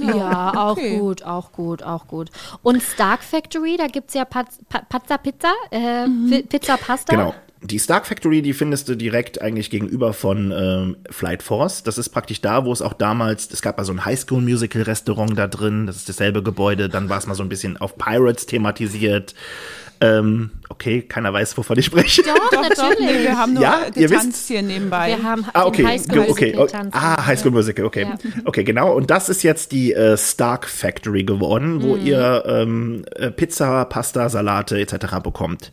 [0.00, 0.96] Ja, auch Okay.
[0.98, 2.30] gut, auch gut, auch gut.
[2.62, 7.14] Und Stark Factory, da gibt es ja Paz Pa- Pazza Pizza, äh, Pi- Pizza Pasta.
[7.14, 7.34] Genau.
[7.64, 11.82] Die Stark Factory, die findest du direkt eigentlich gegenüber von ähm, Flight Force.
[11.84, 15.46] Das ist praktisch da, wo es auch damals, es gab mal so ein Highschool-Musical-Restaurant da
[15.46, 19.34] drin, das ist dasselbe Gebäude, dann war es mal so ein bisschen auf Pirates thematisiert.
[20.00, 22.22] Ähm, okay, keiner weiß, wovon ich spreche.
[22.24, 22.98] Doch, Doch, doch, natürlich.
[22.98, 25.16] nee, wir haben nur Ja, ihr getanzt wisst- hier nebenbei.
[25.16, 26.72] Wir haben Ah, okay, High School Ge- okay, Musical okay.
[26.72, 26.92] tanzen.
[26.98, 28.02] Ah, High School Musical, okay.
[28.02, 28.18] Ja.
[28.44, 28.92] Okay, genau.
[28.96, 32.04] Und das ist jetzt die äh, Stark Factory geworden, wo Mhm.
[32.06, 35.20] ihr ähm, äh, Pizza, Pasta, Salate etc.
[35.22, 35.70] bekommt.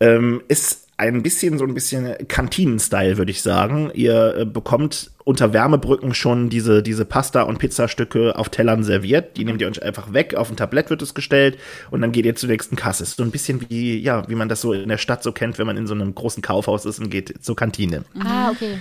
[0.00, 3.90] Ähm, ist ein bisschen so ein bisschen Kantinen-Style, würde ich sagen.
[3.94, 9.36] Ihr äh, bekommt unter Wärmebrücken schon diese, diese Pasta- und Pizzastücke auf Tellern serviert.
[9.36, 11.58] Die nehmt ihr euch einfach weg, auf ein Tablett wird es gestellt
[11.90, 13.04] und dann geht ihr zur nächsten Kasse.
[13.04, 15.66] So ein bisschen wie, ja, wie man das so in der Stadt so kennt, wenn
[15.66, 18.04] man in so einem großen Kaufhaus ist und geht zur Kantine.
[18.20, 18.78] Ah, okay.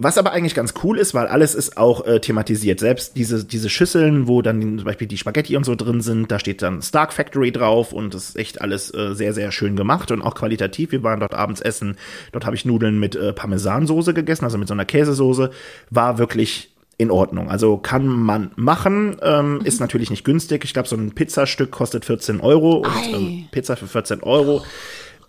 [0.00, 2.78] Was aber eigentlich ganz cool ist, weil alles ist auch äh, thematisiert.
[2.78, 6.38] Selbst diese, diese Schüsseln, wo dann zum Beispiel die Spaghetti und so drin sind, da
[6.38, 10.12] steht dann Stark Factory drauf und das ist echt alles äh, sehr, sehr schön gemacht
[10.12, 10.92] und auch qualitativ.
[10.92, 11.96] Wir waren dort abends essen.
[12.30, 15.50] Dort habe ich Nudeln mit äh, Parmesansoße gegessen, also mit so einer Käsesoße.
[15.90, 17.48] War wirklich in Ordnung.
[17.48, 20.64] Also kann man machen, ähm, ist natürlich nicht günstig.
[20.64, 24.62] Ich glaube, so ein Pizzastück kostet 14 Euro und ähm, Pizza für 14 Euro.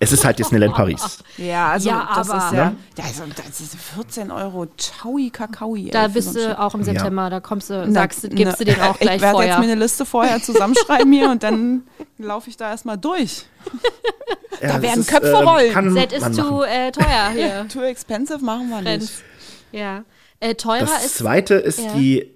[0.01, 1.19] Es ist halt Disneyland Paris.
[1.37, 2.75] ja, also Ja, das aber- ist ja, Ne?
[2.97, 5.89] ja also, das ist 14 Euro Chaui Kakaoi.
[5.91, 8.79] Da bist du auch im September, da kommst du, Na, sagst, du- gibst du den
[8.81, 11.83] auch gleich Ich werde jetzt mir eine Liste vorher zusammenschreiben hier und dann
[12.17, 13.45] laufe ich da erstmal durch.
[14.61, 15.93] Ja, das werden ist, Köpfe ähm, rollen.
[15.93, 17.65] Set ist zu äh, teuer hier.
[17.71, 19.09] Too expensive machen wir nicht.
[19.71, 20.03] Ja.
[20.41, 21.93] Äh, teurer Das ist, zweite ist ja.
[21.93, 22.33] die,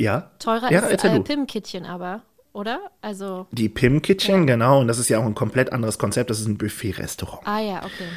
[0.00, 1.18] ja, teurer ja, ist äh.
[1.20, 2.22] Pim-Kittchen aber,
[2.54, 2.80] oder?
[3.02, 6.40] Also, Die Pim Kitchen, genau, und das ist ja auch ein komplett anderes Konzept, das
[6.40, 7.46] ist ein Buffet-Restaurant.
[7.46, 8.08] ah ja, okay.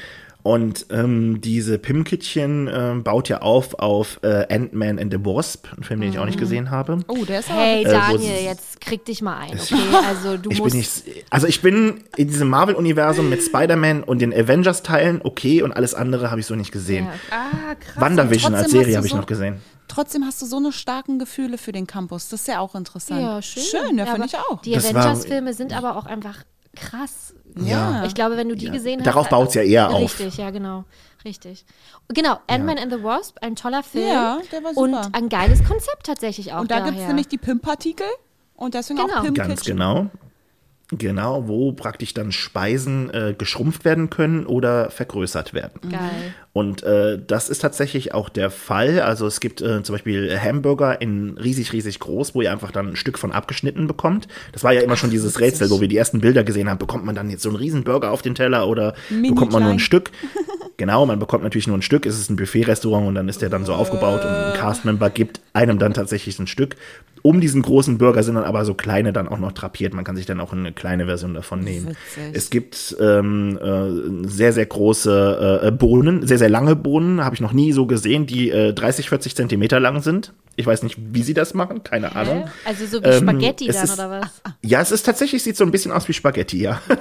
[0.43, 5.67] Und ähm, diese Pim Kitchen ähm, baut ja auf auf äh, Ant-Man and the Wasp,
[5.77, 6.27] ein Film, den ich auch Mhm.
[6.29, 6.99] nicht gesehen habe.
[7.09, 9.75] Oh, der ist Hey Äh, Daniel, jetzt krieg dich mal ein, okay?
[10.07, 14.19] Also du Ich musst bin nicht, also ich bin in diesem Marvel-Universum mit Spider-Man und
[14.21, 17.07] den Avengers-Teilen okay und alles andere habe ich so nicht gesehen.
[17.07, 17.13] Ja.
[17.31, 17.99] Ah, krass.
[18.01, 19.59] WandaVision als Serie habe ich so, noch gesehen.
[19.97, 22.29] Trotzdem hast du so eine starken Gefühle für den Campus.
[22.29, 23.19] Das ist ja auch interessant.
[23.19, 23.63] Ja, schön.
[23.63, 24.61] Schön, ja, Ja, finde ich auch.
[24.61, 26.43] Die Avengers-Filme sind aber auch einfach
[26.75, 27.33] krass.
[27.55, 28.05] Ja.
[28.05, 29.07] Ich glaube, wenn du die gesehen hast.
[29.07, 29.99] Darauf baut's ja eher auf.
[30.19, 30.83] Richtig, ja, genau.
[31.25, 31.65] Richtig.
[32.09, 34.07] Genau, Ant-Man and the Wasp, ein toller Film.
[34.07, 35.09] Ja, der war Und super.
[35.13, 36.61] ein geiles Konzept tatsächlich auch.
[36.61, 38.05] Und da gibt es nämlich die Pimp-Partikel
[38.55, 39.17] und deswegen Genau.
[39.17, 39.77] auch Pimp Ganz Kitchen.
[39.77, 40.11] genau.
[40.89, 45.81] Genau, wo praktisch dann Speisen äh, geschrumpft werden können oder vergrößert werden.
[45.91, 46.33] Geil.
[46.53, 49.01] Und äh, das ist tatsächlich auch der Fall.
[49.01, 52.89] Also es gibt äh, zum Beispiel Hamburger in riesig, riesig groß, wo ihr einfach dann
[52.89, 54.29] ein Stück von abgeschnitten bekommt.
[54.53, 56.79] Das war ja immer schon dieses Rätsel, wo wir die ersten Bilder gesehen haben.
[56.79, 59.63] Bekommt man dann jetzt so einen riesen Burger auf den Teller oder Mini bekommt man
[59.63, 59.85] nur ein klein.
[59.85, 60.11] Stück?
[60.77, 62.05] Genau, man bekommt natürlich nur ein Stück.
[62.05, 65.41] Es ist ein Buffet-Restaurant und dann ist der dann so aufgebaut und ein Castmember gibt
[65.53, 66.75] einem dann tatsächlich ein Stück.
[67.23, 69.95] Um diesen großen Burger sind dann aber so kleine dann auch noch drapiert.
[69.95, 71.87] Man kann sich dann auch eine kleine Version davon nehmen.
[71.87, 72.23] Witzig.
[72.33, 77.41] Es gibt ähm, äh, sehr, sehr große äh, Bohnen, sehr, sehr lange Bohnen, habe ich
[77.41, 80.31] noch nie so gesehen, die äh, 30, 40 Zentimeter lang sind.
[80.57, 82.43] Ich weiß nicht, wie sie das machen, keine Ahnung.
[82.45, 82.49] Hä?
[82.65, 84.41] Also so wie Ähm, Spaghetti dann, ist- oder was?
[84.61, 86.81] Ja, es ist tatsächlich, sieht so ein bisschen aus wie Spaghetti, ja.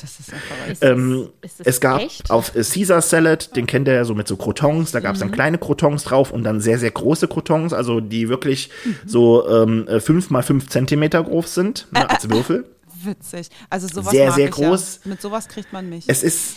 [0.00, 0.72] Das ist verrückt.
[0.72, 2.30] Ist das, Ähm, ist das es gab echt?
[2.30, 5.20] auf äh, Caesar Salad, den kennt ihr ja so mit so Crotons, da gab es
[5.20, 8.70] dann kleine Crotons drauf und dann sehr, sehr große Crotons, also die wirklich
[9.06, 12.66] so ähm, äh, fünf mal fünf Zentimeter groß sind, ne, als Würfel.
[13.02, 13.48] Witzig.
[13.70, 15.00] Also sowas Sehr, mag sehr ich groß.
[15.04, 15.10] Ja.
[15.10, 16.04] Mit sowas kriegt man mich.
[16.08, 16.56] Es ist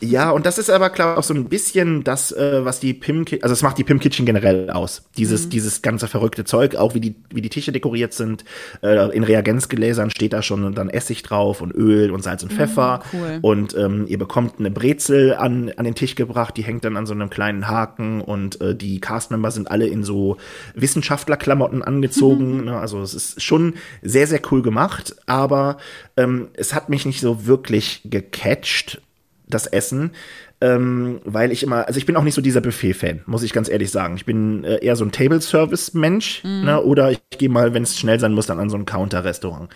[0.00, 3.24] ja, und das ist aber klar auch so ein bisschen das, äh, was die Pim,
[3.42, 5.02] also es macht die Pim Kitchen generell aus.
[5.16, 5.50] Dieses, Mhm.
[5.50, 8.44] dieses ganze verrückte Zeug, auch wie die, wie die Tische dekoriert sind.
[8.82, 13.00] Äh, in Reagenzgläsern steht da schon dann Essig drauf und Öl und Salz und Pfeffer.
[13.12, 13.38] Mhm, cool.
[13.42, 17.06] Und ähm, ihr bekommt eine Brezel an, an den Tisch gebracht, die hängt dann an
[17.06, 20.36] so einem kleinen Haken und äh, die Castmember sind alle in so
[20.74, 22.64] Wissenschaftlerklamotten angezogen.
[22.64, 22.78] ne?
[22.78, 25.78] Also es ist schon sehr, sehr cool gemacht, aber
[26.16, 29.00] ähm, es hat mich nicht so wirklich gecatcht
[29.48, 30.12] das Essen,
[30.60, 33.68] ähm, weil ich immer, also ich bin auch nicht so dieser Buffet-Fan, muss ich ganz
[33.68, 34.16] ehrlich sagen.
[34.16, 36.82] Ich bin äh, eher so ein Table-Service-Mensch, ne?
[36.82, 39.70] oder ich gehe mal, wenn es schnell sein muss, dann an so ein Counter-Restaurant.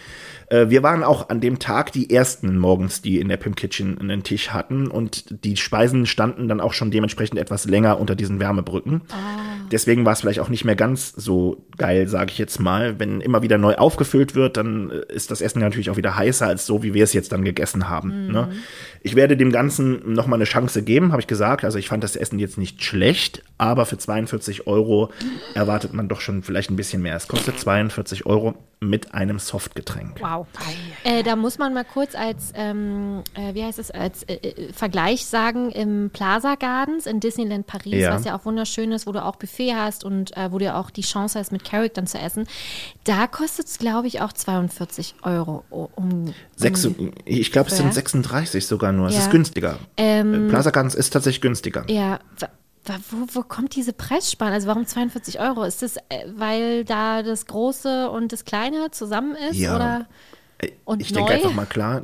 [0.53, 3.99] Äh, wir waren auch an dem Tag die ersten morgens, die in der Pim Kitchen
[3.99, 8.39] einen Tisch hatten und die Speisen standen dann auch schon dementsprechend etwas länger unter diesen
[8.39, 9.03] Wärmebrücken.
[9.71, 12.99] Deswegen war es vielleicht auch nicht mehr ganz so geil, sage ich jetzt mal.
[12.99, 16.47] Wenn immer wieder neu aufgefüllt wird, dann äh, ist das Essen natürlich auch wieder heißer
[16.47, 18.27] als so, wie wir es jetzt dann gegessen haben.
[18.31, 18.49] Ne?
[19.05, 21.65] Ich werde dem Ganzen noch mal eine Chance geben, habe ich gesagt.
[21.65, 25.11] Also ich fand das Essen jetzt nicht schlecht, aber für 42 Euro
[25.55, 27.17] erwartet man doch schon vielleicht ein bisschen mehr.
[27.17, 30.21] Es kostet 42 Euro mit einem Softgetränk.
[30.21, 30.47] Wow.
[31.05, 34.73] Äh, da muss man mal kurz als, ähm, äh, wie heißt es, als äh, äh,
[34.73, 38.15] Vergleich sagen, im Plaza Gardens in Disneyland Paris, Ja.
[38.15, 40.91] was ja auch wunderschön ist, wo du auch Buffet hast und äh, wo du auch
[40.91, 42.47] die Chance hast, mit Carrick dann zu essen,
[43.05, 45.65] da kostet es, glaube ich, auch 42 Euro.
[45.71, 47.93] Um, Sechs, um, ich glaube, es sind Ja.
[47.93, 49.09] 36 sogar nur.
[49.09, 49.21] Es Ja.
[49.23, 49.79] ist günstiger.
[49.97, 51.85] Ähm, Äh, Plaza Gardens ist tatsächlich günstiger.
[51.89, 52.19] ja,
[53.11, 54.55] wo, wo kommt diese Preisspanne?
[54.55, 55.63] Also warum 42 Euro?
[55.63, 59.57] Ist das, äh, weil da das Große und das Kleine zusammen ist?
[59.59, 59.77] Ja.
[59.77, 60.07] Oder?
[60.85, 61.19] Und ich neu?
[61.21, 62.03] denke einfach mal klar,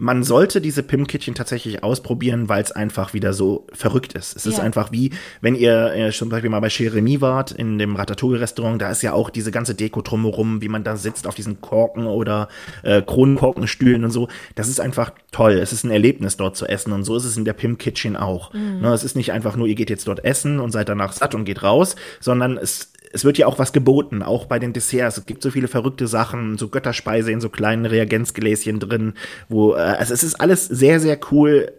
[0.00, 4.36] man sollte diese Pim-Kittchen tatsächlich ausprobieren, weil es einfach wieder so verrückt ist.
[4.36, 4.62] Es ist Ja.
[4.64, 5.10] einfach wie,
[5.40, 9.12] wenn ihr äh, zum Beispiel mal bei Jeremy wart, in dem Ratatouille-Restaurant, da ist ja
[9.12, 12.48] auch diese ganze Deko drumherum, wie man da sitzt auf diesen Korken oder
[12.84, 14.28] äh, Kronenkorkenstühlen und so.
[14.54, 15.52] Das ist einfach toll.
[15.54, 18.52] Es ist ein Erlebnis, dort zu essen und so ist es in der Pim-Kitchen auch.
[18.54, 21.34] Ne, es ist nicht einfach nur, ihr geht jetzt dort essen und seid danach satt
[21.34, 25.18] und geht raus, sondern es es wird ja auch was geboten, auch bei den Desserts.
[25.18, 29.14] Es gibt so viele verrückte Sachen, so Götterspeise in so kleinen Reagenzgläschen drin,
[29.48, 31.72] wo, äh, also es ist alles sehr, sehr cool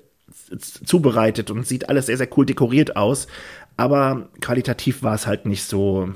[0.58, 3.27] zubereitet und sieht alles sehr, sehr cool dekoriert aus.
[3.77, 6.09] Aber qualitativ war es halt nicht so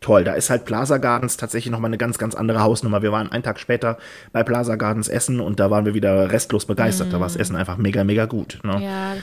[0.00, 0.24] toll.
[0.24, 3.02] Da ist halt Plaza Gardens tatsächlich nochmal eine ganz, ganz andere Hausnummer.
[3.02, 3.98] Wir waren einen Tag später
[4.32, 7.12] bei Plaza Gardens essen und da waren wir wieder restlos begeistert.
[7.12, 8.60] Da war das Essen einfach mega, mega gut.
[8.62, 8.82] Ne?
[8.82, 9.14] Ja,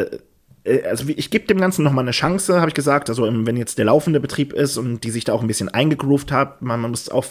[0.00, 0.18] äh,
[0.88, 3.10] also wie- ich gebe dem Ganzen noch mal eine Chance, habe ich gesagt.
[3.10, 5.68] Also ähm, wenn jetzt der laufende Betrieb ist und die sich da auch ein bisschen
[5.68, 7.26] eingegroovt hat, man, man muss auch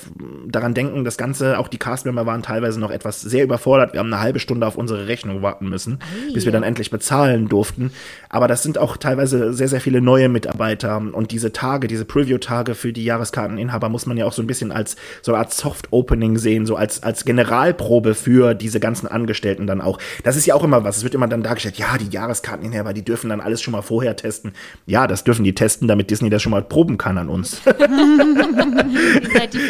[0.47, 3.93] daran denken, das Ganze, auch die Castmember waren teilweise noch etwas sehr überfordert.
[3.93, 5.99] Wir haben eine halbe Stunde auf unsere Rechnung warten müssen,
[6.33, 7.91] bis wir dann endlich bezahlen durften.
[8.29, 12.75] Aber das sind auch teilweise sehr, sehr viele neue Mitarbeiter und diese Tage, diese Preview-Tage
[12.75, 16.37] für die Jahreskarteninhaber muss man ja auch so ein bisschen als so eine Art Soft-Opening
[16.37, 19.97] sehen, so als, als Generalprobe für diese ganzen Angestellten dann auch.
[20.23, 20.97] Das ist ja auch immer was.
[20.97, 24.15] Es wird immer dann dargestellt, ja, die Jahreskarteninhaber, die dürfen dann alles schon mal vorher
[24.15, 24.53] testen.
[24.85, 27.61] Ja, das dürfen die testen, damit Disney das schon mal proben kann an uns.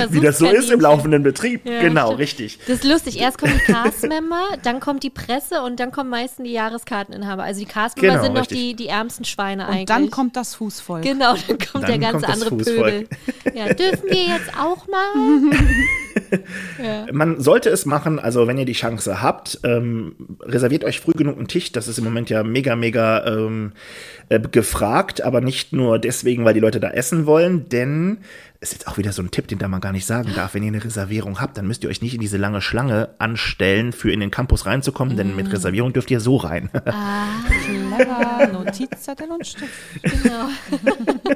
[0.09, 1.65] Wie das so ist im laufenden Betrieb.
[1.65, 2.19] Ja, genau, stimmt.
[2.19, 2.59] richtig.
[2.67, 3.19] Das ist lustig.
[3.19, 7.43] Erst kommen die Cast-Member, dann kommt die Presse und dann kommen meistens die Jahreskarteninhaber.
[7.43, 9.85] Also die Cast-Member Genau, sind noch die, die ärmsten Schweine Und eigentlich.
[9.85, 11.03] dann kommt das Fußvolk.
[11.03, 12.75] Genau, dann kommt Dann der ganze kommt andere Fußvolk.
[12.85, 13.07] Pöbel.
[13.53, 15.51] Ja, dürfen wir jetzt auch mal?
[17.11, 21.37] Man sollte es machen, also wenn ihr die Chance habt, ähm, reserviert euch früh genug
[21.37, 21.71] einen Tisch.
[21.71, 23.71] Das ist im Moment ja mega, mega ähm,
[24.29, 28.17] äh, gefragt, aber nicht nur deswegen, weil die Leute da essen wollen, denn
[28.59, 30.53] ist jetzt auch wieder so ein Tipp, den da man gar nicht sagen darf.
[30.53, 33.91] Wenn ihr eine Reservierung habt, dann müsst ihr euch nicht in diese lange Schlange anstellen,
[33.91, 36.69] für in den Campus reinzukommen, denn mit Reservierung dürft ihr so rein.
[36.71, 39.73] Clever, Notizzettel und Stift.
[40.01, 40.47] Genau.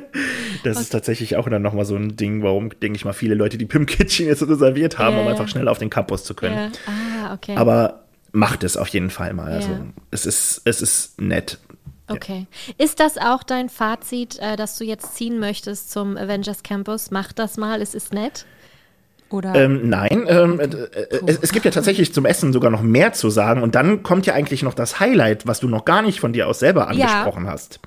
[0.63, 3.57] Das ist tatsächlich auch dann nochmal so ein Ding, warum, denke ich mal, viele Leute
[3.57, 6.55] die Pim Kitchen jetzt reserviert haben, Ja, um einfach schnell auf den Campus zu können.
[6.55, 6.69] Ja.
[6.87, 7.55] Ah, okay.
[7.55, 9.51] Aber macht es auf jeden Fall mal.
[9.51, 9.85] Also Ja.
[10.11, 11.59] es ist, es ist nett.
[12.09, 12.47] Okay.
[12.77, 17.11] Ist das auch dein Fazit, äh, dass du jetzt ziehen möchtest zum Avengers Campus?
[17.11, 18.45] Mach das mal, es ist nett.
[19.29, 22.81] Oder Ähm, nein, ähm, äh, äh, es, es gibt ja tatsächlich zum Essen sogar noch
[22.81, 23.61] mehr zu sagen.
[23.61, 26.47] Und dann kommt ja eigentlich noch das Highlight, was du noch gar nicht von dir
[26.47, 27.07] aus selber Ja.
[27.07, 27.81] angesprochen hast.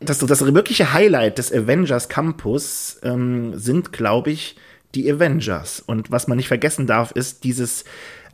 [0.00, 4.56] Das, das wirkliche Highlight des Avengers Campus ähm, sind, glaube ich,
[4.96, 5.80] die Avengers.
[5.80, 7.84] Und was man nicht vergessen darf, ist, dieses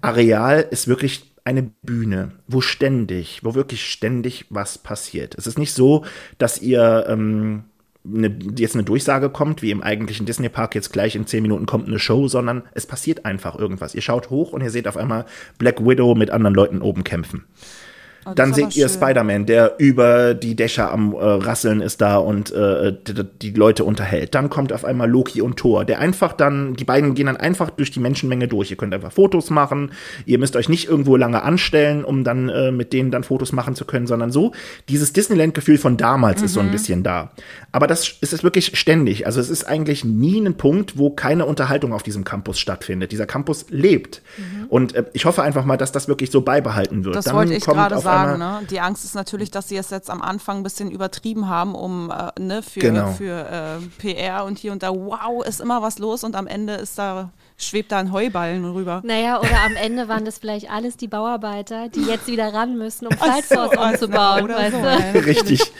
[0.00, 5.34] Areal ist wirklich eine Bühne, wo ständig, wo wirklich ständig was passiert.
[5.36, 6.04] Es ist nicht so,
[6.38, 7.64] dass ihr ähm,
[8.04, 11.86] eine, jetzt eine Durchsage kommt, wie im eigentlichen Disney-Park, jetzt gleich in zehn Minuten kommt
[11.86, 13.94] eine Show, sondern es passiert einfach irgendwas.
[13.94, 15.26] Ihr schaut hoch und ihr seht auf einmal
[15.58, 17.44] Black Widow mit anderen Leuten oben kämpfen.
[18.26, 18.88] Oh, Dann seht ihr.
[18.88, 23.84] Spider-Man, der über die Dächer am äh, Rasseln ist da und äh, die, die Leute
[23.84, 24.34] unterhält.
[24.34, 27.70] Dann kommt auf einmal Loki und Thor, der einfach dann, die beiden gehen dann einfach
[27.70, 28.70] durch die Menschenmenge durch.
[28.70, 29.92] Ihr könnt einfach Fotos machen.
[30.26, 33.74] Ihr müsst euch nicht irgendwo lange anstellen, um dann äh, mit denen dann Fotos machen
[33.74, 34.52] zu können, sondern so
[34.88, 36.66] dieses Disneyland-Gefühl von damals ist so Mhm.
[36.68, 37.30] ein bisschen da.
[37.72, 39.24] Aber das ist es wirklich ständig.
[39.26, 43.12] Also es ist eigentlich nie ein Punkt, wo keine Unterhaltung auf diesem Campus stattfindet.
[43.12, 44.20] Dieser Campus lebt.
[44.68, 47.14] Und äh, ich hoffe einfach mal, dass das wirklich so beibehalten wird.
[47.14, 47.18] Mhm.
[47.18, 48.38] Das Dann kommt gerade auf sagen.
[48.38, 48.66] Ne?
[48.70, 52.10] Die Angst ist natürlich, dass sie es jetzt am Anfang ein bisschen übertrieben haben, um
[52.10, 53.12] äh, ne, für, Genau.
[53.12, 56.74] für äh, PR und hier und da, wow, ist immer was los und am Ende
[56.74, 59.00] ist da, schwebt da ein Heuballen rüber.
[59.04, 63.06] Naja, oder am Ende waren das vielleicht alles die Bauarbeiter, die jetzt wieder ran müssen,
[63.06, 64.86] um Flight so, also, umzubauen, oder weißt so, du?
[64.86, 65.20] ja.
[65.26, 65.72] Richtig.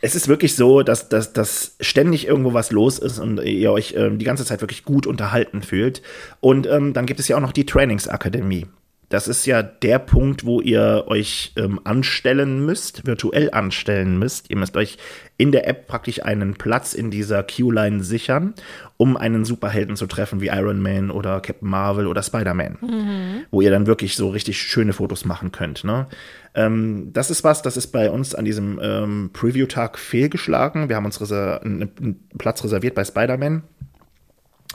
[0.00, 3.94] Es ist wirklich so, dass, dass, dass ständig irgendwo was los ist und ihr euch
[3.96, 6.02] ähm, die ganze Zeit wirklich gut unterhalten fühlt.
[6.40, 8.66] Und ähm, dann gibt es ja auch noch die Trainingsakademie.
[9.14, 14.50] Das ist ja der Punkt, wo ihr euch ähm, anstellen müsst, virtuell anstellen müsst.
[14.50, 14.98] Ihr müsst euch
[15.36, 18.54] in der App praktisch einen Platz in dieser Queue-Line sichern,
[18.96, 23.44] um einen Superhelden zu treffen wie Iron Man oder Captain Marvel oder Spider-Man, mhm.
[23.52, 25.84] wo ihr dann wirklich so richtig schöne Fotos machen könnt.
[25.84, 26.08] Ne?
[26.56, 30.88] Ähm, das ist was, das ist bei uns an diesem ähm, Preview-Tag fehlgeschlagen.
[30.88, 33.62] Wir haben uns einen Platz reserviert bei Spider-Man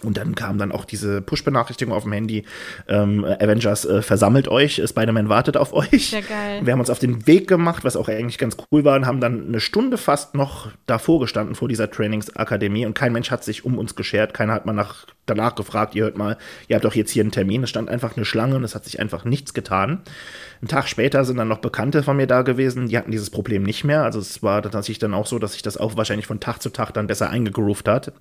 [0.04, 2.46] und dann kam dann auch diese Push-Benachrichtigung auf dem Handy,
[2.88, 6.10] ähm, Avengers äh, versammelt euch, Spider-Man wartet auf euch.
[6.10, 6.62] Sehr geil.
[6.64, 9.20] Wir haben uns auf den Weg gemacht, was auch eigentlich ganz cool war, und haben
[9.20, 13.66] dann eine Stunde fast noch davor gestanden, vor dieser Trainingsakademie und kein Mensch hat sich
[13.66, 16.38] um uns geschert, keiner hat mal nach, danach gefragt, ihr hört mal,
[16.68, 18.86] ihr habt doch jetzt hier einen Termin, es stand einfach eine Schlange und es hat
[18.86, 20.02] sich einfach nichts getan.
[20.62, 23.64] Ein Tag später sind dann noch Bekannte von mir da gewesen, die hatten dieses Problem
[23.64, 26.42] nicht mehr, also es war tatsächlich dann auch so, dass sich das auch wahrscheinlich von
[26.42, 28.12] Tag zu Tag dann besser eingegroovt hat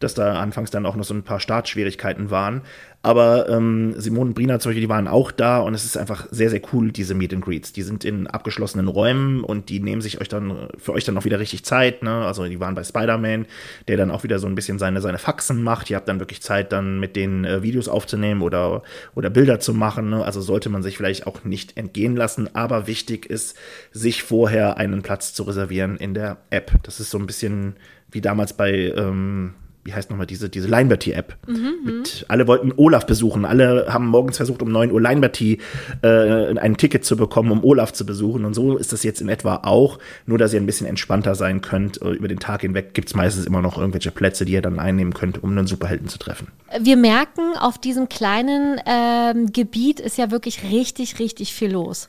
[0.00, 2.62] dass da anfangs dann auch noch so ein paar Startschwierigkeiten waren.
[3.02, 6.26] Aber ähm, Simone und Brina zum Beispiel, die waren auch da und es ist einfach
[6.30, 7.72] sehr, sehr cool, diese Meet and Greets.
[7.72, 11.24] Die sind in abgeschlossenen Räumen und die nehmen sich euch dann für euch dann auch
[11.24, 12.02] wieder richtig Zeit.
[12.02, 12.10] Ne?
[12.26, 13.46] Also die waren bei Spider-Man,
[13.88, 15.88] der dann auch wieder so ein bisschen seine, seine Faxen macht.
[15.88, 18.82] Ihr habt dann wirklich Zeit, dann mit den äh, Videos aufzunehmen oder,
[19.14, 20.10] oder Bilder zu machen.
[20.10, 20.22] Ne?
[20.22, 22.54] Also sollte man sich vielleicht auch nicht entgehen lassen.
[22.54, 23.56] Aber wichtig ist,
[23.92, 26.72] sich vorher einen Platz zu reservieren in der App.
[26.82, 27.76] Das ist so ein bisschen
[28.10, 29.54] wie damals bei ähm,
[29.90, 31.36] wie heißt nochmal diese, diese Leinberty-App.
[31.48, 33.44] Mhm, mhm, alle wollten Olaf besuchen.
[33.44, 35.58] Alle haben morgens versucht, um 9 Uhr Leinberty
[36.02, 38.44] äh, ein Ticket zu bekommen, um Olaf zu besuchen.
[38.44, 39.98] Und so ist das jetzt in etwa auch.
[40.26, 42.00] Nur, dass ihr ein bisschen entspannter sein könnt.
[42.02, 44.78] Äh, über den Tag hinweg gibt es meistens immer noch irgendwelche Plätze, die ihr dann
[44.78, 46.48] einnehmen könnt, um einen Superhelden zu treffen.
[46.80, 52.08] Wir merken, auf diesem kleinen ähm, Gebiet ist ja wirklich richtig, richtig viel los.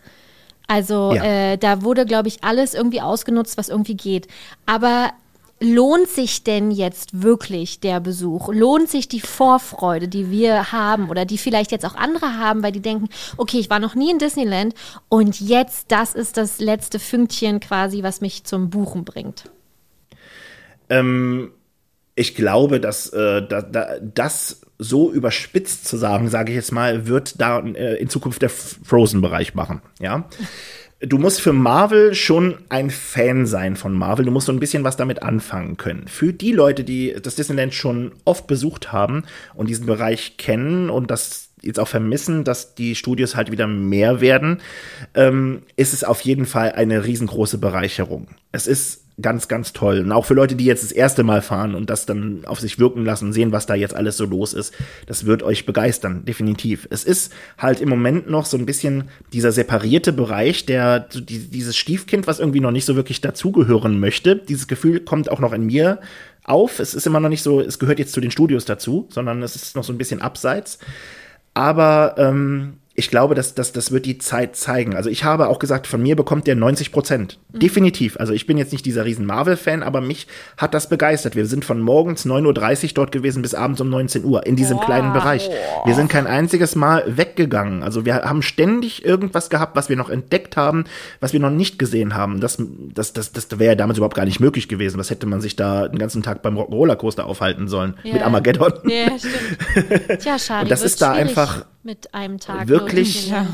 [0.67, 1.23] Also ja.
[1.23, 4.27] äh, da wurde, glaube ich, alles irgendwie ausgenutzt, was irgendwie geht.
[4.67, 5.11] Aber
[5.61, 8.51] lohnt sich denn jetzt wirklich der Besuch?
[8.51, 12.71] Lohnt sich die Vorfreude, die wir haben oder die vielleicht jetzt auch andere haben, weil
[12.71, 13.07] die denken,
[13.37, 14.73] okay, ich war noch nie in Disneyland
[15.07, 19.51] und jetzt, das ist das letzte Fünkchen quasi, was mich zum Buchen bringt?
[20.89, 21.51] Ähm,
[22.15, 27.05] ich glaube, dass äh, da, da, das so überspitzt zu sagen, sage ich jetzt mal,
[27.07, 29.83] wird da äh, in Zukunft der Frozen-Bereich machen.
[29.99, 30.27] Ja
[31.01, 34.25] du musst für Marvel schon ein Fan sein von Marvel.
[34.25, 36.07] Du musst so ein bisschen was damit anfangen können.
[36.07, 39.23] Für die Leute, die das Disneyland schon oft besucht haben
[39.53, 44.21] und diesen Bereich kennen und das jetzt auch vermissen, dass die Studios halt wieder mehr
[44.21, 44.61] werden,
[45.13, 48.29] ähm, ist es auf jeden Fall eine riesengroße Bereicherung.
[48.51, 49.99] Es ist ganz, ganz toll.
[49.99, 52.79] Und auch für Leute, die jetzt das erste Mal fahren und das dann auf sich
[52.79, 54.73] wirken lassen sehen, was da jetzt alles so los ist,
[55.07, 56.87] das wird euch begeistern, definitiv.
[56.89, 62.27] Es ist halt im Moment noch so ein bisschen dieser separierte Bereich, der dieses Stiefkind,
[62.27, 64.35] was irgendwie noch nicht so wirklich dazugehören möchte.
[64.35, 65.99] Dieses Gefühl kommt auch noch in mir
[66.43, 66.79] auf.
[66.79, 69.55] Es ist immer noch nicht so, es gehört jetzt zu den Studios dazu, sondern es
[69.55, 70.79] ist noch so ein bisschen abseits.
[71.53, 74.95] Aber ähm, ich glaube, dass, dass das wird die Zeit zeigen.
[74.95, 77.39] Also ich habe auch gesagt, von mir bekommt der 90 Prozent.
[77.51, 77.59] Mhm.
[77.59, 78.15] Definitiv.
[78.17, 81.35] Also ich bin jetzt nicht dieser riesen Marvel-Fan, aber mich hat das begeistert.
[81.35, 84.77] Wir sind von morgens 9.30 Uhr dort gewesen bis abends um 19 Uhr in diesem
[84.77, 84.85] Boah.
[84.85, 85.49] kleinen Bereich.
[85.83, 87.81] Wir sind kein einziges Mal weggegangen.
[87.81, 90.85] Also wir haben ständig irgendwas gehabt, was wir noch entdeckt haben,
[91.19, 92.39] was wir noch nicht gesehen haben.
[92.39, 92.61] Das,
[92.93, 94.99] das, das, das wäre ja damals überhaupt gar nicht möglich gewesen.
[94.99, 97.95] Was hätte man sich da den ganzen Tag beim Rollercoaster aufhalten sollen?
[98.05, 98.13] Yeah.
[98.13, 98.73] Mit Armageddon.
[98.85, 100.19] Ja, stimmt.
[100.21, 100.65] Tja, schade.
[100.65, 102.67] Und das ist da einfach mit einem Tag.
[102.67, 103.29] Wirklich?
[103.29, 103.47] Ja.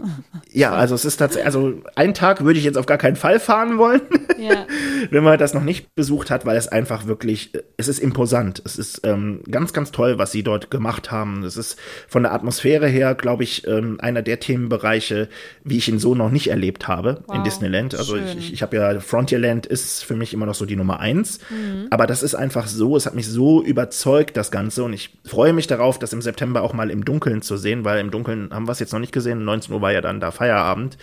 [0.50, 3.38] ja, also es ist tatsächlich, also einen Tag würde ich jetzt auf gar keinen Fall
[3.38, 4.00] fahren wollen,
[4.38, 4.66] ja.
[5.10, 8.62] wenn man das noch nicht besucht hat, weil es einfach wirklich, es ist imposant.
[8.64, 11.44] Es ist ähm, ganz, ganz toll, was sie dort gemacht haben.
[11.44, 15.28] Es ist von der Atmosphäre her, glaube ich, ähm, einer der Themenbereiche,
[15.62, 17.36] wie ich ihn so noch nicht erlebt habe wow.
[17.36, 17.94] in Disneyland.
[17.94, 18.38] Also Schön.
[18.38, 21.38] ich, ich habe ja Frontierland ist für mich immer noch so die Nummer eins.
[21.50, 21.88] Mhm.
[21.90, 24.84] Aber das ist einfach so, es hat mich so überzeugt, das Ganze.
[24.84, 27.84] Und ich freue mich darauf, das im September auch mal im Dunkeln zu sehen sehen,
[27.84, 29.44] weil im Dunkeln haben wir es jetzt noch nicht gesehen.
[29.44, 30.96] 19 Uhr war ja dann da Feierabend.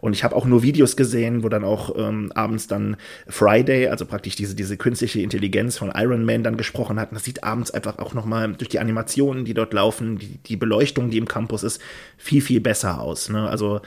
[0.00, 2.96] Und ich habe auch nur Videos gesehen, wo dann auch ähm, abends dann
[3.26, 7.10] Friday, also praktisch diese, diese künstliche Intelligenz von Iron Man dann gesprochen hat.
[7.10, 10.56] Und das sieht abends einfach auch nochmal durch die Animationen, die dort laufen, die, die
[10.56, 11.80] Beleuchtung, die im Campus ist,
[12.16, 13.28] viel, viel besser aus.
[13.28, 13.48] Ne?
[13.48, 13.80] Also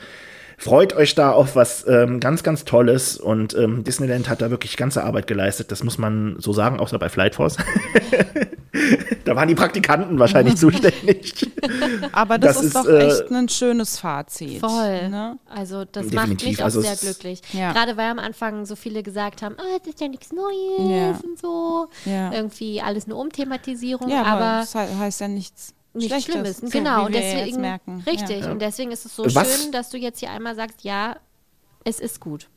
[0.58, 4.76] freut euch da auf was ähm, ganz, ganz Tolles und ähm, Disneyland hat da wirklich
[4.76, 7.58] ganze Arbeit geleistet, das muss man so sagen, außer bei Flight Force.
[9.26, 11.48] da waren die Praktikanten wahrscheinlich zuständig.
[12.11, 14.60] Aber das, das ist, ist, doch äh, echt ein schönes Fazit.
[14.60, 15.10] Voll.
[15.10, 15.38] Ne?
[15.45, 17.42] Also das macht mich auch also sehr glücklich.
[17.53, 17.72] Ja.
[17.72, 21.10] Gerade weil am Anfang so viele gesagt haben, oh, das ist ja nichts Neues ja.
[21.24, 21.88] und so.
[22.06, 22.32] Ja.
[22.34, 24.10] Irgendwie alles eine Umthematisierung.
[24.10, 26.58] Ja, aber, aber das heißt ja nichts nichts Schlimmes.
[26.58, 28.03] So, genau, und deswegen merken.
[28.06, 28.42] richtig.
[28.42, 28.51] Ja.
[28.51, 29.64] Und deswegen ist es so Was?
[29.64, 31.17] schön, dass du jetzt hier einmal sagst, ja,
[31.84, 32.48] es ist gut.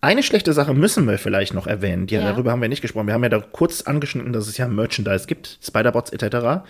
[0.00, 2.08] Eine schlechte Sache müssen wir vielleicht noch erwähnen.
[2.08, 3.06] Ja, ja, Darüber haben wir nicht gesprochen.
[3.06, 6.64] Wir haben ja da kurz angeschnitten, dass es ja Merchandise gibt, Spider-Bots etc.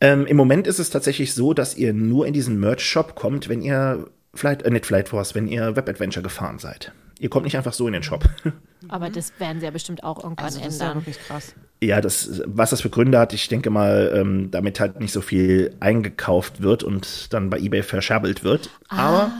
[0.00, 3.62] Ähm, Im Moment ist es tatsächlich so, dass ihr nur in diesen Merch-Shop kommt, wenn
[3.62, 6.92] ihr Flight, äh, nicht Flight Force, wenn ihr Web Adventure gefahren seid.
[7.18, 8.24] Ihr kommt nicht einfach so in den Shop.
[8.88, 11.06] Aber das werden sie ja bestimmt auch irgendwann Also das ist ja ändern.
[11.06, 11.54] wirklich krass.
[11.82, 15.20] Ja, das, was das für Gründe hat, ich denke mal, ähm, damit halt nicht so
[15.20, 18.70] viel eingekauft wird und dann bei eBay verscherbelt wird.
[18.88, 19.30] Aber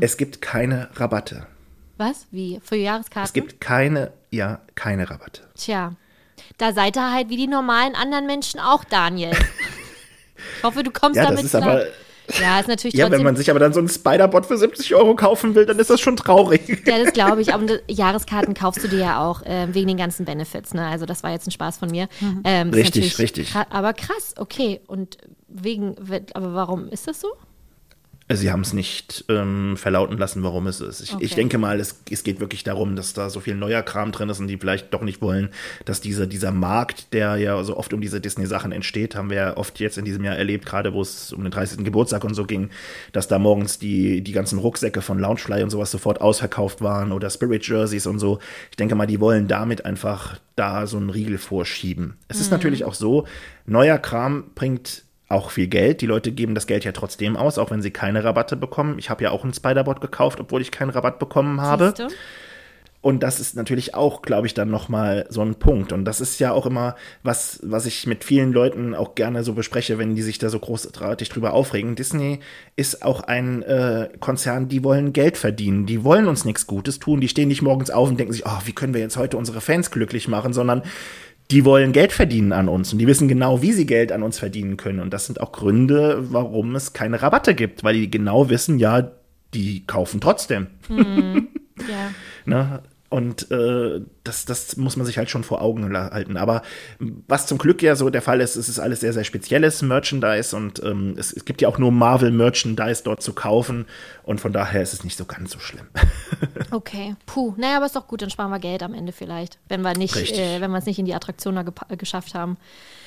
[0.00, 1.46] es gibt keine Rabatte.
[1.98, 2.26] Was?
[2.30, 2.60] Wie?
[2.64, 3.26] Für Jahreskarten?
[3.26, 5.42] Es gibt keine, ja, keine Rabatte.
[5.54, 5.94] Tja,
[6.58, 9.30] da seid ihr halt wie die normalen anderen Menschen auch, Daniel.
[10.58, 11.62] ich hoffe, du kommst Ja, damit das ist klar.
[11.70, 11.84] aber,
[12.40, 15.14] ja, ist natürlich ja, wenn man sich aber dann so einen Spider-Bot für 70 Euro
[15.14, 16.82] kaufen will, dann ist das schon traurig.
[16.86, 17.52] ja, das glaube ich.
[17.54, 20.74] Aber Jahreskarten kaufst du dir ja auch äh, wegen den ganzen Benefits.
[20.74, 20.86] Ne?
[20.86, 22.08] Also das war jetzt ein Spaß von mir.
[22.44, 23.54] Ähm, das ist Richtig, richtig.
[23.70, 24.80] Aber krass, okay.
[24.86, 25.18] Und
[25.48, 25.96] wegen,
[26.34, 27.28] aber warum ist das so?
[28.28, 31.00] Sie haben es nicht ähm, verlauten lassen, warum es ist.
[31.00, 31.24] Ich, Okay.
[31.24, 34.28] ich denke mal, es, es geht wirklich darum, dass da so viel neuer Kram drin
[34.28, 35.50] ist und die vielleicht doch nicht wollen,
[35.84, 39.56] dass diese, dieser Markt, der ja so oft um diese Disney-Sachen entsteht, haben wir ja
[39.56, 41.84] oft jetzt in diesem Jahr erlebt, gerade wo es um den 30.
[41.84, 42.70] Geburtstag und so ging,
[43.12, 47.28] dass da morgens die, die ganzen Rucksäcke von Loungefly und sowas sofort ausverkauft waren oder
[47.28, 48.38] Spirit Jerseys und so.
[48.70, 52.14] Ich denke mal, die wollen damit einfach da so einen Riegel vorschieben.
[52.28, 53.26] Es ist natürlich auch so,
[53.66, 55.02] neuer Kram bringt
[55.32, 56.00] auch viel Geld.
[56.00, 58.98] Die Leute geben das Geld ja trotzdem aus, auch wenn sie keine Rabatte bekommen.
[58.98, 61.94] Ich habe ja auch einen Spider-Bot gekauft, obwohl ich keinen Rabatt bekommen habe.
[63.02, 65.92] Und das ist natürlich auch, glaube ich, dann nochmal so ein Punkt.
[65.92, 66.94] Und das ist ja auch immer
[67.24, 70.60] was, was ich mit vielen Leuten auch gerne so bespreche, wenn die sich da so
[70.60, 71.96] großartig drüber aufregen.
[71.96, 72.38] Disney
[72.76, 75.84] ist auch ein äh, Konzern, die wollen Geld verdienen.
[75.84, 77.20] Die wollen uns nichts Gutes tun.
[77.20, 79.60] Die stehen nicht morgens auf und denken sich, oh, wie können wir jetzt heute unsere
[79.60, 80.82] Fans glücklich machen, sondern
[81.52, 84.38] die wollen Geld verdienen an uns und die wissen genau, wie sie Geld an uns
[84.38, 85.00] verdienen können.
[85.00, 89.12] Und das sind auch Gründe, warum es keine Rabatte gibt, weil die genau wissen, ja,
[89.54, 90.66] die kaufen trotzdem.
[91.88, 92.12] Ja.
[92.44, 92.82] Ne?
[93.12, 96.38] Und äh, das, das muss man sich halt schon vor Augen halten.
[96.38, 96.62] Aber
[97.28, 100.56] was zum Glück ja so der Fall ist, es ist alles sehr, sehr spezielles Merchandise
[100.56, 103.84] und ähm, es, es gibt ja auch nur Marvel-Merchandise dort zu kaufen.
[104.22, 105.86] Und von daher ist es nicht so ganz so schlimm.
[106.70, 107.52] Okay, puh.
[107.58, 110.16] Naja, aber ist doch gut, dann sparen wir Geld am Ende vielleicht, wenn wir nicht,
[110.16, 111.62] äh, wenn wir es nicht in die Attraktion
[111.98, 112.56] geschafft haben.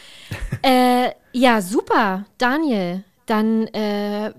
[0.62, 3.04] äh, ja, super, Daniel.
[3.26, 4.34] Dann äh,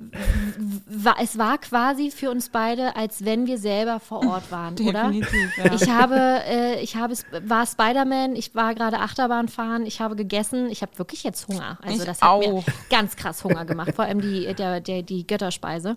[0.89, 5.11] war es war quasi für uns beide, als wenn wir selber vor Ort waren, oder?
[5.11, 5.73] Definitiv, ja.
[5.75, 6.15] Ich habe,
[6.47, 10.97] äh, ich habe, war Spider-Man, ich war gerade Achterbahn fahren, ich habe gegessen, ich habe
[10.99, 11.79] wirklich jetzt Hunger.
[11.83, 12.65] Also Ich das hat mir auch.
[12.89, 15.97] ganz krass Hunger gemacht, vor allem die, der, der, die Götterspeise.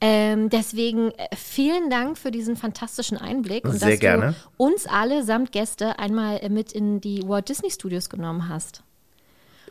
[0.00, 4.34] Ähm, deswegen äh, vielen Dank für diesen fantastischen Einblick und Sehr dass gerne.
[4.58, 8.82] du uns alle samt Gäste einmal mit in die Walt Disney Studios genommen hast.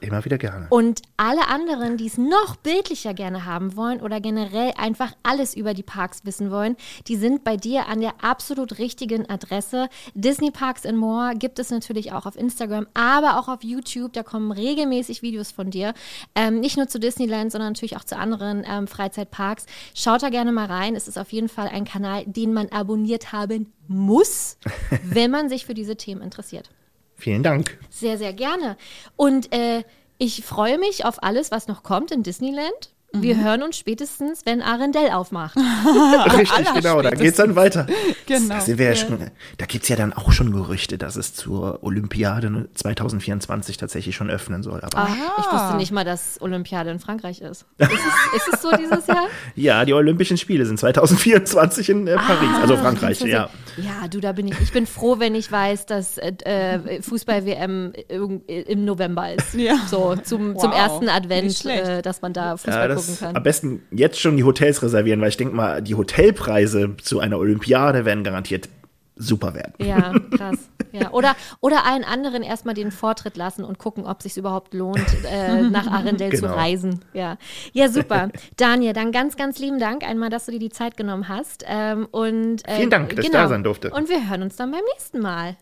[0.01, 0.67] Immer wieder gerne.
[0.69, 5.73] Und alle anderen, die es noch bildlicher gerne haben wollen oder generell einfach alles über
[5.73, 6.75] die Parks wissen wollen,
[7.07, 9.89] die sind bei dir an der absolut richtigen Adresse.
[10.13, 14.13] Disney Parks and More gibt es natürlich auch auf Instagram, aber auch auf YouTube.
[14.13, 15.93] Da kommen regelmäßig Videos von dir.
[16.35, 19.65] Ähm, nicht nur zu Disneyland, sondern natürlich auch zu anderen ähm, Freizeitparks.
[19.93, 20.95] Schaut da gerne mal rein.
[20.95, 24.57] Es ist auf jeden Fall ein Kanal, den man abonniert haben muss,
[25.03, 26.69] wenn man sich für diese Themen interessiert.
[27.15, 27.77] Vielen Dank.
[27.89, 28.77] Sehr, sehr gerne.
[29.15, 29.83] Und äh,
[30.17, 32.93] ich freue mich auf alles, was noch kommt in Disneyland.
[33.21, 35.55] Wir hören uns spätestens, wenn Arendelle aufmacht.
[36.37, 37.87] Richtig, genau, da geht's dann weiter.
[38.25, 38.55] Genau.
[38.55, 41.83] Da, sind wir ja schon, da gibt's ja dann auch schon Gerüchte, dass es zur
[41.83, 44.81] Olympiade 2024 tatsächlich schon öffnen soll.
[44.81, 47.65] Aber Ich wusste nicht mal, dass Olympiade in Frankreich ist.
[47.77, 49.27] Ist es, ist es so dieses Jahr?
[49.55, 53.49] ja, die Olympischen Spiele sind 2024 in äh, Paris, also Ah, Frankreich, kannst du ja.
[53.77, 54.59] Ja, du, da bin ich.
[54.61, 59.53] Ich bin froh, wenn ich weiß, dass äh, äh, Fußball-WM im November ist.
[59.53, 59.75] Ja.
[59.87, 63.19] So, zum, zum Wow, ersten nicht Advent, äh, dass man da Fußball Ja, gucken das
[63.19, 63.35] kann.
[63.35, 67.37] am besten jetzt schon die Hotels reservieren, weil ich denke mal, die Hotelpreise zu einer
[67.37, 68.69] Olympiade werden garantiert
[69.17, 69.73] super werden.
[69.79, 70.57] Ja, krass.
[70.91, 71.11] Ja.
[71.11, 74.99] Oder, oder allen anderen erstmal den Vortritt lassen und gucken, ob es sich überhaupt lohnt,
[75.29, 76.53] äh, nach Arendelle zu Genau.
[76.55, 76.99] reisen.
[77.13, 77.37] Ja.
[77.71, 78.29] ja, super.
[78.57, 81.63] Daniel, dann ganz, ganz lieben Dank einmal, dass du dir die Zeit genommen hast.
[81.67, 83.91] Ähm, und, äh, Vielen Dank, dass ich da sein durfte.
[83.91, 85.55] Und wir hören uns dann beim nächsten Mal.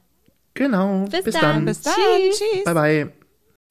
[0.55, 1.05] Genau.
[1.11, 1.41] Bis Bis, dann.
[1.41, 1.65] dann.
[1.65, 1.93] Bis dann.
[1.93, 2.39] Tschüss.
[2.39, 2.63] Tschüss.
[2.63, 3.22] Bye bye.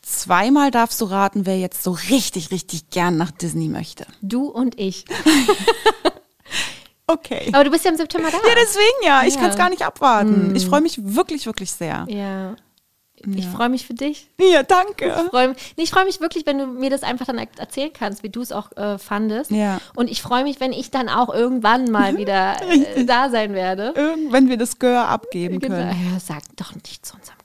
[0.03, 4.07] Zweimal darfst du raten, wer jetzt so richtig, richtig gern nach Disney möchte.
[4.21, 5.05] Du und ich.
[7.07, 7.51] Okay.
[7.53, 8.37] Aber du bist ja im September da.
[8.39, 9.23] Ja, deswegen ja.
[9.27, 9.41] Ich Ja.
[9.41, 10.55] kann es gar nicht abwarten.
[10.57, 12.07] Ich freue mich wirklich, wirklich sehr.
[12.09, 12.55] Ja.
[13.37, 14.31] Ich freue mich für dich.
[14.41, 15.07] Ja, danke.
[15.07, 17.93] Ich freue mich, nee, freu mich wirklich, wenn du mir das einfach dann er- erzählen
[17.93, 19.51] kannst, wie du es auch äh, fandest.
[19.51, 19.79] Ja.
[19.95, 23.93] Und ich freue mich, wenn ich dann auch irgendwann mal wieder äh, da sein werde.
[23.95, 25.75] Irgend- Wenn wir das Gör abgeben Genau.
[25.77, 26.13] können.
[26.15, 27.37] Ja, sag doch nicht zu unserem.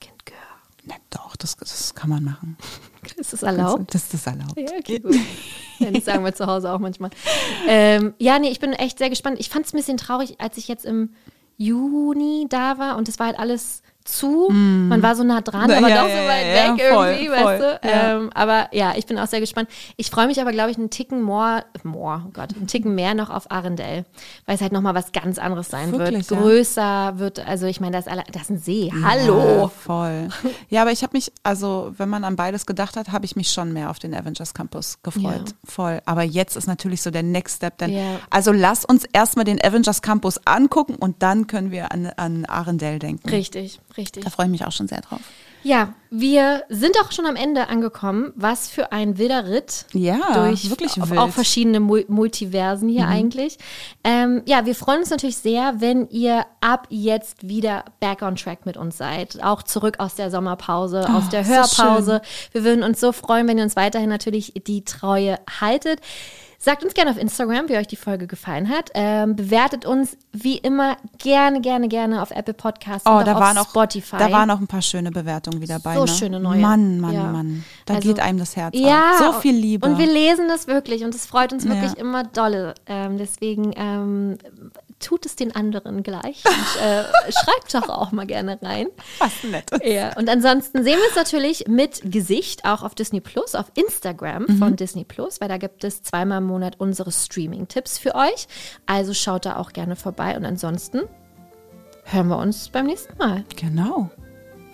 [0.88, 2.58] Na, doch, das, das kann man machen.
[3.18, 3.94] Ist das erlaubt?
[3.94, 4.58] Das ist erlaubt.
[4.58, 5.16] Ja, okay, gut.
[5.80, 7.10] Das sagen wir zu Hause auch manchmal.
[7.68, 9.40] Ähm, ja, nee, ich bin echt sehr gespannt.
[9.40, 11.14] Ich fand es ein bisschen traurig, als ich jetzt im
[11.58, 14.48] Juni da war und es war halt alles zu.
[14.50, 15.90] Man war so nah dran, aber Mm.
[15.90, 17.88] Ja, doch ja, so weit ja, weg voll, irgendwie, voll, weißt du.
[17.88, 18.18] ja.
[18.18, 19.70] Ähm, aber ja, ich bin auch sehr gespannt.
[19.96, 23.14] Ich freue mich aber, glaube ich, einen Ticken more, more, oh Gott, einen Ticken mehr
[23.14, 24.06] noch auf Arendelle,
[24.46, 26.42] weil es halt nochmal was ganz anderes sein Wirklich, wird.
[26.42, 28.92] Größer wird, also ich meine, das, das ist ein See.
[29.04, 29.62] Hallo.
[29.62, 30.30] Ja, voll.
[30.70, 33.52] Ja, aber ich habe mich, also wenn man an beides gedacht hat, habe ich mich
[33.52, 35.54] schon mehr auf den Avengers Campus gefreut.
[35.64, 36.02] Voll.
[36.06, 37.78] Aber jetzt ist natürlich so der Next Step.
[37.78, 38.18] Denn.
[38.30, 43.00] Also lass uns erstmal den Avengers Campus angucken und dann können wir an, an Arendelle
[43.00, 43.30] denken.
[43.30, 44.24] Richtig, richtig.
[44.24, 45.22] Da freue ich mich auch schon sehr drauf.
[45.64, 48.32] Ja, wir sind auch schon am Ende angekommen.
[48.36, 49.86] Was für ein wilder Ritt.
[49.92, 51.20] Ja, durch wirklich wild.
[51.20, 53.58] auch verschiedene Mul Multiversen hier eigentlich.
[54.04, 58.66] Ähm, ja, wir freuen uns natürlich sehr, wenn ihr ab jetzt wieder back on track
[58.66, 59.44] mit uns seid.
[59.44, 62.22] Auch zurück aus der Sommerpause, aus der so Hörpause.
[62.54, 66.00] Wir würden uns so freuen, wenn ihr uns weiterhin natürlich die Treue haltet.
[66.60, 68.90] Sagt uns gerne auf Instagram, wie euch die Folge gefallen hat.
[68.96, 73.40] Ähm, bewertet uns wie immer gerne, gerne, gerne auf Apple Podcasts Oh, und da auch
[73.40, 74.18] waren auf auch, Spotify.
[74.18, 75.94] da waren auch ein paar schöne Bewertungen wieder bei.
[75.96, 76.08] So ne?
[76.08, 76.60] schöne neue.
[76.60, 77.24] Mann, Mann, Ja.
[77.26, 77.64] Mann.
[77.86, 79.36] Da Also- geht einem das Herz Ja, auf.
[79.36, 79.88] So viel Liebe.
[79.88, 82.00] Und wir lesen das wirklich und es freut uns wirklich Ja.
[82.00, 82.74] immer dolle.
[82.88, 84.38] Ähm, deswegen ähm,
[85.00, 88.88] tut es den anderen gleich und äh, schreibt doch auch mal gerne rein.
[89.20, 89.80] was Nettes.
[89.84, 94.46] Ja, und ansonsten sehen wir uns natürlich mit Gesicht auch auf Disney Plus, auf Instagram
[94.48, 94.58] Mhm.
[94.58, 98.48] von Disney Plus, weil da gibt es zweimal im Monat unsere Streaming-Tipps für euch.
[98.86, 101.02] Also schaut da auch gerne vorbei und ansonsten
[102.06, 103.44] hören wir uns beim nächsten Mal.
[103.56, 104.10] Genau.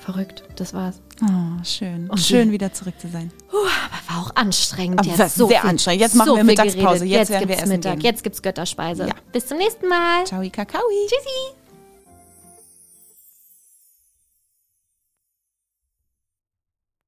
[0.03, 0.99] Verrückt, das war's.
[1.21, 2.09] Oh, schön.
[2.09, 3.31] Und schön wieder zurück zu sein.
[3.49, 4.99] Aber war auch anstrengend.
[4.99, 5.19] Aber jetzt.
[5.19, 6.01] war so sehr viel, anstrengend.
[6.01, 7.05] Jetzt machen so wir Mittagspause.
[7.05, 7.93] Jetzt Jetzt, werden wir essen Mittag.
[7.93, 8.01] gehen.
[8.01, 9.07] Jetzt gibt's Götterspeise.
[9.07, 9.13] Ja.
[9.31, 10.25] Bis zum nächsten Mal.
[10.25, 10.81] Ciao, Kakao.
[11.07, 11.62] Tschüssi.